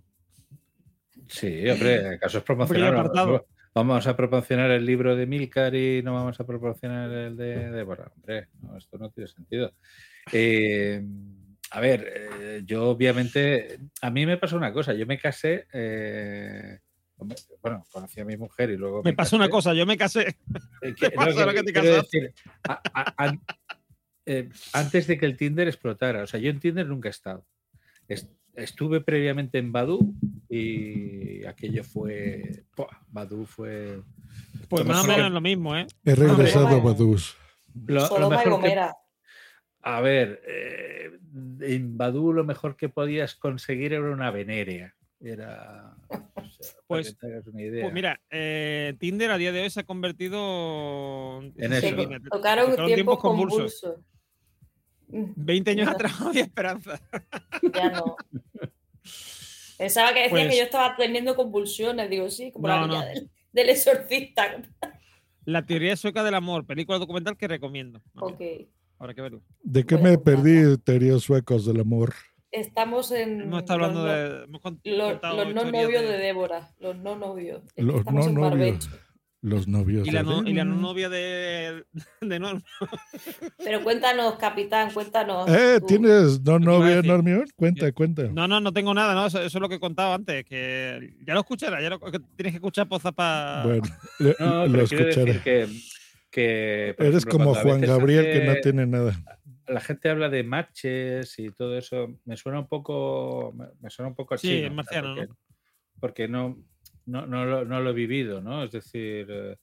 Sí, 1.29 1.69
hombre, 1.69 2.15
acaso 2.15 2.39
es 2.39 2.45
pequeño 2.45 2.67
promocionar. 2.67 3.45
Vamos 3.75 4.07
a 4.07 4.15
proporcionar 4.17 4.71
el 4.71 4.85
libro 4.85 5.17
de 5.17 5.27
Milcar 5.27 5.75
y 5.75 6.03
no 6.03 6.13
vamos 6.13 6.39
a 6.39 6.47
proporcionar 6.47 7.11
el 7.11 7.37
de 7.37 7.71
Débora. 7.71 8.13
Hombre, 8.15 8.49
no, 8.61 8.77
esto 8.77 8.99
no 8.99 9.09
tiene 9.11 9.29
sentido. 9.29 9.73
Eh, 10.31 11.03
a 11.71 11.81
ver, 11.81 12.13
eh, 12.15 12.63
yo 12.67 12.91
obviamente, 12.91 13.79
a 14.03 14.11
mí 14.11 14.27
me 14.27 14.37
pasó 14.37 14.59
una 14.59 14.73
cosa, 14.75 14.93
yo 14.93 15.07
me 15.07 15.19
casé, 15.19 15.67
eh, 15.73 16.81
bueno, 17.63 17.85
conocí 17.91 18.21
a 18.21 18.27
mi 18.27 18.37
mujer 18.37 18.71
y 18.71 18.77
luego... 18.77 19.03
Me 19.05 19.15
pasó 19.15 19.37
una 19.37 19.49
cosa, 19.49 19.73
yo 19.73 19.87
me 19.87 19.97
casé. 19.97 20.37
¿Qué 20.99 21.11
pasa? 21.15 21.47
Lo 21.47 21.53
que 21.55 21.63
te 21.63 21.73
casaste. 21.73 22.35
antes 24.75 25.07
de 25.07 25.19
que 25.19 25.25
el 25.27 25.37
Tinder 25.39 25.67
explotara, 25.69 26.25
o 26.25 26.27
sea, 26.27 26.41
yo 26.41 26.51
en 26.51 26.61
Tinder 26.61 26.87
nunca 26.87 27.09
he 27.09 27.11
estado. 27.11 27.47
Es- 28.07 28.29
estuve 28.55 29.01
previamente 29.01 29.57
en 29.57 29.73
Badu 29.73 30.15
y 30.55 31.45
aquello 31.47 31.83
fue. 31.83 32.65
Badoo 33.09 33.47
fue. 33.47 34.03
Pues 34.69 34.85
Lo 34.85 34.93
más 34.93 35.05
o 35.05 35.09
menos 35.09 35.31
lo 35.33 35.41
mismo, 35.41 35.77
¿eh? 35.77 35.87
He 36.05 36.15
regresado 36.15 36.69
a. 36.69 36.79
Badús. 36.81 37.37
Lo, 37.87 37.95
lo 37.95 38.07
Sodoma 38.07 38.27
y 38.27 38.31
mejor 38.31 38.45
que- 38.45 38.51
Gomera. 38.51 38.97
a 39.81 40.01
ver, 40.03 40.43
eh, 40.47 41.11
en 41.61 41.97
Badoo 41.97 42.33
lo 42.35 42.45
mejor 42.45 42.77
que 42.77 42.91
podías 42.91 43.35
conseguir 43.35 43.95
era 43.95 44.11
una 44.11 44.31
venerea. 44.31 44.95
Era. 45.25 45.95
o 46.11 46.49
sea, 46.49 46.73
para 46.75 46.83
Pues- 46.87 47.17
una 47.47 47.63
idea. 47.63 47.83
Pues 47.85 47.95
mira, 47.95 48.21
eh, 48.31 48.95
Tinder 48.99 49.31
a 49.31 49.39
día 49.39 49.53
de 49.53 49.63
hoy 49.63 49.71
se 49.71 49.81
ha 49.81 49.85
convertido 49.85 51.41
En 51.57 51.73
eso. 51.73 51.81
te- 51.97 52.21
Tocaron 52.31 52.71
tocaron 52.71 52.87
tiempos 52.87 53.19
convulsos. 53.21 53.85
20 55.09 55.71
años 55.71 55.89
atrás 55.89 56.21
no 56.21 56.29
había 56.29 56.43
esperanza. 56.43 57.01
Ya 57.73 57.91
no. 57.91 58.17
Pensaba 59.83 60.15
que 60.15 60.21
decían 60.23 60.31
Pues- 60.31 60.49
que 60.51 60.57
yo 60.59 60.63
estaba 60.63 60.95
teniendo 60.97 61.35
convulsiones. 61.35 62.09
Digo, 62.09 62.31
sí, 62.31 62.53
como 62.53 62.69
No, 62.69 62.75
la 62.83 62.87
niña 62.87 63.01
no. 63.01 63.07
del, 63.07 63.31
del 63.53 63.69
exorcista. 63.71 64.63
La 65.45 65.67
teoría 65.67 65.97
sueca 65.97 66.23
del 66.23 66.35
amor, 66.35 66.65
película 66.65 66.99
documental 67.01 67.37
que 67.37 67.49
recomiendo. 67.49 68.01
Ok. 68.15 68.41
Habrá 69.01 69.13
que 69.15 69.23
verlo. 69.23 69.43
¿De 69.61 69.85
qué 69.85 69.97
me 69.99 70.17
perdí, 70.19 70.79
teorías 70.79 71.23
suecos 71.23 71.67
del 71.67 71.81
amor? 71.81 72.15
Estamos 72.53 73.11
en. 73.11 73.41
Hemos 73.41 73.63
estado 73.63 73.85
hablando 73.87 74.07
los, 74.07 74.15
de. 74.15 74.47
No- 74.47 75.11
los- 75.11 75.37
los 75.37 75.55
no 75.55 75.65
novios 75.73 76.03
de- 76.03 76.09
de 76.13 76.19
Débora. 76.19 76.71
Los 76.79 76.97
no 76.99 77.17
novios. 77.17 77.63
Los 77.75 77.97
estamos 77.97 78.27
no 78.33 78.47
en 78.53 78.57
novios. 78.59 78.89
Los 79.43 79.67
novios. 79.67 80.07
Y 80.07 80.13
la, 80.13 80.23
de 80.23 80.25
no, 80.25 80.49
y 80.49 80.53
la 80.55 80.65
no 80.65 80.77
novia 80.77 81.09
de, 81.09 81.85
de 82.21 82.39
Norm. 82.39 82.63
Pero 83.59 83.83
cuéntanos, 83.83 84.37
capitán, 84.37 84.93
cuéntanos. 84.93 85.49
Eh, 85.49 85.79
tú. 85.81 85.87
¿tienes 85.87 86.41
no 86.43 86.61
novia. 86.61 87.03
Normión? 87.03 87.45
Cuenta, 87.57 87.91
cuenta. 87.91 88.23
No, 88.33 88.47
no, 88.47 88.61
no 88.61 88.73
tengo 88.73 88.95
nada, 88.95 89.15
no, 89.15 89.27
eso, 89.27 89.39
eso 89.43 89.59
es 89.59 89.61
lo 89.61 89.69
que 89.69 89.75
he 89.75 89.81
contado 89.81 90.15
antes, 90.15 90.45
que 90.45 91.17
ya 91.27 91.35
lo 91.35 91.41
escucharás, 91.41 91.83
ya 91.83 91.91
lo, 91.91 91.99
que 91.99 92.21
tienes 92.37 92.53
que 92.53 92.59
escuchar 92.59 92.89
pozas 92.89 93.13
para... 93.13 93.65
Bueno, 93.65 93.83
No, 94.39 94.67
lo 94.67 94.73
pero 94.73 94.87
quiero 94.87 95.09
escucharé. 95.09 95.33
decir 95.33 95.83
que, 96.31 96.95
Eres 96.99 97.25
ejemplo, 97.25 97.31
como 97.33 97.55
Juan 97.57 97.81
Gabriel 97.81 98.25
que 98.25 98.47
no 98.47 98.55
tiene 98.63 98.87
nada. 98.87 99.21
La 99.67 99.81
gente 99.81 100.09
habla 100.09 100.29
de 100.29 100.45
matches 100.45 101.37
y 101.39 101.51
todo 101.51 101.77
eso. 101.77 102.17
Me 102.25 102.37
suena 102.37 102.61
un 102.61 102.69
poco. 102.69 103.55
Me, 103.81 103.91
suena 103.91 104.09
un 104.09 104.15
poco 104.15 104.37
Sí, 104.39 104.49
chino, 104.49 104.67
es 104.69 104.73
marciano, 104.73 105.15
porque, 105.15 105.33
porque 106.01 106.29
no, 106.29 106.59
no, 107.07 107.27
no, 107.27 107.45
lo, 107.45 107.65
no 107.65 107.81
lo 107.81 107.91
he 107.91 107.95
vivido, 107.95 108.41
¿no? 108.41 108.65
Es 108.65 108.73
decir. 108.73 109.27
eh, 109.31 109.57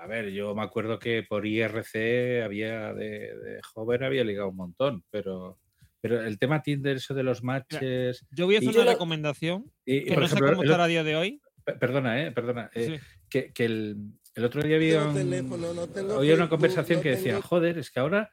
A 0.00 0.06
ver, 0.06 0.30
yo 0.30 0.54
me 0.54 0.62
acuerdo 0.62 0.98
que 1.00 1.24
por 1.28 1.44
IRC 1.44 2.42
había 2.44 2.94
de, 2.94 3.36
de 3.36 3.60
joven 3.62 4.04
había 4.04 4.22
ligado 4.22 4.48
un 4.50 4.56
montón, 4.56 5.02
pero, 5.10 5.58
pero 6.00 6.22
el 6.24 6.38
tema 6.38 6.62
Tinder, 6.62 6.96
eso 6.98 7.14
de 7.14 7.24
los 7.24 7.42
matches. 7.42 8.24
Yo 8.30 8.46
voy 8.46 8.54
a 8.54 8.58
hacer 8.58 8.72
y- 8.74 8.76
una 8.78 8.92
recomendación, 8.92 9.64
y- 9.84 10.04
que 10.04 10.10
por 10.12 10.20
no 10.20 10.26
ejemplo, 10.26 10.46
sé 10.46 10.52
cómo 10.52 10.62
el 10.62 10.68
estará 10.68 10.84
a 10.84 10.88
día 10.88 11.02
de 11.02 11.16
hoy. 11.16 11.40
Pe- 11.64 11.72
Perdona, 11.74 12.22
eh, 12.22 12.30
perdona. 12.30 12.70
eh, 12.74 12.98
Sí. 12.98 13.06
que, 13.28 13.52
que 13.52 13.64
el, 13.64 13.96
el 14.36 14.44
otro 14.44 14.62
día 14.62 14.76
había 14.76 15.04
un- 15.08 15.14
teléfono, 15.14 15.74
no 15.74 15.82
una 16.20 16.48
conversación 16.48 16.98
no 16.98 17.02
que 17.02 17.10
decía, 17.10 17.32
tengo- 17.34 17.42
joder, 17.48 17.78
es 17.78 17.90
que 17.90 17.98
ahora 17.98 18.30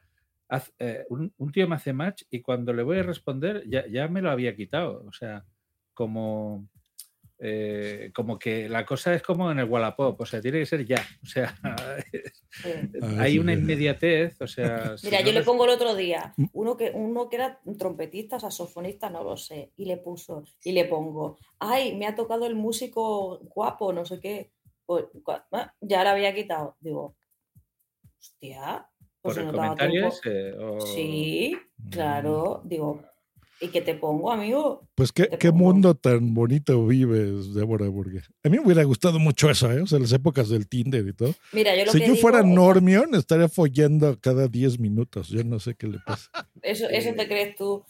haz- 0.48 0.72
eh, 0.78 1.04
un, 1.08 1.32
un 1.36 1.50
tío 1.50 1.66
me 1.66 1.74
hace 1.74 1.92
match 1.92 2.22
y 2.30 2.42
cuando 2.42 2.72
le 2.72 2.84
voy 2.84 2.98
a 2.98 3.02
responder 3.02 3.64
ya, 3.68 3.84
ya 3.88 4.06
me 4.06 4.22
lo 4.22 4.30
había 4.30 4.54
quitado. 4.54 5.02
O 5.04 5.12
sea, 5.12 5.44
como, 5.94 6.68
eh, 7.38 8.10
como 8.14 8.38
que 8.38 8.68
la 8.68 8.86
cosa 8.86 9.12
es 9.14 9.22
como 9.22 9.50
en 9.50 9.58
el 9.58 9.68
Wallapop, 9.68 10.18
o 10.20 10.24
sea, 10.26 10.40
tiene 10.40 10.58
que 10.60 10.66
ser 10.66 10.84
ya. 10.86 11.04
O 11.22 11.26
sea, 11.26 11.54
Sí. 12.50 12.70
hay 13.18 13.38
una 13.38 13.52
inmediatez. 13.52 14.40
O 14.40 14.46
sea, 14.46 14.96
si 14.98 15.06
Mira, 15.06 15.20
no 15.20 15.26
yo 15.26 15.32
le 15.32 15.42
pongo 15.42 15.64
el 15.64 15.70
otro 15.70 15.94
día 15.94 16.32
Mm. 16.36 16.46
uno 16.52 16.76
que, 16.76 16.90
uno 16.94 17.28
que 17.28 17.36
era 17.36 17.60
trompetista, 17.78 18.40
saxofonista, 18.40 19.10
no 19.10 19.22
lo 19.24 19.36
sé, 19.36 19.72
y 19.76 19.84
le 19.84 19.96
puso, 19.98 20.44
y 20.64 20.72
le 20.72 20.84
pongo, 20.86 21.36
ay, 21.58 21.94
me 21.96 22.06
ha 22.06 22.14
tocado 22.14 22.46
el 22.46 22.54
músico 22.54 23.38
guapo, 23.54 23.92
no 23.92 24.04
sé 24.06 24.20
qué. 24.20 24.52
Pues, 24.86 25.06
ah, 25.52 25.74
ya 25.80 26.04
la 26.04 26.12
había 26.12 26.34
quitado. 26.34 26.76
Digo, 26.80 27.16
hostia, 28.18 28.88
pues 29.20 29.20
por 29.20 29.34
se 29.34 29.40
el 29.40 29.46
notaba 29.46 29.68
comentario 29.76 30.06
ese, 30.08 30.52
o- 30.54 30.80
Sí, 30.80 31.56
Mm. 31.78 31.88
claro, 31.90 32.62
digo, 32.64 33.02
¿y 33.60 33.68
qué 33.68 33.80
te 33.82 33.94
pongo, 33.94 34.30
amigo? 34.32 34.86
Pues 34.94 35.12
qué, 35.12 35.28
qué 35.38 35.50
pongo- 35.50 35.64
mundo 35.64 35.94
tan 35.94 36.34
bonito 36.34 36.86
vives, 36.86 37.54
Débora 37.54 37.88
Burgue. 37.88 38.22
A 38.44 38.48
mí 38.48 38.58
me 38.58 38.64
hubiera 38.64 38.82
gustado 38.84 39.18
mucho 39.18 39.50
eso, 39.50 39.70
¿eh? 39.72 39.80
O 39.80 39.86
sea, 39.86 39.98
las 39.98 40.12
épocas 40.12 40.48
del 40.48 40.68
Tinder 40.68 41.06
y 41.06 41.12
todo. 41.12 41.34
Mira, 41.52 41.74
yo 41.76 41.84
lo 41.86 41.92
Si 41.92 41.98
que 42.00 42.06
yo 42.06 42.12
digo, 42.14 42.22
fuera 42.22 42.42
Normión, 42.42 43.14
estaría 43.14 43.48
follando 43.48 44.18
cada 44.20 44.48
10 44.48 44.78
minutos. 44.78 45.28
Yo 45.28 45.42
no 45.44 45.58
sé 45.60 45.74
qué 45.74 45.86
le 45.88 45.98
pasa. 46.00 46.30
Eso, 46.62 46.88
eso 46.88 47.12
te 47.14 47.26
crees 47.28 47.54
tú. 47.56 47.84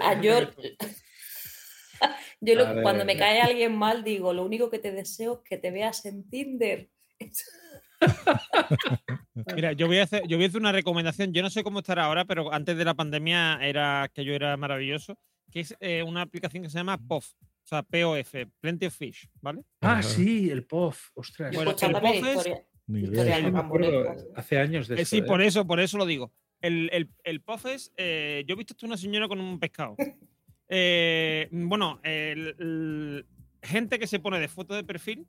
Ah, 0.00 0.20
yo 0.20 0.40
yo 2.40 2.54
lo- 2.54 2.66
A 2.66 2.82
cuando 2.82 3.04
me 3.04 3.16
cae 3.16 3.40
alguien 3.40 3.76
mal, 3.76 4.04
digo, 4.04 4.32
lo 4.32 4.44
único 4.44 4.70
que 4.70 4.78
te 4.78 4.92
deseo 4.92 5.34
es 5.42 5.48
que 5.48 5.56
te 5.58 5.70
veas 5.70 6.04
en 6.06 6.28
Tinder. 6.28 6.88
Mira, 9.56 9.72
yo 9.72 9.86
voy, 9.86 9.98
a 9.98 10.04
hacer, 10.04 10.26
yo 10.26 10.36
voy 10.36 10.44
a 10.44 10.48
hacer 10.48 10.60
una 10.60 10.72
recomendación, 10.72 11.32
yo 11.32 11.42
no 11.42 11.50
sé 11.50 11.62
cómo 11.62 11.80
estará 11.80 12.04
ahora, 12.04 12.24
pero 12.24 12.52
antes 12.52 12.76
de 12.76 12.84
la 12.84 12.94
pandemia 12.94 13.58
era 13.62 14.10
que 14.14 14.24
yo 14.24 14.32
era 14.34 14.56
maravilloso, 14.56 15.18
que 15.50 15.60
es 15.60 15.76
eh, 15.80 16.02
una 16.02 16.22
aplicación 16.22 16.62
que 16.62 16.70
se 16.70 16.78
llama 16.78 16.98
POF, 16.98 17.32
o 17.34 17.66
sea, 17.66 17.82
POF, 17.82 18.34
Plenty 18.60 18.86
of 18.86 18.94
Fish, 18.96 19.28
¿vale? 19.40 19.62
Ah, 19.80 20.02
sí, 20.02 20.50
el 20.50 20.64
POF. 20.64 21.10
Ostras. 21.14 21.54
Bueno, 21.54 21.70
Escucha 21.70 21.86
el 21.86 21.92
POF 21.92 22.26
es- 22.26 22.50
hace 24.34 24.58
años 24.58 24.88
de 24.88 24.96
Eh, 24.96 25.02
eso. 25.02 25.10
sí, 25.10 25.18
¿eh? 25.18 25.22
por 25.22 25.40
eso, 25.42 25.66
por 25.66 25.78
eso 25.80 25.96
lo 25.98 26.06
digo. 26.06 26.32
El, 26.60 26.90
el, 26.92 27.10
el 27.24 27.40
POF 27.40 27.66
es, 27.66 27.92
eh, 27.96 28.44
yo 28.46 28.54
he 28.54 28.56
visto 28.58 28.74
esto 28.74 28.86
una 28.86 28.96
señora 28.96 29.28
con 29.28 29.40
un 29.40 29.58
pescado. 29.58 29.96
Eh, 30.72 31.48
bueno, 31.50 31.98
el- 32.04 32.54
el- 32.60 33.26
gente 33.60 33.98
que 33.98 34.06
se 34.06 34.20
pone 34.20 34.38
de 34.38 34.46
foto 34.46 34.72
de 34.76 34.84
perfil, 34.84 35.26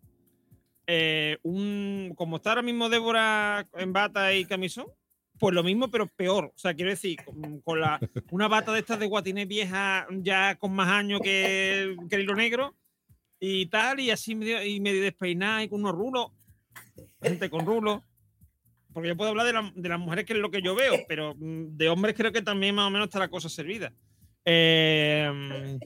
eh, 0.87 1.37
un, 1.43 2.13
como 2.15 2.37
está 2.37 2.49
ahora 2.51 2.61
mismo 2.61 2.89
Débora 2.89 3.67
en 3.73 3.93
bata 3.93 4.33
y 4.33 4.45
camisón, 4.45 4.87
pues 5.39 5.55
lo 5.55 5.63
mismo, 5.63 5.89
pero 5.89 6.07
peor. 6.07 6.45
O 6.45 6.57
sea, 6.57 6.73
quiero 6.73 6.91
decir, 6.91 7.17
con, 7.63 7.79
la, 7.81 7.99
una 8.29 8.47
bata 8.47 8.71
de 8.73 8.79
estas 8.79 8.99
de 8.99 9.07
guatiné 9.07 9.45
vieja, 9.45 10.05
ya 10.11 10.55
con 10.55 10.73
más 10.73 10.89
años 10.89 11.19
que, 11.21 11.95
que 12.09 12.15
el 12.15 12.21
hilo 12.23 12.35
negro, 12.35 12.75
y 13.39 13.65
tal, 13.67 13.99
y 13.99 14.11
así 14.11 14.35
medio, 14.35 14.63
y 14.63 14.79
medio 14.79 15.01
despeinada 15.01 15.63
y 15.63 15.67
con 15.69 15.79
unos 15.81 15.95
rulos, 15.95 16.27
gente 17.21 17.49
con 17.49 17.65
rulos. 17.65 18.01
Porque 18.93 19.07
yo 19.07 19.17
puedo 19.17 19.31
hablar 19.31 19.45
de, 19.47 19.53
la- 19.53 19.71
de 19.73 19.89
las 19.89 19.99
mujeres, 19.99 20.25
que 20.25 20.33
es 20.33 20.39
lo 20.39 20.51
que 20.51 20.61
yo 20.61 20.75
veo, 20.75 20.93
pero 21.07 21.33
mm, 21.35 21.77
de 21.77 21.89
hombres 21.89 22.13
creo 22.15 22.31
que 22.31 22.41
también 22.41 22.75
más 22.75 22.87
o 22.87 22.89
menos 22.91 23.07
está 23.07 23.17
la 23.19 23.29
cosa 23.29 23.49
servida. 23.49 23.91
Eh, 24.45 25.79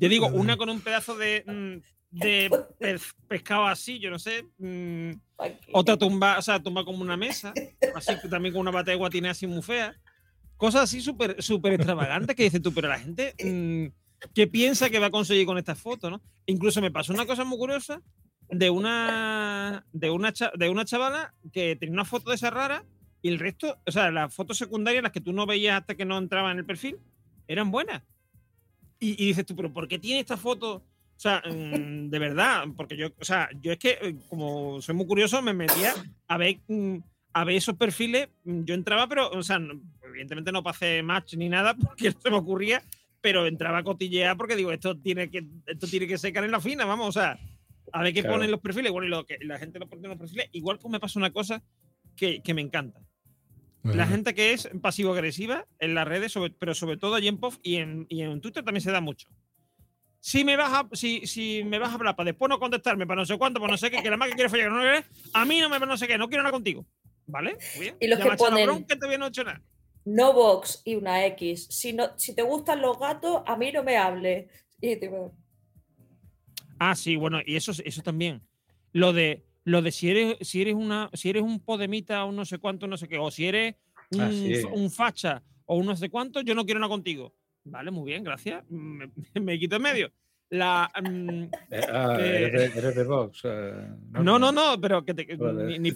yo 0.00 0.08
digo, 0.08 0.28
una 0.28 0.56
con 0.56 0.70
un 0.70 0.80
pedazo 0.80 1.16
de, 1.16 1.44
mm, 1.46 1.82
de 2.10 2.50
pez- 2.80 3.14
pescado 3.28 3.66
así, 3.66 3.98
yo 3.98 4.10
no 4.10 4.18
sé. 4.18 4.46
mm, 4.58 5.10
otra 5.72 5.96
tumba, 5.96 6.38
o 6.38 6.42
sea, 6.42 6.62
tumba 6.62 6.84
como 6.84 7.00
una 7.02 7.16
mesa, 7.16 7.52
así 7.94 8.14
que 8.20 8.28
también 8.28 8.52
con 8.52 8.60
una 8.62 8.70
bata 8.70 8.90
de 8.90 8.96
guatiné 8.96 9.28
así 9.30 9.46
muy 9.46 9.62
fea. 9.62 9.96
Cosas 10.56 10.82
así 10.82 11.00
súper 11.00 11.42
súper 11.42 11.72
extravagantes 11.74 12.36
que 12.36 12.42
dices 12.42 12.60
tú, 12.60 12.72
pero 12.74 12.88
la 12.88 12.98
gente, 12.98 13.34
mm, 13.42 13.86
¿qué 14.34 14.46
piensa 14.46 14.90
que 14.90 14.98
va 14.98 15.06
a 15.06 15.10
conseguir 15.10 15.46
con 15.46 15.56
esta 15.58 15.74
foto, 15.74 16.10
no? 16.10 16.20
Incluso 16.46 16.80
me 16.82 16.90
pasó 16.90 17.12
una 17.12 17.26
cosa 17.26 17.44
muy 17.44 17.56
curiosa 17.58 18.02
de 18.48 18.68
una, 18.68 19.86
de 19.92 20.10
una, 20.10 20.32
de 20.56 20.68
una 20.68 20.84
chavala 20.84 21.32
que 21.52 21.76
tenía 21.76 21.92
una 21.94 22.04
foto 22.04 22.30
de 22.30 22.36
esa 22.36 22.50
rara 22.50 22.84
y 23.22 23.28
el 23.28 23.38
resto, 23.38 23.78
o 23.86 23.92
sea, 23.92 24.10
las 24.10 24.34
fotos 24.34 24.58
secundarias, 24.58 25.02
las 25.02 25.12
que 25.12 25.20
tú 25.20 25.32
no 25.32 25.46
veías 25.46 25.80
hasta 25.80 25.94
que 25.94 26.04
no 26.04 26.18
entraba 26.18 26.50
en 26.50 26.58
el 26.58 26.66
perfil, 26.66 26.98
eran 27.46 27.70
buenas. 27.70 28.02
Y, 28.98 29.12
y 29.22 29.28
dices 29.28 29.46
tú, 29.46 29.54
pero 29.56 29.72
¿por 29.72 29.88
qué 29.88 29.98
tiene 29.98 30.20
esta 30.20 30.36
foto? 30.36 30.84
O 31.20 31.22
sea, 31.22 31.42
mm, 31.46 32.08
de 32.08 32.18
verdad, 32.18 32.64
porque 32.74 32.96
yo, 32.96 33.08
o 33.18 33.24
sea, 33.26 33.50
yo 33.60 33.72
es 33.72 33.78
que 33.78 33.98
eh, 34.00 34.16
como 34.30 34.80
soy 34.80 34.94
muy 34.94 35.06
curioso, 35.06 35.42
me 35.42 35.52
metía 35.52 35.92
a 36.28 36.38
ver, 36.38 36.60
mm, 36.66 36.96
a 37.34 37.44
ver 37.44 37.56
esos 37.56 37.76
perfiles. 37.76 38.30
mm, 38.44 38.64
Yo 38.64 38.72
entraba, 38.74 39.06
pero, 39.06 39.28
o 39.28 39.42
sea, 39.42 39.60
evidentemente 40.02 40.50
no 40.50 40.62
pasé 40.62 41.02
match 41.02 41.34
ni 41.34 41.50
nada 41.50 41.74
porque 41.94 42.10
no 42.10 42.18
se 42.18 42.30
me 42.30 42.36
ocurría, 42.38 42.82
pero 43.20 43.46
entraba 43.46 43.78
a 43.78 43.82
cotillear 43.84 44.34
porque 44.38 44.56
digo, 44.56 44.72
esto 44.72 44.96
tiene 44.96 45.28
que, 45.30 45.44
esto 45.66 45.86
tiene 45.88 46.06
que 46.06 46.16
secar 46.16 46.42
en 46.44 46.52
la 46.52 46.60
fina, 46.60 46.86
vamos, 46.86 47.08
o 47.08 47.12
sea, 47.12 47.38
a 47.92 48.02
ver 48.02 48.14
qué 48.14 48.22
Claro. 48.22 48.36
ponen 48.36 48.50
los 48.50 48.60
perfiles. 48.60 48.90
Bueno, 48.90 49.06
y 49.06 49.10
lo 49.10 49.26
que 49.26 49.36
la 49.42 49.58
gente 49.58 49.78
lo 49.78 49.86
pone 49.90 50.00
en 50.04 50.08
los 50.08 50.18
perfiles, 50.18 50.48
igual 50.52 50.78
como 50.78 50.92
me 50.92 51.00
pasa 51.00 51.18
una 51.18 51.32
cosa 51.34 51.62
que, 52.16 52.40
que 52.42 52.54
me 52.54 52.62
encanta. 52.62 52.98
La 53.82 54.04
Ajá. 54.04 54.12
gente 54.12 54.32
que 54.34 54.54
es 54.54 54.70
pasivo-agresiva 54.80 55.66
en 55.80 55.94
las 55.94 56.08
redes, 56.08 56.32
sobre- 56.32 56.54
pero 56.58 56.74
sobre 56.74 56.96
todo 56.96 57.14
allí 57.14 57.28
en 57.28 57.36
POF 57.36 57.58
y 57.62 57.76
en, 57.76 58.06
y 58.08 58.22
en 58.22 58.40
Twitter 58.40 58.64
también 58.64 58.80
se 58.82 58.90
da 58.90 59.02
mucho. 59.02 59.28
Si 60.22 60.44
me, 60.44 60.54
vas 60.56 60.70
a, 60.72 60.88
si, 60.94 61.26
si 61.26 61.64
me 61.64 61.78
vas 61.78 61.90
a 61.90 61.94
hablar 61.94 62.14
para 62.14 62.26
después 62.26 62.48
no 62.48 62.58
contestarme, 62.58 63.06
para 63.06 63.22
no 63.22 63.26
sé 63.26 63.38
cuánto, 63.38 63.58
para 63.58 63.72
no 63.72 63.78
sé 63.78 63.90
qué, 63.90 64.02
que 64.02 64.10
la 64.10 64.18
más 64.18 64.28
que 64.28 64.34
quiere 64.34 64.50
follar, 64.50 64.68
que 64.68 64.74
no 64.74 64.80
quiere, 64.80 65.04
a 65.32 65.44
mí 65.46 65.60
no 65.60 65.70
me 65.70 65.78
no 65.80 65.96
sé 65.96 66.06
qué, 66.06 66.18
no 66.18 66.28
quiero 66.28 66.42
nada 66.42 66.52
contigo. 66.52 66.86
¿Vale? 67.26 67.56
Muy 67.74 67.84
bien. 67.84 67.96
Y 68.00 68.06
los 68.06 68.18
Ya 68.18 68.24
que 68.24 68.30
ponen- 68.36 68.66
bronca, 68.66 68.96
todavía 68.96 69.18
no 69.18 69.26
hecho 69.28 69.44
nada. 69.44 69.62
No 70.04 70.32
box 70.32 70.82
y 70.84 70.96
una 70.96 71.24
X. 71.26 71.68
Si, 71.70 71.92
no, 71.92 72.18
si 72.18 72.34
te 72.34 72.42
gustan 72.42 72.82
los 72.82 72.98
gatos, 72.98 73.42
a 73.46 73.56
mí 73.56 73.70
no 73.72 73.82
me 73.82 73.96
hables. 73.96 74.50
Y 74.80 74.96
te- 74.96 75.10
Ah, 76.78 76.94
sí, 76.96 77.16
bueno, 77.16 77.40
y 77.44 77.56
eso, 77.56 77.72
eso 77.84 78.02
también. 78.02 78.42
Lo 78.92 79.12
de, 79.12 79.44
lo 79.64 79.82
de 79.82 79.92
si 79.92 80.10
eres, 80.10 80.36
si 80.40 80.62
eres 80.62 80.74
una, 80.74 81.10
si 81.12 81.30
eres 81.30 81.42
un 81.42 81.60
podemita 81.60 82.24
o 82.24 82.32
no 82.32 82.44
sé 82.44 82.58
cuánto, 82.58 82.86
no 82.86 82.96
sé 82.96 83.06
qué, 83.08 83.18
o 83.18 83.30
si 83.30 83.46
eres 83.46 83.76
un, 84.10 84.52
un 84.72 84.90
facha 84.90 85.42
o 85.66 85.76
un 85.76 85.86
no 85.86 85.96
sé 85.96 86.08
cuánto, 86.10 86.40
yo 86.40 86.54
no 86.54 86.64
quiero 86.64 86.80
nada 86.80 86.90
contigo. 86.90 87.34
Vale, 87.64 87.90
muy 87.90 88.10
bien, 88.10 88.24
gracias. 88.24 88.64
Me, 88.70 89.10
me 89.40 89.58
quito 89.58 89.76
en 89.76 89.82
medio. 89.82 90.12
la. 90.50 90.90
mm, 91.02 91.44
ah, 91.92 92.14
que- 92.18 92.36
eres, 92.46 92.74
de, 92.74 92.78
eres 92.80 92.94
de 92.96 93.04
Vox. 93.04 93.40
eh, 93.44 93.88
no, 94.10 94.38
no, 94.38 94.50
no, 94.52 94.80
pero 94.80 95.04
que 95.04 95.14
te. 95.14 95.26
ni- 95.68 95.78
ni- 95.78 95.92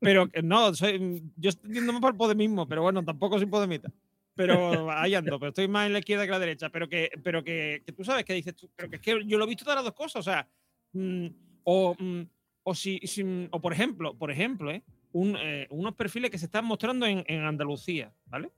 pero 0.00 0.28
que 0.28 0.42
no, 0.42 0.74
soy, 0.74 1.22
yo 1.36 1.50
estoy 1.50 1.72
yendo 1.74 1.92
más 1.92 2.00
por 2.02 2.12
el 2.12 2.16
podemismo, 2.18 2.68
pero 2.68 2.82
bueno, 2.82 3.04
tampoco 3.04 3.38
soy 3.38 3.46
podemita. 3.46 3.90
Pero 4.34 4.90
ahí 4.90 5.14
ando, 5.14 5.38
pero 5.38 5.50
estoy 5.50 5.68
más 5.68 5.86
en 5.86 5.92
la 5.92 5.98
izquierda 5.98 6.24
que 6.24 6.30
la 6.30 6.38
derecha. 6.38 6.70
Pero 6.70 6.88
que, 6.88 7.10
pero 7.22 7.44
que, 7.44 7.82
que 7.84 7.92
tú 7.92 8.02
sabes 8.02 8.24
que 8.24 8.32
dices 8.32 8.56
tú, 8.56 8.70
pero 8.74 8.88
que 8.88 8.96
es 8.96 9.02
que 9.02 9.22
yo 9.26 9.36
lo 9.36 9.44
he 9.44 9.48
visto 9.48 9.64
todas 9.64 9.76
las 9.76 9.84
dos 9.84 9.94
cosas. 9.94 10.20
O 10.20 10.22
sea, 10.22 10.48
mm, 10.94 11.26
o, 11.64 11.94
mm, 11.98 12.22
o 12.62 12.74
si, 12.74 12.98
si- 13.04 13.48
o 13.50 13.60
por 13.60 13.72
ejemplo, 13.74 14.16
por 14.16 14.30
ejemplo, 14.30 14.70
¿eh? 14.70 14.82
Un, 15.12 15.36
eh, 15.38 15.66
unos 15.70 15.94
perfiles 15.94 16.30
que 16.30 16.38
se 16.38 16.46
están 16.46 16.64
mostrando 16.64 17.04
en, 17.04 17.22
en 17.26 17.42
Andalucía, 17.44 18.10
¿vale? 18.26 18.50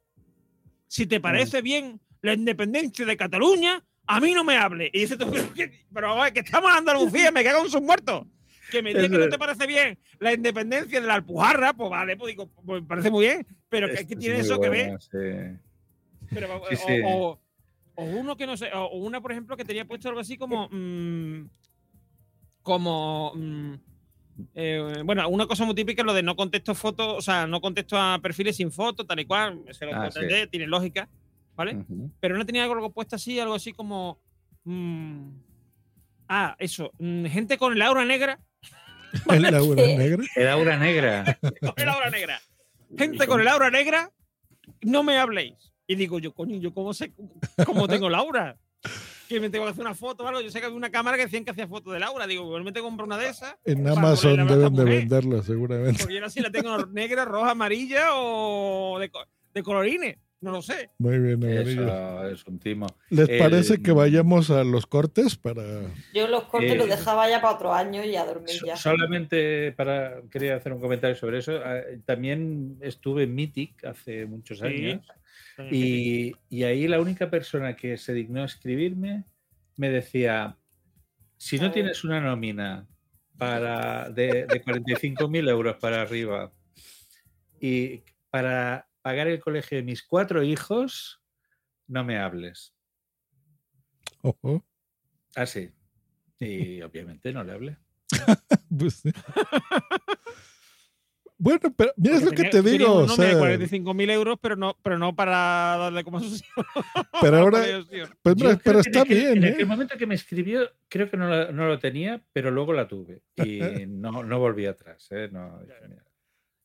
Si 0.87 1.07
te 1.07 1.19
parece 1.19 1.61
bien 1.63 2.01
la 2.25 2.33
independencia 2.35 3.05
de 3.05 3.17
Cataluña, 3.17 3.85
a 4.07 4.21
mí 4.21 4.33
no 4.33 4.45
me 4.45 4.57
hable. 4.57 4.91
Y 4.93 5.01
dices 5.01 5.19
tú, 5.19 5.27
pero, 5.95 6.17
que, 6.33 6.41
estamos 6.41 6.71
en 6.71 6.79
Andalucía, 6.79 7.31
me 7.31 7.45
cago 7.45 7.65
en 7.65 7.71
sus 7.71 7.83
muertos. 7.83 8.27
Que 8.71 8.83
me 8.83 8.95
diga 8.95 9.03
que 9.09 9.19
no 9.19 9.29
te 9.29 9.39
parece 9.39 9.67
bien 9.67 9.99
la 10.19 10.33
independencia 10.33 11.01
de 11.01 11.07
la 11.07 11.15
Alpujarra, 11.15 11.75
pues 11.75 11.91
vale, 11.91 12.17
pues 12.17 12.31
digo, 12.35 12.49
pues 12.65 12.81
me 12.83 12.89
parece 12.89 13.11
muy 13.11 13.27
bien, 13.27 13.47
pero 13.69 13.89
que, 13.89 14.07
que 14.07 14.17
tiene 14.17 14.39
eso 14.39 14.59
que 14.59 14.69
ver. 14.71 14.99
sí. 15.01 15.59
Pero, 16.33 16.63
Sí, 16.71 16.75
o, 16.75 16.79
sí. 16.79 17.01
o- 17.05 17.41
o 17.97 18.05
uno 18.05 18.37
que 18.37 18.47
no 18.47 18.57
sé, 18.57 18.71
o 18.73 18.97
una, 18.97 19.21
por 19.21 19.31
ejemplo, 19.33 19.57
que 19.57 19.65
tenía 19.65 19.85
puesto 19.85 20.09
algo 20.09 20.21
así 20.21 20.37
como. 20.39 20.69
mm, 20.71 21.49
como. 22.63 23.33
mm, 23.35 23.75
eh, 24.55 25.03
bueno, 25.05 25.29
una 25.29 25.47
cosa 25.47 25.65
muy 25.65 25.75
típica 25.77 26.03
es 26.03 26.07
lo 26.07 26.15
de 26.15 26.23
no 26.23 26.35
contesto 26.35 26.75
fotos, 26.75 27.07
o 27.19 27.21
sea, 27.21 27.47
no 27.47 27.61
contesto 27.61 27.97
a 27.97 28.19
perfiles 28.21 28.57
sin 28.57 28.73
fotos, 28.73 29.07
tal 29.07 29.21
y 29.21 29.27
cual, 29.27 29.61
se 29.71 29.87
lo 29.87 29.95
Ah, 29.95 30.07
entender, 30.07 30.49
tiene 30.49 30.67
lógica, 30.67 31.09
¿vale? 31.57 31.85
Pero 32.21 32.37
no 32.37 32.47
tenía 32.47 32.65
algo 32.65 32.93
puesto 32.93 33.17
así, 33.17 33.39
algo 33.39 33.55
así 33.55 33.73
como. 33.73 34.21
mm, 34.65 35.29
ah, 36.29 36.57
eso, 36.59 36.91
mm, 36.99 37.27
gente 37.27 37.59
con 37.59 37.73
el 37.73 37.83
aura 37.83 38.05
negra. 38.05 38.41
El 39.31 39.55
aura 39.55 39.87
negra. 39.87 40.25
El 40.35 40.49
aura 40.49 40.77
negra. 40.77 41.39
el 41.77 41.89
aura 41.89 42.11
negra. 42.11 42.41
Gente 42.99 43.27
con 43.29 43.41
el 43.41 43.47
aura 43.47 43.71
negra, 43.71 44.11
no 44.83 45.05
me 45.05 45.19
habléis. 45.19 45.73
Y 45.87 45.95
digo 45.95 46.19
yo, 46.19 46.33
coño, 46.33 46.57
¿yo 46.57 46.73
cómo 46.73 46.95
sé 46.95 47.13
cómo 47.65 47.87
tengo 47.89 48.09
el 48.09 48.15
aura? 48.15 48.57
Que 49.29 49.41
me 49.41 49.51
tengo 49.51 49.65
que 49.65 49.71
hacer 49.71 49.83
una 49.83 49.95
foto 49.95 50.25
o 50.25 50.29
algo. 50.29 50.41
Yo 50.41 50.51
sé 50.51 50.59
que 50.61 50.67
había 50.67 50.77
una 50.77 50.91
cámara 50.91 51.17
que 51.17 51.25
decían 51.25 51.45
que 51.45 51.53
hacía 51.53 51.69
fotos 51.69 51.93
del 51.93 52.03
aura. 52.03 52.27
Digo, 52.27 52.45
igual 52.45 52.65
me 52.65 52.73
tengo 52.73 52.87
que 52.87 52.91
comprar 52.91 53.07
una 53.07 53.19
de 53.19 53.29
esas. 53.29 53.57
En 53.65 53.87
Amazon 53.89 54.47
deben 54.47 54.75
de 54.75 54.85
venderla 54.85 55.43
seguramente. 55.43 56.01
Porque 56.01 56.15
yo 56.15 56.21
no 56.21 56.29
sé 56.29 56.35
si 56.35 56.41
la 56.41 56.51
tengo 56.51 56.87
negra, 56.87 57.25
roja, 57.25 57.53
amarilla 57.53 58.09
o 58.15 58.99
de, 58.99 59.11
de 59.55 59.63
colorines. 59.63 60.19
No 60.45 60.51
lo 60.53 60.61
sé. 60.63 60.91
Muy 60.99 61.19
bien. 61.19 61.43
Eso 61.43 62.29
es 62.29 62.45
un 62.47 62.59
timo. 62.59 62.87
¿Les 63.09 63.29
El- 63.31 63.39
parece 63.39 63.83
que 63.83 63.93
vayamos 63.93 64.51
a 64.51 64.63
los 64.63 64.87
cortes 64.87 65.37
para...? 65.37 65.63
Yo 66.13 66.29
los 66.29 66.45
cortes 66.45 66.73
Eh, 66.73 66.77
los 66.77 66.87
dejaba 66.89 67.29
ya 67.31 67.41
para 67.41 67.55
otro 67.55 67.73
año 67.73 68.05
y 68.05 68.15
a 68.17 68.25
dormir 68.27 68.51
So- 68.51 68.67
ya. 68.67 68.77
Solamente 68.77 69.73
para 69.73 70.21
quería 70.31 70.57
hacer 70.57 70.75
un 70.75 70.81
comentario 70.83 71.17
sobre 71.17 71.39
eso. 71.39 71.53
Eh, 71.65 72.01
También 72.05 72.77
estuve 72.83 73.23
en 73.23 73.35
Mythic 73.35 73.85
hace 73.87 74.27
muchos 74.27 74.59
Sí. 74.59 74.65
años 74.67 75.07
y, 75.71 76.35
y 76.51 76.65
ahí 76.65 76.87
la 76.89 77.01
única 77.01 77.31
persona 77.31 77.75
que 77.75 77.97
se 77.97 78.13
dignó 78.13 78.43
a 78.43 78.47
escribirme 78.47 79.25
me 79.77 79.89
decía, 79.89 80.59
si 81.39 81.59
no 81.59 81.71
tienes 81.73 82.05
una 82.05 82.21
nómina 82.21 82.87
para 83.39 84.11
de, 84.11 84.45
de 84.47 84.63
45.000 84.63 85.49
euros 85.49 85.77
para 85.81 86.03
arriba 86.03 86.53
y 87.61 88.03
para 88.31 88.87
pagar 89.05 89.29
el 89.29 89.39
colegio 89.39 89.77
de 89.77 89.85
mis 89.85 90.03
cuatro 90.03 90.43
hijos, 90.43 91.21
no 91.87 92.03
me 92.05 92.19
hables. 92.19 92.75
Ojo. 94.23 94.65
Así. 95.37 95.71
Y 96.41 96.81
obviamente 96.81 97.31
no 97.31 97.45
le 97.45 97.53
hablé. 97.53 97.79
Pues 98.77 98.95
sí. 98.95 99.13
bueno, 101.39 101.73
pero 101.77 101.93
mira, 101.97 102.17
es 102.17 102.25
lo 102.25 102.33
que 102.33 102.45
te 102.45 102.61
digo. 102.61 102.93
un 102.97 103.05
O 103.05 103.07
nombre 103.07 103.27
de 103.29 103.69
sea, 103.69 103.79
45.000 103.79 104.11
euros, 104.11 104.39
pero 104.43 104.57
no, 104.57 104.77
pero 104.83 104.99
no 104.99 105.15
para 105.15 105.77
darle 105.79 106.03
como 106.03 106.19
asociación. 106.19 106.67
pero 107.21 107.37
ahora, 107.37 107.63
pues 108.23 108.37
pero 108.65 108.81
está 108.81 109.05
bien, 109.05 109.45
En 109.45 109.61
¿eh? 109.61 109.65
momento 109.65 109.97
que 109.97 110.09
me 110.09 110.17
escribió, 110.17 110.69
creo 110.89 111.09
que 111.09 111.17
no, 111.17 111.53
no 111.53 111.69
lo 111.69 111.79
tenía, 111.79 112.21
pero 112.33 112.51
luego 112.51 112.73
la 112.73 112.89
tuve. 112.89 113.23
Y 113.37 113.61
no, 113.87 114.25
no 114.25 114.39
volví 114.41 114.67
atrás. 114.67 115.07
¿eh? 115.13 115.29
No, 115.31 115.61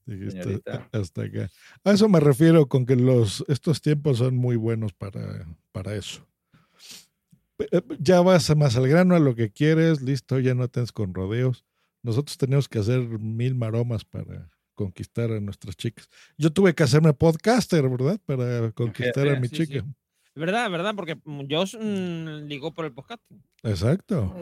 hasta 0.92 1.24
acá. 1.24 1.50
A 1.84 1.92
eso 1.92 2.10
me 2.10 2.20
refiero 2.20 2.68
con 2.68 2.86
que 2.86 2.96
los 2.96 3.44
estos 3.48 3.82
tiempos 3.82 4.18
son 4.20 4.36
muy 4.36 4.56
buenos 4.56 4.94
para, 4.94 5.46
para 5.72 5.96
eso. 5.96 6.26
Eh, 7.72 7.82
Ya 8.00 8.22
vas 8.22 8.56
más 8.56 8.76
al 8.78 8.88
grano 8.88 9.16
a 9.16 9.20
lo 9.20 9.36
que 9.36 9.52
quieres, 9.52 10.02
listo, 10.02 10.40
ya 10.40 10.54
no 10.56 10.68
tienes 10.68 10.92
con 10.92 11.14
rodeos. 11.14 11.66
Nosotros 12.04 12.38
tenemos 12.38 12.70
que 12.70 12.80
hacer 12.80 13.02
mil 13.20 13.56
maromas 13.56 14.06
para 14.06 14.50
conquistar 14.76 15.32
a 15.32 15.42
nuestras 15.42 15.76
chicas. 15.76 16.08
Yo 16.38 16.52
tuve 16.52 16.74
que 16.74 16.84
hacerme 16.84 17.14
podcaster, 17.14 17.88
¿verdad? 17.90 18.20
Para 18.26 18.72
conquistar 18.72 19.28
a 19.28 19.38
mi 19.40 19.50
Sí, 19.50 19.56
sí. 19.58 19.68
chica. 19.68 19.80
Es 19.80 20.40
verdad, 20.42 20.66
es 20.68 20.72
verdad, 20.72 20.94
porque 20.96 21.18
yo 21.48 21.64
mm, 21.66 22.48
ligó 22.48 22.74
por 22.74 22.86
el 22.86 22.94
podcast. 22.94 23.22
Exacto. 23.64 24.34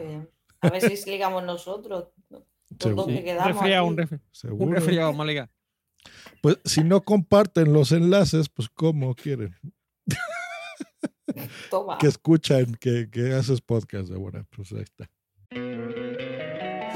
A 0.60 0.70
ver 0.70 0.96
si 0.96 1.10
ligamos 1.10 1.42
nosotros. 1.42 2.10
Seguro. 2.78 3.06
que 3.06 3.36
Un 3.36 3.44
resfriado, 3.46 3.86
un, 3.86 3.96
resfri- 3.96 4.20
un 4.52 4.72
resfriado. 4.72 5.12
Pues 6.42 6.58
si 6.64 6.84
no 6.84 7.02
comparten 7.02 7.72
los 7.72 7.92
enlaces, 7.92 8.48
pues 8.48 8.68
¿cómo 8.68 9.14
quieren? 9.14 9.56
Toma. 11.70 11.98
Que 11.98 12.06
escuchan 12.06 12.74
que, 12.80 13.10
que 13.10 13.34
haces 13.34 13.60
podcast 13.60 14.08
de 14.08 14.16
buena. 14.16 14.44
Pues 14.54 14.72
ahí 14.72 14.82
está. 14.82 15.10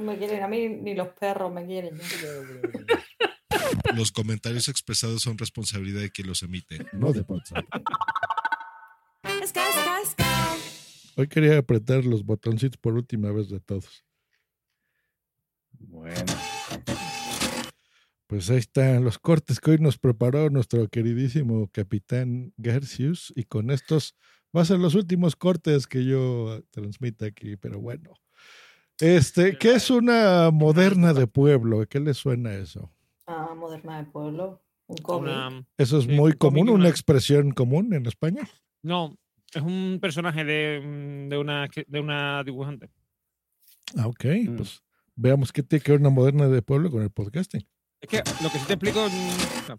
No 0.00 0.06
me 0.06 0.16
quieren 0.16 0.42
a 0.42 0.48
mí 0.48 0.66
ni 0.66 0.94
los 0.94 1.08
perros 1.08 1.52
me 1.52 1.66
quieren. 1.66 2.00
Los 3.94 4.10
comentarios 4.12 4.68
expresados 4.68 5.20
son 5.20 5.36
responsabilidad 5.36 6.00
de 6.00 6.10
quien 6.10 6.26
los 6.26 6.42
emite. 6.42 6.86
No 6.92 7.12
de 7.12 7.20
WhatsApp. 7.20 7.64
Hoy 11.16 11.28
quería 11.28 11.58
apretar 11.58 12.04
los 12.04 12.24
botoncitos 12.24 12.78
por 12.78 12.94
última 12.94 13.30
vez 13.30 13.50
de 13.50 13.60
todos. 13.60 14.04
Bueno. 15.72 16.32
Pues 18.26 18.48
ahí 18.48 18.58
están 18.58 19.04
los 19.04 19.18
cortes 19.18 19.60
que 19.60 19.72
hoy 19.72 19.78
nos 19.78 19.98
preparó 19.98 20.48
nuestro 20.48 20.88
queridísimo 20.88 21.68
capitán 21.72 22.54
Garcius. 22.56 23.32
Y 23.36 23.44
con 23.44 23.70
estos 23.70 24.16
va 24.56 24.62
a 24.62 24.64
ser 24.64 24.78
los 24.78 24.94
últimos 24.94 25.36
cortes 25.36 25.86
que 25.86 26.04
yo 26.04 26.62
transmita 26.70 27.26
aquí, 27.26 27.56
pero 27.56 27.80
bueno. 27.80 28.14
Este, 29.00 29.56
¿qué 29.58 29.72
es 29.74 29.90
una 29.90 30.50
moderna 30.50 31.12
de 31.14 31.26
pueblo? 31.26 31.86
¿Qué 31.88 32.00
le 32.00 32.14
suena 32.14 32.54
eso? 32.54 32.92
Ah, 33.26 33.54
moderna 33.56 33.98
de 34.02 34.10
pueblo. 34.10 34.62
Un 34.86 34.96
cómic. 34.98 35.22
Una- 35.32 35.66
Eso 35.78 35.98
es 35.98 36.04
Sí, 36.04 36.10
muy 36.10 36.32
un 36.32 36.36
común, 36.38 36.62
una 36.68 36.72
una- 36.72 36.88
expresión 36.88 37.52
común 37.52 37.94
en 37.94 38.06
España. 38.06 38.48
No, 38.82 39.16
es 39.54 39.62
un 39.62 39.98
personaje 40.00 40.44
de, 40.44 40.80
mm, 40.80 41.28
de, 41.28 41.38
una, 41.38 41.68
de 41.86 42.00
una 42.00 42.42
dibujante. 42.44 42.90
Ah, 43.96 44.06
ok, 44.08 44.24
pues 44.56 44.82
veamos 45.16 45.52
qué 45.52 45.62
tiene 45.62 45.82
que 45.82 45.92
ver 45.92 46.00
una 46.00 46.10
moderna 46.10 46.48
de 46.48 46.62
pueblo 46.62 46.90
con 46.90 47.02
el 47.02 47.10
podcasting. 47.10 47.66
Es 48.00 48.08
que 48.08 48.18
lo 48.42 48.50
que 48.50 48.58
sí 48.58 48.66
te 48.66 48.74
explico. 48.74 49.06
mm, 49.08 49.72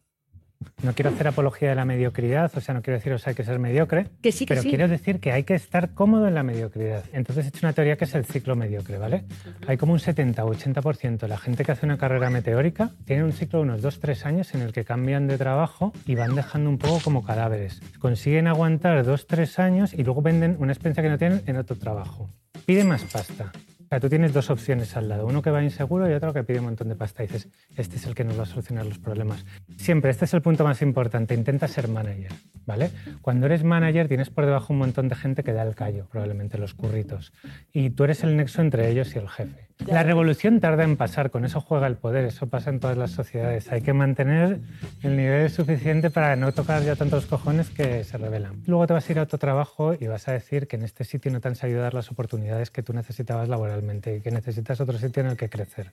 No 0.84 0.94
quiero 0.94 1.10
hacer 1.12 1.28
apología 1.28 1.70
de 1.70 1.76
la 1.76 1.86
mediocridad, 1.86 2.52
o 2.56 2.62
sea, 2.62 2.74
no 2.74 2.82
quiero 2.82 2.98
deciros 2.98 3.28
hay 3.28 3.36
que 3.36 3.44
ser 3.44 3.60
mediocre, 3.60 4.08
Que 4.22 4.32
sí, 4.32 4.46
que 4.46 4.50
pero 4.50 4.62
sí. 4.62 4.70
quiero 4.70 4.88
decir 4.88 5.20
que 5.20 5.32
hay 5.32 5.44
que 5.44 5.54
estar 5.56 5.94
cómodo 5.94 6.28
en 6.28 6.34
la 6.36 6.44
mediocridad. 6.44 7.04
Entonces 7.14 7.46
he 7.46 7.50
hecho 7.50 7.66
una 7.66 7.74
teoría 7.74 7.98
que 7.98 8.06
es 8.06 8.16
el 8.16 8.26
ciclo 8.26 8.56
mediocre, 8.56 8.98
¿vale? 8.98 9.26
Hay 9.68 9.78
como 9.78 9.94
un 9.94 10.00
70 10.00 10.44
o 10.44 10.54
80% 10.54 11.28
la 11.28 11.38
gente 11.38 11.64
que 11.64 11.72
hace 11.72 11.86
una 11.86 11.98
carrera 11.98 12.30
meteórica 12.30 12.92
tiene 13.06 13.24
un 13.24 13.34
ciclo 13.34 13.60
de 13.60 13.64
unos 13.64 13.82
2-3 13.82 14.26
años 14.26 14.54
en 14.56 14.62
el 14.62 14.74
que 14.74 14.84
cambian 14.86 15.28
de 15.28 15.38
trabajo 15.38 15.94
y 16.06 16.16
van 16.16 16.36
dejando 16.36 16.70
un 16.70 16.78
poco 16.78 17.00
como 17.04 17.24
cadáveres. 17.24 17.82
Consiguen 18.00 18.48
aguantar 18.48 19.06
2-3 19.06 19.60
años 19.60 19.94
y 19.94 20.04
luego 20.04 20.22
venden 20.22 20.56
una 20.60 20.74
experiencia 20.74 21.04
que 21.04 21.10
no 21.10 21.18
tienen 21.18 21.42
en 21.46 21.58
otro 21.58 21.76
trabajo. 21.78 22.30
Pide 22.66 22.84
más 22.84 23.04
pasta. 23.04 23.52
Tú 24.00 24.10
tienes 24.10 24.34
dos 24.34 24.50
opciones 24.50 24.96
al 24.96 25.10
lado, 25.10 25.26
uno 25.26 25.42
que 25.42 25.52
va 25.52 25.64
inseguro 25.64 26.10
y 26.10 26.14
otro 26.14 26.34
que 26.34 26.44
pide 26.44 26.60
un 26.60 26.66
montón 26.66 26.90
de 26.90 26.96
pasta. 26.96 27.24
Y 27.24 27.28
dices, 27.28 27.50
este 27.76 27.98
es 27.98 28.06
el 28.06 28.16
que 28.16 28.24
nos 28.24 28.40
va 28.40 28.44
a 28.44 28.46
solucionar 28.46 28.86
los 28.86 29.00
problemas. 29.00 29.46
Siempre, 29.78 30.12
este 30.12 30.26
es 30.26 30.34
el 30.34 30.42
punto 30.42 30.64
más 30.64 30.82
importante, 30.82 31.34
intenta 31.34 31.68
ser 31.68 31.88
manager, 31.88 32.32
¿vale? 32.66 32.92
Cuando 33.22 33.48
eres 33.48 33.64
manager 33.64 34.08
tienes 34.08 34.30
por 34.30 34.46
debajo 34.46 34.74
un 34.74 34.80
montón 34.80 35.10
de 35.10 35.16
gente 35.16 35.44
que 35.44 35.54
da 35.54 35.64
el 35.64 35.76
callo, 35.76 36.08
probablemente 36.10 36.58
los 36.58 36.74
curritos. 36.74 37.34
Y 37.74 37.90
tú 37.90 38.04
eres 38.06 38.24
el 38.24 38.38
nexo 38.38 38.62
entre 38.62 38.90
ellos 38.90 39.16
y 39.16 39.20
el 39.20 39.28
jefe. 39.28 39.71
La 39.88 40.04
revolución 40.04 40.60
tarda 40.60 40.84
en 40.84 40.96
pasar, 40.96 41.32
con 41.32 41.44
eso 41.44 41.60
juega 41.60 41.88
el 41.88 41.98
poder, 41.98 42.26
eso 42.26 42.48
pasa 42.48 42.70
en 42.70 42.80
todas 42.80 42.98
las 42.98 43.12
sociedades. 43.12 43.72
Hay 43.72 43.82
que 43.82 43.94
mantener 43.94 44.60
el 45.02 45.18
nivel 45.18 45.50
suficiente 45.50 46.10
para 46.10 46.36
no 46.36 46.52
tocar 46.54 46.84
ya 46.84 46.96
tantos 46.96 47.26
cojones 47.26 47.70
que 47.70 48.04
se 48.04 48.18
rebelan. 48.18 48.64
Luego 48.68 48.88
te 48.88 48.94
vas 48.94 49.08
a 49.10 49.12
ir 49.12 49.20
a 49.20 49.24
otro 49.24 49.38
trabajo 49.38 49.94
y 50.00 50.08
vas 50.08 50.28
a 50.28 50.34
decir 50.34 50.68
que 50.68 50.76
en 50.78 50.84
este 50.84 51.04
sitio 51.04 51.32
no 51.32 51.42
te 51.42 51.48
han 51.48 51.56
sabido 51.56 51.82
dar 51.82 51.94
las 51.94 52.12
oportunidades 52.12 52.70
que 52.72 52.84
tú 52.84 52.94
necesitabas 52.94 53.50
laboralmente 53.50 54.16
y 54.18 54.22
que 54.22 54.32
necesitas 54.32 54.80
otro 54.80 54.98
sitio 54.98 55.22
en 55.24 55.30
el 55.30 55.38
que 55.38 55.50
crecer. 55.50 55.92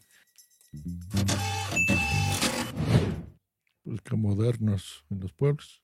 Pues 3.84 4.00
que 4.02 4.16
modernos 4.16 5.04
en 5.10 5.20
los 5.20 5.32
pueblos. 5.32 5.82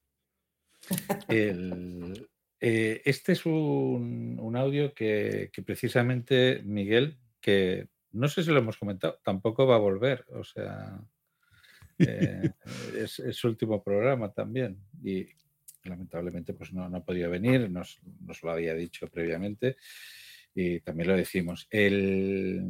El- 1.28 2.28
eh, 2.60 3.02
este 3.04 3.32
es 3.32 3.44
un, 3.44 4.38
un 4.40 4.56
audio 4.56 4.94
que, 4.94 5.50
que 5.52 5.62
precisamente 5.62 6.62
Miguel, 6.64 7.18
que 7.40 7.88
no 8.14 8.28
sé 8.28 8.42
si 8.42 8.50
lo 8.50 8.58
hemos 8.58 8.78
comentado, 8.78 9.20
tampoco 9.22 9.66
va 9.66 9.76
a 9.76 9.78
volver. 9.78 10.24
O 10.32 10.44
sea, 10.44 11.00
eh, 11.98 12.50
es, 12.98 13.18
es 13.18 13.36
su 13.36 13.48
último 13.48 13.82
programa 13.82 14.32
también. 14.32 14.78
Y 15.02 15.26
lamentablemente 15.84 16.54
pues 16.54 16.72
no, 16.72 16.88
no 16.88 16.98
ha 16.98 17.04
podido 17.04 17.30
venir, 17.30 17.70
nos, 17.70 18.00
nos 18.20 18.42
lo 18.42 18.50
había 18.50 18.74
dicho 18.74 19.06
previamente 19.08 19.76
y 20.54 20.80
también 20.80 21.08
lo 21.08 21.16
decimos. 21.16 21.66
El, 21.70 22.64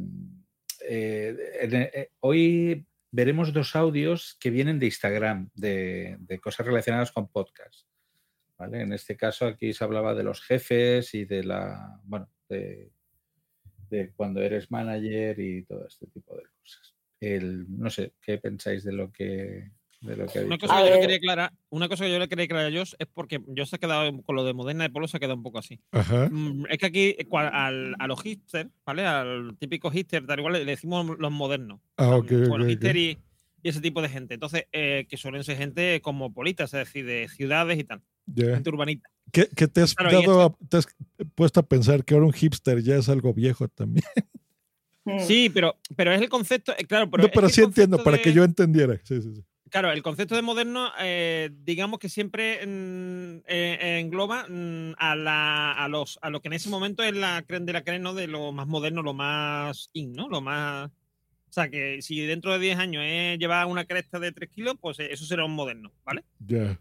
eh, 0.87 1.35
eh, 1.61 2.09
hoy 2.19 2.85
veremos 3.11 3.53
dos 3.53 3.75
audios 3.75 4.37
que 4.39 4.49
vienen 4.49 4.79
de 4.79 4.87
Instagram, 4.87 5.49
de, 5.53 6.17
de 6.19 6.39
cosas 6.39 6.65
relacionadas 6.65 7.11
con 7.11 7.29
podcast. 7.29 7.87
¿vale? 8.57 8.81
En 8.81 8.93
este 8.93 9.15
caso 9.15 9.45
aquí 9.45 9.73
se 9.73 9.83
hablaba 9.83 10.13
de 10.13 10.23
los 10.23 10.41
jefes 10.41 11.13
y 11.13 11.25
de 11.25 11.43
la, 11.43 11.99
bueno, 12.03 12.29
de, 12.49 12.91
de 13.89 14.11
cuando 14.15 14.41
eres 14.41 14.71
manager 14.71 15.39
y 15.39 15.63
todo 15.63 15.87
este 15.87 16.07
tipo 16.07 16.35
de 16.35 16.43
cosas. 16.61 16.95
El, 17.19 17.65
no 17.79 17.89
sé, 17.89 18.13
¿qué 18.21 18.37
pensáis 18.37 18.83
de 18.83 18.91
lo 18.93 19.11
que, 19.11 19.71
de 20.01 20.15
lo 20.17 20.25
que 20.27 20.39
ha 20.39 20.45
Una 20.45 20.57
cosa, 20.57 20.77
que 20.77 20.89
yo 20.89 20.93
le 20.95 20.99
quería 21.01 21.15
aclarar, 21.17 21.53
una 21.69 21.87
cosa 21.89 22.03
que 22.05 22.11
yo 22.11 22.19
le 22.19 22.27
quería 22.27 22.45
aclarar 22.45 22.71
a 22.71 22.77
Josh 22.77 22.93
es 22.99 23.07
porque 23.07 23.41
yo 23.47 23.65
se 23.65 23.77
ha 23.77 23.79
quedado 23.79 24.21
con 24.23 24.35
lo 24.35 24.43
de 24.43 24.53
Moderna 24.53 24.83
de 24.83 24.89
Polo, 24.89 25.07
se 25.07 25.17
ha 25.17 25.19
quedado 25.19 25.35
un 25.35 25.43
poco 25.43 25.59
así. 25.59 25.79
Ajá. 25.91 26.29
Mm, 26.29 26.65
Es 26.69 26.77
que 26.77 26.85
aquí 26.85 27.03
eh, 27.17 27.27
al- 27.31 27.95
a 27.97 28.07
los 28.07 28.21
hipsters, 28.21 28.69
¿vale? 28.85 29.05
Al 29.05 29.55
típico 29.57 29.89
hipster, 29.89 30.25
tal 30.27 30.39
igual, 30.39 30.53
le 30.53 30.65
decimos 30.65 31.17
los 31.17 31.31
modernos. 31.31 31.79
Ah, 31.97 32.15
ok, 32.17 32.29
Bueno, 32.31 32.55
ok, 32.55 32.61
ok. 32.63 32.67
hipster 32.69 32.97
y, 32.97 33.17
y 33.63 33.69
ese 33.69 33.81
tipo 33.81 34.01
de 34.01 34.09
gente. 34.09 34.33
Entonces, 34.35 34.65
eh, 34.71 35.05
que 35.09 35.17
suelen 35.17 35.43
ser 35.43 35.57
gente 35.57 35.99
cosmopolita, 36.01 36.65
es 36.65 36.71
decir, 36.71 37.05
de 37.05 37.27
ciudades 37.29 37.79
y 37.79 37.83
tal. 37.85 38.01
Ya. 38.27 38.55
Gente 38.55 38.69
urbanita. 38.69 39.09
¿Qué, 39.31 39.49
qué 39.55 39.67
te, 39.67 39.81
has 39.81 39.95
Claro, 39.95 40.21
dado 40.21 40.41
a- 40.41 40.67
te 40.69 40.77
has 40.77 40.87
puesto 41.35 41.59
a 41.59 41.63
pensar 41.63 42.03
que 42.05 42.13
ahora 42.13 42.25
un 42.27 42.33
hipster 42.33 42.81
ya 42.81 42.95
es 42.95 43.09
algo 43.09 43.33
viejo 43.33 43.67
también? 43.67 44.05
Sí, 45.19 45.51
pero, 45.53 45.77
pero 45.95 46.11
es 46.11 46.19
el 46.19 46.29
concepto, 46.29 46.73
eh, 46.75 46.83
claro, 46.85 47.11
pero, 47.11 47.21
no, 47.21 47.27
es 47.27 47.33
pero 47.35 47.47
que 47.47 47.53
sí 47.53 47.61
entiendo, 47.61 48.03
para 48.03 48.17
que 48.17 48.33
yo 48.33 48.43
entendiera. 48.43 48.99
Sí, 49.03 49.21
sí, 49.21 49.35
sí. 49.35 49.43
Claro, 49.69 49.91
el 49.91 50.01
concepto 50.01 50.35
de 50.35 50.41
moderno, 50.41 50.91
eh, 50.99 51.51
digamos 51.63 51.99
que 51.99 52.09
siempre 52.09 52.65
mm, 52.65 53.43
eh, 53.47 53.99
engloba 53.99 54.47
mm, 54.49 54.93
a, 54.97 55.15
la, 55.15 55.73
a, 55.73 55.87
los, 55.89 56.17
a 56.23 56.31
lo 56.31 56.41
que 56.41 56.47
en 56.47 56.53
ese 56.53 56.69
momento 56.69 57.03
es 57.03 57.13
la 57.15 57.43
creen 57.47 57.67
de 57.67 57.73
la 57.73 57.83
creen, 57.83 58.01
¿no? 58.01 58.15
De 58.15 58.25
lo 58.25 58.51
más 58.51 58.65
moderno, 58.65 59.03
lo 59.03 59.13
más 59.13 59.89
in, 59.93 60.13
¿no? 60.13 60.27
Lo 60.27 60.41
más. 60.41 60.89
O 60.89 61.53
sea, 61.55 61.69
que 61.69 62.01
si 62.01 62.19
dentro 62.21 62.51
de 62.53 62.59
10 62.59 62.77
años 62.79 63.03
eh, 63.05 63.37
lleva 63.39 63.63
una 63.67 63.85
cresta 63.85 64.19
de 64.19 64.31
3 64.31 64.49
kilos, 64.49 64.75
pues 64.81 64.99
eh, 64.99 65.09
eso 65.11 65.25
será 65.25 65.45
un 65.45 65.53
moderno, 65.53 65.91
¿vale? 66.03 66.23
Ya. 66.39 66.79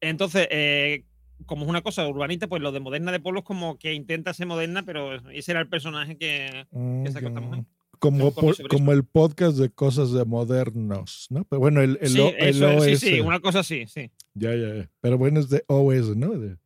Entonces, 0.00 0.48
eh, 0.50 1.04
como 1.46 1.64
es 1.64 1.68
una 1.70 1.82
cosa 1.82 2.06
urbanita, 2.06 2.46
pues 2.48 2.62
lo 2.62 2.72
de 2.72 2.80
moderna 2.80 3.12
de 3.12 3.20
pueblos 3.20 3.44
como 3.44 3.78
que 3.78 3.94
intenta 3.94 4.32
ser 4.34 4.46
moderna, 4.46 4.82
pero 4.84 5.16
ese 5.30 5.52
era 5.52 5.60
el 5.60 5.68
personaje 5.68 6.16
que, 6.16 6.66
Mm, 6.70 7.04
que 7.04 7.12
sacó 7.12 7.28
esta 7.28 7.40
mujer. 7.40 7.64
Como, 7.98 8.32
por- 8.34 8.68
como 8.68 8.92
el 8.92 9.04
podcast 9.04 9.58
de 9.58 9.68
cosas 9.70 10.10
de 10.12 10.24
modernos, 10.24 11.26
¿no? 11.28 11.44
Pero 11.44 11.60
bueno, 11.60 11.82
el, 11.82 11.98
el, 12.00 12.08
Sí, 12.08 12.18
O- 12.20 12.28
el 12.30 12.48
eso 12.48 12.84
es, 12.84 13.00
sí, 13.00 13.10
sí, 13.16 13.20
una 13.20 13.40
cosa 13.40 13.58
así, 13.58 13.86
sí. 13.86 14.10
Ya, 14.32 14.54
ya, 14.54 14.74
ya. 14.74 14.90
Pero 15.02 15.18
bueno, 15.18 15.38
es 15.40 15.50
de 15.50 15.64
OS, 15.66 16.16
¿no? 16.16 16.30
De- 16.30 16.56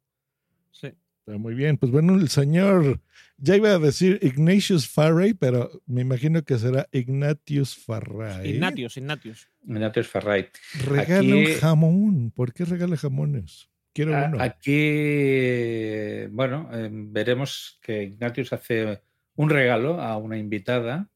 Sí. 0.71 0.89
Está 1.27 1.37
muy 1.39 1.55
bien. 1.55 1.77
Pues 1.77 1.91
bueno, 1.91 2.15
el 2.15 2.29
señor, 2.29 3.01
ya 3.39 3.57
iba 3.57 3.71
a 3.71 3.79
decir 3.81 4.21
Ignatius 4.23 4.87
Farray, 4.89 5.35
pero 5.35 5.71
me 5.87 6.03
imagino 6.03 6.43
que 6.45 6.57
será 6.59 6.87
Ignatius 6.93 7.75
Farray. 7.77 8.51
Ignatius, 8.51 8.97
Ignatius. 8.99 9.49
Ignatius 9.67 10.07
Farray. 10.07 10.47
Regala 10.85 11.19
Aquí- 11.21 11.33
un 11.33 11.55
jamón. 11.59 12.31
¿Por 12.31 12.53
qué 12.53 12.65
regala 12.65 12.97
jamones? 12.97 13.69
Quiero 13.95 14.15
A- 14.17 14.25
uno. 14.27 14.43
Aquí, 14.43 16.27
bueno, 16.33 16.69
eh, 16.73 16.89
veremos 16.93 17.79
que 17.81 18.03
Ignatius 18.03 18.53
hace 18.53 19.01
un 19.37 19.49
regalo 19.49 20.01
a 20.01 20.17
una 20.19 20.37
invitada 20.37 21.09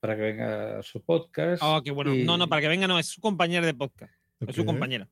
para 0.00 0.16
que 0.16 0.22
venga 0.22 0.78
a 0.78 0.82
su 0.82 1.02
podcast. 1.04 1.62
Ah, 1.64 1.80
qué 1.84 1.90
bueno. 1.90 2.14
y- 2.14 2.24
No, 2.24 2.36
no, 2.38 2.48
para 2.48 2.62
que 2.62 2.68
venga, 2.68 2.86
no, 2.86 2.98
es 2.98 3.06
su 3.06 3.20
compañera 3.20 3.66
de 3.66 3.74
podcast. 3.74 4.14
Es 4.46 4.54
su 4.56 4.64
compañera. 4.64 5.08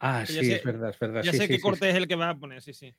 Ah, 0.00 0.24
sí, 0.26 0.32
sé- 0.34 0.56
es 0.56 0.64
verdad, 0.64 0.90
es 0.90 0.98
verdad. 0.98 1.22
Ya 1.22 1.30
sí, 1.32 1.36
sé 1.38 1.42
sí, 1.44 1.48
qué 1.50 1.54
sí, 1.56 1.60
corte 1.60 1.84
sí. 1.84 1.90
es 1.90 1.94
el 1.96 2.08
que 2.08 2.16
va 2.16 2.30
a 2.30 2.36
poner, 2.38 2.60
sí, 2.62 2.72
sí. 2.74 2.94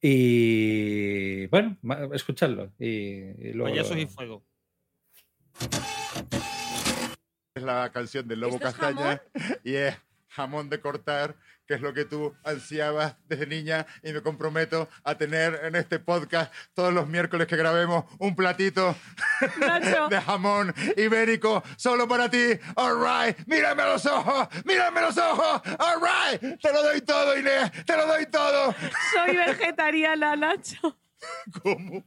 Y 0.00 1.46
bueno, 1.46 1.76
escuchadlo. 2.12 2.70
Y, 2.78 2.86
y 2.88 3.52
luego 3.54 3.70
Payasos 3.70 3.96
y 3.96 4.06
fuego. 4.06 4.44
Es 7.54 7.62
la 7.62 7.90
canción 7.92 8.26
del 8.28 8.40
Lobo 8.40 8.56
¿Esto 8.56 8.68
es 8.68 8.74
Castaña 8.74 9.22
y 9.64 9.74
es 9.74 9.96
jamón 10.34 10.68
de 10.68 10.80
cortar, 10.80 11.36
que 11.66 11.74
es 11.74 11.80
lo 11.80 11.94
que 11.94 12.04
tú 12.04 12.34
ansiabas 12.44 13.16
desde 13.26 13.46
niña 13.46 13.86
y 14.02 14.12
me 14.12 14.20
comprometo 14.20 14.88
a 15.04 15.16
tener 15.16 15.60
en 15.62 15.76
este 15.76 15.98
podcast 15.98 16.52
todos 16.74 16.92
los 16.92 17.06
miércoles 17.06 17.46
que 17.46 17.56
grabemos 17.56 18.04
un 18.18 18.34
platito 18.34 18.96
de 20.10 20.20
jamón 20.20 20.74
ibérico 20.96 21.62
solo 21.76 22.08
para 22.08 22.28
ti. 22.28 22.58
All 22.74 22.96
right, 23.00 23.38
mírame 23.46 23.82
a 23.82 23.92
los 23.92 24.04
ojos, 24.06 24.48
mírame 24.64 25.00
los 25.00 25.16
ojos. 25.16 25.62
All 25.78 26.00
right, 26.02 26.60
te 26.60 26.72
lo 26.72 26.82
doy 26.82 27.00
todo, 27.00 27.38
Inés, 27.38 27.70
te 27.84 27.96
lo 27.96 28.06
doy 28.06 28.26
todo. 28.26 28.74
Soy 29.12 29.36
vegetariana, 29.36 30.36
Nacho. 30.36 30.98
¿Cómo? 31.62 32.04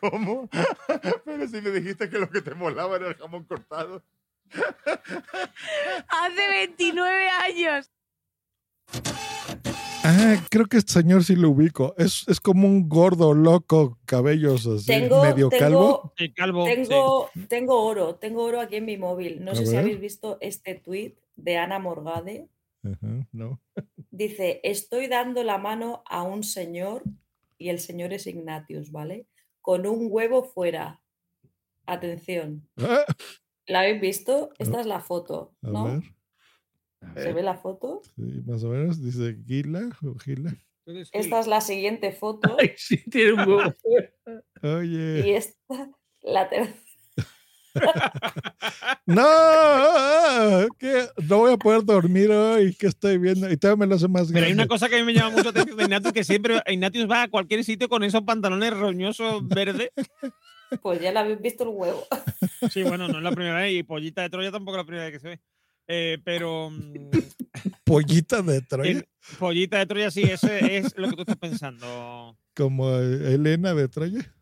¿Cómo? 0.00 0.48
Pero 1.24 1.48
si 1.48 1.60
me 1.60 1.70
dijiste 1.70 2.08
que 2.08 2.18
lo 2.18 2.30
que 2.30 2.42
te 2.42 2.54
molaba 2.54 2.96
era 2.96 3.08
el 3.08 3.16
jamón 3.16 3.44
cortado. 3.44 4.04
Hace 6.08 6.48
29 6.50 7.28
años. 7.28 7.90
Ah, 10.04 10.36
creo 10.50 10.66
que 10.66 10.78
este 10.78 10.92
señor 10.92 11.24
sí 11.24 11.36
lo 11.36 11.50
ubico. 11.50 11.94
Es, 11.98 12.26
es 12.28 12.40
como 12.40 12.66
un 12.66 12.88
gordo, 12.88 13.34
loco, 13.34 13.98
cabellos 14.06 14.66
así, 14.66 14.86
Tengo, 14.86 15.22
medio 15.22 15.50
calvo. 15.50 16.12
tengo, 17.48 17.82
oro, 17.84 18.14
tengo 18.14 18.44
oro 18.44 18.60
aquí 18.60 18.76
en 18.76 18.86
mi 18.86 18.96
móvil. 18.96 19.44
No 19.44 19.52
A 19.52 19.54
sé 19.54 19.66
si 19.66 19.76
habéis 19.76 20.00
visto 20.00 20.38
este 20.40 20.76
tweet 20.76 21.16
de 21.36 21.58
Ana 21.58 21.78
Morgade. 21.78 22.48
No. 23.32 23.60
Dice, 24.10 24.60
estoy 24.62 25.08
dando 25.08 25.42
la 25.44 25.58
mano 25.58 26.02
a 26.06 26.22
un 26.22 26.42
señor 26.42 27.02
y 27.58 27.68
el 27.68 27.80
señor 27.80 28.12
es 28.12 28.26
Ignatius, 28.26 28.90
¿vale? 28.92 29.26
Con 29.60 29.86
un 29.86 30.06
huevo 30.10 30.44
fuera. 30.44 31.02
Atención. 31.84 32.68
Ah, 32.78 33.04
¿La 33.68 33.80
habéis 33.80 34.00
visto? 34.00 34.50
Esta 34.58 34.80
es 34.80 34.86
la 34.86 35.00
foto, 35.00 35.54
a 35.62 35.68
¿no? 35.70 35.84
ver. 35.84 36.02
¿Se 37.22 37.32
ve 37.32 37.42
la 37.42 37.56
foto? 37.56 38.00
Sí, 38.16 38.42
más 38.46 38.64
o 38.64 38.70
menos 38.70 39.00
dice 39.02 39.36
Gila 39.46 39.90
o 40.04 40.18
Gila. 40.18 40.54
Esta 41.12 41.40
es 41.40 41.46
la 41.46 41.60
siguiente 41.60 42.12
foto. 42.12 42.56
sí, 42.76 42.96
tiene 43.10 43.34
un 43.34 43.40
huevo 43.40 43.74
Oye. 44.62 45.22
Y 45.26 45.30
esta, 45.34 45.90
la 46.22 46.48
tercera. 46.48 46.74
No, 49.06 49.24
que 50.78 51.06
no 51.28 51.38
voy 51.38 51.52
a 51.52 51.56
poder 51.56 51.84
dormir 51.84 52.30
hoy. 52.30 52.74
¿Qué 52.74 52.88
estoy 52.88 53.18
viendo? 53.18 53.50
Y 53.50 53.56
todavía 53.56 53.80
me 53.80 53.86
lo 53.86 53.94
hace 53.94 54.08
más 54.08 54.26
Pero 54.28 54.38
hay 54.38 54.52
grande. 54.52 54.62
una 54.62 54.68
cosa 54.68 54.88
que 54.88 54.96
a 54.96 54.98
mí 54.98 55.04
me 55.04 55.14
llama 55.14 55.30
mucho 55.30 55.44
la 55.44 55.50
atención 55.50 55.76
de 55.76 55.84
Ignatius, 55.84 56.12
que 56.12 56.24
siempre 56.24 56.60
Ignatius 56.66 57.08
va 57.10 57.22
a 57.22 57.28
cualquier 57.28 57.62
sitio 57.64 57.88
con 57.88 58.02
esos 58.02 58.22
pantalones 58.22 58.76
roñosos 58.76 59.46
verdes. 59.46 59.90
Pues 60.82 61.00
ya 61.00 61.12
la 61.12 61.20
habéis 61.20 61.40
visto 61.40 61.64
el 61.64 61.70
huevo. 61.70 62.04
Sí, 62.72 62.82
bueno, 62.82 63.06
no 63.08 63.18
es 63.18 63.22
la 63.24 63.30
primera 63.32 63.56
vez. 63.60 63.72
Y 63.72 63.82
Pollita 63.84 64.22
de 64.22 64.30
Troya 64.30 64.50
tampoco 64.50 64.76
es 64.76 64.80
la 64.82 64.86
primera 64.86 65.04
vez 65.06 65.12
que 65.14 65.20
se 65.20 65.28
ve. 65.28 65.40
Eh, 65.86 66.18
pero 66.24 66.70
mm, 66.70 67.10
Pollita 67.84 68.42
de 68.42 68.60
Troya. 68.68 68.90
el- 68.90 69.08
Pollita 69.38 69.78
de 69.78 69.86
Troya 69.86 70.10
sí, 70.10 70.22
ese 70.22 70.76
es 70.78 70.96
lo 70.98 71.08
que 71.08 71.16
tú 71.16 71.22
estás 71.22 71.36
pensando. 71.36 72.36
Como 72.54 72.90
Elena 72.96 73.74
de 73.74 73.88
Troya. 73.88 74.34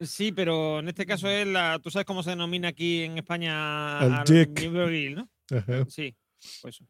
Sí, 0.00 0.32
pero 0.32 0.78
en 0.80 0.88
este 0.88 1.04
caso 1.04 1.28
es 1.28 1.46
la. 1.46 1.78
¿Tú 1.82 1.90
sabes 1.90 2.06
cómo 2.06 2.22
se 2.22 2.30
denomina 2.30 2.68
aquí 2.68 3.02
en 3.02 3.18
España 3.18 3.98
Al 3.98 4.12
al 4.14 5.14
no? 5.14 5.28
Ajá. 5.50 5.84
Sí, 5.88 6.16
pues 6.62 6.76
eso. 6.76 6.84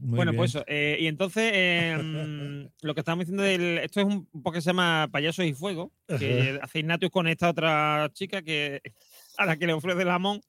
Muy 0.00 0.16
bueno, 0.16 0.32
bien. 0.32 0.36
pues 0.40 0.50
eso. 0.54 0.64
eh, 0.66 0.98
y 1.00 1.06
entonces, 1.06 1.50
eh, 1.54 1.96
mm, 1.96 2.66
lo 2.86 2.94
que 2.94 3.00
estábamos 3.00 3.24
diciendo 3.26 3.42
del. 3.42 3.78
Esto 3.78 4.00
es 4.00 4.06
un 4.06 4.26
poco 4.26 4.52
que 4.52 4.60
se 4.60 4.66
llama 4.70 5.08
Payasos 5.12 5.44
y 5.44 5.54
Fuego, 5.54 5.92
que 6.06 6.58
hace 6.62 6.78
Ignatius 6.80 7.10
con 7.10 7.26
esta 7.26 7.50
otra 7.50 8.10
chica 8.12 8.42
que 8.42 8.80
a 9.38 9.46
la 9.46 9.56
que 9.56 9.66
le 9.66 9.72
ofrece 9.72 10.02
el 10.02 10.08
jamón. 10.08 10.40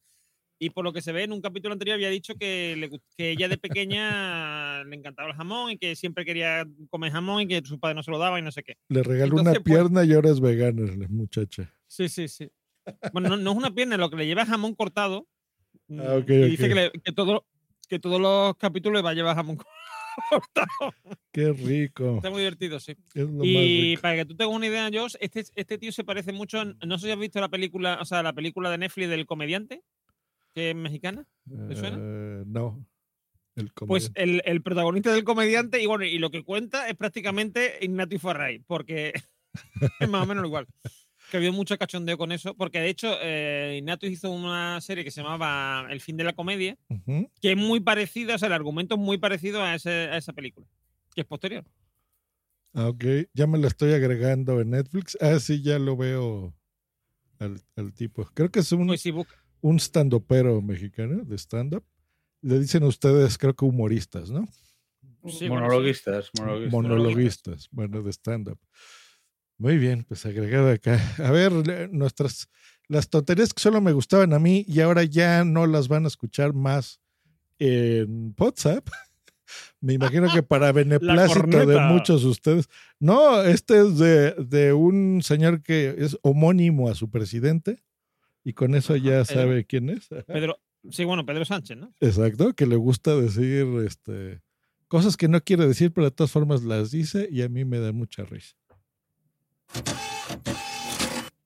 Y 0.60 0.72
por 0.72 0.84
lo 0.84 0.92
que 0.92 1.04
se 1.04 1.12
ve 1.12 1.24
en 1.24 1.34
un 1.34 1.42
capítulo 1.42 1.74
anterior 1.74 1.94
había 1.96 2.10
dicho 2.10 2.34
que, 2.36 2.76
le 2.78 2.90
que 3.16 3.30
ella 3.30 3.48
de 3.48 3.58
pequeña 3.60 4.84
le 4.86 4.96
encantaba 4.96 5.30
el 5.30 5.36
jamón 5.36 5.70
y 5.72 5.78
que 5.78 5.96
siempre 5.96 6.26
quería 6.26 6.66
comer 6.90 7.12
jamón 7.12 7.44
y 7.44 7.48
que 7.48 7.62
su 7.64 7.80
padre 7.80 7.94
no 7.94 8.02
se 8.02 8.10
lo 8.10 8.18
daba 8.18 8.40
y 8.40 8.42
no 8.42 8.52
sé 8.52 8.64
qué. 8.64 8.76
Le 8.90 9.04
regaló 9.04 9.36
una 9.36 9.52
pues, 9.52 9.62
pierna 9.64 10.04
y 10.04 10.14
ahora 10.14 10.32
es 10.32 10.40
vegana 10.40 10.82
la 10.98 11.08
muchacha. 11.10 11.72
Sí, 11.86 12.10
sí, 12.10 12.28
sí. 12.28 12.50
Bueno, 13.14 13.30
no, 13.30 13.38
no 13.38 13.52
es 13.52 13.58
una 13.58 13.70
pierna, 13.72 13.98
lo 13.98 14.10
que 14.10 14.16
le 14.16 14.26
lleva 14.26 14.42
es 14.42 14.50
jamón 14.50 14.74
cortado. 14.74 15.28
mm, 15.88 16.00
Ah, 16.02 16.16
ok, 16.16 16.30
y 16.30 16.50
dice 16.50 16.64
ok. 16.64 16.70
que, 16.70 16.76
le- 16.76 16.92
que 17.04 17.12
todo, 17.12 17.46
que 17.88 18.00
todos 18.00 18.20
los 18.20 18.56
capítulos 18.58 19.04
va 19.04 19.12
a 19.12 19.14
llevar 19.14 19.36
jamón 19.36 19.58
cortado. 20.30 20.94
Qué 21.32 21.52
rico. 21.54 22.18
Está 22.18 22.30
muy 22.30 22.40
divertido, 22.40 22.80
sí. 22.80 22.96
Y 23.16 23.98
para 23.98 24.16
que 24.16 24.26
tú 24.26 24.36
tengas 24.36 24.56
una 24.56 24.68
idea, 24.68 24.90
Josh, 24.94 25.16
este, 25.20 25.46
este 25.56 25.78
tío 25.78 25.92
se 25.92 26.04
parece 26.04 26.32
mucho. 26.34 26.64
No 26.66 26.98
sé 26.98 27.08
si 27.08 27.12
has 27.12 27.20
visto 27.20 27.40
la 27.40 27.50
película, 27.50 28.00
o 28.02 28.06
sea, 28.06 28.24
la 28.24 28.34
película 28.34 28.70
de 28.70 28.78
Netflix 28.78 29.10
del 29.10 29.26
comediante, 29.26 29.84
que 30.54 30.72
es 30.72 30.76
mexicana. 30.76 31.26
¿Te 31.68 31.76
suena? 31.76 31.98
Eh, 32.00 32.44
no. 32.46 32.86
El 33.56 33.72
Pues 33.74 34.12
el, 34.14 34.44
el 34.46 34.62
protagonista 34.62 35.12
del 35.12 35.24
comediante, 35.24 35.82
y 35.82 35.88
bueno, 35.88 36.06
y 36.06 36.20
lo 36.20 36.30
que 36.30 36.44
cuenta 36.44 36.88
es 36.88 36.96
prácticamente 36.96 37.80
Ignatius 37.82 38.22
Farray, 38.22 38.60
porque 38.60 39.14
es 40.00 40.10
más 40.10 40.24
o 40.24 40.26
menos 40.28 40.46
igual. 40.46 40.68
Que 41.32 41.38
había 41.38 41.52
mucho 41.52 41.78
cachondeo 41.78 42.18
con 42.18 42.32
eso, 42.32 42.56
porque 42.56 42.80
de 42.80 42.90
hecho 42.90 43.10
eh, 43.22 43.76
Ignatius 43.80 44.14
hizo 44.14 44.32
una 44.32 44.80
serie 44.80 45.04
que 45.04 45.12
se 45.12 45.22
llamaba 45.22 45.86
El 45.90 46.00
fin 46.00 46.16
de 46.16 46.24
la 46.24 46.34
comedia, 46.34 46.78
Ujú. 46.90 47.30
que 47.42 47.52
es 47.52 47.58
muy 47.58 47.80
parecida, 47.82 48.36
o 48.36 48.38
sea, 48.38 48.48
el 48.48 48.54
argumento 48.54 48.96
es 48.96 49.02
muy 49.02 49.18
parecido 49.18 49.62
a, 49.62 49.76
ese- 49.76 49.90
a 50.10 50.18
esa 50.18 50.32
película, 50.34 50.66
que 51.14 51.22
es 51.22 51.28
posterior. 51.28 51.66
Ah, 52.74 52.88
ok, 52.90 53.04
ya 53.34 53.48
me 53.48 53.58
la 53.58 53.68
estoy 53.68 53.94
agregando 53.94 54.62
en 54.62 54.70
Netflix. 54.70 55.18
Ah, 55.20 55.40
sí, 55.40 55.62
ya 55.64 55.80
lo 55.80 55.98
veo 55.98 56.54
al, 57.40 57.60
al 57.76 57.94
tipo. 57.94 58.24
Creo 58.34 58.50
que 58.52 58.60
es 58.60 58.72
un, 58.72 58.88
Pues 58.88 59.02
sí, 59.02 59.12
un 59.62 59.80
stand-upero 59.80 60.62
mexicano 60.62 61.24
de 61.26 61.36
stand-up. 61.38 61.84
Le 62.42 62.60
dicen 62.60 62.84
ustedes, 62.84 63.38
creo 63.38 63.56
que 63.56 63.66
humoristas, 63.66 64.30
¿no? 64.30 64.46
Sí, 65.28 65.50
monologuistas, 65.50 66.30
monologuistas. 66.36 66.72
Monologuistas, 66.74 67.68
bueno, 67.72 68.02
de 68.04 68.12
stand-up. 68.14 68.60
Muy 69.58 69.78
bien, 69.78 70.04
pues 70.04 70.26
agregado 70.26 70.70
acá. 70.70 71.00
A 71.18 71.32
ver, 71.32 71.52
nuestras, 71.92 72.48
las 72.88 73.10
tonterías 73.10 73.54
que 73.54 73.62
solo 73.62 73.82
me 73.82 73.92
gustaban 73.92 74.34
a 74.34 74.40
mí 74.40 74.64
y 74.68 74.82
ahora 74.82 75.04
ya 75.04 75.44
no 75.44 75.66
las 75.66 75.88
van 75.88 76.06
a 76.06 76.08
escuchar 76.08 76.54
más 76.54 77.00
en 77.60 78.36
WhatsApp. 78.38 78.88
Me 79.80 79.94
imagino 79.94 80.32
que 80.32 80.44
para 80.44 80.72
beneplácito 80.74 81.66
de 81.66 81.80
muchos 81.80 82.22
de 82.24 82.30
ustedes. 82.30 82.70
No, 83.00 83.42
este 83.42 83.80
es 83.80 83.98
de, 83.98 84.32
de 84.34 84.74
un 84.74 85.22
señor 85.24 85.64
que 85.64 85.96
es 85.98 86.18
homónimo 86.22 86.90
a 86.90 86.96
su 86.96 87.10
presidente 87.10 87.82
y 88.44 88.54
con 88.54 88.76
eso 88.76 88.96
ya 88.96 89.24
Pedro. 89.24 89.26
sabe 89.26 89.66
quién 89.66 89.90
es. 89.90 90.08
Pedro, 90.28 90.60
sí, 90.90 91.04
bueno, 91.04 91.26
Pedro 91.26 91.46
Sánchez, 91.46 91.78
¿no? 91.78 91.94
Exacto, 92.00 92.54
que 92.54 92.66
le 92.68 92.76
gusta 92.76 93.16
decir 93.16 93.66
este, 93.86 94.42
cosas 94.88 95.18
que 95.18 95.28
no 95.28 95.42
quiere 95.42 95.66
decir, 95.68 95.92
pero 95.92 96.06
de 96.06 96.12
todas 96.12 96.32
formas 96.32 96.64
las 96.64 96.92
dice 96.92 97.28
y 97.32 97.42
a 97.42 97.50
mí 97.50 97.66
me 97.66 97.80
da 97.80 97.92
mucha 97.92 98.24
risa. 98.24 98.56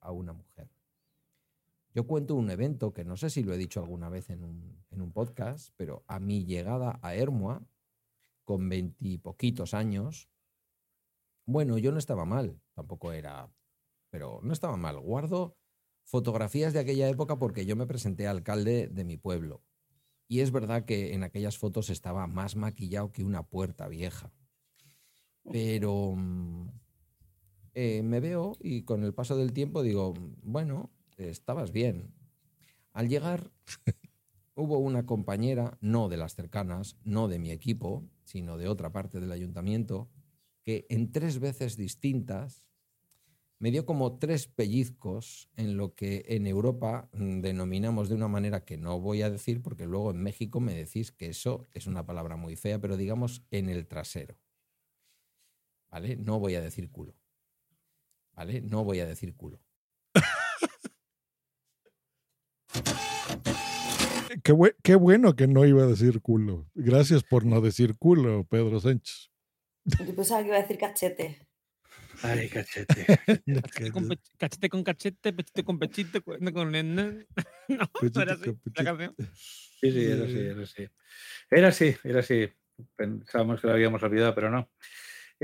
A 0.00 0.10
una 0.10 0.32
mujer. 0.32 0.68
Yo 1.94 2.06
cuento 2.06 2.34
un 2.34 2.50
evento 2.50 2.92
que 2.92 3.04
no 3.04 3.16
sé 3.16 3.28
si 3.28 3.42
lo 3.42 3.52
he 3.52 3.58
dicho 3.58 3.80
alguna 3.80 4.08
vez 4.08 4.30
en 4.30 4.44
un, 4.44 4.82
en 4.90 5.02
un 5.02 5.12
podcast, 5.12 5.72
pero 5.76 6.04
a 6.06 6.18
mi 6.20 6.44
llegada 6.44 6.98
a 7.02 7.14
Hermoa, 7.14 7.62
con 8.44 8.68
veintipoquitos 8.68 9.74
años, 9.74 10.28
bueno, 11.44 11.78
yo 11.78 11.92
no 11.92 11.98
estaba 11.98 12.24
mal, 12.24 12.60
tampoco 12.74 13.12
era, 13.12 13.50
pero 14.10 14.40
no 14.42 14.52
estaba 14.52 14.76
mal. 14.76 14.98
Guardo 15.00 15.56
fotografías 16.04 16.72
de 16.72 16.80
aquella 16.80 17.08
época 17.08 17.38
porque 17.38 17.66
yo 17.66 17.76
me 17.76 17.86
presenté 17.86 18.26
alcalde 18.26 18.88
de 18.88 19.04
mi 19.04 19.16
pueblo. 19.16 19.62
Y 20.28 20.40
es 20.40 20.50
verdad 20.50 20.84
que 20.84 21.14
en 21.14 21.24
aquellas 21.24 21.58
fotos 21.58 21.90
estaba 21.90 22.26
más 22.26 22.56
maquillado 22.56 23.12
que 23.12 23.24
una 23.24 23.42
puerta 23.42 23.88
vieja. 23.88 24.32
Pero 25.50 26.14
mm, 26.16 26.68
eh, 27.74 28.02
me 28.02 28.20
veo 28.20 28.56
y 28.60 28.82
con 28.82 29.04
el 29.04 29.14
paso 29.14 29.36
del 29.36 29.52
tiempo 29.52 29.82
digo, 29.82 30.14
bueno, 30.42 30.90
estabas 31.16 31.72
bien. 31.72 32.12
Al 32.92 33.08
llegar 33.08 33.50
hubo 34.54 34.78
una 34.78 35.06
compañera, 35.06 35.78
no 35.80 36.08
de 36.08 36.16
las 36.16 36.34
cercanas, 36.34 36.96
no 37.04 37.28
de 37.28 37.38
mi 37.38 37.50
equipo, 37.50 38.04
sino 38.24 38.58
de 38.58 38.68
otra 38.68 38.92
parte 38.92 39.20
del 39.20 39.32
ayuntamiento, 39.32 40.10
que 40.62 40.86
en 40.90 41.10
tres 41.10 41.38
veces 41.38 41.76
distintas 41.76 42.66
me 43.58 43.70
dio 43.70 43.86
como 43.86 44.18
tres 44.18 44.48
pellizcos 44.48 45.48
en 45.56 45.76
lo 45.76 45.94
que 45.94 46.24
en 46.26 46.48
Europa 46.48 47.08
denominamos 47.12 48.08
de 48.08 48.16
una 48.16 48.26
manera 48.26 48.64
que 48.64 48.76
no 48.76 48.98
voy 48.98 49.22
a 49.22 49.30
decir 49.30 49.62
porque 49.62 49.86
luego 49.86 50.10
en 50.10 50.20
México 50.20 50.58
me 50.58 50.74
decís 50.74 51.12
que 51.12 51.28
eso 51.28 51.68
es 51.72 51.86
una 51.86 52.04
palabra 52.04 52.34
muy 52.34 52.56
fea, 52.56 52.80
pero 52.80 52.96
digamos 52.96 53.44
en 53.52 53.68
el 53.68 53.86
trasero. 53.86 54.36
¿Vale? 55.92 56.16
No 56.16 56.40
voy 56.40 56.56
a 56.56 56.60
decir 56.60 56.90
culo. 56.90 57.14
¿Vale? 58.34 58.60
No 58.62 58.84
voy 58.84 59.00
a 59.00 59.06
decir 59.06 59.34
culo. 59.34 59.60
Qué, 64.42 64.52
bue- 64.52 64.76
qué 64.82 64.94
bueno 64.94 65.36
que 65.36 65.46
no 65.46 65.64
iba 65.66 65.82
a 65.82 65.86
decir 65.86 66.20
culo. 66.20 66.66
Gracias 66.74 67.22
por 67.22 67.44
no 67.44 67.60
decir 67.60 67.96
culo, 67.98 68.44
Pedro 68.44 68.80
Sánchez. 68.80 69.30
Yo 69.84 70.14
pensaba 70.16 70.40
que 70.42 70.48
iba 70.48 70.56
a 70.56 70.62
decir 70.62 70.78
cachete. 70.78 71.46
Ay, 72.22 72.48
cachete. 72.48 73.06
Cachete 73.46 73.90
con, 73.90 74.08
cachete 74.38 74.68
con 74.68 74.84
cachete, 74.84 75.32
pechito 75.32 75.64
con 75.64 75.78
pechito, 75.78 76.22
cuerno 76.22 76.52
con 76.52 76.70
nena. 76.70 77.14
No, 77.68 77.88
no 78.14 78.22
era 78.22 78.34
así 78.34 78.52
la 78.74 78.84
canción. 78.84 79.14
Sí, 79.80 79.90
sí, 79.92 80.04
era 80.04 80.24
así, 80.24 80.38
era 80.38 80.62
así. 80.62 80.88
Era 81.50 81.68
así, 81.68 81.96
era 82.04 82.20
así. 82.20 82.48
Pensábamos 82.96 83.60
que 83.60 83.66
lo 83.66 83.72
habíamos 83.72 84.02
olvidado, 84.02 84.34
pero 84.34 84.50
no. 84.50 84.70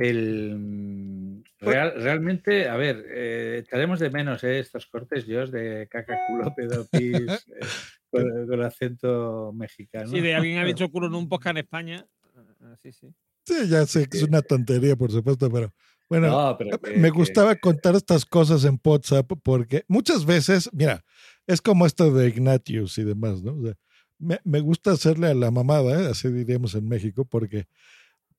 El, 0.00 0.54
mm, 0.56 1.42
real- 1.60 1.94
realmente, 1.96 2.68
a 2.68 2.76
ver, 2.76 3.04
eh, 3.10 3.62
echaremos 3.64 3.98
de 3.98 4.10
menos 4.10 4.44
eh, 4.44 4.60
estos 4.60 4.86
cortes, 4.86 5.26
yo 5.26 5.44
de 5.46 5.88
caca, 5.90 6.16
culo, 6.28 6.54
pedo, 6.56 6.86
pis, 6.90 7.12
eh, 7.12 7.60
con, 8.10 8.46
con 8.46 8.62
acento 8.62 9.52
mexicano. 9.54 10.08
Sí, 10.08 10.20
de 10.20 10.34
alguien 10.34 10.58
ha 10.58 10.64
dicho 10.64 10.88
culo 10.92 11.08
en 11.08 11.14
un 11.14 11.28
podcast 11.28 11.52
en 11.56 11.64
España. 11.64 12.06
Ah, 12.60 12.76
Sí, 12.80 12.92
sí. 12.92 13.08
Sí, 13.44 13.66
ya 13.68 13.86
sé 13.86 14.06
que 14.06 14.18
es 14.18 14.22
una 14.24 14.42
tontería, 14.42 14.94
por 14.94 15.10
supuesto, 15.10 15.50
pero 15.50 15.72
bueno, 16.08 16.28
No, 16.28 16.56
pero 16.58 16.78
que- 16.78 16.92
me 16.92 17.08
que- 17.10 17.16
gustaba 17.18 17.56
contar 17.56 17.94
estas 17.96 18.24
cosas 18.26 18.64
en 18.64 18.78
WhatsApp 18.84 19.30
porque 19.42 19.84
muchas 19.88 20.24
veces, 20.26 20.68
mira, 20.72 21.02
es 21.46 21.60
como 21.62 21.86
esto 21.86 22.12
de 22.12 22.28
Ignatius 22.28 22.98
y 22.98 23.04
demás, 23.04 23.42
¿no? 23.42 23.54
O 23.56 23.62
sea, 23.64 23.74
me, 24.18 24.38
me 24.44 24.60
gusta 24.60 24.92
hacerle 24.92 25.28
a 25.28 25.34
la 25.34 25.50
mamada, 25.50 26.00
¿eh? 26.02 26.06
así 26.10 26.28
diríamos 26.28 26.74
en 26.74 26.86
México, 26.88 27.24
porque 27.24 27.66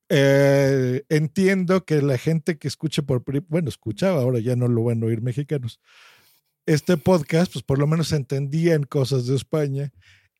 eh, 0.09 1.03
entiendo 1.09 1.85
que 1.85 2.01
la 2.01 2.17
gente 2.17 2.57
que 2.57 2.67
escuche 2.67 3.03
por, 3.03 3.23
bueno, 3.47 3.69
escuchaba, 3.69 4.21
ahora 4.21 4.39
ya 4.39 4.55
no 4.55 4.67
lo 4.67 4.83
van 4.85 5.03
a 5.03 5.07
oír 5.07 5.21
mexicanos, 5.21 5.79
este 6.65 6.97
podcast, 6.97 7.51
pues 7.53 7.63
por 7.63 7.79
lo 7.79 7.87
menos 7.87 8.11
entendían 8.11 8.83
cosas 8.83 9.25
de 9.27 9.35
España. 9.35 9.91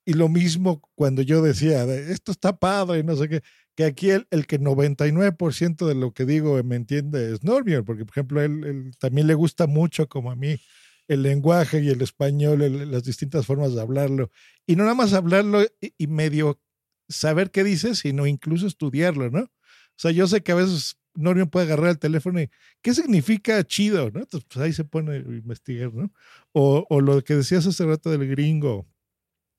Y 0.05 0.13
lo 0.13 0.29
mismo 0.29 0.81
cuando 0.95 1.21
yo 1.21 1.41
decía, 1.41 1.85
de, 1.85 2.11
esto 2.11 2.31
está 2.31 2.57
padre 2.59 2.99
y 2.99 3.03
no 3.03 3.15
sé 3.15 3.29
qué, 3.29 3.41
que 3.75 3.85
aquí 3.85 4.09
el, 4.11 4.27
el 4.31 4.47
que 4.47 4.59
99% 4.59 5.87
de 5.87 5.95
lo 5.95 6.13
que 6.13 6.25
digo 6.25 6.61
me 6.63 6.75
entiende 6.75 7.33
es 7.33 7.43
Normion, 7.43 7.85
porque 7.85 8.05
por 8.05 8.13
ejemplo, 8.13 8.41
él, 8.41 8.63
él 8.65 8.91
también 8.99 9.27
le 9.27 9.35
gusta 9.35 9.67
mucho 9.67 10.07
como 10.09 10.31
a 10.31 10.35
mí 10.35 10.57
el 11.07 11.23
lenguaje 11.23 11.81
y 11.81 11.89
el 11.89 12.01
español, 12.01 12.61
el- 12.61 12.91
las 12.91 13.03
distintas 13.03 13.45
formas 13.45 13.73
de 13.75 13.81
hablarlo. 13.81 14.31
Y 14.67 14.75
no 14.75 14.83
nada 14.83 14.95
más 14.95 15.13
hablarlo 15.13 15.63
y, 15.63 15.93
y 15.97 16.07
medio 16.07 16.59
saber 17.07 17.51
qué 17.51 17.63
dice, 17.63 17.95
sino 17.95 18.27
incluso 18.27 18.67
estudiarlo, 18.67 19.29
¿no? 19.31 19.47
O 19.99 20.01
sea, 20.01 20.11
yo 20.11 20.27
sé 20.27 20.41
que 20.41 20.53
a 20.53 20.55
veces 20.55 20.97
Normion 21.13 21.49
puede 21.49 21.65
agarrar 21.65 21.89
el 21.89 21.99
teléfono 21.99 22.39
y 22.39 22.49
¿qué 22.81 22.93
significa 22.93 23.61
chido? 23.65 24.09
¿no? 24.11 24.21
Entonces, 24.21 24.47
pues 24.49 24.65
ahí 24.65 24.71
se 24.71 24.85
pone 24.85 25.11
a 25.11 25.17
investigar, 25.17 25.93
¿no? 25.93 26.09
O, 26.53 26.87
o 26.89 27.01
lo 27.01 27.21
que 27.21 27.35
decías 27.35 27.67
hace 27.67 27.85
rato 27.85 28.09
del 28.09 28.25
gringo, 28.25 28.87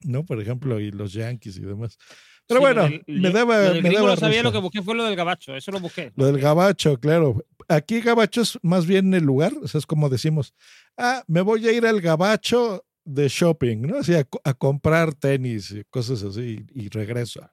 ¿no? 0.02 0.24
Por 0.24 0.40
ejemplo, 0.40 0.80
y 0.80 0.92
los 0.92 1.12
yankees 1.12 1.58
y 1.58 1.60
demás. 1.60 1.98
Pero 2.46 2.60
Sí, 2.60 2.64
bueno, 2.64 2.88
me 3.06 3.30
daba. 3.30 3.58
Lo 3.58 3.74
del 3.74 3.82
me 3.82 3.90
daba 3.92 4.08
lo 4.08 4.16
sabía, 4.16 4.42
lo 4.42 4.50
que 4.50 4.58
busqué 4.60 4.80
fue 4.80 4.94
lo 4.94 5.04
del 5.04 5.14
gabacho, 5.14 5.54
eso 5.54 5.70
lo 5.72 5.80
busqué. 5.80 6.10
Lo 6.16 6.24
del 6.24 6.40
gabacho, 6.40 6.98
claro. 6.98 7.44
Aquí 7.68 8.00
gabacho 8.00 8.40
es 8.40 8.58
más 8.62 8.86
bien 8.86 9.12
el 9.12 9.24
lugar, 9.24 9.52
o 9.62 9.68
sea, 9.68 9.78
es 9.78 9.84
como 9.84 10.08
decimos, 10.08 10.54
ah, 10.96 11.22
me 11.28 11.42
voy 11.42 11.68
a 11.68 11.72
ir 11.72 11.84
al 11.84 12.00
gabacho 12.00 12.86
de 13.04 13.28
shopping, 13.28 13.82
¿no? 13.82 13.98
Así 13.98 14.14
a, 14.14 14.26
a 14.44 14.54
comprar 14.54 15.12
tenis 15.12 15.70
y 15.70 15.84
cosas 15.90 16.22
así 16.22 16.64
y, 16.74 16.84
y 16.86 16.88
regreso. 16.88 17.46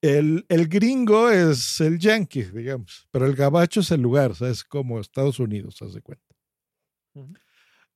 El, 0.00 0.46
el 0.48 0.68
gringo 0.68 1.28
es 1.30 1.80
el 1.80 1.98
yankee, 1.98 2.44
digamos, 2.44 3.08
pero 3.10 3.26
el 3.26 3.34
gabacho 3.34 3.80
es 3.80 3.90
el 3.90 4.00
lugar, 4.00 4.30
o 4.30 4.34
sea, 4.34 4.48
es 4.48 4.62
como 4.62 5.00
Estados 5.00 5.40
Unidos, 5.40 5.82
haz 5.82 5.94
de 5.94 6.02
cuenta. 6.02 6.24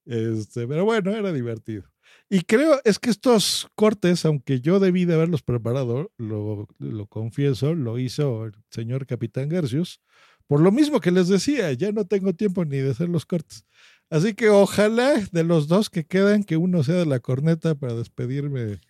Este, 0.04 0.66
pero 0.66 0.84
bueno, 0.84 1.12
era 1.12 1.32
divertido. 1.32 1.84
Y 2.28 2.40
creo, 2.42 2.80
es 2.84 2.98
que 2.98 3.10
estos 3.10 3.68
cortes, 3.74 4.24
aunque 4.24 4.60
yo 4.60 4.80
debí 4.80 5.04
de 5.04 5.14
haberlos 5.14 5.42
preparado, 5.42 6.10
lo, 6.18 6.66
lo 6.78 7.06
confieso, 7.06 7.74
lo 7.74 7.98
hizo 7.98 8.46
el 8.46 8.52
señor 8.70 9.06
Capitán 9.06 9.48
Garcius, 9.48 10.00
por 10.46 10.60
lo 10.60 10.72
mismo 10.72 11.00
que 11.00 11.12
les 11.12 11.28
decía, 11.28 11.72
ya 11.72 11.92
no 11.92 12.04
tengo 12.06 12.34
tiempo 12.34 12.64
ni 12.64 12.78
de 12.78 12.90
hacer 12.90 13.08
los 13.08 13.26
cortes. 13.26 13.64
Así 14.10 14.34
que 14.34 14.50
ojalá 14.50 15.14
de 15.32 15.44
los 15.44 15.68
dos 15.68 15.88
que 15.88 16.04
quedan, 16.04 16.44
que 16.44 16.56
uno 16.56 16.82
sea 16.82 16.96
de 16.96 17.06
la 17.06 17.20
corneta 17.20 17.74
para 17.74 17.94
despedirme 17.94 18.80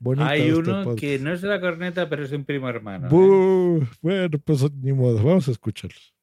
bonito. 0.00 0.24
Hay 0.26 0.42
este 0.48 0.54
uno 0.54 0.84
podcast. 0.84 1.00
que 1.00 1.18
no 1.18 1.32
es 1.32 1.40
de 1.42 1.48
la 1.48 1.60
corneta, 1.60 2.08
pero 2.08 2.24
es 2.24 2.32
un 2.32 2.44
primo 2.44 2.68
hermano. 2.68 3.06
¿eh? 3.06 3.10
Bu- 3.10 3.88
Bueno, 4.02 4.38
pues 4.44 4.70
ni 4.72 4.92
modo, 4.92 5.22
vamos 5.22 5.48
a 5.48 5.50
escucharlos. 5.50 6.14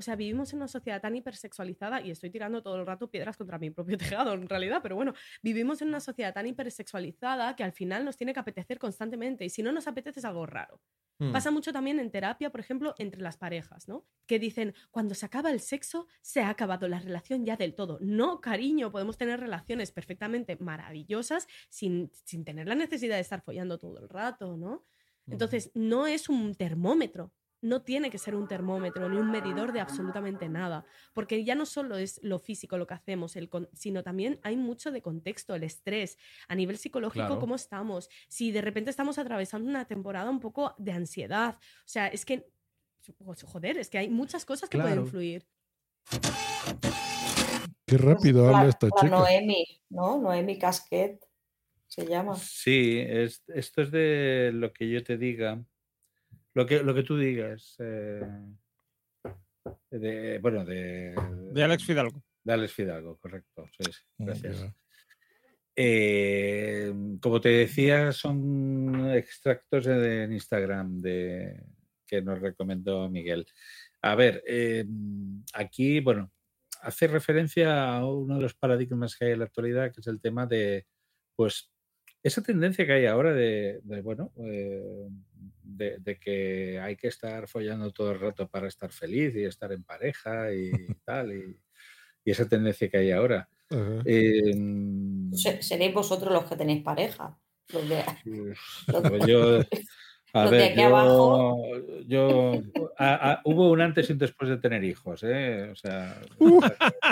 O 0.00 0.02
sea, 0.02 0.16
vivimos 0.16 0.50
en 0.54 0.60
una 0.60 0.68
sociedad 0.68 0.98
tan 0.98 1.14
hipersexualizada 1.14 2.00
y 2.00 2.10
estoy 2.10 2.30
tirando 2.30 2.62
todo 2.62 2.80
el 2.80 2.86
rato 2.86 3.10
piedras 3.10 3.36
contra 3.36 3.58
mi 3.58 3.68
propio 3.68 3.98
tejado, 4.24 4.32
en 4.32 4.48
realidad, 4.48 4.80
pero 4.82 4.96
bueno, 4.96 5.12
vivimos 5.42 5.82
en 5.82 5.88
una 5.88 6.00
sociedad 6.00 6.32
tan 6.32 6.46
hipersexualizada 6.46 7.54
que 7.54 7.64
al 7.64 7.72
final 7.72 8.06
nos 8.06 8.16
tiene 8.16 8.32
que 8.32 8.40
apetecer 8.40 8.78
constantemente 8.78 9.44
y 9.44 9.50
si 9.50 9.62
no 9.62 9.72
nos 9.72 9.86
apetece 9.86 10.20
es 10.20 10.24
algo 10.24 10.46
raro. 10.46 10.80
Hmm. 11.18 11.32
Pasa 11.32 11.50
mucho 11.50 11.70
también 11.70 12.00
en 12.00 12.10
terapia, 12.10 12.48
por 12.48 12.60
ejemplo, 12.60 12.94
entre 12.96 13.20
las 13.20 13.36
parejas, 13.36 13.88
¿no? 13.88 14.06
Que 14.26 14.38
dicen, 14.38 14.74
cuando 14.90 15.14
se 15.14 15.26
acaba 15.26 15.50
el 15.50 15.60
sexo, 15.60 16.08
se 16.22 16.40
ha 16.40 16.48
acabado 16.48 16.88
la 16.88 16.98
relación 16.98 17.44
ya 17.44 17.58
del 17.58 17.74
todo. 17.74 17.98
No, 18.00 18.40
cariño, 18.40 18.90
podemos 18.90 19.18
tener 19.18 19.38
relaciones 19.38 19.92
perfectamente 19.92 20.56
maravillosas 20.56 21.46
sin, 21.68 22.10
sin 22.24 22.46
tener 22.46 22.66
la 22.66 22.74
necesidad 22.74 23.16
de 23.16 23.20
estar 23.20 23.42
follando 23.42 23.78
todo 23.78 23.98
el 23.98 24.08
rato, 24.08 24.56
¿no? 24.56 24.86
Entonces, 25.26 25.70
no 25.74 26.06
es 26.06 26.30
un 26.30 26.54
termómetro. 26.54 27.34
No 27.62 27.82
tiene 27.82 28.10
que 28.10 28.16
ser 28.18 28.34
un 28.34 28.48
termómetro 28.48 29.08
ni 29.08 29.16
un 29.18 29.30
medidor 29.30 29.72
de 29.72 29.80
absolutamente 29.80 30.48
nada, 30.48 30.84
porque 31.12 31.44
ya 31.44 31.54
no 31.54 31.66
solo 31.66 31.98
es 31.98 32.18
lo 32.22 32.38
físico 32.38 32.78
lo 32.78 32.86
que 32.86 32.94
hacemos, 32.94 33.36
el 33.36 33.48
con- 33.50 33.68
sino 33.74 34.02
también 34.02 34.40
hay 34.42 34.56
mucho 34.56 34.90
de 34.90 35.02
contexto, 35.02 35.54
el 35.54 35.62
estrés, 35.64 36.16
a 36.48 36.54
nivel 36.54 36.78
psicológico, 36.78 37.26
Claro. 37.26 37.38
cómo 37.40 37.54
estamos, 37.56 38.08
si 38.28 38.50
de 38.50 38.62
repente 38.62 38.90
estamos 38.90 39.18
atravesando 39.18 39.68
una 39.68 39.84
temporada 39.86 40.30
un 40.30 40.40
poco 40.40 40.74
de 40.78 40.92
ansiedad, 40.92 41.56
o 41.60 41.88
sea, 41.88 42.06
es 42.08 42.24
que, 42.24 42.46
pues, 43.18 43.42
joder, 43.42 43.76
es 43.76 43.90
que 43.90 43.98
hay 43.98 44.08
muchas 44.08 44.44
cosas 44.46 44.68
que 44.70 44.78
pueden 44.78 45.00
influir. 45.00 45.46
Qué 47.86 47.98
rápido 47.98 48.46
habla 48.46 48.62
La, 48.64 48.68
esta 48.70 48.86
la 48.86 48.92
chica. 49.00 49.16
Noemi, 49.18 49.64
¿no? 49.90 50.18
Noemi 50.18 50.58
Casquet 50.58 51.18
se 51.88 52.06
llama. 52.06 52.36
Sí, 52.36 52.98
es, 53.04 53.42
esto 53.48 53.82
es 53.82 53.90
de 53.90 54.50
lo 54.54 54.72
que 54.72 54.88
yo 54.88 55.02
te 55.02 55.18
diga, 55.18 55.62
lo 56.54 56.66
que, 56.66 56.82
lo 56.82 56.94
que 56.94 57.02
tú 57.02 57.16
digas. 57.18 57.76
eh, 57.78 58.22
de, 59.90 60.38
bueno, 60.38 60.64
de, 60.64 61.14
De 61.52 61.62
Alex 61.64 61.84
Fidalgo. 61.84 62.22
De 62.44 62.52
Alex 62.52 62.72
Fidalgo, 62.72 63.18
correcto. 63.18 63.66
sí, 63.78 63.92
sí, 63.92 64.00
gracias. 64.18 64.64
Eh, 65.76 66.92
como 67.20 67.40
te 67.40 67.48
decía, 67.50 68.12
son 68.12 69.10
extractos 69.12 69.84
de- 69.86 70.24
en 70.24 70.32
Instagram 70.32 70.98
de, 71.00 71.62
que 72.06 72.20
nos 72.22 72.40
recomendó 72.40 73.08
Miguel. 73.08 73.46
A 74.02 74.14
ver, 74.14 74.42
eh, 74.46 74.84
aquí, 75.54 76.00
bueno, 76.00 76.30
hace 76.82 77.06
referencia 77.06 77.94
a 77.96 78.06
uno 78.06 78.36
de 78.36 78.42
los 78.42 78.54
paradigmas 78.54 79.16
que 79.16 79.26
hay 79.26 79.32
en 79.32 79.38
la 79.40 79.44
actualidad, 79.46 79.92
que 79.92 80.00
es 80.00 80.06
el 80.06 80.20
tema 80.20 80.46
de, 80.46 80.86
pues, 81.36 81.70
esa 82.22 82.42
tendencia 82.42 82.84
que 82.84 82.92
hay 82.92 83.06
ahora 83.06 83.32
de, 83.32 83.80
de, 83.82 84.00
bueno, 84.02 84.32
eh, 84.44 85.08
de, 85.62 85.98
de 85.98 86.18
que 86.18 86.78
hay 86.80 86.96
que 86.96 87.08
estar 87.08 87.46
follando 87.48 87.90
todo 87.92 88.12
el 88.12 88.20
rato 88.20 88.48
para 88.48 88.68
estar 88.68 88.90
feliz 88.92 89.34
y 89.36 89.44
estar 89.44 89.72
en 89.72 89.82
pareja 89.84 90.52
y 90.52 90.70
tal, 91.04 91.32
y, 91.32 91.56
y 92.24 92.30
esa 92.30 92.48
tendencia 92.48 92.88
que 92.88 92.98
hay 92.98 93.10
ahora. 93.12 93.48
Em, 94.04 95.32
Se- 95.32 95.62
Seréis 95.62 95.94
vosotros 95.94 96.32
los 96.32 96.44
que 96.44 96.56
tenéis 96.56 96.82
pareja. 96.82 97.38
Los 97.72 97.88
de, 97.88 98.02
los- 98.24 99.26
yo, 99.26 99.60
a 100.32 100.42
los 100.44 100.50
de 100.52 100.56
ver, 100.58 100.70
aquí 100.72 100.80
yo, 100.80 100.86
abajo. 100.86 101.62
yo- 102.06 102.62
a- 102.98 103.32
a- 103.32 103.40
hubo 103.44 103.70
un 103.70 103.80
antes 103.80 104.08
y 104.08 104.12
un 104.12 104.18
después 104.18 104.50
de 104.50 104.58
tener 104.58 104.82
hijos, 104.84 105.22
¿eh? 105.22 105.68
O 105.70 105.76
sea, 105.76 106.20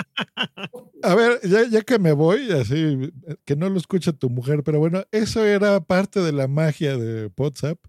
A 1.01 1.15
ver, 1.15 1.39
ya, 1.43 1.63
ya 1.69 1.81
que 1.81 1.97
me 1.97 2.11
voy, 2.11 2.51
así, 2.51 3.11
que 3.45 3.55
no 3.55 3.69
lo 3.69 3.77
escucha 3.77 4.11
tu 4.11 4.29
mujer, 4.29 4.63
pero 4.63 4.79
bueno, 4.79 5.03
eso 5.11 5.45
era 5.45 5.79
parte 5.79 6.19
de 6.19 6.33
la 6.33 6.47
magia 6.49 6.97
de 6.97 7.31
WhatsApp. 7.37 7.79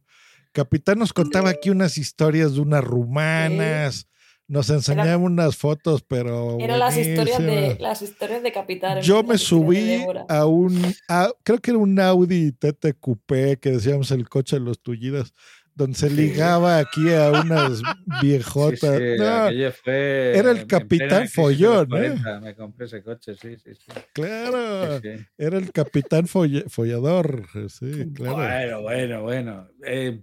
Capitán 0.53 0.99
nos 0.99 1.13
contaba 1.13 1.51
aquí 1.51 1.71
unas 1.71 1.97
historias 1.99 2.55
de 2.55 2.61
unas 2.61 2.83
rumanas, 2.85 4.07
nos 4.49 4.69
enseñaba 4.69 5.17
unas 5.17 5.57
fotos, 5.57 6.03
pero. 6.03 6.59
Eran 6.59 6.81
las 6.81 6.97
historias 6.97 7.39
de 7.39 7.77
las 7.79 8.03
historias 8.03 8.43
de 8.43 8.51
Capitán. 8.53 9.01
Yo 9.01 9.23
me 9.23 9.39
subí 9.39 10.05
a 10.29 10.47
un, 10.47 10.93
a- 11.09 11.31
creo 11.45 11.59
que 11.59 11.71
era 11.71 11.79
un 11.79 11.99
Audi 12.01 12.51
TT 12.51 12.95
Coupé, 12.99 13.59
que 13.61 13.71
decíamos 13.71 14.11
el 14.11 14.29
coche 14.29 14.57
de 14.59 14.65
los 14.65 14.81
tullidos, 14.83 15.33
donde 15.81 15.97
se 15.97 16.11
ligaba 16.11 16.79
aquí 16.79 17.11
a 17.11 17.31
unas 17.31 17.81
viejotas. 18.23 18.99
sí, 18.99 19.17
No, 19.19 19.45
aquello 19.45 19.73
fue 19.73 20.37
era 20.37 20.51
el 20.51 20.67
capitán 20.67 21.27
follón, 21.27 21.85
¿eh? 21.85 21.89
40, 21.89 22.41
Me 22.41 22.55
compré 22.55 22.85
ese 22.85 23.03
coche, 23.03 23.35
sí, 23.35 23.57
sí, 23.57 23.75
sí. 23.75 23.87
Claro, 24.13 25.01
era 25.39 25.59
el 25.59 25.73
capitán 25.73 26.27
follador, 26.27 27.47
sí, 27.69 28.13
claro. 28.15 28.37
Bueno, 28.37 28.83
bueno, 28.83 29.23
bueno. 29.23 29.69
Eh, 29.87 30.23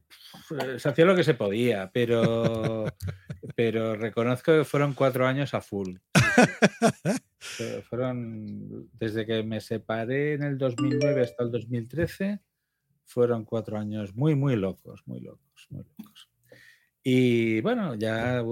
se 0.78 0.90
hacía 0.90 1.06
lo 1.06 1.16
que 1.16 1.24
se 1.24 1.34
podía, 1.34 1.90
pero, 1.92 2.86
pero 3.56 3.96
reconozco 3.96 4.56
que 4.56 4.64
fueron 4.64 4.94
cuatro 4.94 5.26
años 5.26 5.56
a 5.56 5.62
full. 5.62 5.96
Fueron 7.90 8.90
desde 8.94 9.26
que 9.26 9.42
me 9.44 9.62
separé 9.62 10.34
en 10.34 10.44
el 10.44 10.58
2009 10.58 11.22
hasta 11.22 11.44
el 11.44 11.52
2013, 11.52 12.40
fueron 13.08 13.46
cuatro 13.46 13.80
años 13.80 14.14
muy, 14.16 14.36
muy 14.36 14.56
locos, 14.56 15.02
muy 15.08 15.22
locos, 15.22 15.68
muy 15.70 15.84
locos. 15.84 16.30
Y 17.02 17.62
bueno, 17.62 17.96
ya 17.96 18.44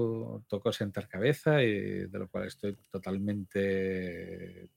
tocó 0.47 0.71
sentar 0.71 1.09
cabeza 1.09 1.61
y 1.61 2.07
de 2.07 2.19
lo 2.19 2.29
cual 2.29 2.47
estoy 2.47 2.77
totalmente 2.89 4.69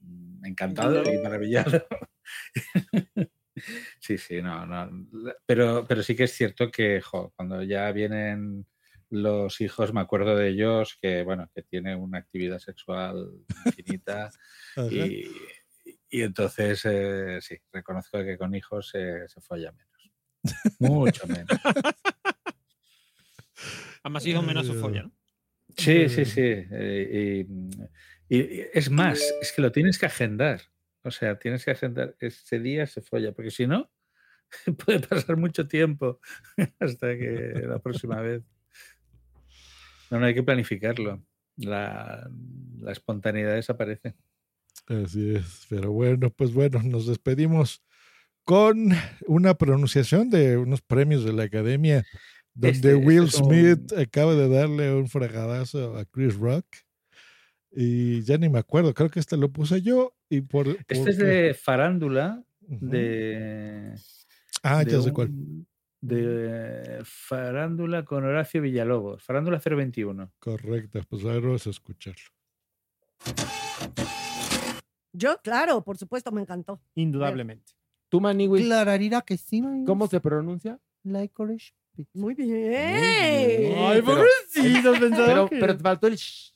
encantado 0.43 1.03
y 1.11 1.19
maravillado. 1.23 1.87
Sí, 3.99 4.19
sí, 4.19 4.41
no, 4.41 4.65
no. 4.67 5.09
Pero, 5.45 5.85
pero 5.89 6.01
sí 6.05 6.15
que 6.15 6.25
es 6.25 6.33
cierto 6.33 6.71
que 6.71 7.01
jo, 7.01 7.33
cuando 7.35 7.61
ya 7.65 7.91
vienen 7.91 8.65
los 9.11 9.61
hijos, 9.61 9.93
me 9.93 10.01
acuerdo 10.01 10.37
de 10.37 10.51
ellos 10.51 10.99
que, 11.01 11.23
bueno, 11.23 11.51
que 11.55 11.63
tiene 11.63 11.97
una 11.97 12.19
actividad 12.19 12.59
sexual 12.59 13.33
infinita 13.67 14.31
y, 14.93 15.25
y 16.11 16.23
entonces 16.23 16.81
eh, 16.85 17.39
sí, 17.41 17.57
reconozco 17.73 18.19
que 18.25 18.37
con 18.39 18.55
hijos 18.55 18.89
se, 18.91 19.29
se 19.29 19.41
folla 19.41 19.73
menos. 19.73 20.13
Mucho 20.79 21.27
menos. 21.27 21.49
A 24.03 24.09
más 24.09 24.25
hijos 24.27 24.45
menos 24.45 24.67
se 24.67 24.75
follan. 24.75 25.13
Sí, 25.77 26.09
sí, 26.09 26.25
sí. 26.25 26.41
eh, 26.45 27.45
y, 28.29 28.37
y- 28.37 28.39
y 28.61 28.67
es 28.73 28.91
más, 28.91 29.21
es 29.43 29.53
que 29.53 29.63
lo 29.63 29.71
tienes 29.73 29.99
que 29.99 30.07
agendar. 30.07 30.63
O 31.03 31.11
sea, 31.11 31.39
tienes 31.39 31.65
que 31.65 31.73
agendar. 31.73 32.17
Ese 32.21 32.59
día 32.59 32.87
se 32.87 33.01
folla, 33.03 33.33
porque 33.33 33.51
si 33.51 33.67
no, 33.67 33.91
puede 34.87 35.01
pasar 35.01 35.37
mucho 35.37 35.67
tiempo 35.69 36.21
hasta 36.81 37.17
que 37.17 37.63
la 37.67 37.79
próxima 37.81 38.21
vez. 38.21 38.43
No, 40.11 40.19
no 40.21 40.27
hay 40.27 40.35
que 40.35 40.43
planificarlo. 40.43 41.23
La, 41.57 42.29
la 42.79 42.93
espontaneidad 42.93 43.55
desaparece. 43.55 44.15
Así 44.89 45.35
es, 45.37 45.67
pero 45.69 45.93
bueno, 45.93 46.31
pues 46.31 46.53
bueno, 46.53 46.83
nos 46.83 47.07
despedimos 47.07 47.83
con 48.45 48.91
una 49.27 49.55
pronunciación 49.55 50.31
de 50.31 50.57
unos 50.57 50.81
premios 50.81 51.25
de 51.25 51.33
la 51.35 51.43
academia, 51.45 52.05
donde 52.55 52.77
Este- 52.77 52.93
este 52.95 53.07
Will 53.07 53.21
un- 53.21 53.29
Smith 53.31 53.93
acaba 53.93 54.35
de 54.35 54.49
darle 54.49 54.95
un 54.95 55.09
fregadazo 55.09 55.97
a 55.97 56.05
Chris 56.07 56.35
Rock. 56.37 56.65
Y 57.71 58.23
ya 58.23 58.39
ni 58.39 58.49
me 58.49 58.59
acuerdo, 58.61 58.95
creo 58.95 59.11
que 59.11 59.21
este 59.21 59.37
lo 59.37 59.51
puse 59.51 59.83
yo. 59.83 60.15
Y 60.31 60.41
por, 60.41 60.69
Este 60.89 61.11
es 61.11 61.19
de 61.19 61.53
farándula, 61.55 62.43
de. 62.61 63.95
Ah, 64.63 64.83
de 64.85 64.91
ya 64.93 65.03
sé 65.03 65.13
cuál. 65.13 65.31
De 66.01 67.01
farándula 67.05 68.05
con 68.07 68.25
Horacio 68.25 68.63
Villalobos, 68.63 69.23
farándula 69.23 69.59
021. 69.61 70.33
Correcto, 70.39 71.01
pues 71.11 71.25
ahora 71.25 71.41
vamos 71.41 71.67
a 71.67 71.71
escucharlo. 71.71 72.25
Yo, 75.13 75.39
claro, 75.43 75.83
por 75.83 75.97
supuesto, 75.99 76.31
me 76.33 76.43
encantó. 76.43 76.81
Indudablemente. 76.95 77.73
¿Tú, 78.09 78.21
Maniwis? 78.21 78.65
Clararira 78.65 79.21
que 79.23 79.37
sí, 79.37 79.63
¿Cómo 79.87 80.07
se 80.07 80.21
pronuncia? 80.21 80.79
Licorice 81.05 81.73
pizza. 81.95 82.11
Muy 82.15 82.35
bien. 82.35 83.75
Ay, 83.77 84.03
pero- 84.05 84.23
Pero, 85.27 85.49
pero 85.51 85.77
te 85.77 85.83
faltó 85.83 86.07
el 86.07 86.17
sh. 86.17 86.53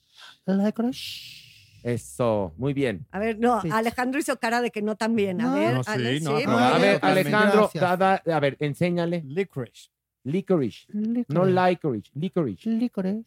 Licorice. 0.46 1.42
Eso, 1.82 2.54
muy 2.58 2.72
bien. 2.74 3.06
A 3.10 3.18
ver, 3.18 3.38
no, 3.40 3.60
Alejandro 3.72 4.20
hizo 4.20 4.38
cara 4.38 4.60
de 4.62 4.70
que 4.70 4.82
no 4.82 4.94
tan 4.96 5.16
bien. 5.16 5.40
A 5.40 5.44
No. 5.46 5.54
ver, 5.54 5.74
No, 5.74 5.82
sí, 5.84 5.90
Ale- 5.90 6.20
no, 6.20 6.38
sí, 6.38 6.44
no, 6.46 6.52
muy 6.52 6.62
a 6.62 6.78
ver, 6.78 6.98
Alejandro, 7.02 7.70
da- 7.74 7.96
da- 7.96 8.22
a 8.36 8.40
ver, 8.40 8.56
enséñale. 8.60 9.22
Licorice. 9.26 9.90
Licorice. 10.24 10.86
No 10.92 11.44
licorice, 11.44 12.10
licorice. 12.14 12.70
Licorice. 12.70 13.24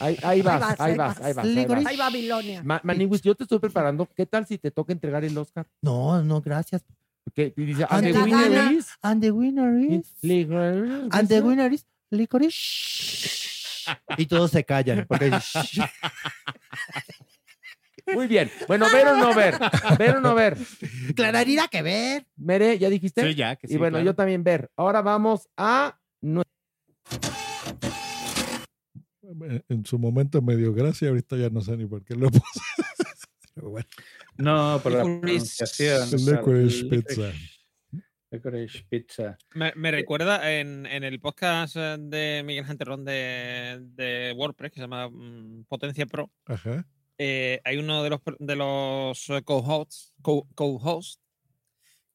Ahí, 0.00 0.16
ahí 0.22 0.42
vas, 0.42 0.78
ahí 0.80 0.96
vas, 0.96 1.20
ahí 1.20 1.32
vas. 1.32 1.44
Ahí 1.46 1.64
vas. 1.66 1.86
Ahí 1.86 1.96
Babilonia. 1.96 2.62
Ma- 2.62 2.80
Maniguis, 2.84 3.22
yo 3.22 3.34
te 3.34 3.44
estoy 3.44 3.58
preparando. 3.58 4.06
¿Qué 4.14 4.26
tal 4.26 4.46
si 4.46 4.58
te 4.58 4.70
toca 4.70 4.92
entregar 4.92 5.24
el 5.24 5.36
Oscar? 5.36 5.66
No, 5.82 6.22
no, 6.22 6.40
gracias. 6.40 6.84
¿Qué? 7.34 7.52
Y 7.56 7.64
dice, 7.64 7.84
And 7.88 8.06
"Ah, 8.06 8.12
the 8.12 8.22
winner 8.22 8.72
is-" 8.72 8.88
And 9.02 9.22
the 9.22 9.30
winner 9.30 9.74
is. 9.92 10.14
Licorice. 10.22 11.08
And 11.12 11.28
the 11.28 11.40
winner 11.40 11.72
is 11.72 11.86
licorice. 12.10 13.28
Y 14.16 14.26
todos 14.26 14.50
se 14.50 14.64
callan. 14.64 15.06
Porque... 15.08 15.30
Muy 18.14 18.26
bien. 18.26 18.50
Bueno, 18.66 18.86
ver 18.92 19.06
o 19.08 19.16
no 19.16 19.34
ver. 19.34 19.54
Ver 19.98 20.16
o 20.16 20.20
no 20.20 20.34
ver. 20.34 20.56
Clararira 21.14 21.68
que 21.68 21.82
ver. 21.82 22.26
Mere, 22.36 22.78
¿ya 22.78 22.88
dijiste? 22.90 23.22
Sí, 23.22 23.34
ya, 23.34 23.54
que 23.56 23.66
Y 23.72 23.76
bueno, 23.76 23.94
claro. 23.98 24.06
yo 24.06 24.14
también 24.14 24.42
ver. 24.42 24.70
Ahora 24.76 25.02
vamos 25.02 25.48
a. 25.56 25.96
nue- 29.34 29.64
En 29.68 29.84
su 29.86 29.98
momento 29.98 30.42
me 30.42 30.56
dio 30.56 30.72
gracia, 30.72 31.08
ahorita 31.08 31.36
ya 31.36 31.50
no 31.50 31.60
sé 31.60 31.76
ni 31.76 31.86
por 31.86 32.04
qué 32.04 32.14
lo 32.14 32.30
puse. 32.30 32.60
Pero 33.54 33.70
bueno. 33.70 33.86
No, 34.38 34.80
por 34.82 34.92
la 34.92 35.02
pronunciación. 35.02 36.10
Licorice 36.10 36.84
licorice- 36.84 36.88
pizza. 36.88 37.32
Licorice 38.30 38.84
pizza. 38.88 39.38
Me, 39.54 39.72
me 39.74 39.90
recuerda 39.90 40.52
en, 40.52 40.86
en 40.86 41.02
el 41.04 41.18
podcast 41.20 41.74
eh, 41.76 41.96
de 41.98 42.42
Miguel 42.44 42.64
Janterrón 42.64 43.04
de, 43.04 43.78
de 43.82 44.32
WordPress, 44.36 44.70
que 44.70 44.76
se 44.76 44.82
llama 44.82 45.08
mm, 45.08 45.64
Potencia 45.68 46.06
Pro, 46.06 46.30
Ajá. 46.46 46.86
eh, 47.18 47.60
hay 47.64 47.76
uno 47.78 48.04
de 48.04 48.10
los, 48.10 48.20
de 48.38 48.54
los 48.56 49.28
eh, 49.30 49.42
co-hosts, 49.42 50.14
co- 50.22 50.46
co-hosts 50.54 51.20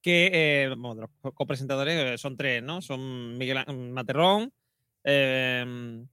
que, 0.01 0.29
eh, 0.33 0.69
bueno, 0.69 0.95
de 0.95 1.01
los 1.01 1.09
co- 1.19 1.33
copresentadores 1.33 2.13
eh, 2.13 2.17
son 2.17 2.37
tres, 2.37 2.63
¿no? 2.63 2.81
Son 2.81 3.37
Miguel 3.37 3.57
Án- 3.57 3.91
Materrón, 3.91 4.53
eh, 5.03 6.05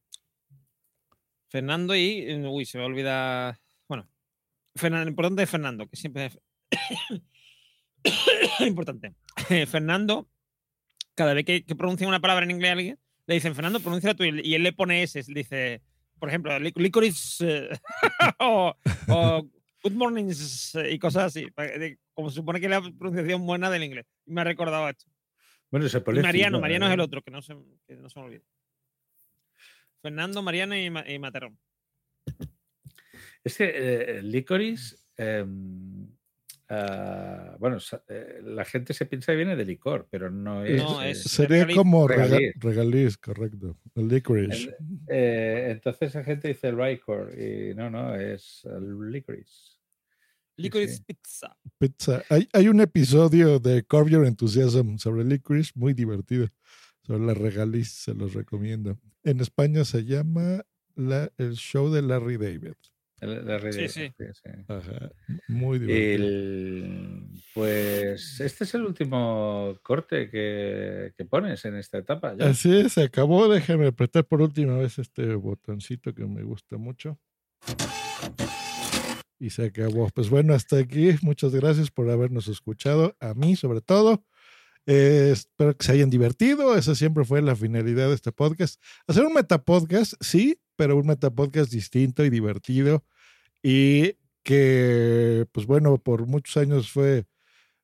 Fernando 1.53 1.95
y, 1.95 2.25
eh, 2.27 2.49
uy, 2.49 2.65
se 2.65 2.79
me 2.79 2.85
olvida, 2.85 3.61
bueno, 3.87 4.09
Fernando, 4.75 5.11
importante 5.11 5.43
es 5.43 5.51
Fernando, 5.51 5.87
que 5.87 5.97
siempre 5.97 6.27
es 6.27 6.39
importante. 8.67 9.15
Fernando, 9.67 10.31
cada 11.15 11.35
vez 11.35 11.45
que, 11.45 11.65
que 11.65 11.77
pronuncia 11.77 12.09
una 12.09 12.21
palabra 12.21 12.45
en 12.45 12.53
inglés 12.53 12.71
a 12.71 12.73
alguien, 12.73 12.99
le 13.27 13.35
dicen, 13.35 13.55
Fernando, 13.55 13.81
pronuncia 13.81 14.15
tú, 14.15 14.25
y 14.25 14.55
él 14.55 14.63
le 14.63 14.73
pone 14.73 15.03
S, 15.03 15.23
dice, 15.29 15.83
por 16.19 16.31
ejemplo, 16.31 16.59
lic- 16.59 16.81
licorice 16.81 17.47
eh, 17.67 17.69
o, 18.41 18.75
o 19.09 19.47
good 19.83 19.93
morning 19.93 20.33
y 20.91 20.99
cosas 20.99 21.25
así, 21.25 21.47
como 22.15 22.31
se 22.31 22.37
supone 22.37 22.61
que 22.61 22.67
es 22.67 22.71
la 22.71 22.81
pronunciación 22.81 23.45
buena 23.45 23.69
del 23.69 23.85
inglés. 23.85 24.07
Me 24.25 24.41
ha 24.41 24.45
recordado 24.45 24.89
esto. 24.89 25.05
Bueno, 25.71 25.87
se 25.87 26.01
Mariano, 26.01 26.61
Mariano 26.61 26.87
¿eh? 26.87 26.89
es 26.89 26.95
el 26.95 27.01
otro, 27.01 27.21
que 27.21 27.31
no 27.31 27.43
se, 27.43 27.55
que 27.87 27.97
no 27.97 28.09
se 28.09 28.19
me 28.21 28.27
olvide. 28.27 28.43
Fernando, 30.03 30.43
Mariano 30.43 30.77
y, 30.77 30.91
Ma- 30.91 31.09
y 31.09 31.19
Materrón. 31.19 31.57
Es 33.45 33.57
que 33.57 33.65
eh, 33.65 34.19
el 34.19 34.31
licorice, 34.31 34.97
em, 35.17 36.07
ah, 36.69 37.57
bueno, 37.59 37.79
eh, 38.09 38.41
la 38.45 38.65
gente 38.65 38.95
se 38.95 39.07
piensa 39.07 39.33
que 39.33 39.37
viene 39.37 39.57
de 39.57 39.65
licor, 39.65 40.07
pero 40.11 40.31
no 40.31 40.65
es. 40.65 40.83
No, 40.83 41.03
eh, 41.03 41.11
es- 41.11 41.23
Sería 41.23 41.59
regaliz. 41.65 41.77
como 41.77 42.07
rega- 42.09 42.25
Regaliz. 42.27 42.53
regaliz, 42.61 43.17
correcto. 43.19 43.79
El 43.95 44.09
licorice. 44.09 44.77
El- 44.79 44.99
eh, 45.09 45.69
entonces 45.73 46.15
la 46.15 46.23
gente 46.25 46.49
dice 46.49 46.73
licor 46.73 47.33
y 47.39 47.75
no, 47.75 47.91
no, 47.91 48.15
es 48.15 48.63
el 48.65 49.11
licorice. 49.11 49.79
Licorice 50.57 51.03
pizza. 51.05 51.57
Pizza. 51.79 52.23
Hay, 52.29 52.47
hay 52.53 52.69
un 52.69 52.81
episodio 52.81 53.59
de 53.59 53.85
Your 53.91 54.27
Enthusiasm 54.27 54.99
sobre 54.99 55.25
licorice 55.25 55.73
muy 55.75 55.95
divertido. 55.95 56.47
Sobre 57.05 57.25
la 57.27 57.35
regaliz, 57.35 57.91
se 57.91 58.15
los 58.15 58.35
recomiendo. 58.35 58.97
En 59.25 59.41
España 59.41 59.85
se 59.85 60.05
llama 60.05 60.65
la, 60.95 61.31
el 61.39 61.55
show 61.55 61.91
de 61.91 62.03
Larry 62.03 62.37
David. 62.37 62.75
El- 63.21 63.47
la 63.47 63.57
red 63.59 63.71
Sí, 63.73 63.81
de- 63.83 63.89
sí. 63.89 64.13
sí. 64.19 64.51
Ajá. 64.67 65.11
Muy 65.47 65.79
divertido. 65.79 66.27
El- 66.29 67.27
pues 67.55 68.41
este 68.41 68.65
es 68.65 68.75
el 68.75 68.83
último 68.85 69.77
corte 69.83 70.29
que, 70.29 71.13
que 71.17 71.25
pones 71.25 71.65
en 71.65 71.77
esta 71.77 71.99
etapa. 71.99 72.35
ya. 72.37 72.49
Así 72.49 72.77
es, 72.77 72.95
se 72.95 73.03
acabó. 73.05 73.49
Déjame 73.49 73.87
apretar 73.87 74.25
por 74.25 74.43
última 74.43 74.77
vez 74.77 74.99
este 74.99 75.35
botoncito 75.37 76.13
que 76.15 76.25
me 76.27 76.43
gusta 76.43 76.77
mucho. 76.79 77.17
Y 79.39 79.51
se 79.51 79.67
acabó. 79.67 80.09
Pues 80.15 80.29
bueno, 80.31 80.55
hasta 80.55 80.79
aquí. 80.79 81.11
Muchas 81.23 81.55
gracias 81.55 81.91
por 81.91 82.09
habernos 82.11 82.49
escuchado. 82.49 83.17
A 83.21 83.35
mí, 83.35 83.55
sobre 83.57 83.81
todo. 83.81 84.25
Eh, 84.87 85.31
espero 85.33 85.77
que 85.77 85.85
se 85.85 85.93
hayan 85.93 86.11
divertido. 86.11 86.77
Esa 86.77 86.95
siempre 86.95 87.25
fue 87.25 87.43
la 87.43 87.57
finalidad 87.57 88.09
de 88.09 88.15
este 88.15 88.33
podcast. 88.33 88.81
Hacer 89.07 89.25
un 89.25 89.35
metapodcast, 89.35 90.15
sí, 90.21 90.59
pero 90.77 90.97
un 90.97 91.07
metapodcast 91.07 91.71
distinto 91.71 92.25
y 92.25 92.31
divertido. 92.31 93.05
Y 93.63 94.17
que, 94.43 95.47
pues 95.53 95.67
bueno, 95.67 95.99
por 95.99 96.27
muchos 96.27 96.57
años 96.57 96.91
fue 96.91 97.27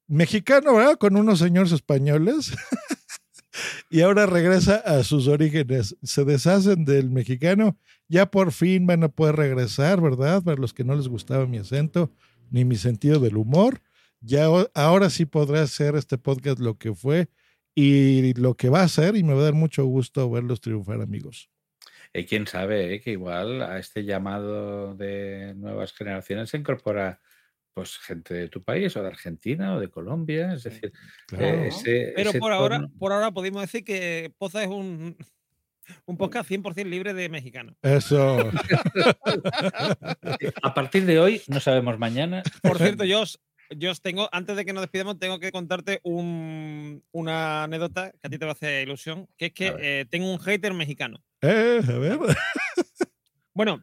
mexicano, 0.08 0.74
¿verdad? 0.74 0.96
Con 0.96 1.16
unos 1.16 1.38
señores 1.38 1.72
españoles. 1.72 2.52
y 3.90 4.00
ahora 4.00 4.26
regresa 4.26 4.76
a 4.76 5.04
sus 5.04 5.28
orígenes. 5.28 5.96
Se 6.02 6.24
deshacen 6.24 6.84
del 6.84 7.10
mexicano. 7.10 7.78
Ya 8.08 8.30
por 8.30 8.52
fin 8.52 8.86
van 8.86 9.04
a 9.04 9.08
poder 9.08 9.36
regresar, 9.36 10.00
¿verdad? 10.00 10.42
Para 10.42 10.60
los 10.60 10.72
que 10.72 10.84
no 10.84 10.96
les 10.96 11.08
gustaba 11.08 11.46
mi 11.46 11.58
acento 11.58 12.10
ni 12.50 12.64
mi 12.64 12.76
sentido 12.76 13.20
del 13.20 13.36
humor. 13.36 13.82
Ya 14.20 14.46
ahora 14.74 15.10
sí 15.10 15.26
podrá 15.26 15.62
hacer 15.62 15.94
este 15.96 16.18
podcast 16.18 16.58
lo 16.58 16.76
que 16.76 16.94
fue 16.94 17.28
y 17.74 18.34
lo 18.34 18.56
que 18.56 18.68
va 18.68 18.80
a 18.80 18.84
hacer 18.84 19.16
y 19.16 19.22
me 19.22 19.34
va 19.34 19.40
a 19.40 19.44
dar 19.44 19.54
mucho 19.54 19.84
gusto 19.84 20.28
verlos 20.30 20.60
triunfar, 20.60 21.00
amigos. 21.00 21.48
Y 22.12 22.24
quién 22.24 22.46
sabe, 22.46 22.94
eh, 22.94 23.00
que 23.00 23.12
igual 23.12 23.62
a 23.62 23.78
este 23.78 24.04
llamado 24.04 24.94
de 24.94 25.54
nuevas 25.56 25.92
generaciones 25.92 26.50
se 26.50 26.56
incorpora 26.56 27.20
pues 27.74 27.96
gente 27.98 28.34
de 28.34 28.48
tu 28.48 28.64
país 28.64 28.96
o 28.96 29.02
de 29.02 29.08
Argentina 29.08 29.76
o 29.76 29.80
de 29.80 29.88
Colombia. 29.88 30.54
Es 30.54 30.64
decir, 30.64 30.92
Claro. 31.28 31.44
eh, 31.46 31.68
ese- 31.68 32.12
Pero 32.16 32.30
ese 32.30 32.38
por 32.40 32.52
ahora, 32.52 32.88
por 32.98 33.12
ahora 33.12 33.30
podemos 33.30 33.62
decir 33.62 33.84
que 33.84 34.32
Poza 34.36 34.64
es 34.64 34.68
un, 34.68 35.16
un 36.06 36.16
podcast 36.16 36.50
100% 36.50 36.88
libre 36.88 37.14
de 37.14 37.28
mexicanos. 37.28 37.76
Eso. 37.82 38.38
A 40.62 40.74
partir 40.74 41.06
de 41.06 41.20
hoy, 41.20 41.42
no 41.46 41.60
sabemos 41.60 41.98
mañana. 42.00 42.42
Por 42.62 42.78
cierto, 42.78 43.04
yo 43.04 43.20
os, 43.22 43.38
yo 43.76 43.90
os 43.90 44.00
tengo, 44.00 44.28
antes 44.32 44.56
de 44.56 44.64
que 44.64 44.72
nos 44.72 44.82
despidamos, 44.82 45.18
tengo 45.18 45.38
que 45.38 45.52
contarte 45.52 46.00
un- 46.02 47.02
una 47.12 47.64
anécdota 47.64 48.12
que 48.12 48.26
a 48.26 48.30
ti 48.30 48.38
te 48.38 48.44
va 48.44 48.52
a 48.52 48.54
hacer 48.54 48.86
ilusión, 48.86 49.28
que 49.36 49.46
es 49.46 49.52
que 49.52 49.74
eh, 49.78 50.06
tengo 50.10 50.30
un 50.32 50.38
hater 50.38 50.74
mexicano. 50.74 51.22
Eh, 51.42 51.80
a 51.86 51.98
ver. 51.98 52.18
Bueno, 53.54 53.82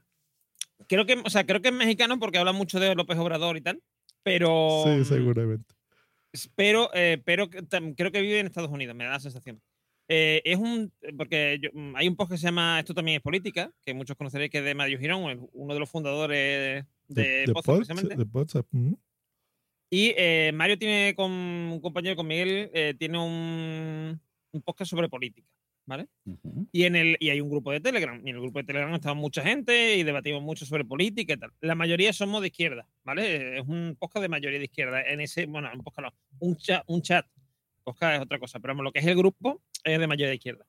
creo 0.88 1.06
que, 1.06 1.16
o 1.26 1.30
sea, 1.30 1.46
creo 1.46 1.62
que 1.62 1.68
es 1.68 1.74
mexicano 1.74 2.18
porque 2.18 2.38
habla 2.38 2.54
mucho 2.54 2.80
de 2.80 2.96
López 2.96 3.18
Obrador 3.18 3.58
y 3.58 3.62
tal, 3.62 3.82
pero, 4.24 4.84
Sí, 4.86 5.04
seguramente. 5.04 5.76
pero, 6.56 6.90
eh, 6.94 7.22
pero 7.26 7.50
tam- 7.50 7.94
creo 7.96 8.10
que 8.12 8.22
vive 8.22 8.40
en 8.40 8.46
Estados 8.48 8.72
Unidos, 8.72 8.96
me 8.96 9.04
da 9.04 9.12
la 9.12 9.20
sensación. 9.20 9.62
Eh, 10.08 10.42
es 10.46 10.58
un, 10.58 10.94
porque 11.18 11.60
yo- 11.62 11.72
mm, 11.74 11.96
hay 11.98 12.08
un 12.08 12.16
post 12.16 12.32
que 12.32 12.38
se 12.38 12.46
llama 12.46 12.80
Esto 12.80 12.94
también 12.94 13.18
es 13.18 13.22
política, 13.22 13.70
que 13.84 13.94
muchos 13.94 14.16
conoceréis 14.16 14.50
que 14.52 14.60
es 14.60 14.64
de 14.64 14.76
Mario 14.76 14.98
Girón, 15.00 15.50
uno 15.52 15.74
de 15.74 15.80
los 15.80 15.90
fundadores 15.90 16.86
de, 17.10 17.24
de, 17.48 17.54
Poza, 17.54 17.74
de 17.74 18.64
mm. 18.72 18.94
Y 19.90 20.14
eh, 20.18 20.52
Mario 20.54 20.78
tiene 20.78 21.14
con 21.16 21.32
un 21.32 21.80
compañero, 21.82 22.16
con 22.16 22.28
Miguel, 22.28 22.70
eh, 22.74 22.96
tiene 22.98 23.18
un, 23.20 24.20
un 24.52 24.62
podcast 24.62 24.90
sobre 24.90 25.10
política, 25.10 25.48
¿vale? 25.86 26.08
Y, 26.72 26.84
en 26.84 26.96
el, 26.96 27.18
y 27.20 27.30
hay 27.30 27.40
un 27.40 27.50
grupo 27.50 27.72
de 27.72 27.80
Telegram. 27.80 28.20
Y 28.26 28.30
en 28.30 28.36
el 28.36 28.42
grupo 28.42 28.60
de 28.60 28.66
Telegram 28.66 28.94
estaba 28.94 29.14
mucha 29.14 29.44
gente 29.44 29.96
y 29.96 30.04
debatimos 30.04 30.42
mucho 30.42 30.66
sobre 30.66 30.86
política 30.86 31.34
y 31.34 31.38
tal. 31.38 31.52
La 31.62 31.76
mayoría 31.76 32.14
somos 32.14 32.42
de 32.42 32.48
izquierda, 32.48 32.88
¿vale? 33.04 33.60
Es 33.60 33.68
un 33.68 33.96
podcast 34.00 34.24
de 34.24 34.30
mayoría 34.30 34.60
de 34.60 34.66
izquierda. 34.66 35.02
En 35.02 35.22
ese, 35.22 35.46
bueno, 35.46 35.70
un 35.74 35.84
podcast 35.84 36.08
no, 36.08 36.38
un 36.40 36.56
chat, 36.58 36.84
un 36.88 37.02
chat. 37.02 37.26
Podcast 37.84 38.16
es 38.16 38.22
otra 38.22 38.40
cosa, 38.40 38.60
pero 38.60 38.74
vamos, 38.74 38.86
lo 38.86 38.92
que 38.92 39.00
es 39.00 39.06
el 39.06 39.16
grupo 39.16 39.62
es 39.84 40.00
de 40.00 40.08
mayoría 40.08 40.30
de 40.30 40.36
izquierda. 40.36 40.66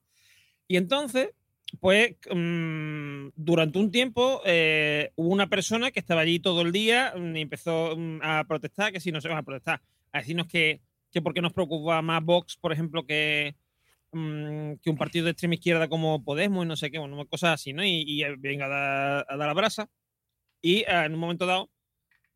Y 0.67 0.77
entonces, 0.77 1.31
pues, 1.79 2.15
mm, 2.31 3.06
durante 3.35 3.79
un 3.79 3.91
tiempo 3.91 4.41
eh, 4.45 5.11
hubo 5.15 5.29
una 5.29 5.47
persona 5.49 5.91
que 5.91 5.99
estaba 5.99 6.21
allí 6.21 6.39
todo 6.39 6.61
el 6.61 6.71
día 6.71 7.13
mm, 7.15 7.35
y 7.35 7.41
empezó 7.41 7.95
mm, 7.97 8.19
a 8.21 8.43
protestar, 8.47 8.91
que 8.91 8.99
si 8.99 9.11
no 9.11 9.21
se 9.21 9.29
va 9.29 9.37
a 9.39 9.43
protestar, 9.43 9.81
a 10.11 10.19
decirnos 10.19 10.47
que, 10.47 10.81
que 11.11 11.21
por 11.21 11.33
qué 11.33 11.41
nos 11.41 11.53
preocupa 11.53 12.01
más 12.01 12.23
Vox, 12.23 12.57
por 12.57 12.71
ejemplo, 12.73 13.05
que, 13.05 13.55
mm, 14.11 14.73
que 14.81 14.89
un 14.89 14.97
partido 14.97 15.25
de 15.25 15.31
extrema 15.31 15.55
izquierda 15.55 15.87
como 15.87 16.23
Podemos 16.23 16.65
y 16.65 16.67
no 16.67 16.75
sé 16.75 16.91
qué, 16.91 16.99
bueno, 16.99 17.25
cosas 17.27 17.51
así, 17.55 17.73
¿no? 17.73 17.83
Y, 17.83 18.03
y, 18.07 18.23
eh, 18.23 18.35
venga 18.37 18.65
a 18.65 18.69
dar, 18.69 19.25
a 19.29 19.37
dar 19.37 19.47
la 19.47 19.53
brasa. 19.53 19.89
Y 20.61 20.77
eh, 20.79 20.85
en 21.05 21.13
un 21.13 21.19
momento 21.19 21.45
dado, 21.45 21.69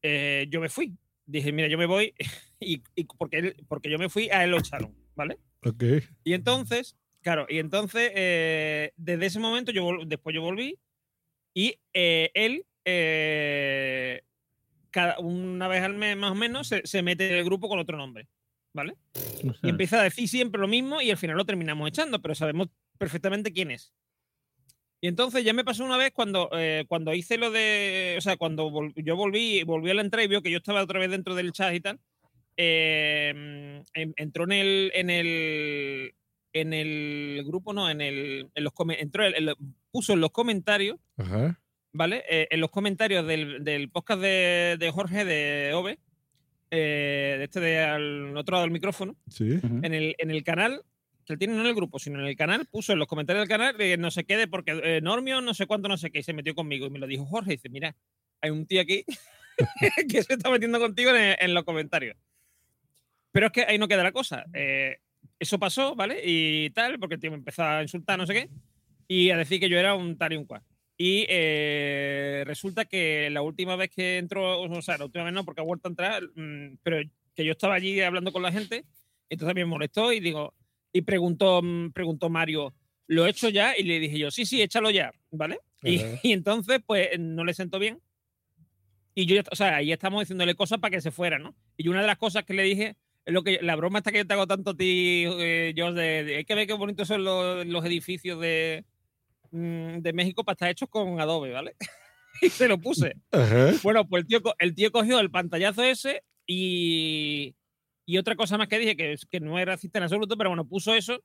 eh, 0.01 0.47
yo 0.49 0.61
me 0.61 0.69
fui. 0.69 0.95
Dije, 1.25 1.51
mira, 1.51 1.67
yo 1.67 1.77
me 1.77 1.85
voy, 1.85 2.13
y, 2.59 2.81
y 2.95 3.03
porque, 3.05 3.37
él- 3.37 3.55
porque 3.67 3.89
yo 3.89 3.97
me 3.97 4.09
fui, 4.09 4.29
a 4.29 4.43
él 4.43 4.51
lo 4.51 4.57
echaron, 4.59 4.95
¿vale? 5.15 5.37
Ok. 5.63 5.83
Y 6.23 6.33
entonces, 6.33 6.97
claro, 7.21 7.45
y 7.49 7.59
entonces, 7.59 8.11
eh, 8.15 8.91
desde 8.97 9.25
ese 9.27 9.39
momento, 9.39 9.71
yo 9.71 9.89
después 10.05 10.33
yo 10.33 10.41
volví 10.41 10.77
y 11.53 11.75
eh, 11.93 12.31
él, 12.33 12.65
eh, 12.85 14.21
cada, 14.89 15.19
una 15.19 15.67
vez 15.67 15.81
al 15.83 15.95
mes 15.95 16.17
más 16.17 16.31
o 16.31 16.35
menos, 16.35 16.67
se, 16.67 16.85
se 16.85 17.01
mete 17.01 17.27
en 17.29 17.35
el 17.37 17.45
grupo 17.45 17.69
con 17.69 17.79
otro 17.79 17.97
nombre, 17.97 18.27
¿vale? 18.73 18.95
Y 19.63 19.69
empieza 19.69 19.99
a 19.99 20.03
decir 20.03 20.27
siempre 20.27 20.59
lo 20.61 20.67
mismo 20.67 21.01
y 21.01 21.11
al 21.11 21.17
final 21.17 21.37
lo 21.37 21.45
terminamos 21.45 21.87
echando, 21.87 22.21
pero 22.21 22.35
sabemos 22.35 22.67
perfectamente 22.97 23.51
quién 23.53 23.71
es. 23.71 23.93
Y 25.03 25.07
entonces 25.07 25.43
ya 25.43 25.53
me 25.53 25.63
pasó 25.63 25.83
una 25.83 25.97
vez 25.97 26.11
cuando, 26.11 26.47
cuando 26.87 27.11
hice 27.15 27.37
lo 27.39 27.49
de. 27.49 28.13
O 28.19 28.21
sea, 28.21 28.37
cuando 28.37 28.69
vol- 28.69 28.93
yo 28.95 29.15
volví, 29.15 29.63
volví 29.63 29.89
a 29.89 29.95
la 29.95 30.01
entrada 30.03 30.23
y 30.23 30.27
vio 30.27 30.43
que 30.43 30.51
yo 30.51 30.57
estaba 30.59 30.83
otra 30.83 30.99
vez 30.99 31.09
dentro 31.09 31.33
del 31.33 31.51
chat 31.53 31.73
y 31.73 31.79
tal. 31.79 31.99
en- 32.55 33.83
entró 34.15 34.43
en 34.43 34.51
el. 34.51 34.91
En 34.93 35.09
el 35.09 36.13
en 36.53 36.73
el 36.73 37.43
grupo, 37.45 37.73
no, 37.73 37.89
en 37.89 38.01
el. 38.01 38.49
En 38.55 38.63
los, 38.63 38.73
entró 38.97 39.25
en- 39.25 39.35
en 39.35 39.45
lo- 39.47 39.57
puso 39.91 40.13
en 40.13 40.21
los 40.21 40.31
comentarios, 40.31 40.97
Ajá. 41.17 41.59
¿vale? 41.93 42.23
Eh, 42.29 42.47
en 42.51 42.59
los 42.61 42.69
comentarios 42.71 43.25
del, 43.27 43.63
del 43.63 43.89
podcast 43.89 44.21
de, 44.21 44.77
de 44.79 44.91
Jorge 44.91 45.25
de 45.25 45.73
Ove, 45.73 45.99
eh, 46.71 47.35
de 47.37 47.43
este 47.43 47.59
de 47.59 47.79
al 47.79 48.37
otro 48.37 48.53
lado 48.53 48.63
del 48.63 48.71
micrófono, 48.71 49.15
Sí. 49.29 49.59
en, 49.63 49.93
el, 49.93 50.15
en 50.17 50.31
el 50.31 50.43
canal, 50.43 50.83
que 51.25 51.37
tiene 51.37 51.53
no 51.53 51.61
en 51.61 51.67
el 51.67 51.75
grupo, 51.75 51.99
sino 51.99 52.19
en 52.19 52.25
el 52.27 52.35
canal, 52.35 52.65
puso 52.67 52.93
en 52.93 52.99
los 52.99 53.07
comentarios 53.07 53.41
del 53.43 53.49
canal 53.49 53.75
eh, 53.79 53.97
no 53.97 54.11
sé 54.11 54.23
qué 54.25 54.37
de 54.37 54.47
porque 54.47 54.79
eh, 54.83 55.01
Normio, 55.01 55.41
no 55.41 55.53
sé 55.53 55.65
cuánto, 55.67 55.87
no 55.89 55.97
sé 55.97 56.11
qué, 56.11 56.19
y 56.19 56.23
se 56.23 56.33
metió 56.33 56.55
conmigo. 56.55 56.87
Y 56.87 56.89
me 56.89 56.99
lo 56.99 57.07
dijo 57.07 57.25
Jorge, 57.25 57.53
y 57.53 57.55
dice, 57.57 57.69
mira, 57.69 57.95
hay 58.41 58.49
un 58.51 58.65
tío 58.65 58.81
aquí 58.81 59.03
que 60.09 60.23
se 60.23 60.33
está 60.33 60.49
metiendo 60.49 60.79
contigo 60.79 61.11
en, 61.15 61.35
en 61.39 61.53
los 61.53 61.63
comentarios. 61.63 62.15
Pero 63.33 63.47
es 63.47 63.51
que 63.53 63.63
ahí 63.63 63.77
no 63.77 63.87
queda 63.87 64.03
la 64.03 64.11
cosa. 64.11 64.45
Eh, 64.53 64.97
eso 65.41 65.57
pasó, 65.57 65.95
¿vale? 65.95 66.21
Y 66.23 66.69
tal, 66.69 66.99
porque 66.99 67.15
el 67.15 67.21
tío 67.21 67.31
me 67.31 67.37
empezó 67.37 67.63
a 67.63 67.81
insultar, 67.81 68.19
no 68.19 68.27
sé 68.27 68.33
qué, 68.33 68.49
y 69.07 69.31
a 69.31 69.37
decir 69.37 69.59
que 69.59 69.69
yo 69.69 69.79
era 69.79 69.95
un 69.95 70.15
tal 70.15 70.33
y 70.33 70.35
un 70.37 70.45
cual. 70.45 70.61
Y 70.97 71.25
eh, 71.29 72.43
resulta 72.45 72.85
que 72.85 73.27
la 73.31 73.41
última 73.41 73.75
vez 73.75 73.89
que 73.89 74.19
entró, 74.19 74.61
o 74.61 74.81
sea, 74.83 74.99
la 74.99 75.05
última 75.05 75.23
vez 75.23 75.33
no, 75.33 75.43
porque 75.43 75.61
ha 75.61 75.63
vuelto 75.63 75.87
a 75.87 75.89
entrar, 75.89 76.21
mm, 76.35 76.77
pero 76.83 77.01
que 77.33 77.43
yo 77.43 77.53
estaba 77.53 77.73
allí 77.73 77.99
hablando 78.01 78.31
con 78.31 78.43
la 78.43 78.51
gente, 78.51 78.85
entonces 79.29 79.55
me 79.55 79.65
molestó 79.65 80.13
y 80.13 80.19
digo, 80.19 80.53
y 80.93 81.01
preguntó, 81.01 81.63
mm, 81.63 81.91
preguntó 81.91 82.29
Mario, 82.29 82.75
¿lo 83.07 83.25
he 83.25 83.31
hecho 83.31 83.49
ya? 83.49 83.75
Y 83.75 83.81
le 83.81 83.99
dije 83.99 84.19
yo, 84.19 84.29
sí, 84.29 84.45
sí, 84.45 84.61
échalo 84.61 84.91
ya, 84.91 85.11
¿vale? 85.31 85.57
Y, 85.81 86.01
y 86.21 86.33
entonces, 86.33 86.81
pues, 86.85 87.19
no 87.19 87.43
le 87.43 87.55
sentó 87.55 87.79
bien. 87.79 87.99
Y 89.15 89.25
yo, 89.25 89.41
o 89.51 89.55
sea, 89.55 89.77
ahí 89.77 89.91
estamos 89.91 90.21
diciéndole 90.21 90.53
cosas 90.53 90.77
para 90.77 90.91
que 90.91 91.01
se 91.01 91.09
fuera, 91.09 91.39
¿no? 91.39 91.55
Y 91.77 91.87
una 91.87 92.01
de 92.01 92.07
las 92.07 92.19
cosas 92.19 92.43
que 92.43 92.53
le 92.53 92.61
dije 92.61 92.95
lo 93.25 93.43
que 93.43 93.59
la 93.61 93.75
broma 93.75 93.99
esta 93.99 94.11
que 94.11 94.19
yo 94.19 94.27
te 94.27 94.33
hago 94.33 94.47
tanto 94.47 94.71
a 94.71 94.75
ti, 94.77 95.25
eh, 95.27 95.73
George, 95.75 96.35
hay 96.37 96.45
que 96.45 96.55
ver 96.55 96.67
qué 96.67 96.73
bonitos 96.73 97.07
son 97.07 97.23
los, 97.23 97.65
los 97.65 97.85
edificios 97.85 98.39
de, 98.39 98.83
mm, 99.51 99.97
de 99.99 100.13
México 100.13 100.43
para 100.43 100.53
estar 100.53 100.69
hechos 100.69 100.89
con 100.89 101.19
Adobe, 101.19 101.51
¿vale? 101.51 101.75
y 102.41 102.49
se 102.49 102.67
lo 102.67 102.77
puse. 102.79 103.15
Ajá. 103.31 103.71
Bueno, 103.83 104.07
pues 104.07 104.21
el 104.23 104.27
tío, 104.27 104.41
el 104.59 104.73
tío 104.75 104.91
cogió 104.91 105.19
el 105.19 105.29
pantallazo 105.31 105.83
ese 105.83 106.23
y, 106.47 107.55
y 108.05 108.17
otra 108.17 108.35
cosa 108.35 108.57
más 108.57 108.67
que 108.67 108.79
dije, 108.79 108.95
que, 108.97 109.13
es- 109.13 109.25
que 109.25 109.39
no 109.39 109.59
es 109.59 109.65
racista 109.65 109.99
en 109.99 110.03
absoluto, 110.03 110.35
pero 110.37 110.49
bueno, 110.49 110.67
puso 110.67 110.93
eso. 110.95 111.21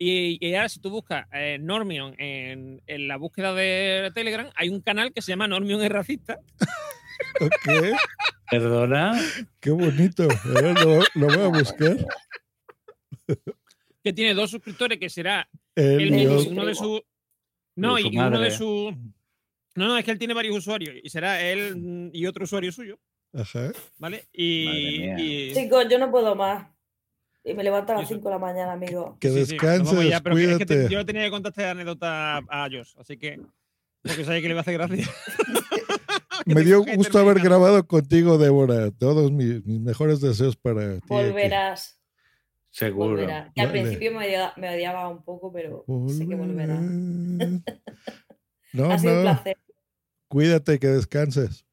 Y, 0.00 0.38
y 0.46 0.54
ahora 0.54 0.68
si 0.68 0.78
tú 0.80 0.90
buscas 0.90 1.26
eh, 1.32 1.58
Normion 1.60 2.14
en, 2.18 2.80
en 2.86 3.08
la 3.08 3.16
búsqueda 3.16 3.52
de 3.52 4.12
Telegram, 4.14 4.48
hay 4.54 4.68
un 4.68 4.80
canal 4.80 5.12
que 5.12 5.22
se 5.22 5.32
llama 5.32 5.48
Normion 5.48 5.82
es 5.82 5.90
racista. 5.90 6.38
Ok. 7.40 7.68
Perdona. 8.50 9.12
Qué 9.60 9.70
bonito. 9.70 10.24
A 10.24 10.60
ver, 10.60 10.78
lo, 10.84 11.00
lo 11.14 11.26
voy 11.26 11.40
a 11.44 11.48
buscar. 11.48 11.96
que 14.02 14.12
tiene 14.12 14.34
dos 14.34 14.50
suscriptores, 14.50 14.98
que 14.98 15.10
será 15.10 15.48
uno 15.76 16.64
de 16.64 16.74
sus. 16.74 17.02
No, 17.76 17.94
De 17.94 18.00
y 18.00 18.04
su 18.04 18.10
y 18.12 18.18
uno 18.18 18.40
de 18.40 18.50
sus. 18.50 18.92
No, 19.76 19.86
no, 19.86 19.98
es 19.98 20.04
que 20.04 20.10
él 20.10 20.18
tiene 20.18 20.34
varios 20.34 20.56
usuarios 20.56 20.96
y 21.02 21.08
será 21.10 21.40
él 21.40 22.10
y 22.12 22.26
otro 22.26 22.44
usuario 22.44 22.72
suyo, 22.72 22.98
Ajá. 23.32 23.70
¿vale? 23.98 24.24
Y. 24.32 25.04
Y- 25.18 25.54
Chicos, 25.54 25.86
yo 25.88 25.98
no 25.98 26.10
puedo 26.10 26.34
más. 26.34 26.66
Y 27.44 27.54
me 27.54 27.62
levanto 27.62 27.92
a 27.92 27.96
las 28.00 28.08
5 28.08 28.28
de 28.28 28.34
la 28.34 28.38
mañana, 28.38 28.72
amigo. 28.72 29.16
Que 29.20 29.28
Sí, 29.30 29.44
sí, 29.46 29.52
descanses, 29.52 30.08
ya, 30.10 30.20
pero 30.20 30.34
que- 30.36 30.44
es 30.52 30.58
que 30.58 30.66
te- 30.66 30.74
cuídate. 30.74 30.94
yo 30.94 31.06
tenía 31.06 31.22
que 31.24 31.30
contar 31.30 31.50
esta 31.50 31.70
anécdota 31.70 32.38
a 32.38 32.68
Josh, 32.70 32.94
así 32.98 33.16
que. 33.16 33.40
Porque 34.02 34.24
sabía 34.24 34.40
que 34.40 34.48
le 34.48 34.52
iba 34.54 34.60
a 34.60 34.62
hacer 34.62 34.74
gracia. 34.74 35.06
Me 36.54 36.62
dio 36.62 36.82
gusto 36.82 37.18
haber 37.18 37.40
grabado 37.40 37.86
contigo, 37.86 38.38
Débora. 38.38 38.90
Todos 38.92 39.30
mis, 39.30 39.64
mis 39.66 39.80
mejores 39.80 40.20
deseos 40.20 40.56
para 40.56 40.92
ti. 40.92 40.96
aquí. 40.96 41.06
Volverás. 41.08 42.00
Seguro. 42.70 43.10
volverás. 43.10 43.52
Que 43.54 43.60
al 43.60 43.70
principio 43.70 44.12
me 44.12 44.26
odiaba, 44.26 44.54
me 44.56 44.74
odiaba 44.74 45.08
un 45.08 45.22
poco, 45.22 45.52
pero 45.52 45.84
sé 46.08 46.26
que 46.26 46.34
volverás. 46.34 46.80
No, 48.74 48.92
ha 48.92 48.98
sido 48.98 49.14
un 49.16 49.22
placer 49.22 49.56
Cuídate, 50.28 50.78
que 50.78 50.88
descanses. 50.88 51.64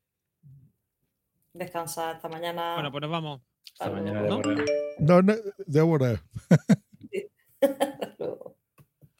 descansar 1.53 2.15
esta 2.15 2.29
mañana. 2.29 2.75
Bueno, 2.75 2.89
pues 2.91 3.01
nos 3.01 3.11
vamos. 3.11 3.41
Hasta 3.73 3.91
mañana. 3.91 4.23
Débora. 4.23 4.65
No, 4.99 5.21
no, 5.21 5.33
Débora. 5.65 6.23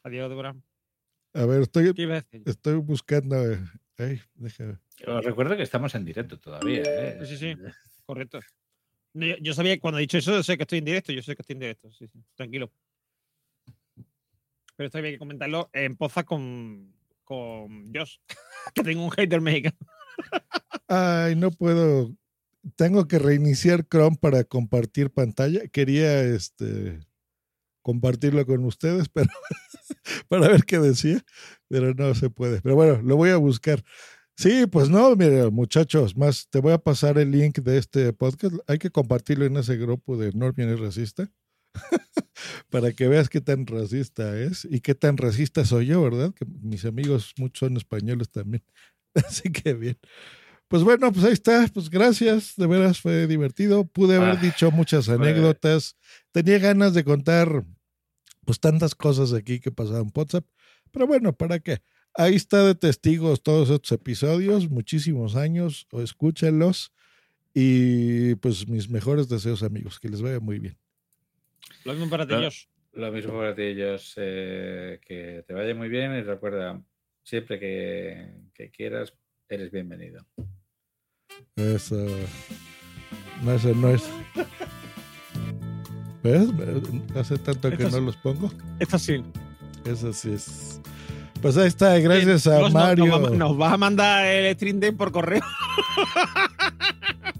Adiós, 0.04 0.30
Débora. 0.30 0.56
A 1.34 1.46
ver, 1.46 1.64
estoy, 1.64 1.94
estoy 2.46 2.76
buscando. 2.76 3.36
Déjame. 3.98 4.78
Os 5.08 5.26
recuerdo 5.26 5.56
que 5.56 5.64
estamos 5.64 5.96
en 5.96 6.06
directo 6.06 6.40
todavía. 6.40 6.84
¿eh? 6.86 7.20
Sí, 7.26 7.38
sí, 7.38 7.38
sí. 7.38 7.56
Correcto. 8.06 8.40
Yo 9.14 9.54
sabía 9.54 9.76
que 9.76 9.80
cuando 9.80 9.98
he 9.98 10.02
dicho 10.02 10.18
eso, 10.18 10.44
sé 10.44 10.58
que 10.58 10.64
estoy 10.64 10.80
en 10.80 10.86
directo. 10.86 11.14
Yo 11.14 11.22
sé 11.22 11.36
que 11.36 11.42
estoy 11.42 11.54
en 11.54 11.60
directo. 11.60 11.92
Sí, 11.92 12.08
sí. 12.08 12.20
Tranquilo. 12.36 12.72
Pero 14.76 14.88
esto 14.88 14.98
había 14.98 15.12
que 15.12 15.20
comentarlo 15.20 15.70
en 15.72 15.96
poza 15.96 16.24
con, 16.24 16.94
con 17.24 17.94
Josh, 17.94 18.18
que 18.76 18.84
tengo 18.84 19.06
un 19.06 19.12
hater 19.12 19.40
mexicano. 19.40 19.78
Ay, 20.88 21.36
no 21.36 21.52
puedo. 21.52 22.14
Tengo 22.76 23.08
que 23.08 23.20
reiniciar 23.20 23.88
Chrome 23.88 24.18
para 24.20 24.44
compartir 24.44 25.12
pantalla. 25.12 25.68
Quería 25.68 26.22
este 26.24 27.00
compartirlo 27.86 28.44
con 28.48 28.66
ustedes, 28.66 29.08
pero 29.14 29.30
para 30.28 30.48
ver 30.48 30.66
qué 30.66 30.80
decía, 30.80 31.24
pero 31.70 31.94
no 31.94 32.16
se 32.16 32.32
puede. 32.32 32.62
Pero 32.62 32.74
bueno, 32.76 33.00
lo 33.04 33.16
voy 33.16 33.30
a 33.30 33.38
buscar. 33.38 33.84
Sí, 34.36 34.66
pues 34.66 34.90
no, 34.90 35.16
mira, 35.16 35.52
muchachos, 35.52 36.18
más 36.18 36.48
te 36.50 36.60
voy 36.60 36.74
a 36.74 36.80
pasar 36.80 37.20
el 37.20 37.30
link 37.30 37.60
de 37.60 37.78
este 37.78 38.12
podcast. 38.12 38.56
Hay 38.68 38.80
que 38.80 38.90
compartirlo 38.90 39.46
en 39.46 39.56
ese 39.58 39.78
grupo 39.78 40.18
de 40.18 40.32
Normion 40.34 40.70
es 40.72 40.80
racista. 40.80 41.32
para 42.70 42.92
que 42.94 43.08
veas 43.08 43.30
qué 43.30 43.42
tan 43.42 43.68
racista 43.68 44.40
es 44.40 44.66
y 44.70 44.80
qué 44.82 44.96
tan 44.96 45.18
racista 45.18 45.64
soy 45.64 45.88
yo, 45.88 46.02
¿verdad? 46.02 46.34
Que 46.34 46.46
mis 46.46 46.86
amigos 46.86 47.34
muchos 47.38 47.60
son 47.60 47.78
españoles 47.78 48.32
también. 48.32 48.64
Así 49.16 49.52
que 49.52 49.74
bien. 49.76 50.00
Pues 50.68 50.84
bueno, 50.84 51.12
pues 51.12 51.24
ahí 51.26 51.34
está. 51.34 51.68
Pues 51.74 51.90
gracias, 51.90 52.54
de 52.58 52.66
veras 52.66 53.00
fue 53.00 53.28
divertido. 53.28 53.86
Pude 53.86 54.16
haber 54.16 54.38
Ah, 54.38 54.42
dicho 54.42 54.72
muchas 54.72 55.08
anécdotas. 55.10 55.96
Tenía 56.32 56.58
ganas 56.58 56.94
de 56.94 57.04
contar 57.04 57.64
pues 58.46 58.60
tantas 58.60 58.96
cosas 58.96 59.34
aquí 59.34 59.60
que 59.60 59.72
pasaban 59.72 60.04
en 60.04 60.12
WhatsApp. 60.16 60.46
Pero 60.92 61.08
bueno, 61.08 61.34
¿para 61.34 61.60
qué? 61.60 61.80
Ahí 62.14 62.36
está 62.36 62.64
de 62.64 62.76
testigos 62.76 63.44
todos 63.44 63.70
estos 63.70 63.92
episodios, 63.92 64.70
muchísimos 64.70 65.36
años, 65.36 65.88
o 65.92 66.02
escúchenlos. 66.02 66.94
Y 67.54 68.36
pues 68.36 68.68
mis 68.68 68.90
mejores 68.90 69.28
deseos, 69.28 69.64
amigos, 69.64 70.00
que 70.00 70.10
les 70.10 70.22
vaya 70.22 70.40
muy 70.40 70.60
bien. 70.60 70.78
Lo 71.84 71.94
mismo 71.94 72.10
para 72.10 72.28
ti, 72.28 72.34
Josh. 72.34 72.66
Lo 72.94 73.12
mismo 73.12 73.34
para 73.34 73.56
ti, 73.56 73.64
ellos. 73.64 74.14
que 74.16 75.44
te 75.46 75.54
vaya 75.54 75.76
muy 75.76 75.90
bien 75.90 76.14
y 76.16 76.22
recuerda, 76.22 76.82
siempre 77.24 77.60
que, 77.60 78.34
que 78.54 78.72
quieras, 78.72 79.14
eres 79.50 79.72
bienvenido. 79.72 80.26
Eso. 81.56 82.08
No, 83.44 83.54
eso 83.54 83.74
no 83.76 83.90
es. 83.90 84.10
¿Ves? 86.26 86.50
Hace 87.16 87.38
tanto 87.38 87.70
que 87.70 87.84
Esto 87.84 88.00
no 88.00 88.08
los 88.08 88.18
pongo. 88.18 88.52
Esto 88.80 88.98
sí. 89.00 89.24
Eso 89.86 90.12
sí 90.12 90.32
es. 90.34 90.82
Pues 91.42 91.56
ahí 91.58 91.68
está, 91.68 91.98
gracias 92.00 92.48
a 92.48 92.68
Mario. 92.70 93.06
Nos, 93.06 93.24
va- 93.32 93.36
nos 93.36 93.58
vas 93.58 93.74
a 93.74 93.78
mandar 93.78 94.26
el 94.26 94.56
Stream 94.56 94.80
Deck 94.80 94.96
por 94.98 95.12
correo. 95.12 95.42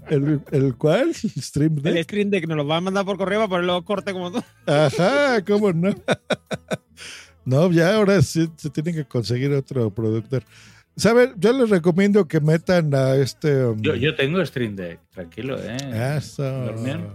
¿El, 0.08 0.40
el 0.52 0.74
cuál? 0.76 1.12
¿Stream 1.14 1.76
El 1.78 1.82
Deck? 1.82 2.04
Stream 2.04 2.30
Deck 2.30 2.46
nos 2.46 2.56
lo 2.58 2.64
vas 2.64 2.78
a 2.78 2.80
mandar 2.82 3.04
por 3.04 3.16
correo 3.18 3.40
para 3.40 3.48
ponerlo 3.48 3.84
corte 3.84 4.12
como 4.12 4.30
tú. 4.30 4.42
Ajá, 4.66 5.44
¿cómo 5.44 5.72
no? 5.72 5.92
no, 7.44 7.72
ya 7.72 7.96
ahora 7.96 8.22
sí 8.22 8.48
se 8.56 8.70
tiene 8.70 8.92
que 8.92 9.04
conseguir 9.04 9.52
otro 9.52 9.90
productor. 9.90 10.44
¿Saben? 10.96 11.32
Yo 11.36 11.52
les 11.52 11.68
recomiendo 11.68 12.26
que 12.28 12.40
metan 12.40 12.94
a 12.94 13.16
este. 13.16 13.64
um, 13.66 13.80
Yo, 13.80 13.94
yo 13.96 14.14
tengo 14.14 14.44
Stream 14.46 14.76
Deck, 14.76 15.00
tranquilo, 15.10 15.56
¿eh? 15.60 16.16
Eso. 16.18 16.42
Dormían. 16.44 17.08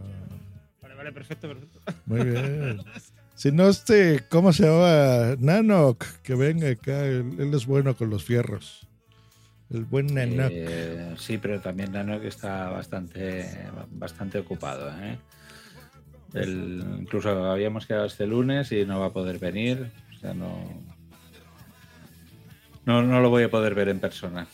Vale, 1.02 1.14
perfecto, 1.14 1.48
perfecto. 1.48 1.80
Muy 2.06 2.24
bien. 2.24 2.82
Si 3.34 3.52
no, 3.52 3.68
este, 3.70 4.24
¿cómo 4.30 4.54
se 4.54 4.66
llama? 4.68 5.36
Nanok, 5.40 6.06
que 6.22 6.36
venga 6.36 6.70
acá. 6.70 7.06
Él, 7.06 7.38
él 7.40 7.52
es 7.56 7.66
bueno 7.66 7.96
con 7.96 8.12
los 8.12 8.24
fierros. 8.24 8.86
El 9.72 9.86
buen 9.86 10.14
Nanok. 10.14 10.52
Eh, 10.54 11.16
sí, 11.18 11.40
pero 11.40 11.60
también 11.60 11.92
Nano 11.92 12.22
que 12.22 12.28
está 12.28 12.70
bastante, 12.70 13.50
bastante 13.90 14.38
ocupado. 14.38 14.92
¿eh? 15.02 15.18
El- 16.36 16.86
incluso 17.00 17.30
habíamos 17.52 17.88
quedado 17.88 18.06
este 18.06 18.28
lunes 18.28 18.72
y 18.74 18.86
no 18.86 19.00
va 19.00 19.08
a 19.08 19.14
poder 19.14 19.40
venir. 19.40 19.90
O 20.16 20.20
sea, 20.20 20.36
no, 20.36 20.64
no, 22.86 23.02
no 23.02 23.22
lo 23.22 23.30
voy 23.32 23.42
a 23.44 23.50
poder 23.50 23.74
ver 23.74 23.90
en 23.90 24.00
persona. 24.00 24.46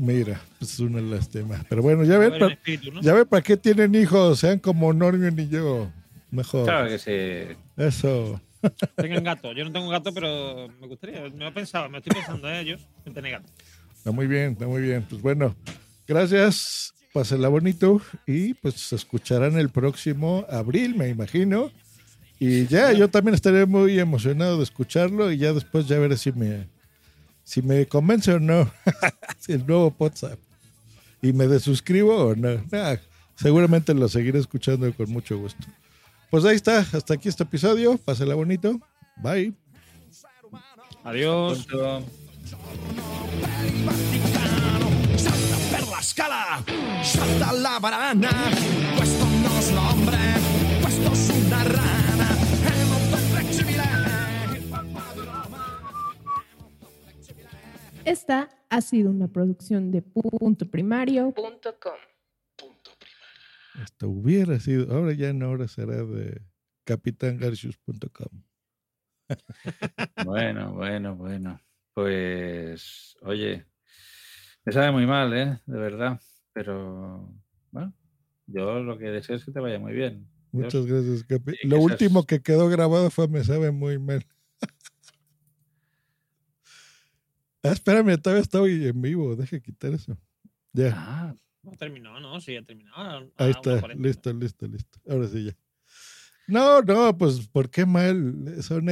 Mira, 0.00 0.40
pues 0.58 0.72
es 0.74 0.80
una 0.80 1.00
lástima. 1.00 1.64
Pero 1.68 1.82
bueno, 1.82 2.04
ya 2.04 2.18
ven, 2.18 2.30
ver, 2.30 2.40
pa- 2.40 2.46
en 2.46 2.52
espíritu, 2.52 2.92
¿no? 2.92 3.00
ya 3.02 3.12
ven 3.14 3.26
para 3.26 3.42
qué 3.42 3.56
tienen 3.56 3.94
hijos. 3.94 4.38
Sean 4.40 4.58
como 4.58 4.92
Normion 4.92 5.38
y 5.38 5.48
yo. 5.48 5.90
Mejor. 6.30 6.64
Claro 6.64 6.88
que 6.88 6.98
sí. 6.98 7.56
Eso. 7.76 8.40
Tengan 8.96 9.24
gato. 9.24 9.52
Yo 9.52 9.64
no 9.64 9.72
tengo 9.72 9.88
gato, 9.88 10.12
pero 10.14 10.68
me 10.80 10.86
gustaría. 10.86 11.28
Me 11.30 11.48
he 11.48 11.52
pensado, 11.52 11.88
me 11.88 11.98
estoy 11.98 12.14
pensando 12.14 12.48
en 12.48 12.54
ellos 12.56 12.80
en 13.04 13.12
tener 13.14 13.32
gato. 13.32 13.46
Está 13.96 14.12
muy 14.12 14.26
bien, 14.26 14.52
está 14.52 14.66
muy 14.66 14.80
bien. 14.82 15.04
Pues 15.08 15.20
bueno, 15.20 15.54
gracias. 16.06 16.94
Pásenla 17.12 17.48
bonito 17.48 18.00
y 18.24 18.54
pues 18.54 18.74
se 18.74 18.94
escucharán 18.94 19.58
el 19.58 19.68
próximo 19.68 20.46
abril, 20.48 20.94
me 20.94 21.08
imagino. 21.08 21.72
Y 22.38 22.66
ya, 22.68 22.92
yo 22.92 23.08
también 23.10 23.34
estaré 23.34 23.66
muy 23.66 23.98
emocionado 23.98 24.58
de 24.58 24.62
escucharlo 24.62 25.32
y 25.32 25.36
ya 25.38 25.52
después 25.52 25.88
ya 25.88 25.98
veré 25.98 26.16
si 26.16 26.30
me, 26.32 26.68
si 27.44 27.62
me 27.62 27.86
convence 27.86 28.32
o 28.32 28.40
no 28.40 28.70
el 29.48 29.66
nuevo 29.66 29.94
WhatsApp. 29.98 30.38
Y 31.22 31.32
me 31.32 31.46
desuscribo 31.46 32.16
o 32.16 32.34
no. 32.34 32.62
Nah, 32.70 32.96
seguramente 33.36 33.92
lo 33.92 34.08
seguiré 34.08 34.38
escuchando 34.38 34.92
con 34.94 35.10
mucho 35.10 35.38
gusto. 35.38 35.66
Pues 36.30 36.44
ahí 36.44 36.56
está, 36.56 36.78
hasta 36.78 37.14
aquí 37.14 37.28
este 37.28 37.42
episodio. 37.42 37.98
Pásela 37.98 38.34
bonito. 38.34 38.80
Bye. 39.16 39.52
Adiós. 41.04 41.66
per 45.70 45.86
la 45.88 46.02
scala, 46.02 46.62
salta 47.02 47.52
la 47.52 47.78
barana, 47.78 48.30
Esta 58.04 58.48
ha 58.68 58.80
sido 58.80 59.10
una 59.10 59.28
producción 59.28 59.90
de 59.90 60.02
puntoprimario.com. 60.02 61.94
Hasta 63.74 64.06
hubiera 64.06 64.58
sido, 64.58 64.92
ahora 64.94 65.12
ya 65.12 65.32
no, 65.32 65.46
ahora 65.46 65.68
será 65.68 66.04
de 66.04 66.42
capitangarcius.com. 66.84 68.42
Bueno, 70.24 70.74
bueno, 70.74 71.14
bueno. 71.14 71.60
Pues, 71.94 73.16
oye, 73.22 73.64
me 74.64 74.72
sabe 74.72 74.90
muy 74.90 75.06
mal, 75.06 75.32
¿eh? 75.36 75.60
De 75.66 75.78
verdad. 75.78 76.20
Pero, 76.52 77.32
bueno, 77.70 77.94
yo 78.46 78.80
lo 78.80 78.98
que 78.98 79.04
deseo 79.06 79.36
es 79.36 79.44
que 79.44 79.52
te 79.52 79.60
vaya 79.60 79.78
muy 79.78 79.92
bien. 79.92 80.26
Yo- 80.52 80.62
Muchas 80.64 80.84
gracias, 80.86 81.22
Capi. 81.22 81.52
Lo 81.62 81.78
último 81.78 82.24
que 82.24 82.42
quedó 82.42 82.68
grabado 82.68 83.08
fue 83.10 83.28
Me 83.28 83.44
sabe 83.44 83.70
muy 83.70 84.00
mal. 84.00 84.26
Ah, 87.62 87.68
espérame, 87.72 88.16
todavía 88.20 88.42
estoy 88.42 88.86
en 88.86 89.00
vivo. 89.00 89.36
Deja 89.36 89.60
quitar 89.60 89.92
eso. 89.92 90.18
Ya. 90.72 90.92
Ah, 90.96 91.34
No 91.62 91.72
terminó, 91.72 92.18
no, 92.20 92.40
sí, 92.40 92.54
ya 92.54 92.62
terminó. 92.62 92.92
Ah, 92.94 93.22
Ahí 93.36 93.50
está, 93.50 93.80
40. 93.80 94.06
listo, 94.06 94.32
listo, 94.32 94.66
listo. 94.66 94.98
Ahora 95.08 95.28
sí 95.28 95.44
ya. 95.44 95.56
No, 96.46 96.82
no, 96.82 97.16
pues, 97.16 97.46
¿por 97.48 97.70
qué 97.70 97.86
mal? 97.86 98.56
Son 98.62 98.88